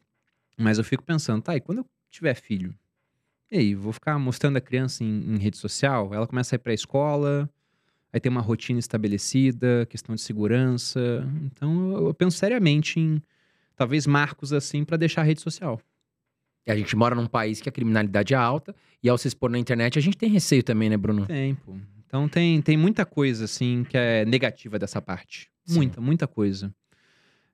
Mas 0.58 0.80
eu 0.80 0.84
fico 0.84 1.04
pensando, 1.04 1.44
tá, 1.44 1.56
e 1.56 1.62
quando 1.62 1.78
eu 1.78 1.86
tiver 2.10 2.34
filho? 2.34 2.74
E 3.52 3.60
aí, 3.60 3.76
vou 3.76 3.94
ficar 3.94 4.18
mostrando 4.18 4.58
a 4.58 4.62
criança 4.62 5.04
em, 5.04 5.36
em 5.36 5.38
rede 5.38 5.58
social? 5.58 6.12
Ela 6.16 6.26
começa 6.26 6.56
a 6.56 6.58
ir 6.58 6.60
pra 6.60 6.74
escola, 6.74 7.48
aí 8.14 8.20
tem 8.20 8.32
uma 8.32 8.42
rotina 8.42 8.80
estabelecida, 8.80 9.88
questão 9.90 10.14
de 10.14 10.22
segurança. 10.22 11.28
Então 11.46 11.92
eu, 11.92 12.08
eu 12.08 12.14
penso 12.14 12.38
seriamente 12.38 13.00
em 13.00 13.22
talvez 13.76 14.06
marcos 14.06 14.54
assim 14.54 14.86
pra 14.86 14.96
deixar 14.96 15.22
a 15.22 15.24
rede 15.26 15.42
social. 15.42 15.82
E 16.66 16.72
a 16.72 16.76
gente 16.78 16.96
mora 16.96 17.16
num 17.16 17.26
país 17.26 17.60
que 17.60 17.68
a 17.68 17.72
criminalidade 17.72 18.34
é 18.34 18.38
alta. 18.38 18.74
E 19.02 19.10
ao 19.10 19.18
se 19.18 19.28
expor 19.28 19.50
na 19.50 19.60
internet, 19.60 20.00
a 20.00 20.02
gente 20.02 20.16
tem 20.16 20.30
receio 20.30 20.64
também, 20.64 20.90
né, 20.90 20.96
Bruno? 20.96 21.26
Tem, 21.26 21.56
pô. 21.56 21.76
Então 22.06 22.30
tem, 22.30 22.62
tem 22.62 22.78
muita 22.78 23.06
coisa, 23.06 23.46
assim, 23.46 23.84
que 23.90 23.98
é 23.98 24.24
negativa 24.24 24.80
dessa 24.80 25.02
parte. 25.02 25.50
Sim. 25.66 25.78
Muita, 25.78 26.00
muita 26.00 26.28
coisa. 26.28 26.74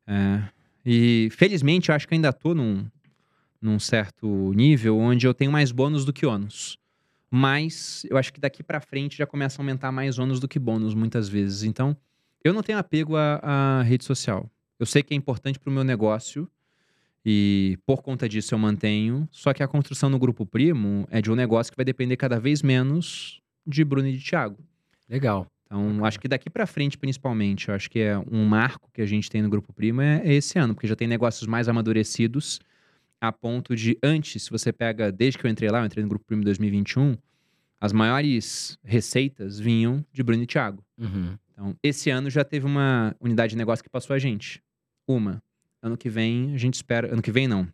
É, 0.05 0.43
e 0.85 1.29
felizmente 1.31 1.89
eu 1.89 1.95
acho 1.95 2.07
que 2.07 2.13
ainda 2.13 2.33
tô 2.33 2.53
num, 2.53 2.85
num 3.61 3.79
certo 3.79 4.51
nível 4.53 4.97
onde 4.97 5.25
eu 5.25 5.33
tenho 5.33 5.51
mais 5.51 5.71
bônus 5.71 6.05
do 6.05 6.11
que 6.11 6.25
ônus. 6.25 6.77
Mas 7.31 8.05
eu 8.09 8.17
acho 8.17 8.33
que 8.33 8.39
daqui 8.39 8.63
pra 8.63 8.79
frente 8.79 9.17
já 9.17 9.25
começa 9.25 9.61
a 9.61 9.63
aumentar 9.63 9.91
mais 9.91 10.17
ônus 10.17 10.39
do 10.39 10.47
que 10.47 10.57
bônus 10.57 10.93
muitas 10.93 11.29
vezes. 11.29 11.63
Então, 11.63 11.95
eu 12.43 12.53
não 12.53 12.63
tenho 12.63 12.77
apego 12.77 13.15
à, 13.15 13.39
à 13.43 13.81
rede 13.83 14.03
social. 14.03 14.49
Eu 14.79 14.85
sei 14.85 15.03
que 15.03 15.13
é 15.13 15.17
importante 15.17 15.59
pro 15.59 15.71
meu 15.71 15.83
negócio 15.83 16.49
e 17.25 17.77
por 17.85 18.01
conta 18.01 18.27
disso 18.27 18.55
eu 18.55 18.59
mantenho. 18.59 19.27
Só 19.31 19.53
que 19.53 19.61
a 19.61 19.67
construção 19.67 20.09
no 20.09 20.17
grupo 20.17 20.45
primo 20.45 21.07
é 21.11 21.21
de 21.21 21.31
um 21.31 21.35
negócio 21.35 21.71
que 21.71 21.77
vai 21.77 21.85
depender 21.85 22.17
cada 22.17 22.39
vez 22.39 22.61
menos 22.63 23.41
de 23.67 23.83
Bruno 23.83 24.07
e 24.07 24.17
de 24.17 24.23
Thiago. 24.23 24.57
Legal. 25.07 25.45
Então, 25.65 26.03
acho 26.03 26.19
que 26.19 26.27
daqui 26.27 26.49
pra 26.49 26.65
frente, 26.65 26.97
principalmente, 26.97 27.69
eu 27.69 27.75
acho 27.75 27.91
que 27.91 27.99
é 27.99 28.17
um 28.31 28.45
marco 28.45 28.89
que 28.91 29.01
a 29.01 29.05
gente 29.05 29.29
tem 29.29 29.41
no 29.41 29.49
Grupo 29.49 29.71
Primo 29.71 30.01
é, 30.01 30.21
é 30.25 30.33
esse 30.33 30.57
ano, 30.57 30.73
porque 30.73 30.87
já 30.87 30.95
tem 30.95 31.07
negócios 31.07 31.45
mais 31.45 31.69
amadurecidos 31.69 32.59
a 33.21 33.31
ponto 33.31 33.75
de, 33.75 33.97
antes, 34.01 34.43
se 34.43 34.49
você 34.49 34.71
pega, 34.71 35.11
desde 35.11 35.37
que 35.37 35.45
eu 35.45 35.49
entrei 35.49 35.69
lá, 35.69 35.79
eu 35.79 35.85
entrei 35.85 36.03
no 36.03 36.09
Grupo 36.09 36.25
Primo 36.25 36.41
em 36.41 36.45
2021, 36.45 37.17
as 37.79 37.93
maiores 37.93 38.77
receitas 38.83 39.59
vinham 39.59 40.05
de 40.11 40.21
Bruno 40.23 40.43
e 40.43 40.47
Thiago. 40.47 40.83
Uhum. 40.97 41.37
Então, 41.51 41.75
esse 41.83 42.09
ano 42.09 42.29
já 42.29 42.43
teve 42.43 42.65
uma 42.65 43.15
unidade 43.19 43.51
de 43.51 43.57
negócio 43.57 43.83
que 43.83 43.89
passou 43.89 44.13
a 44.15 44.19
gente. 44.19 44.61
Uma. 45.07 45.41
Ano 45.81 45.97
que 45.97 46.09
vem, 46.09 46.53
a 46.53 46.57
gente 46.57 46.75
espera. 46.75 47.11
Ano 47.11 47.21
que 47.21 47.31
vem, 47.31 47.47
não. 47.47 47.67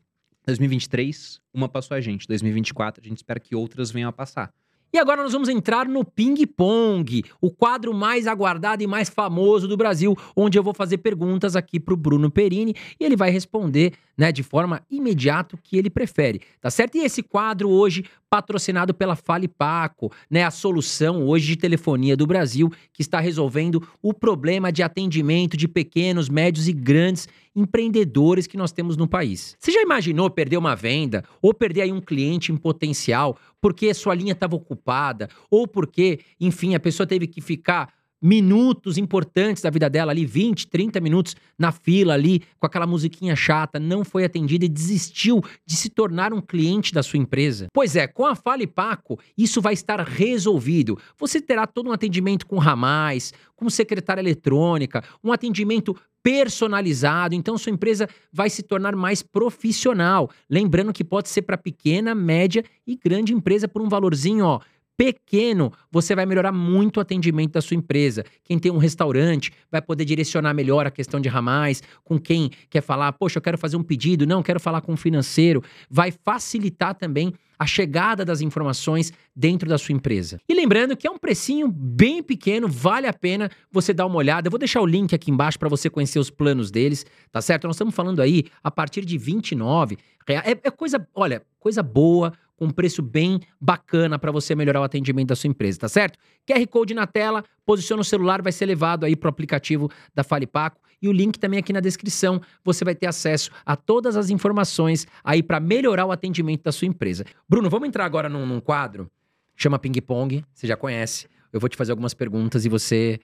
2023, 0.45 1.41
uma 1.53 1.67
passou 1.67 1.97
a 1.97 2.01
gente. 2.01 2.27
2024, 2.27 3.01
a 3.03 3.07
gente 3.07 3.17
espera 3.17 3.39
que 3.39 3.55
outras 3.55 3.89
venham 3.89 4.09
a 4.09 4.13
passar. 4.13 4.53
E 4.95 4.97
agora 4.97 5.21
nós 5.21 5.33
vamos 5.33 5.49
entrar 5.49 5.89
no 5.89 6.05
Ping 6.05 6.47
Pong, 6.47 7.21
o 7.41 7.51
quadro 7.51 7.93
mais 7.93 8.27
aguardado 8.27 8.81
e 8.81 8.87
mais 8.87 9.09
famoso 9.09 9.67
do 9.67 9.75
Brasil, 9.75 10.15
onde 10.33 10.57
eu 10.57 10.63
vou 10.63 10.73
fazer 10.73 10.99
perguntas 10.99 11.53
aqui 11.53 11.81
pro 11.81 11.97
Bruno 11.97 12.31
Perini 12.31 12.73
e 12.97 13.03
ele 13.03 13.17
vai 13.17 13.29
responder, 13.29 13.91
né, 14.17 14.31
de 14.31 14.41
forma 14.41 14.81
imediata 14.89 15.53
o 15.53 15.59
que 15.61 15.77
ele 15.77 15.89
prefere, 15.89 16.39
tá 16.61 16.69
certo? 16.69 16.95
E 16.95 17.01
esse 17.01 17.21
quadro 17.21 17.69
hoje 17.69 18.05
patrocinado 18.29 18.93
pela 18.93 19.17
Fale 19.17 19.49
Paco, 19.49 20.13
né, 20.31 20.45
a 20.45 20.51
solução 20.51 21.27
hoje 21.27 21.47
de 21.47 21.57
telefonia 21.57 22.15
do 22.15 22.25
Brasil 22.25 22.71
que 22.93 23.01
está 23.01 23.19
resolvendo 23.19 23.85
o 24.01 24.13
problema 24.13 24.71
de 24.71 24.81
atendimento 24.81 25.57
de 25.57 25.67
pequenos, 25.67 26.29
médios 26.29 26.69
e 26.69 26.73
grandes 26.73 27.27
empreendedores 27.55 28.45
que 28.47 28.57
nós 28.57 28.71
temos 28.71 28.97
no 28.97 29.07
país. 29.07 29.55
Você 29.59 29.71
já 29.71 29.81
imaginou 29.81 30.29
perder 30.29 30.57
uma 30.57 30.75
venda 30.75 31.23
ou 31.41 31.53
perder 31.53 31.81
aí 31.81 31.91
um 31.91 32.01
cliente 32.01 32.51
em 32.51 32.57
potencial 32.57 33.37
porque 33.61 33.93
sua 33.93 34.13
linha 34.13 34.33
estava 34.33 34.55
ocupada 34.55 35.29
ou 35.49 35.67
porque, 35.67 36.19
enfim, 36.39 36.75
a 36.75 36.79
pessoa 36.79 37.07
teve 37.07 37.25
que 37.27 37.41
ficar 37.41 37.93
minutos 38.21 38.97
importantes 38.97 39.61
da 39.61 39.69
vida 39.69 39.89
dela 39.89 40.11
ali, 40.11 40.25
20, 40.25 40.67
30 40.67 40.99
minutos 40.99 41.35
na 41.57 41.71
fila 41.71 42.13
ali, 42.13 42.41
com 42.59 42.65
aquela 42.65 42.87
musiquinha 42.87 43.35
chata, 43.35 43.79
não 43.79 44.03
foi 44.03 44.23
atendida 44.23 44.65
e 44.65 44.69
desistiu 44.69 45.41
de 45.65 45.75
se 45.75 45.89
tornar 45.89 46.33
um 46.33 46.41
cliente 46.41 46.93
da 46.93 47.03
sua 47.03 47.19
empresa? 47.19 47.67
Pois 47.73 47.95
é, 47.95 48.07
com 48.07 48.25
a 48.25 48.35
Fale 48.35 48.67
Paco, 48.67 49.19
isso 49.37 49.61
vai 49.61 49.73
estar 49.73 49.99
resolvido. 50.01 50.97
Você 51.17 51.39
terá 51.41 51.67
todo 51.67 51.89
um 51.89 51.93
atendimento 51.93 52.45
com 52.45 52.57
ramais, 52.57 53.33
com 53.55 53.69
secretária 53.69 54.21
eletrônica, 54.21 55.03
um 55.23 55.31
atendimento 55.31 55.95
personalizado, 56.25 57.35
então 57.35 57.55
sua 57.55 57.71
empresa 57.71 58.09
vai 58.33 58.49
se 58.49 58.63
tornar 58.63 58.95
mais 58.95 59.21
profissional. 59.21 60.27
Lembrando 60.49 60.91
que 60.91 61.03
pode 61.03 61.29
ser 61.29 61.43
para 61.43 61.55
pequena, 61.55 62.15
média 62.15 62.63
e 62.87 62.95
grande 62.95 63.31
empresa 63.31 63.67
por 63.67 63.79
um 63.79 63.87
valorzinho, 63.87 64.43
ó, 64.43 64.59
pequeno, 64.97 65.71
você 65.91 66.15
vai 66.15 66.25
melhorar 66.25 66.51
muito 66.51 66.97
o 66.97 66.99
atendimento 67.01 67.53
da 67.53 67.61
sua 67.61 67.75
empresa. 67.75 68.23
Quem 68.43 68.57
tem 68.57 68.71
um 68.71 68.77
restaurante 68.77 69.51
vai 69.71 69.81
poder 69.81 70.05
direcionar 70.05 70.53
melhor 70.53 70.85
a 70.85 70.91
questão 70.91 71.19
de 71.19 71.29
ramais, 71.29 71.83
com 72.03 72.19
quem 72.19 72.49
quer 72.69 72.81
falar, 72.81 73.11
poxa, 73.13 73.37
eu 73.37 73.41
quero 73.41 73.57
fazer 73.57 73.77
um 73.77 73.83
pedido, 73.83 74.25
não, 74.25 74.41
quero 74.41 74.59
falar 74.59 74.81
com 74.81 74.93
o 74.93 74.97
financeiro. 74.97 75.63
Vai 75.89 76.11
facilitar 76.11 76.95
também 76.95 77.33
a 77.57 77.65
chegada 77.65 78.25
das 78.25 78.41
informações 78.41 79.13
dentro 79.35 79.67
da 79.67 79.77
sua 79.77 79.93
empresa. 79.93 80.39
E 80.47 80.53
lembrando 80.53 80.95
que 80.95 81.07
é 81.07 81.11
um 81.11 81.17
precinho 81.17 81.67
bem 81.69 82.21
pequeno, 82.21 82.67
vale 82.67 83.07
a 83.07 83.13
pena 83.13 83.49
você 83.71 83.93
dar 83.93 84.05
uma 84.05 84.17
olhada. 84.17 84.47
Eu 84.47 84.51
vou 84.51 84.59
deixar 84.59 84.81
o 84.81 84.85
link 84.85 85.13
aqui 85.13 85.31
embaixo 85.31 85.57
para 85.57 85.69
você 85.69 85.89
conhecer 85.89 86.19
os 86.19 86.29
planos 86.29 86.69
deles, 86.69 87.05
tá 87.31 87.41
certo? 87.41 87.65
Nós 87.65 87.75
estamos 87.75 87.95
falando 87.95 88.21
aí 88.21 88.43
a 88.63 88.69
partir 88.69 89.05
de 89.05 89.17
29 89.17 89.97
reais. 90.27 90.45
É, 90.47 90.67
é 90.67 90.71
coisa, 90.71 91.07
olha, 91.13 91.41
coisa 91.59 91.81
boa, 91.81 92.33
com 92.55 92.65
um 92.65 92.69
preço 92.69 93.01
bem 93.01 93.39
bacana 93.59 94.17
para 94.17 94.31
você 94.31 94.55
melhorar 94.55 94.81
o 94.81 94.83
atendimento 94.83 95.29
da 95.29 95.35
sua 95.35 95.47
empresa, 95.47 95.79
tá 95.79 95.89
certo? 95.89 96.17
QR 96.47 96.65
Code 96.67 96.93
na 96.93 97.05
tela, 97.05 97.43
posiciona 97.65 98.01
o 98.01 98.05
celular, 98.05 98.41
vai 98.41 98.51
ser 98.51 98.65
levado 98.65 99.05
aí 99.05 99.15
pro 99.15 99.29
aplicativo 99.29 99.89
da 100.13 100.23
Fale 100.23 100.47
Paco 100.47 100.79
e 101.01 101.07
o 101.07 101.11
link 101.11 101.37
também 101.37 101.59
aqui 101.59 101.73
na 101.73 101.79
descrição. 101.79 102.41
Você 102.63 102.85
vai 102.85 102.95
ter 102.95 103.07
acesso 103.07 103.51
a 103.65 103.75
todas 103.75 104.15
as 104.15 104.29
informações 104.29 105.05
aí 105.23 105.43
para 105.43 105.59
melhorar 105.59 106.05
o 106.05 106.11
atendimento 106.11 106.63
da 106.63 106.71
sua 106.71 106.87
empresa. 106.87 107.25
Bruno, 107.47 107.69
vamos 107.69 107.87
entrar 107.87 108.05
agora 108.05 108.29
num, 108.29 108.45
num 108.45 108.59
quadro 108.59 109.09
chama 109.55 109.79
Ping 109.79 110.01
Pong, 110.01 110.43
você 110.53 110.67
já 110.67 110.75
conhece. 110.75 111.27
Eu 111.51 111.59
vou 111.59 111.69
te 111.69 111.77
fazer 111.77 111.91
algumas 111.91 112.13
perguntas 112.13 112.65
e 112.65 112.69
você 112.69 113.19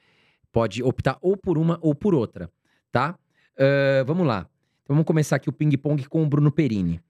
pode 0.51 0.81
optar 0.81 1.17
ou 1.21 1.35
por 1.35 1.57
uma 1.57 1.77
ou 1.81 1.93
por 1.93 2.15
outra, 2.15 2.49
tá? 2.91 3.17
Ah, 3.57 4.03
vamos 4.05 4.25
lá. 4.25 4.47
Então 4.83 4.95
vamos 4.95 5.05
começar 5.05 5.35
aqui 5.35 5.49
o 5.49 5.53
Ping 5.53 5.77
Pong 5.77 6.03
com 6.07 6.23
o 6.23 6.25
Bruno 6.25 6.51
Perini. 6.51 7.01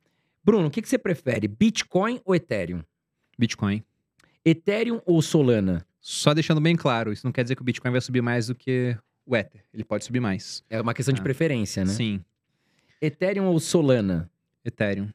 Bruno, 0.43 0.67
o 0.67 0.71
que, 0.71 0.81
que 0.81 0.89
você 0.89 0.97
prefere, 0.97 1.47
Bitcoin 1.47 2.19
ou 2.25 2.33
Ethereum? 2.35 2.81
Bitcoin. 3.37 3.83
Ethereum 4.43 5.01
ou 5.05 5.21
Solana? 5.21 5.85
Só 5.99 6.33
deixando 6.33 6.59
bem 6.59 6.75
claro, 6.75 7.11
isso 7.13 7.25
não 7.25 7.31
quer 7.31 7.43
dizer 7.43 7.55
que 7.55 7.61
o 7.61 7.65
Bitcoin 7.65 7.91
vai 7.91 8.01
subir 8.01 8.21
mais 8.21 8.47
do 8.47 8.55
que 8.55 8.97
o 9.25 9.35
Ether. 9.35 9.63
Ele 9.71 9.83
pode 9.83 10.03
subir 10.03 10.19
mais. 10.19 10.63
É 10.69 10.81
uma 10.81 10.93
questão 10.95 11.13
de 11.13 11.21
Ah. 11.21 11.23
preferência, 11.23 11.85
né? 11.85 11.91
Sim. 11.93 12.23
Ethereum 12.99 13.45
ou 13.45 13.59
Solana? 13.59 14.29
Ethereum. 14.65 15.09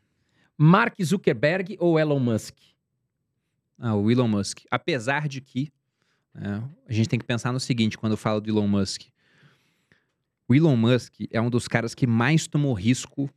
Mark 0.57 0.95
Zuckerberg 1.03 1.77
ou 1.81 1.99
Elon 1.99 2.21
Musk? 2.21 2.57
Ah, 3.79 3.95
o 3.95 4.11
Elon 4.11 4.29
Musk. 4.29 4.61
Apesar 4.71 5.29
de 5.29 5.41
que 5.41 5.71
né, 6.33 6.63
a 6.89 6.93
gente 6.93 7.09
tem 7.09 7.19
que 7.19 7.25
pensar 7.27 7.53
no 7.53 7.61
seguinte 7.61 7.99
quando 7.99 8.13
eu 8.13 8.17
falo 8.17 8.41
do 8.41 8.49
Elon 8.49 8.67
Musk. 8.69 9.03
O 10.49 10.55
Elon 10.55 10.77
Musk 10.77 11.15
é 11.31 11.41
um 11.41 11.51
dos 11.51 11.67
caras 11.67 11.95
que 11.95 12.07
mais 12.07 12.47
tomou 12.47 12.73
risco 12.73 13.29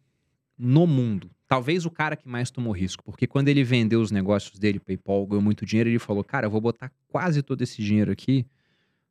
no 0.57 0.85
mundo. 0.85 1.29
Talvez 1.49 1.83
o 1.83 1.89
cara 1.89 2.15
que 2.15 2.29
mais 2.29 2.51
tomou 2.51 2.71
risco, 2.71 3.03
porque 3.03 3.25
quando 3.25 3.47
ele 3.47 3.63
vendeu 3.63 3.99
os 4.01 4.11
negócios 4.11 4.59
dele, 4.59 4.79
PayPal, 4.79 5.25
ganhou 5.25 5.41
muito 5.41 5.65
dinheiro, 5.65 5.89
ele 5.89 5.97
falou: 5.97 6.23
"Cara, 6.23 6.45
eu 6.45 6.51
vou 6.51 6.61
botar 6.61 6.91
quase 7.07 7.41
todo 7.41 7.63
esse 7.63 7.81
dinheiro 7.81 8.11
aqui 8.11 8.45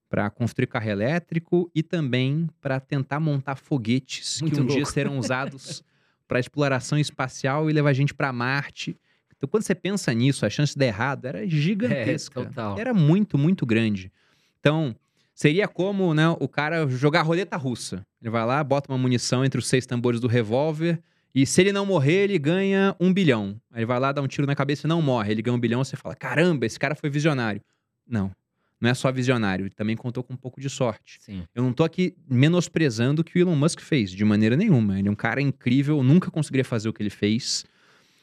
para 0.08 0.30
construir 0.30 0.68
carro 0.68 0.88
elétrico 0.88 1.68
e 1.74 1.82
também 1.82 2.48
para 2.60 2.78
tentar 2.78 3.18
montar 3.18 3.56
foguetes 3.56 4.40
Muito 4.40 4.54
que 4.54 4.60
um 4.60 4.66
dia 4.66 4.76
louco. 4.76 4.92
serão 4.92 5.18
usados 5.20 5.82
para 6.28 6.38
exploração 6.38 6.96
espacial 6.96 7.68
e 7.68 7.72
levar 7.72 7.90
a 7.90 7.92
gente 7.92 8.14
para 8.14 8.32
Marte. 8.32 8.96
Então, 9.36 9.48
quando 9.48 9.64
você 9.64 9.74
pensa 9.74 10.12
nisso, 10.14 10.46
a 10.46 10.50
chance 10.50 10.74
de 10.74 10.78
dar 10.78 10.86
errado 10.86 11.24
era 11.24 11.46
gigantesca. 11.46 12.40
É, 12.40 12.44
total. 12.44 12.78
Era 12.78 12.94
muito, 12.94 13.36
muito 13.36 13.66
grande. 13.66 14.12
Então, 14.60 14.94
seria 15.34 15.66
como 15.66 16.14
né, 16.14 16.28
o 16.40 16.48
cara 16.48 16.88
jogar 16.88 17.22
roleta 17.22 17.56
russa. 17.56 18.06
Ele 18.22 18.30
vai 18.30 18.46
lá, 18.46 18.62
bota 18.64 18.90
uma 18.90 18.98
munição 18.98 19.44
entre 19.44 19.58
os 19.58 19.66
seis 19.66 19.86
tambores 19.86 20.20
do 20.20 20.28
revólver. 20.28 21.02
E 21.38 21.46
se 21.46 21.60
ele 21.60 21.70
não 21.70 21.86
morrer, 21.86 22.24
ele 22.24 22.36
ganha 22.36 22.96
um 22.98 23.12
bilhão. 23.12 23.54
Aí 23.70 23.78
ele 23.78 23.86
vai 23.86 24.00
lá, 24.00 24.10
dá 24.10 24.20
um 24.20 24.26
tiro 24.26 24.44
na 24.44 24.56
cabeça 24.56 24.88
e 24.88 24.88
não 24.88 25.00
morre. 25.00 25.30
Ele 25.30 25.40
ganha 25.40 25.54
um 25.54 25.60
bilhão, 25.60 25.84
você 25.84 25.96
fala: 25.96 26.16
caramba, 26.16 26.66
esse 26.66 26.76
cara 26.76 26.96
foi 26.96 27.08
visionário. 27.08 27.62
Não. 28.04 28.32
Não 28.80 28.90
é 28.90 28.94
só 28.94 29.12
visionário, 29.12 29.62
ele 29.66 29.74
também 29.74 29.96
contou 29.96 30.24
com 30.24 30.32
um 30.32 30.36
pouco 30.36 30.60
de 30.60 30.68
sorte. 30.68 31.18
Sim. 31.20 31.44
Eu 31.54 31.62
não 31.62 31.72
tô 31.72 31.84
aqui 31.84 32.16
menosprezando 32.28 33.22
o 33.22 33.24
que 33.24 33.38
o 33.38 33.40
Elon 33.40 33.54
Musk 33.54 33.78
fez, 33.78 34.10
de 34.10 34.24
maneira 34.24 34.56
nenhuma. 34.56 34.98
Ele 34.98 35.06
é 35.06 35.10
um 35.12 35.14
cara 35.14 35.40
incrível, 35.40 36.02
nunca 36.02 36.28
conseguiria 36.28 36.64
fazer 36.64 36.88
o 36.88 36.92
que 36.92 37.00
ele 37.00 37.10
fez. 37.10 37.64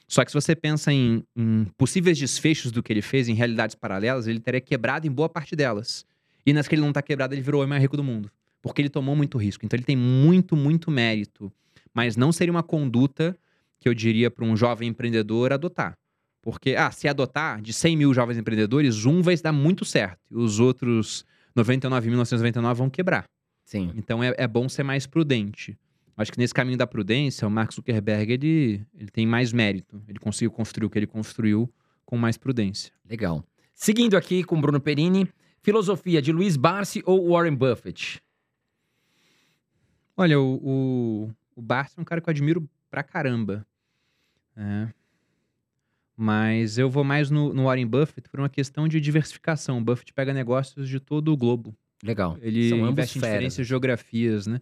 Só 0.09 0.25
que 0.25 0.31
se 0.31 0.35
você 0.35 0.53
pensa 0.53 0.91
em, 0.91 1.23
em 1.37 1.67
possíveis 1.77 2.17
desfechos 2.17 2.69
do 2.69 2.83
que 2.83 2.91
ele 2.91 3.01
fez, 3.01 3.29
em 3.29 3.33
realidades 3.33 3.75
paralelas, 3.75 4.27
ele 4.27 4.41
teria 4.41 4.59
quebrado 4.59 5.07
em 5.07 5.11
boa 5.11 5.29
parte 5.29 5.55
delas. 5.55 6.05
E 6.45 6.51
nas 6.51 6.67
que 6.67 6.75
ele 6.75 6.81
não 6.81 6.91
tá 6.91 7.01
quebrado, 7.01 7.33
ele 7.33 7.41
virou 7.41 7.61
o 7.61 7.63
homem 7.63 7.69
mais 7.69 7.81
rico 7.81 7.95
do 7.95 8.03
mundo. 8.03 8.29
Porque 8.61 8.81
ele 8.81 8.89
tomou 8.89 9.15
muito 9.15 9.37
risco. 9.37 9.65
Então 9.65 9.77
ele 9.77 9.85
tem 9.85 9.95
muito, 9.95 10.53
muito 10.57 10.91
mérito. 10.91 11.49
Mas 11.95 12.17
não 12.17 12.31
seria 12.31 12.51
uma 12.51 12.61
conduta 12.61 13.35
que 13.79 13.87
eu 13.87 13.93
diria 13.93 14.29
para 14.29 14.43
um 14.45 14.55
jovem 14.55 14.89
empreendedor 14.89 15.53
adotar. 15.53 15.97
Porque, 16.41 16.75
ah, 16.75 16.91
se 16.91 17.07
adotar 17.07 17.61
de 17.61 17.73
100 17.73 17.97
mil 17.97 18.13
jovens 18.13 18.37
empreendedores, 18.37 19.05
um 19.05 19.21
vai 19.21 19.35
dar 19.37 19.51
muito 19.51 19.83
certo. 19.85 20.19
E 20.29 20.35
os 20.35 20.59
outros 20.59 21.25
99.999 21.57 22.73
vão 22.75 22.89
quebrar. 22.89 23.23
Sim. 23.63 23.91
Então 23.95 24.23
é, 24.23 24.35
é 24.37 24.47
bom 24.47 24.69
ser 24.69 24.83
mais 24.83 25.07
prudente. 25.07 25.75
Acho 26.17 26.31
que 26.31 26.37
nesse 26.37 26.53
caminho 26.53 26.77
da 26.77 26.85
prudência, 26.85 27.47
o 27.47 27.51
Mark 27.51 27.73
Zuckerberg 27.73 28.31
ele, 28.31 28.85
ele 28.93 29.09
tem 29.09 29.25
mais 29.25 29.51
mérito. 29.51 30.01
Ele 30.07 30.19
conseguiu 30.19 30.51
construir 30.51 30.85
o 30.85 30.89
que 30.89 30.99
ele 30.99 31.07
construiu 31.07 31.71
com 32.05 32.17
mais 32.17 32.37
prudência. 32.37 32.93
Legal. 33.09 33.43
Seguindo 33.73 34.15
aqui 34.15 34.43
com 34.43 34.61
Bruno 34.61 34.79
Perini, 34.79 35.27
filosofia 35.61 36.21
de 36.21 36.31
Luiz 36.31 36.55
Barsi 36.55 37.01
ou 37.05 37.31
Warren 37.31 37.55
Buffett? 37.55 38.21
Olha, 40.15 40.39
o, 40.39 40.59
o, 40.63 41.29
o 41.55 41.61
Barsi 41.61 41.95
é 41.97 42.01
um 42.01 42.05
cara 42.05 42.21
que 42.21 42.29
eu 42.29 42.31
admiro 42.31 42.69
pra 42.89 43.03
caramba. 43.03 43.65
É. 44.55 44.87
Mas 46.17 46.77
eu 46.77 46.89
vou 46.89 47.03
mais 47.03 47.29
no, 47.29 47.53
no 47.53 47.65
Warren 47.65 47.87
Buffett 47.87 48.29
por 48.29 48.39
uma 48.39 48.49
questão 48.49 48.87
de 48.87 49.01
diversificação. 49.01 49.79
O 49.79 49.81
Buffett 49.81 50.13
pega 50.13 50.33
negócios 50.33 50.87
de 50.87 50.99
todo 50.99 51.31
o 51.31 51.37
globo. 51.37 51.75
Legal. 52.03 52.37
Ele 52.41 52.69
São 52.69 52.79
ambos 52.79 52.91
investe 52.91 53.17
em 53.17 53.21
diferentes 53.21 53.67
geografias, 53.67 54.47
né? 54.47 54.61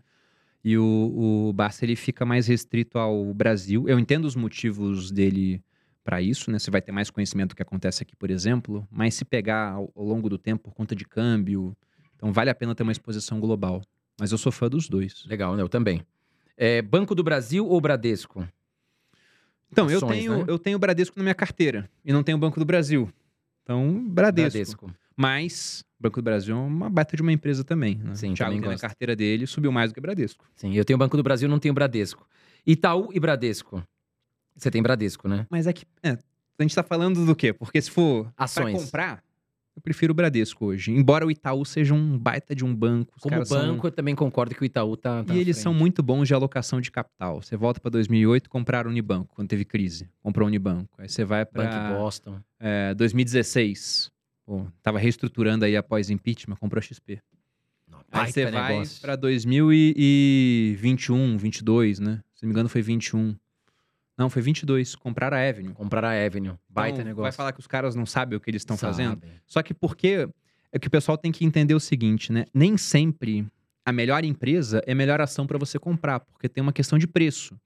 E 0.63 0.77
o, 0.77 1.47
o 1.49 1.53
Barça 1.53 1.83
ele 1.83 1.95
fica 1.95 2.25
mais 2.25 2.47
restrito 2.47 2.97
ao 2.97 3.33
Brasil. 3.33 3.87
Eu 3.87 3.99
entendo 3.99 4.25
os 4.25 4.35
motivos 4.35 5.11
dele 5.11 5.61
para 6.03 6.21
isso, 6.21 6.49
né? 6.49 6.57
Você 6.57 6.71
vai 6.71 6.81
ter 6.81 6.91
mais 6.91 7.09
conhecimento 7.09 7.49
do 7.49 7.55
que 7.55 7.61
acontece 7.61 8.01
aqui, 8.01 8.15
por 8.15 8.31
exemplo. 8.31 8.87
Mas 8.89 9.13
se 9.13 9.25
pegar 9.25 9.73
ao, 9.73 9.91
ao 9.95 10.05
longo 10.05 10.29
do 10.29 10.37
tempo 10.37 10.63
por 10.63 10.73
conta 10.73 10.95
de 10.95 11.05
câmbio, 11.05 11.75
então 12.15 12.31
vale 12.31 12.49
a 12.49 12.55
pena 12.55 12.73
ter 12.73 12.83
uma 12.83 12.91
exposição 12.91 13.39
global. 13.39 13.81
Mas 14.19 14.31
eu 14.31 14.37
sou 14.37 14.51
fã 14.51 14.69
dos 14.69 14.87
dois. 14.87 15.25
Legal, 15.25 15.55
né? 15.55 15.61
Eu 15.61 15.69
também. 15.69 16.01
É, 16.57 16.81
Banco 16.81 17.15
do 17.15 17.23
Brasil 17.23 17.67
ou 17.67 17.79
Bradesco? 17.81 18.47
Então, 19.71 19.89
eu 19.89 19.97
Ações, 19.97 20.19
tenho 20.19 20.37
né? 20.37 20.45
eu 20.47 20.59
tenho 20.59 20.77
Bradesco 20.77 21.17
na 21.17 21.23
minha 21.23 21.35
carteira 21.35 21.89
e 22.05 22.13
não 22.13 22.21
tenho 22.21 22.37
Banco 22.37 22.59
do 22.59 22.65
Brasil. 22.65 23.11
Então, 23.63 24.03
Bradesco. 24.07 24.93
Mas 25.15 25.83
Banco 25.99 26.21
do 26.21 26.25
Brasil 26.25 26.55
é 26.55 26.59
uma 26.59 26.89
baita 26.89 27.15
de 27.15 27.21
uma 27.21 27.31
empresa 27.31 27.63
também. 27.63 27.95
Né? 27.95 28.13
Sim, 28.15 28.33
o 28.33 28.35
Thiago 28.35 28.51
também 28.51 28.61
tem 28.61 28.69
na 28.71 28.79
carteira 28.79 29.15
dele 29.15 29.47
subiu 29.47 29.71
mais 29.71 29.91
do 29.91 29.95
que 29.95 30.01
Bradesco. 30.01 30.45
Sim, 30.55 30.73
eu 30.73 30.85
tenho 30.85 30.97
Banco 30.99 31.17
do 31.17 31.23
Brasil, 31.23 31.47
não 31.49 31.59
tenho 31.59 31.73
Bradesco. 31.73 32.27
Itaú 32.65 33.09
e 33.13 33.19
Bradesco. 33.19 33.83
Você 34.55 34.69
tem 34.69 34.81
Bradesco, 34.83 35.27
né? 35.27 35.47
Mas 35.49 35.65
é 35.65 35.73
que. 35.73 35.85
é, 36.03 36.11
a 36.11 36.63
gente 36.63 36.75
tá 36.75 36.83
falando 36.83 37.25
do 37.25 37.35
quê? 37.35 37.51
Porque 37.53 37.81
se 37.81 37.89
for 37.89 38.31
Ações. 38.37 38.83
comprar, 38.83 39.23
eu 39.75 39.81
prefiro 39.81 40.11
o 40.11 40.15
Bradesco 40.15 40.65
hoje. 40.65 40.91
Embora 40.91 41.25
o 41.25 41.31
Itaú 41.31 41.65
seja 41.65 41.93
um 41.93 42.17
baita 42.17 42.55
de 42.55 42.63
um 42.63 42.73
banco. 42.75 43.13
Como 43.19 43.31
caras 43.31 43.49
são- 43.49 43.57
banco, 43.59 43.87
eu 43.87 43.91
também 43.91 44.15
concordo 44.15 44.53
que 44.55 44.61
o 44.61 44.65
Itaú 44.65 44.95
tá. 44.95 45.23
tá 45.23 45.33
E 45.33 45.37
eles 45.39 45.55
frente. 45.55 45.63
são 45.63 45.73
muito 45.73 46.03
bons 46.03 46.27
de 46.27 46.33
alocação 46.33 46.79
de 46.79 46.91
capital. 46.91 47.41
Você 47.41 47.57
volta 47.57 47.79
pra 47.79 47.89
2008, 47.89 48.49
compraram 48.49 48.89
Unibanco, 48.91 49.33
quando 49.35 49.49
teve 49.49 49.65
crise. 49.65 50.07
Comprou 50.21 50.47
Unibanco. 50.47 50.89
Aí 50.97 51.09
você 51.09 51.25
vai 51.25 51.43
Banco 51.45 51.53
pra 51.69 51.93
Boston. 51.97 52.39
é, 52.59 52.93
2016. 52.93 54.11
Pô, 54.45 54.67
tava 54.81 54.99
reestruturando 54.99 55.63
aí 55.65 55.75
após 55.77 56.09
impeachment, 56.09 56.55
comprou 56.57 56.79
a 56.79 56.83
XP. 56.83 57.19
Aí 58.11 58.31
você 58.31 58.45
vai 58.51 58.83
pra 59.01 59.15
2021, 59.15 61.37
22, 61.37 61.99
né? 61.99 62.19
Se 62.35 62.43
não 62.43 62.49
me 62.49 62.53
engano 62.53 62.69
foi 62.69 62.81
21. 62.81 63.35
Não, 64.17 64.29
foi 64.29 64.41
22. 64.41 64.95
Compraram 64.95 65.37
a 65.37 65.41
Avenue. 65.49 65.73
Comprar 65.73 66.03
a 66.03 66.25
Avenue. 66.25 66.55
Baita 66.69 66.97
Então, 66.97 67.05
negócio. 67.05 67.23
Vai 67.23 67.31
falar 67.31 67.51
que 67.51 67.59
os 67.59 67.67
caras 67.67 67.95
não 67.95 68.05
sabem 68.05 68.37
o 68.37 68.39
que 68.39 68.49
eles 68.49 68.61
estão 68.61 68.77
fazendo? 68.77 69.21
Só 69.45 69.63
que 69.63 69.73
porque 69.73 70.27
é 70.71 70.79
que 70.79 70.87
o 70.87 70.91
pessoal 70.91 71.17
tem 71.17 71.31
que 71.31 71.43
entender 71.45 71.73
o 71.73 71.79
seguinte, 71.79 72.31
né? 72.31 72.45
Nem 72.53 72.77
sempre 72.77 73.47
a 73.85 73.91
melhor 73.91 74.23
empresa 74.23 74.81
é 74.85 74.91
a 74.91 74.95
melhor 74.95 75.19
ação 75.19 75.45
para 75.45 75.57
você 75.57 75.77
comprar, 75.77 76.19
porque 76.19 76.47
tem 76.47 76.61
uma 76.61 76.73
questão 76.73 76.97
de 76.97 77.07
preço. 77.07 77.59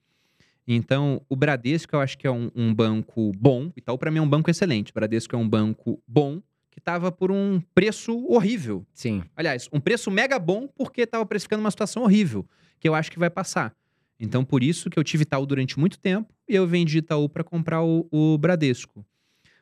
Então, 0.67 1.21
o 1.29 1.35
Bradesco 1.35 1.95
eu 1.95 2.01
acho 2.01 2.17
que 2.17 2.27
é 2.27 2.31
um, 2.31 2.51
um 2.53 2.73
banco 2.73 3.31
bom. 3.37 3.71
Itaú 3.75 3.97
para 3.97 4.11
mim 4.11 4.17
é 4.17 4.21
um 4.21 4.27
banco 4.29 4.49
excelente. 4.49 4.91
O 4.91 4.93
Bradesco 4.93 5.33
é 5.35 5.39
um 5.39 5.47
banco 5.47 6.01
bom 6.05 6.41
que 6.69 6.79
estava 6.79 7.11
por 7.11 7.31
um 7.31 7.61
preço 7.73 8.25
horrível. 8.27 8.85
Sim. 8.93 9.23
Aliás, 9.35 9.69
um 9.71 9.79
preço 9.79 10.11
mega 10.11 10.37
bom 10.37 10.67
porque 10.67 11.01
estava 11.01 11.25
precificando 11.25 11.61
uma 11.61 11.71
situação 11.71 12.03
horrível, 12.03 12.45
que 12.79 12.87
eu 12.87 12.93
acho 12.93 13.09
que 13.09 13.17
vai 13.17 13.29
passar. 13.29 13.73
Então, 14.19 14.43
por 14.43 14.61
isso 14.61 14.89
que 14.89 14.99
eu 14.99 15.03
tive 15.03 15.23
Itaú 15.23 15.45
durante 15.45 15.79
muito 15.79 15.97
tempo 15.97 16.33
e 16.33 16.36
eu 16.47 16.65
vendi 16.67 16.99
Itaú 16.99 17.27
para 17.27 17.43
comprar 17.43 17.83
o, 17.83 18.07
o 18.11 18.37
Bradesco. 18.37 19.05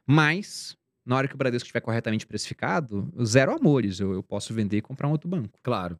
Mas, 0.06 0.78
na 1.06 1.16
hora 1.16 1.28
que 1.28 1.36
o 1.36 1.38
Bradesco 1.38 1.66
estiver 1.66 1.82
corretamente 1.82 2.28
precificado, 2.28 3.12
zero 3.24 3.53
amores. 3.53 3.99
Eu, 3.99 4.14
eu 4.14 4.24
posso 4.24 4.53
vender 4.53 4.78
e 4.78 4.82
comprar 4.82 5.07
um 5.07 5.12
outro 5.12 5.30
banco. 5.30 5.60
Claro. 5.64 5.99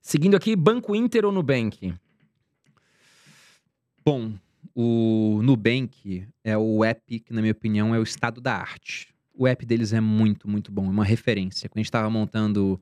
Seguindo 0.00 0.36
aqui, 0.36 0.54
Banco 0.54 0.94
Inter 0.94 1.24
ou 1.24 1.32
Nubank? 1.32 1.92
Bom, 4.04 4.32
o 4.74 5.40
Nubank 5.42 6.26
é 6.44 6.56
o 6.56 6.84
app 6.84 7.20
que, 7.20 7.32
na 7.32 7.40
minha 7.40 7.52
opinião, 7.52 7.94
é 7.94 7.98
o 7.98 8.02
estado 8.02 8.40
da 8.40 8.54
arte. 8.54 9.12
O 9.34 9.46
app 9.46 9.66
deles 9.66 9.92
é 9.92 10.00
muito, 10.00 10.48
muito 10.48 10.70
bom, 10.70 10.86
é 10.86 10.90
uma 10.90 11.04
referência. 11.04 11.68
Quando 11.68 11.78
a 11.78 11.80
gente 11.80 11.88
estava 11.88 12.08
montando 12.08 12.80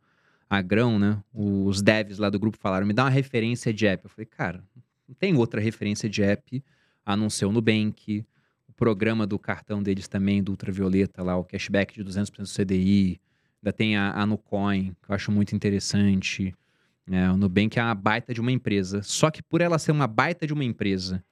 a 0.49 0.61
Grão, 0.61 0.99
né, 0.99 1.21
os 1.33 1.83
devs 1.83 2.19
lá 2.19 2.29
do 2.29 2.39
grupo 2.39 2.59
falaram, 2.59 2.87
me 2.87 2.93
dá 2.93 3.05
uma 3.05 3.11
referência 3.11 3.73
de 3.73 3.87
app. 3.87 4.05
Eu 4.05 4.11
falei, 4.11 4.27
cara, 4.27 4.63
não 5.09 5.15
tem 5.15 5.35
outra 5.35 5.61
referência 5.61 6.09
de 6.09 6.23
app 6.23 6.63
a 7.05 7.17
não 7.17 7.29
ser 7.29 7.47
o 7.47 7.53
Nubank, 7.53 8.25
o 8.69 8.73
programa 8.73 9.27
do 9.27 9.39
cartão 9.39 9.83
deles 9.83 10.09
também, 10.09 10.43
do 10.43 10.53
Ultravioleta 10.53 11.23
lá, 11.23 11.37
o 11.37 11.45
cashback 11.45 11.95
de 11.95 12.05
200% 12.05 12.37
do 12.39 12.65
CDI, 12.65 13.21
ainda 13.63 13.73
tem 13.73 13.97
a, 13.97 14.13
a 14.13 14.27
Nucoin, 14.27 14.95
que 15.03 15.11
eu 15.11 15.15
acho 15.15 15.31
muito 15.31 15.55
interessante. 15.55 16.55
É, 17.11 17.31
o 17.31 17.37
Nubank 17.37 17.79
é 17.79 17.83
uma 17.83 17.95
baita 17.95 18.33
de 18.33 18.41
uma 18.41 18.53
empresa. 18.53 19.03
Só 19.03 19.31
que 19.31 19.43
por 19.43 19.61
ela 19.61 19.79
ser 19.79 19.93
uma 19.93 20.07
baita 20.07 20.47
de 20.47 20.53
uma 20.53 20.65
empresa 20.65 21.23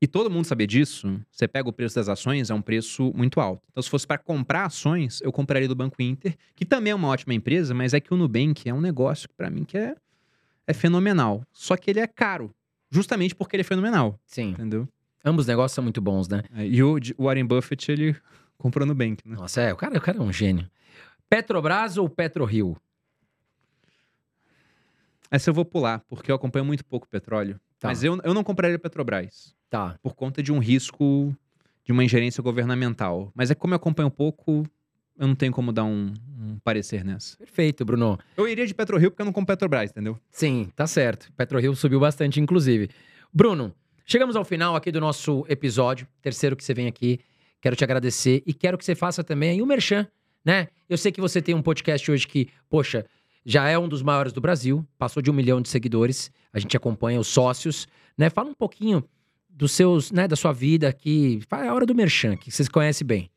e 0.00 0.06
todo 0.06 0.30
mundo 0.30 0.44
saber 0.44 0.66
disso, 0.68 1.20
você 1.30 1.48
pega 1.48 1.68
o 1.68 1.72
preço 1.72 1.96
das 1.96 2.08
ações, 2.08 2.50
é 2.50 2.54
um 2.54 2.62
preço 2.62 3.12
muito 3.16 3.40
alto. 3.40 3.62
Então, 3.70 3.82
se 3.82 3.90
fosse 3.90 4.06
para 4.06 4.18
comprar 4.18 4.66
ações, 4.66 5.20
eu 5.22 5.32
compraria 5.32 5.66
do 5.66 5.74
Banco 5.74 6.00
Inter, 6.00 6.36
que 6.54 6.64
também 6.64 6.92
é 6.92 6.94
uma 6.94 7.08
ótima 7.08 7.34
empresa, 7.34 7.74
mas 7.74 7.92
é 7.92 8.00
que 8.00 8.14
o 8.14 8.16
Nubank 8.16 8.68
é 8.68 8.72
um 8.72 8.80
negócio 8.80 9.28
que 9.28 9.34
para 9.34 9.50
mim 9.50 9.64
que 9.64 9.76
é, 9.76 9.96
é 10.68 10.72
fenomenal. 10.72 11.42
Só 11.52 11.76
que 11.76 11.90
ele 11.90 11.98
é 11.98 12.06
caro, 12.06 12.54
justamente 12.88 13.34
porque 13.34 13.56
ele 13.56 13.62
é 13.62 13.64
fenomenal, 13.64 14.20
Sim. 14.24 14.50
entendeu? 14.50 14.88
Ambos 15.24 15.46
negócios 15.46 15.74
são 15.74 15.82
muito 15.82 16.00
bons, 16.00 16.28
né? 16.28 16.42
É, 16.54 16.66
E 16.66 16.82
o, 16.82 16.96
Warren 17.18 17.44
Buffett, 17.44 17.90
ele 17.90 18.16
comprou 18.56 18.86
no 18.86 18.92
Nubank, 18.92 19.26
né? 19.28 19.36
Nossa, 19.36 19.60
é, 19.60 19.72
o 19.72 19.76
cara, 19.76 19.96
o 19.96 20.00
cara 20.00 20.18
é 20.18 20.20
um 20.20 20.32
gênio. 20.32 20.68
Petrobras 21.28 21.96
ou 21.96 22.08
PetroRio? 22.08 22.76
Essa 25.30 25.50
eu 25.50 25.54
vou 25.54 25.64
pular, 25.64 26.00
porque 26.08 26.30
eu 26.30 26.36
acompanho 26.36 26.64
muito 26.64 26.84
pouco 26.84 27.06
petróleo. 27.06 27.60
Tá. 27.78 27.88
Mas 27.88 28.02
eu, 28.02 28.18
eu 28.24 28.32
não 28.32 28.42
compraria 28.42 28.78
Petrobras. 28.78 29.54
Tá. 29.70 29.98
por 30.02 30.14
conta 30.14 30.42
de 30.42 30.50
um 30.50 30.58
risco 30.58 31.36
de 31.84 31.92
uma 31.92 32.02
ingerência 32.02 32.42
governamental. 32.42 33.30
Mas 33.34 33.50
é 33.50 33.54
como 33.54 33.74
eu 33.74 33.76
acompanho 33.76 34.10
pouco, 34.10 34.64
eu 35.18 35.26
não 35.26 35.34
tenho 35.34 35.52
como 35.52 35.72
dar 35.72 35.84
um, 35.84 36.12
um 36.38 36.58
parecer 36.64 37.04
nessa. 37.04 37.36
Perfeito, 37.36 37.84
Bruno. 37.84 38.18
Eu 38.36 38.48
iria 38.48 38.66
de 38.66 38.74
PetroRio 38.74 39.10
porque 39.10 39.20
eu 39.20 39.26
não 39.26 39.32
compro 39.32 39.54
Petrobras, 39.54 39.90
entendeu? 39.90 40.18
Sim, 40.30 40.70
tá 40.74 40.86
certo. 40.86 41.30
PetroRio 41.34 41.74
subiu 41.76 42.00
bastante, 42.00 42.40
inclusive. 42.40 42.88
Bruno, 43.32 43.74
chegamos 44.08 44.34
ao 44.34 44.44
final 44.44 44.74
aqui 44.74 44.90
do 44.90 45.00
nosso 45.00 45.44
episódio, 45.48 46.08
terceiro 46.22 46.56
que 46.56 46.64
você 46.64 46.72
vem 46.72 46.86
aqui. 46.86 47.20
Quero 47.60 47.76
te 47.76 47.84
agradecer 47.84 48.42
e 48.46 48.54
quero 48.54 48.78
que 48.78 48.84
você 48.84 48.94
faça 48.94 49.22
também 49.22 49.50
aí 49.50 49.62
o 49.62 49.66
merchan, 49.66 50.08
né? 50.42 50.68
Eu 50.88 50.96
sei 50.96 51.12
que 51.12 51.20
você 51.20 51.42
tem 51.42 51.54
um 51.54 51.60
podcast 51.60 52.10
hoje 52.10 52.26
que, 52.26 52.48
poxa, 52.70 53.04
já 53.44 53.68
é 53.68 53.78
um 53.78 53.86
dos 53.86 54.02
maiores 54.02 54.32
do 54.32 54.40
Brasil, 54.40 54.86
passou 54.96 55.22
de 55.22 55.30
um 55.30 55.34
milhão 55.34 55.60
de 55.60 55.68
seguidores, 55.68 56.30
a 56.52 56.58
gente 56.58 56.74
acompanha 56.74 57.20
os 57.20 57.26
sócios, 57.26 57.86
né? 58.16 58.30
Fala 58.30 58.48
um 58.48 58.54
pouquinho 58.54 59.04
dos 59.50 59.72
seus, 59.72 60.10
né, 60.10 60.26
da 60.26 60.36
sua 60.36 60.52
vida 60.52 60.88
aqui. 60.88 61.40
Fala 61.46 61.68
a 61.68 61.74
hora 61.74 61.84
do 61.84 61.94
merchan, 61.94 62.36
que 62.36 62.50
vocês 62.50 62.68
conhecem 62.68 63.06
bem. 63.06 63.30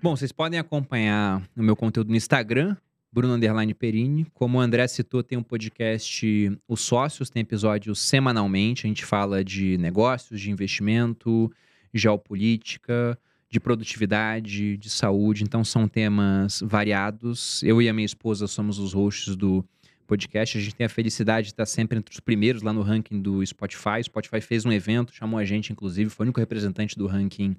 Bom, 0.00 0.14
vocês 0.14 0.30
podem 0.30 0.60
acompanhar 0.60 1.42
o 1.56 1.62
meu 1.62 1.74
conteúdo 1.74 2.10
no 2.10 2.16
Instagram, 2.16 2.76
Bruno 3.12 3.34
Underline 3.34 3.74
Perini. 3.74 4.24
Como 4.32 4.58
o 4.58 4.60
André 4.60 4.86
citou, 4.86 5.22
tem 5.22 5.36
um 5.36 5.42
podcast 5.42 6.52
Os 6.68 6.80
Sócios, 6.80 7.28
tem 7.28 7.42
episódios 7.42 8.00
semanalmente. 8.00 8.86
A 8.86 8.88
gente 8.88 9.04
fala 9.04 9.42
de 9.42 9.76
negócios, 9.78 10.40
de 10.40 10.50
investimento, 10.50 11.50
geopolítica, 11.92 13.18
de 13.48 13.58
produtividade, 13.58 14.76
de 14.76 14.88
saúde. 14.88 15.42
Então 15.42 15.64
são 15.64 15.88
temas 15.88 16.60
variados. 16.64 17.62
Eu 17.64 17.82
e 17.82 17.88
a 17.88 17.92
minha 17.92 18.06
esposa 18.06 18.46
somos 18.46 18.78
os 18.78 18.92
hosts 18.92 19.34
do 19.34 19.64
podcast. 20.06 20.56
A 20.56 20.60
gente 20.60 20.76
tem 20.76 20.86
a 20.86 20.88
felicidade 20.88 21.48
de 21.48 21.52
estar 21.52 21.66
sempre 21.66 21.98
entre 21.98 22.12
os 22.12 22.20
primeiros 22.20 22.62
lá 22.62 22.72
no 22.72 22.82
ranking 22.82 23.20
do 23.20 23.44
Spotify. 23.44 23.98
O 24.00 24.04
Spotify 24.04 24.40
fez 24.40 24.64
um 24.64 24.70
evento, 24.70 25.12
chamou 25.12 25.38
a 25.38 25.44
gente, 25.44 25.72
inclusive, 25.72 26.10
foi 26.10 26.24
o 26.24 26.28
único 26.28 26.38
representante 26.38 26.96
do 26.96 27.08
ranking 27.08 27.56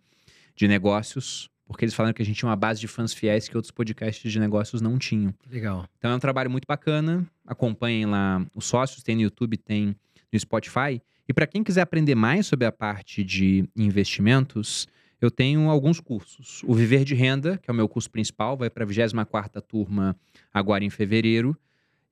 de 0.55 0.65
negócios 0.65 1.50
porque 1.67 1.85
eles 1.85 1.93
falaram 1.93 2.13
que 2.13 2.21
a 2.21 2.25
gente 2.25 2.38
tinha 2.38 2.49
uma 2.49 2.55
base 2.55 2.79
de 2.79 2.88
fãs 2.88 3.13
fiéis 3.13 3.47
que 3.47 3.55
outros 3.55 3.71
podcasts 3.71 4.31
de 4.31 4.39
negócios 4.39 4.81
não 4.81 4.97
tinham. 4.97 5.33
Legal. 5.49 5.85
Então 5.97 6.11
é 6.11 6.15
um 6.15 6.19
trabalho 6.19 6.49
muito 6.49 6.65
bacana. 6.67 7.25
Acompanhem 7.45 8.05
lá 8.05 8.45
os 8.53 8.65
sócios, 8.65 9.03
tem 9.03 9.15
no 9.15 9.21
YouTube, 9.21 9.57
tem 9.57 9.95
no 10.31 10.39
Spotify. 10.39 11.01
E 11.27 11.33
para 11.33 11.47
quem 11.47 11.63
quiser 11.63 11.81
aprender 11.81 12.15
mais 12.15 12.47
sobre 12.47 12.65
a 12.65 12.71
parte 12.71 13.23
de 13.23 13.67
investimentos, 13.75 14.88
eu 15.21 15.29
tenho 15.29 15.69
alguns 15.69 15.99
cursos. 15.99 16.61
O 16.65 16.73
Viver 16.73 17.03
de 17.03 17.15
Renda, 17.15 17.57
que 17.57 17.69
é 17.69 17.73
o 17.73 17.75
meu 17.75 17.88
curso 17.88 18.09
principal, 18.09 18.57
vai 18.57 18.69
para 18.69 18.83
a 18.83 18.88
24ª 18.88 19.61
turma 19.61 20.15
agora 20.53 20.83
em 20.83 20.89
fevereiro. 20.89 21.55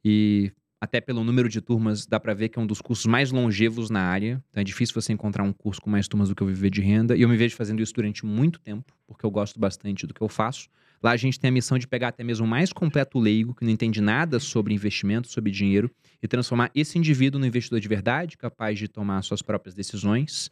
E 0.06 0.52
até 0.82 1.02
pelo 1.02 1.24
número 1.24 1.50
de 1.50 1.60
turmas, 1.60 2.06
dá 2.06 2.20
para 2.20 2.34
ver 2.34 2.50
que 2.50 2.58
é 2.58 2.62
um 2.62 2.66
dos 2.66 2.82
cursos 2.82 3.06
mais 3.06 3.32
longevos 3.32 3.90
na 3.90 4.02
área. 4.02 4.42
Então 4.50 4.62
é 4.62 4.64
difícil 4.64 4.94
você 4.94 5.12
encontrar 5.12 5.44
um 5.44 5.52
curso 5.52 5.82
com 5.82 5.90
mais 5.90 6.08
turmas 6.08 6.30
do 6.30 6.36
que 6.36 6.44
o 6.44 6.48
Viver 6.48 6.70
de 6.70 6.82
Renda. 6.82 7.18
E 7.18 7.22
eu 7.22 7.30
me 7.30 7.36
vejo 7.36 7.56
fazendo 7.56 7.82
isso 7.82 7.94
durante 7.94 8.26
muito 8.26 8.60
tempo, 8.60 8.94
porque 9.06 9.26
eu 9.26 9.32
gosto 9.32 9.60
bastante 9.60 10.08
do 10.08 10.14
que 10.14 10.22
eu 10.22 10.30
faço. 10.30 10.70
Lá 11.02 11.12
a 11.12 11.18
gente 11.18 11.40
tem 11.40 11.50
a 11.50 11.52
missão 11.52 11.78
de 11.78 11.88
pegar 11.88 12.10
até 12.10 12.24
mesmo 12.24 12.46
o 12.46 12.50
mais 12.50 12.72
completo 12.72 13.20
leigo, 13.20 13.54
que 13.54 13.64
não 13.64 13.72
entende 13.72 14.02
nada 14.02 14.40
sobre 14.40 14.74
investimento, 14.74 15.30
sobre 15.30 15.52
dinheiro, 15.52 15.90
e 16.22 16.28
transformar 16.28 16.72
esse 16.76 16.98
indivíduo 16.98 17.40
no 17.40 17.46
investidor 17.46 17.80
de 17.80 17.88
verdade, 17.88 18.38
capaz 18.38 18.78
de 18.78 18.88
tomar 18.88 19.22
suas 19.22 19.42
próprias 19.42 19.74
decisões 19.74 20.52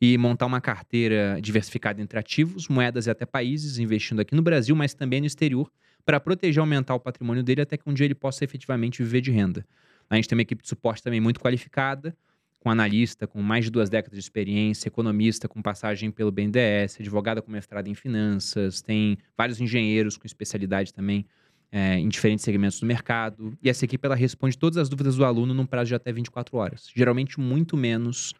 e 0.00 0.16
montar 0.18 0.46
uma 0.46 0.60
carteira 0.60 1.38
diversificada 1.40 2.00
entre 2.00 2.18
ativos, 2.18 2.68
moedas 2.68 3.06
e 3.06 3.10
até 3.10 3.24
países, 3.24 3.78
investindo 3.78 4.20
aqui 4.20 4.34
no 4.34 4.42
Brasil, 4.42 4.74
mas 4.74 4.94
também 4.94 5.20
no 5.20 5.26
exterior, 5.26 5.70
para 6.06 6.20
proteger 6.20 6.56
e 6.56 6.60
aumentar 6.60 6.94
o 6.94 7.00
patrimônio 7.00 7.42
dele 7.42 7.60
até 7.60 7.76
que 7.76 7.82
um 7.86 7.92
dia 7.92 8.06
ele 8.06 8.14
possa 8.14 8.44
efetivamente 8.44 9.02
viver 9.02 9.20
de 9.20 9.32
renda. 9.32 9.66
A 10.08 10.14
gente 10.14 10.28
tem 10.28 10.36
uma 10.36 10.42
equipe 10.42 10.62
de 10.62 10.68
suporte 10.68 11.02
também 11.02 11.20
muito 11.20 11.40
qualificada, 11.40 12.16
com 12.60 12.70
analista 12.70 13.26
com 13.26 13.42
mais 13.42 13.64
de 13.64 13.70
duas 13.70 13.90
décadas 13.90 14.16
de 14.16 14.20
experiência, 14.20 14.88
economista 14.88 15.48
com 15.48 15.60
passagem 15.60 16.10
pelo 16.12 16.30
BNDES, 16.30 16.98
advogada 17.00 17.42
com 17.42 17.50
mestrado 17.50 17.88
em 17.88 17.94
finanças, 17.94 18.80
tem 18.80 19.18
vários 19.36 19.60
engenheiros 19.60 20.16
com 20.16 20.26
especialidade 20.26 20.94
também 20.94 21.26
é, 21.72 21.98
em 21.98 22.08
diferentes 22.08 22.44
segmentos 22.44 22.78
do 22.78 22.86
mercado. 22.86 23.56
E 23.60 23.68
essa 23.68 23.84
equipe 23.84 24.06
ela 24.06 24.14
responde 24.14 24.56
todas 24.56 24.76
as 24.78 24.88
dúvidas 24.88 25.16
do 25.16 25.24
aluno 25.24 25.52
num 25.52 25.66
prazo 25.66 25.88
de 25.88 25.94
até 25.96 26.12
24 26.12 26.56
horas. 26.56 26.88
Geralmente 26.94 27.40
muito 27.40 27.76
menos 27.76 28.32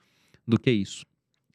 do 0.46 0.58
que 0.58 0.70
isso. 0.70 1.04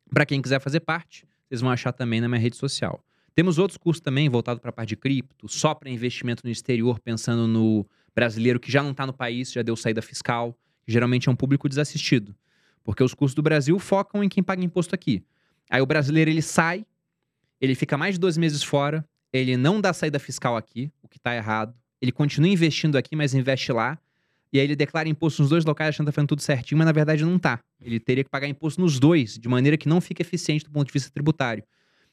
Para 0.09 0.25
quem 0.25 0.41
quiser 0.41 0.59
fazer 0.59 0.81
parte, 0.81 1.25
vocês 1.47 1.61
vão 1.61 1.71
achar 1.71 1.93
também 1.93 2.19
na 2.19 2.27
minha 2.27 2.39
rede 2.39 2.57
social. 2.57 3.01
Temos 3.33 3.57
outros 3.57 3.77
cursos 3.77 4.01
também 4.01 4.27
voltados 4.29 4.61
para 4.61 4.69
a 4.69 4.73
parte 4.73 4.89
de 4.89 4.95
cripto, 4.97 5.47
só 5.47 5.73
para 5.73 5.89
investimento 5.89 6.43
no 6.43 6.51
exterior, 6.51 6.99
pensando 6.99 7.47
no 7.47 7.85
brasileiro 8.13 8.59
que 8.59 8.71
já 8.71 8.83
não 8.83 8.91
está 8.91 9.05
no 9.05 9.13
país, 9.13 9.51
já 9.51 9.61
deu 9.61 9.75
saída 9.75 10.01
fiscal, 10.01 10.57
que 10.85 10.91
geralmente 10.91 11.29
é 11.29 11.31
um 11.31 11.35
público 11.35 11.69
desassistido. 11.69 12.35
Porque 12.83 13.03
os 13.03 13.13
cursos 13.13 13.35
do 13.35 13.41
Brasil 13.41 13.77
focam 13.79 14.23
em 14.23 14.27
quem 14.27 14.43
paga 14.43 14.63
imposto 14.63 14.93
aqui. 14.93 15.23
Aí 15.69 15.81
o 15.81 15.85
brasileiro 15.85 16.29
ele 16.29 16.41
sai, 16.41 16.85
ele 17.59 17.75
fica 17.75 17.97
mais 17.97 18.15
de 18.15 18.19
dois 18.19 18.37
meses 18.37 18.61
fora, 18.63 19.05
ele 19.31 19.55
não 19.55 19.79
dá 19.79 19.93
saída 19.93 20.19
fiscal 20.19 20.57
aqui, 20.57 20.91
o 21.01 21.07
que 21.07 21.17
está 21.17 21.33
errado. 21.33 21.73
Ele 22.01 22.11
continua 22.11 22.49
investindo 22.49 22.97
aqui, 22.97 23.15
mas 23.15 23.33
investe 23.33 23.71
lá. 23.71 23.97
E 24.51 24.59
aí 24.59 24.65
ele 24.65 24.75
declara 24.75 25.07
imposto 25.07 25.41
nos 25.41 25.49
dois 25.49 25.63
locais 25.63 25.89
achando 25.89 26.07
que 26.07 26.09
está 26.09 26.15
fazendo 26.15 26.29
tudo 26.29 26.41
certinho, 26.41 26.77
mas 26.79 26.85
na 26.85 26.91
verdade 26.91 27.23
não 27.23 27.37
está. 27.37 27.59
Ele 27.79 27.99
teria 27.99 28.23
que 28.23 28.29
pagar 28.29 28.47
imposto 28.47 28.81
nos 28.81 28.99
dois, 28.99 29.37
de 29.37 29.47
maneira 29.47 29.77
que 29.77 29.87
não 29.87 30.01
fique 30.01 30.21
eficiente 30.21 30.65
do 30.65 30.71
ponto 30.71 30.87
de 30.87 30.93
vista 30.93 31.09
tributário. 31.09 31.63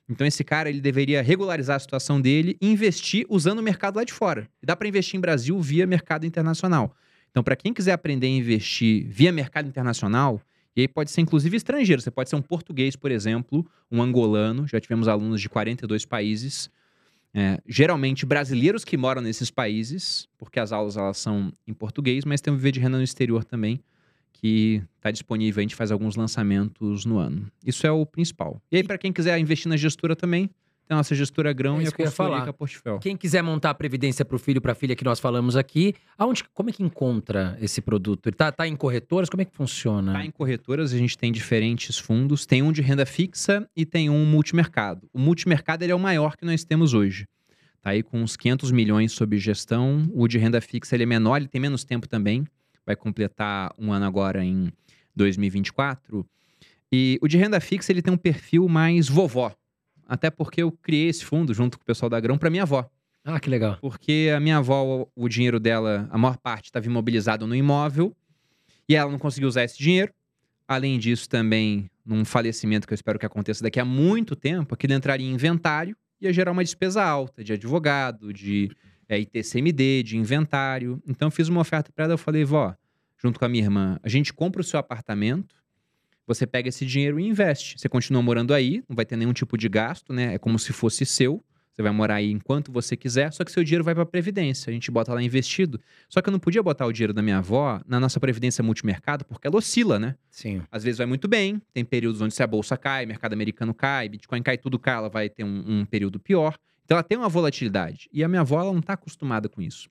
Então 0.08 0.26
esse 0.26 0.42
cara 0.42 0.68
ele 0.68 0.80
deveria 0.80 1.22
regularizar 1.22 1.76
a 1.76 1.78
situação 1.78 2.20
dele 2.20 2.56
e 2.60 2.70
investir 2.70 3.26
usando 3.28 3.58
o 3.58 3.62
mercado 3.62 3.96
lá 3.96 4.04
de 4.04 4.12
fora. 4.12 4.48
E 4.62 4.66
dá 4.66 4.74
para 4.74 4.88
investir 4.88 5.16
em 5.16 5.20
Brasil 5.20 5.60
via 5.60 5.86
mercado 5.86 6.24
internacional. 6.24 6.94
Então 7.30 7.42
para 7.42 7.54
quem 7.54 7.74
quiser 7.74 7.92
aprender 7.92 8.26
a 8.26 8.30
investir 8.30 9.06
via 9.08 9.30
mercado 9.30 9.68
internacional, 9.68 10.40
e 10.74 10.82
aí 10.82 10.88
pode 10.88 11.10
ser 11.10 11.20
inclusive 11.20 11.56
estrangeiro, 11.56 12.00
você 12.00 12.10
pode 12.10 12.30
ser 12.30 12.36
um 12.36 12.42
português, 12.42 12.94
por 12.94 13.10
exemplo, 13.10 13.66
um 13.90 14.00
angolano, 14.00 14.66
já 14.66 14.80
tivemos 14.80 15.08
alunos 15.08 15.40
de 15.40 15.48
42 15.48 16.04
países, 16.04 16.70
é, 17.34 17.60
geralmente 17.66 18.24
brasileiros 18.24 18.84
que 18.84 18.96
moram 18.96 19.20
nesses 19.20 19.50
países, 19.50 20.28
porque 20.38 20.58
as 20.58 20.72
aulas 20.72 20.96
elas 20.96 21.18
são 21.18 21.52
em 21.66 21.74
português, 21.74 22.24
mas 22.24 22.40
tem 22.40 22.52
um 22.52 22.56
viver 22.56 22.72
de 22.72 22.80
renda 22.80 22.96
no 22.96 23.02
exterior 23.02 23.44
também, 23.44 23.80
que 24.40 24.82
está 24.96 25.10
disponível. 25.10 25.60
A 25.60 25.62
gente 25.62 25.74
faz 25.74 25.90
alguns 25.90 26.16
lançamentos 26.16 27.04
no 27.04 27.18
ano. 27.18 27.46
Isso 27.64 27.86
é 27.86 27.90
o 27.90 28.06
principal. 28.06 28.60
E 28.70 28.76
aí, 28.76 28.84
para 28.84 28.98
quem 28.98 29.12
quiser 29.12 29.38
investir 29.38 29.68
na 29.68 29.76
gestura 29.76 30.14
também, 30.14 30.48
tem 30.86 30.94
a 30.94 30.96
nossa 30.96 31.14
gestura 31.14 31.52
grão 31.52 31.80
É 31.80 31.84
e 31.84 31.88
a 31.88 31.92
consultoria 31.92 32.52
Portfel. 32.52 32.98
Quem 32.98 33.16
quiser 33.16 33.42
montar 33.42 33.70
a 33.70 33.74
previdência 33.74 34.24
para 34.24 34.36
o 34.36 34.38
filho, 34.38 34.60
para 34.60 34.72
a 34.72 34.74
filha 34.74 34.96
que 34.96 35.04
nós 35.04 35.20
falamos 35.20 35.56
aqui, 35.56 35.94
aonde, 36.16 36.42
como 36.54 36.70
é 36.70 36.72
que 36.72 36.82
encontra 36.82 37.58
esse 37.60 37.80
produto? 37.82 38.28
Ele 38.28 38.36
tá, 38.36 38.66
em 38.66 38.74
corretoras? 38.74 39.28
Como 39.28 39.42
é 39.42 39.44
que 39.44 39.54
funciona? 39.54 40.12
Tá 40.12 40.24
em 40.24 40.30
corretoras, 40.30 40.94
a 40.94 40.96
gente 40.96 41.18
tem 41.18 41.30
diferentes 41.30 41.98
fundos. 41.98 42.46
Tem 42.46 42.62
um 42.62 42.72
de 42.72 42.80
renda 42.80 43.04
fixa 43.04 43.68
e 43.76 43.84
tem 43.84 44.08
um 44.08 44.24
multimercado. 44.24 45.08
O 45.12 45.18
multimercado 45.18 45.84
ele 45.84 45.92
é 45.92 45.94
o 45.94 45.98
maior 45.98 46.36
que 46.36 46.44
nós 46.46 46.64
temos 46.64 46.94
hoje. 46.94 47.26
Tá 47.82 47.90
aí 47.90 48.02
com 48.02 48.22
uns 48.22 48.36
500 48.36 48.70
milhões 48.70 49.12
sob 49.12 49.36
gestão. 49.36 50.10
O 50.14 50.26
de 50.26 50.38
renda 50.38 50.60
fixa 50.60 50.96
ele 50.96 51.02
é 51.02 51.06
menor, 51.06 51.36
ele 51.36 51.48
tem 51.48 51.60
menos 51.60 51.84
tempo 51.84 52.08
também. 52.08 52.46
Vai 52.88 52.96
completar 52.96 53.70
um 53.78 53.92
ano 53.92 54.06
agora 54.06 54.42
em 54.42 54.72
2024. 55.14 56.26
E 56.90 57.18
o 57.20 57.28
de 57.28 57.36
renda 57.36 57.60
fixa 57.60 57.92
ele 57.92 58.00
tem 58.00 58.14
um 58.14 58.16
perfil 58.16 58.66
mais 58.66 59.10
vovó. 59.10 59.54
Até 60.06 60.30
porque 60.30 60.62
eu 60.62 60.72
criei 60.72 61.10
esse 61.10 61.22
fundo 61.22 61.52
junto 61.52 61.76
com 61.76 61.82
o 61.82 61.84
pessoal 61.84 62.08
da 62.08 62.18
Grão 62.18 62.38
para 62.38 62.48
minha 62.48 62.62
avó. 62.62 62.90
Ah, 63.22 63.38
que 63.38 63.50
legal. 63.50 63.76
Porque 63.78 64.32
a 64.34 64.40
minha 64.40 64.56
avó, 64.56 65.06
o 65.14 65.28
dinheiro 65.28 65.60
dela, 65.60 66.08
a 66.10 66.16
maior 66.16 66.38
parte 66.38 66.64
estava 66.70 66.86
imobilizado 66.86 67.46
no 67.46 67.54
imóvel 67.54 68.16
e 68.88 68.96
ela 68.96 69.12
não 69.12 69.18
conseguiu 69.18 69.50
usar 69.50 69.64
esse 69.64 69.76
dinheiro. 69.76 70.10
Além 70.66 70.98
disso, 70.98 71.28
também, 71.28 71.90
num 72.06 72.24
falecimento 72.24 72.86
que 72.86 72.94
eu 72.94 72.96
espero 72.96 73.18
que 73.18 73.26
aconteça 73.26 73.62
daqui 73.62 73.78
a 73.78 73.84
muito 73.84 74.34
tempo, 74.34 74.74
aquilo 74.74 74.94
entraria 74.94 75.28
em 75.28 75.34
inventário 75.34 75.94
e 76.18 76.24
ia 76.24 76.32
gerar 76.32 76.52
uma 76.52 76.64
despesa 76.64 77.04
alta 77.04 77.44
de 77.44 77.52
advogado, 77.52 78.32
de 78.32 78.74
é, 79.08 79.18
ITCMD, 79.18 80.02
de 80.02 80.16
inventário. 80.16 81.02
Então, 81.06 81.28
eu 81.28 81.32
fiz 81.32 81.48
uma 81.48 81.60
oferta 81.60 81.90
para 81.92 82.04
ela. 82.04 82.14
Eu 82.14 82.18
falei, 82.18 82.44
vó, 82.44 82.74
junto 83.16 83.38
com 83.38 83.44
a 83.44 83.48
minha 83.48 83.64
irmã, 83.64 83.98
a 84.02 84.08
gente 84.08 84.32
compra 84.32 84.60
o 84.60 84.64
seu 84.64 84.78
apartamento, 84.78 85.56
você 86.26 86.46
pega 86.46 86.68
esse 86.68 86.84
dinheiro 86.84 87.18
e 87.18 87.26
investe. 87.26 87.78
Você 87.78 87.88
continua 87.88 88.20
morando 88.20 88.52
aí, 88.52 88.82
não 88.88 88.94
vai 88.94 89.06
ter 89.06 89.16
nenhum 89.16 89.32
tipo 89.32 89.56
de 89.56 89.68
gasto, 89.68 90.12
né? 90.12 90.34
É 90.34 90.38
como 90.38 90.58
se 90.58 90.72
fosse 90.72 91.06
seu. 91.06 91.42
Você 91.78 91.82
vai 91.82 91.92
morar 91.92 92.16
aí 92.16 92.32
enquanto 92.32 92.72
você 92.72 92.96
quiser, 92.96 93.32
só 93.32 93.44
que 93.44 93.52
seu 93.52 93.62
dinheiro 93.62 93.84
vai 93.84 93.94
para 93.94 94.04
previdência. 94.04 94.68
A 94.68 94.74
gente 94.74 94.90
bota 94.90 95.14
lá 95.14 95.22
investido. 95.22 95.80
Só 96.08 96.20
que 96.20 96.28
eu 96.28 96.32
não 96.32 96.38
podia 96.40 96.60
botar 96.60 96.84
o 96.84 96.92
dinheiro 96.92 97.14
da 97.14 97.22
minha 97.22 97.38
avó 97.38 97.80
na 97.86 98.00
nossa 98.00 98.18
previdência 98.18 98.64
multimercado, 98.64 99.24
porque 99.24 99.46
ela 99.46 99.56
oscila, 99.56 99.96
né? 99.96 100.16
Sim. 100.28 100.60
Às 100.72 100.82
vezes 100.82 100.98
vai 100.98 101.06
muito 101.06 101.28
bem, 101.28 101.62
tem 101.72 101.84
períodos 101.84 102.20
onde 102.20 102.34
se 102.34 102.42
a 102.42 102.48
bolsa 102.48 102.76
cai, 102.76 103.06
mercado 103.06 103.32
americano 103.32 103.72
cai, 103.72 104.08
Bitcoin 104.08 104.42
cai, 104.42 104.58
tudo 104.58 104.76
cai, 104.76 104.96
ela 104.96 105.08
vai 105.08 105.28
ter 105.28 105.44
um, 105.44 105.64
um 105.66 105.84
período 105.84 106.18
pior. 106.18 106.58
Então 106.88 106.96
ela 106.96 107.04
tem 107.04 107.18
uma 107.18 107.28
volatilidade. 107.28 108.08
E 108.10 108.24
a 108.24 108.28
minha 108.28 108.40
avó 108.40 108.62
ela 108.62 108.72
não 108.72 108.80
está 108.80 108.94
acostumada 108.94 109.46
com 109.46 109.60
isso. 109.60 109.90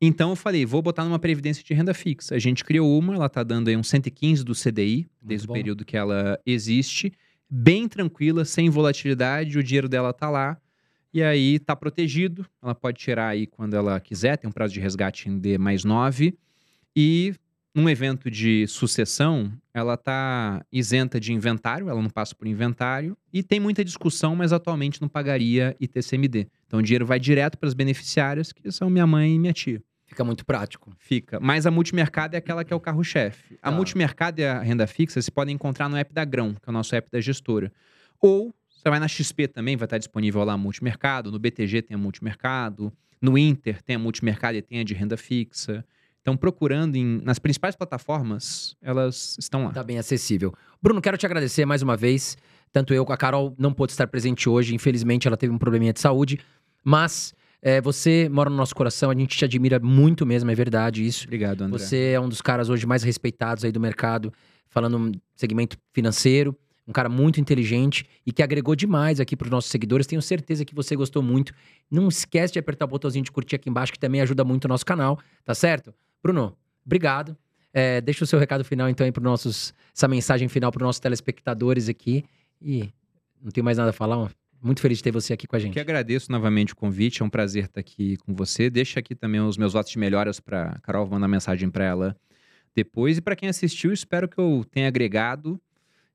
Então 0.00 0.30
eu 0.30 0.36
falei, 0.36 0.64
vou 0.64 0.80
botar 0.80 1.04
numa 1.04 1.18
previdência 1.18 1.62
de 1.62 1.74
renda 1.74 1.92
fixa. 1.92 2.34
A 2.34 2.38
gente 2.38 2.64
criou 2.64 2.98
uma, 2.98 3.14
ela 3.14 3.26
está 3.26 3.42
dando 3.42 3.68
aí 3.68 3.76
um 3.76 3.82
115 3.82 4.42
do 4.42 4.54
CDI, 4.54 5.06
desde 5.20 5.46
o 5.46 5.52
período 5.52 5.84
que 5.84 5.94
ela 5.94 6.40
existe, 6.46 7.12
bem 7.48 7.86
tranquila, 7.86 8.46
sem 8.46 8.70
volatilidade, 8.70 9.58
o 9.58 9.62
dinheiro 9.62 9.86
dela 9.86 10.14
tá 10.14 10.30
lá. 10.30 10.58
E 11.12 11.22
aí 11.22 11.58
tá 11.58 11.76
protegido, 11.76 12.46
ela 12.62 12.74
pode 12.74 12.98
tirar 12.98 13.28
aí 13.28 13.46
quando 13.46 13.74
ela 13.74 14.00
quiser, 14.00 14.38
tem 14.38 14.48
um 14.48 14.52
prazo 14.52 14.72
de 14.72 14.80
resgate 14.80 15.28
em 15.28 15.38
D 15.38 15.58
mais 15.58 15.84
9. 15.84 16.38
E 16.94 17.34
num 17.76 17.90
evento 17.90 18.30
de 18.30 18.66
sucessão, 18.66 19.52
ela 19.74 19.98
tá 19.98 20.64
isenta 20.72 21.20
de 21.20 21.32
inventário, 21.34 21.90
ela 21.90 22.00
não 22.00 22.08
passa 22.08 22.34
por 22.34 22.46
inventário. 22.46 23.14
E 23.30 23.42
tem 23.42 23.60
muita 23.60 23.84
discussão, 23.84 24.34
mas 24.34 24.50
atualmente 24.50 25.00
não 25.00 25.08
pagaria 25.08 25.76
ITCMD. 25.78 26.48
Então 26.66 26.80
o 26.80 26.82
dinheiro 26.82 27.04
vai 27.04 27.20
direto 27.20 27.58
para 27.58 27.68
as 27.68 27.74
beneficiárias, 27.74 28.50
que 28.50 28.72
são 28.72 28.88
minha 28.88 29.06
mãe 29.06 29.34
e 29.34 29.38
minha 29.38 29.52
tia. 29.52 29.82
Fica 30.06 30.24
muito 30.24 30.46
prático. 30.46 30.90
Fica. 30.98 31.38
Mas 31.38 31.66
a 31.66 31.70
multimercado 31.70 32.34
é 32.34 32.38
aquela 32.38 32.64
que 32.64 32.72
é 32.72 32.76
o 32.76 32.80
carro-chefe. 32.80 33.58
A 33.60 33.70
Tá. 33.70 33.76
multimercado 33.76 34.40
e 34.40 34.44
a 34.44 34.60
renda 34.60 34.86
fixa 34.86 35.20
você 35.20 35.30
podem 35.30 35.54
encontrar 35.54 35.88
no 35.90 35.96
app 35.96 36.14
da 36.14 36.24
Grão, 36.24 36.54
que 36.54 36.66
é 36.66 36.70
o 36.70 36.72
nosso 36.72 36.94
app 36.94 37.10
da 37.10 37.20
gestora. 37.20 37.70
Ou 38.20 38.54
você 38.70 38.88
vai 38.88 38.98
na 38.98 39.08
XP 39.08 39.48
também, 39.48 39.76
vai 39.76 39.84
estar 39.84 39.98
disponível 39.98 40.42
lá 40.44 40.54
a 40.54 40.56
multimercado. 40.56 41.30
No 41.30 41.38
BTG 41.38 41.82
tem 41.82 41.94
a 41.94 41.98
multimercado. 41.98 42.90
No 43.20 43.36
Inter 43.36 43.82
tem 43.82 43.96
a 43.96 43.98
multimercado 43.98 44.56
e 44.56 44.62
tem 44.62 44.80
a 44.80 44.84
de 44.84 44.94
renda 44.94 45.16
fixa. 45.18 45.84
Então, 46.26 46.36
procurando 46.36 46.96
em- 46.96 47.20
nas 47.22 47.38
principais 47.38 47.76
plataformas, 47.76 48.74
elas 48.82 49.36
estão 49.38 49.62
lá. 49.66 49.70
Tá 49.70 49.84
bem 49.84 49.96
acessível. 49.96 50.52
Bruno, 50.82 51.00
quero 51.00 51.16
te 51.16 51.24
agradecer 51.24 51.64
mais 51.64 51.82
uma 51.82 51.96
vez. 51.96 52.36
Tanto 52.72 52.92
eu, 52.92 53.04
a 53.08 53.16
Carol 53.16 53.54
não 53.56 53.72
pôde 53.72 53.92
estar 53.92 54.08
presente 54.08 54.48
hoje, 54.48 54.74
infelizmente 54.74 55.28
ela 55.28 55.36
teve 55.36 55.52
um 55.54 55.58
probleminha 55.58 55.92
de 55.92 56.00
saúde, 56.00 56.40
mas 56.82 57.32
É, 57.62 57.80
você 57.80 58.28
mora 58.28 58.48
no 58.50 58.54
nosso 58.54 58.74
coração, 58.76 59.10
a 59.10 59.14
gente 59.14 59.36
te 59.36 59.44
admira 59.44 59.80
muito 59.80 60.24
mesmo, 60.26 60.48
é 60.50 60.54
verdade 60.54 61.04
isso. 61.04 61.24
Obrigado, 61.24 61.62
André. 61.62 61.78
Você 61.78 62.10
é 62.10 62.20
um 62.20 62.28
dos 62.28 62.40
caras 62.42 62.68
hoje 62.68 62.86
mais 62.86 63.02
respeitados 63.02 63.64
aí 63.64 63.72
do 63.72 63.80
mercado, 63.80 64.32
falando 64.68 65.10
segmento 65.34 65.76
financeiro. 65.92 66.54
Um 66.86 66.92
cara 66.92 67.08
muito 67.08 67.40
inteligente 67.40 68.04
e 68.24 68.30
que 68.30 68.40
agregou 68.42 68.76
demais 68.76 69.18
aqui 69.20 69.34
para 69.34 69.46
os 69.46 69.50
nossos 69.50 69.70
seguidores. 69.70 70.06
Tenho 70.06 70.22
certeza 70.22 70.64
que 70.64 70.74
você 70.74 70.94
gostou 70.94 71.22
muito. 71.22 71.52
Não 71.90 72.06
esquece 72.08 72.52
de 72.52 72.58
apertar 72.60 72.84
o 72.84 72.88
botãozinho 72.88 73.24
de 73.24 73.32
curtir 73.32 73.56
aqui 73.56 73.68
embaixo, 73.70 73.92
que 73.92 73.98
também 73.98 74.20
ajuda 74.20 74.44
muito 74.44 74.66
o 74.66 74.68
nosso 74.68 74.84
canal, 74.86 75.18
tá 75.44 75.54
certo? 75.54 75.92
Bruno, 76.26 76.56
obrigado. 76.84 77.36
É, 77.72 78.00
deixa 78.00 78.24
o 78.24 78.26
seu 78.26 78.36
recado 78.36 78.64
final, 78.64 78.88
então, 78.88 79.04
aí 79.04 79.12
para 79.12 79.22
nossos. 79.22 79.72
Essa 79.94 80.08
mensagem 80.08 80.48
final 80.48 80.72
para 80.72 80.80
os 80.80 80.86
nossos 80.86 80.98
telespectadores 80.98 81.88
aqui. 81.88 82.24
E 82.60 82.90
não 83.40 83.52
tenho 83.52 83.64
mais 83.64 83.78
nada 83.78 83.90
a 83.90 83.92
falar. 83.92 84.28
Muito 84.60 84.80
feliz 84.80 84.98
de 84.98 85.04
ter 85.04 85.12
você 85.12 85.32
aqui 85.32 85.46
com 85.46 85.54
a 85.54 85.58
gente. 85.60 85.74
Que 85.74 85.78
agradeço 85.78 86.32
novamente 86.32 86.72
o 86.72 86.76
convite, 86.76 87.22
é 87.22 87.24
um 87.24 87.30
prazer 87.30 87.66
estar 87.66 87.78
aqui 87.78 88.16
com 88.16 88.34
você. 88.34 88.68
Deixa 88.68 88.98
aqui 88.98 89.14
também 89.14 89.40
os 89.40 89.56
meus 89.56 89.72
votos 89.72 89.92
de 89.92 89.98
melhoras 90.00 90.40
para 90.40 90.76
Carol, 90.82 91.06
vou 91.06 91.14
mandar 91.14 91.28
mensagem 91.28 91.70
para 91.70 91.84
ela 91.84 92.16
depois. 92.74 93.18
E 93.18 93.20
para 93.20 93.36
quem 93.36 93.48
assistiu, 93.48 93.92
espero 93.92 94.28
que 94.28 94.38
eu 94.38 94.66
tenha 94.68 94.88
agregado 94.88 95.60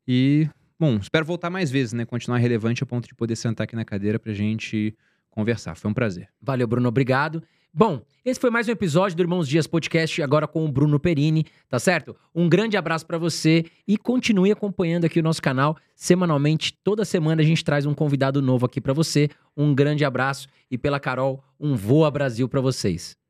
e 0.05 0.49
Bom, 0.77 0.97
espero 0.97 1.23
voltar 1.23 1.51
mais 1.51 1.69
vezes, 1.69 1.93
né? 1.93 2.05
Continuar 2.05 2.39
relevante 2.39 2.83
a 2.83 2.88
ponto 2.88 3.07
de 3.07 3.13
poder 3.13 3.35
sentar 3.35 3.65
aqui 3.65 3.75
na 3.75 3.85
cadeira 3.85 4.17
pra 4.17 4.33
gente 4.33 4.97
conversar. 5.29 5.75
Foi 5.75 5.91
um 5.91 5.93
prazer. 5.93 6.27
Valeu, 6.41 6.67
Bruno. 6.67 6.89
Obrigado. 6.89 7.43
Bom, 7.73 8.02
esse 8.26 8.38
foi 8.38 8.49
mais 8.49 8.68
um 8.68 8.72
episódio 8.73 9.15
do 9.15 9.23
Irmãos 9.23 9.48
Dias 9.48 9.65
Podcast, 9.65 10.22
agora 10.22 10.45
com 10.45 10.65
o 10.65 10.68
Bruno 10.69 10.99
Perini, 10.99 11.45
tá 11.69 11.80
certo? 11.80 12.14
Um 12.35 12.49
grande 12.49 12.76
abraço 12.76 13.06
para 13.06 13.18
você 13.18 13.64
e 13.88 13.98
continue 13.98 14.52
acompanhando 14.52 15.06
aqui 15.06 15.22
o 15.22 15.23
nosso 15.23 15.41
canal. 15.41 15.77
Semanalmente, 15.95 16.77
toda 16.84 17.06
semana 17.06 17.41
a 17.41 17.45
gente 17.45 17.64
traz 17.64 17.85
um 17.85 17.93
convidado 17.93 18.41
novo 18.41 18.65
aqui 18.65 18.81
para 18.81 18.91
você. 18.91 19.30
Um 19.56 19.73
grande 19.73 20.03
abraço 20.03 20.49
e 20.69 20.77
pela 20.77 20.99
Carol, 20.99 21.41
um 21.57 21.73
Voa 21.73 22.11
Brasil 22.11 22.49
para 22.49 22.60
vocês. 22.60 23.20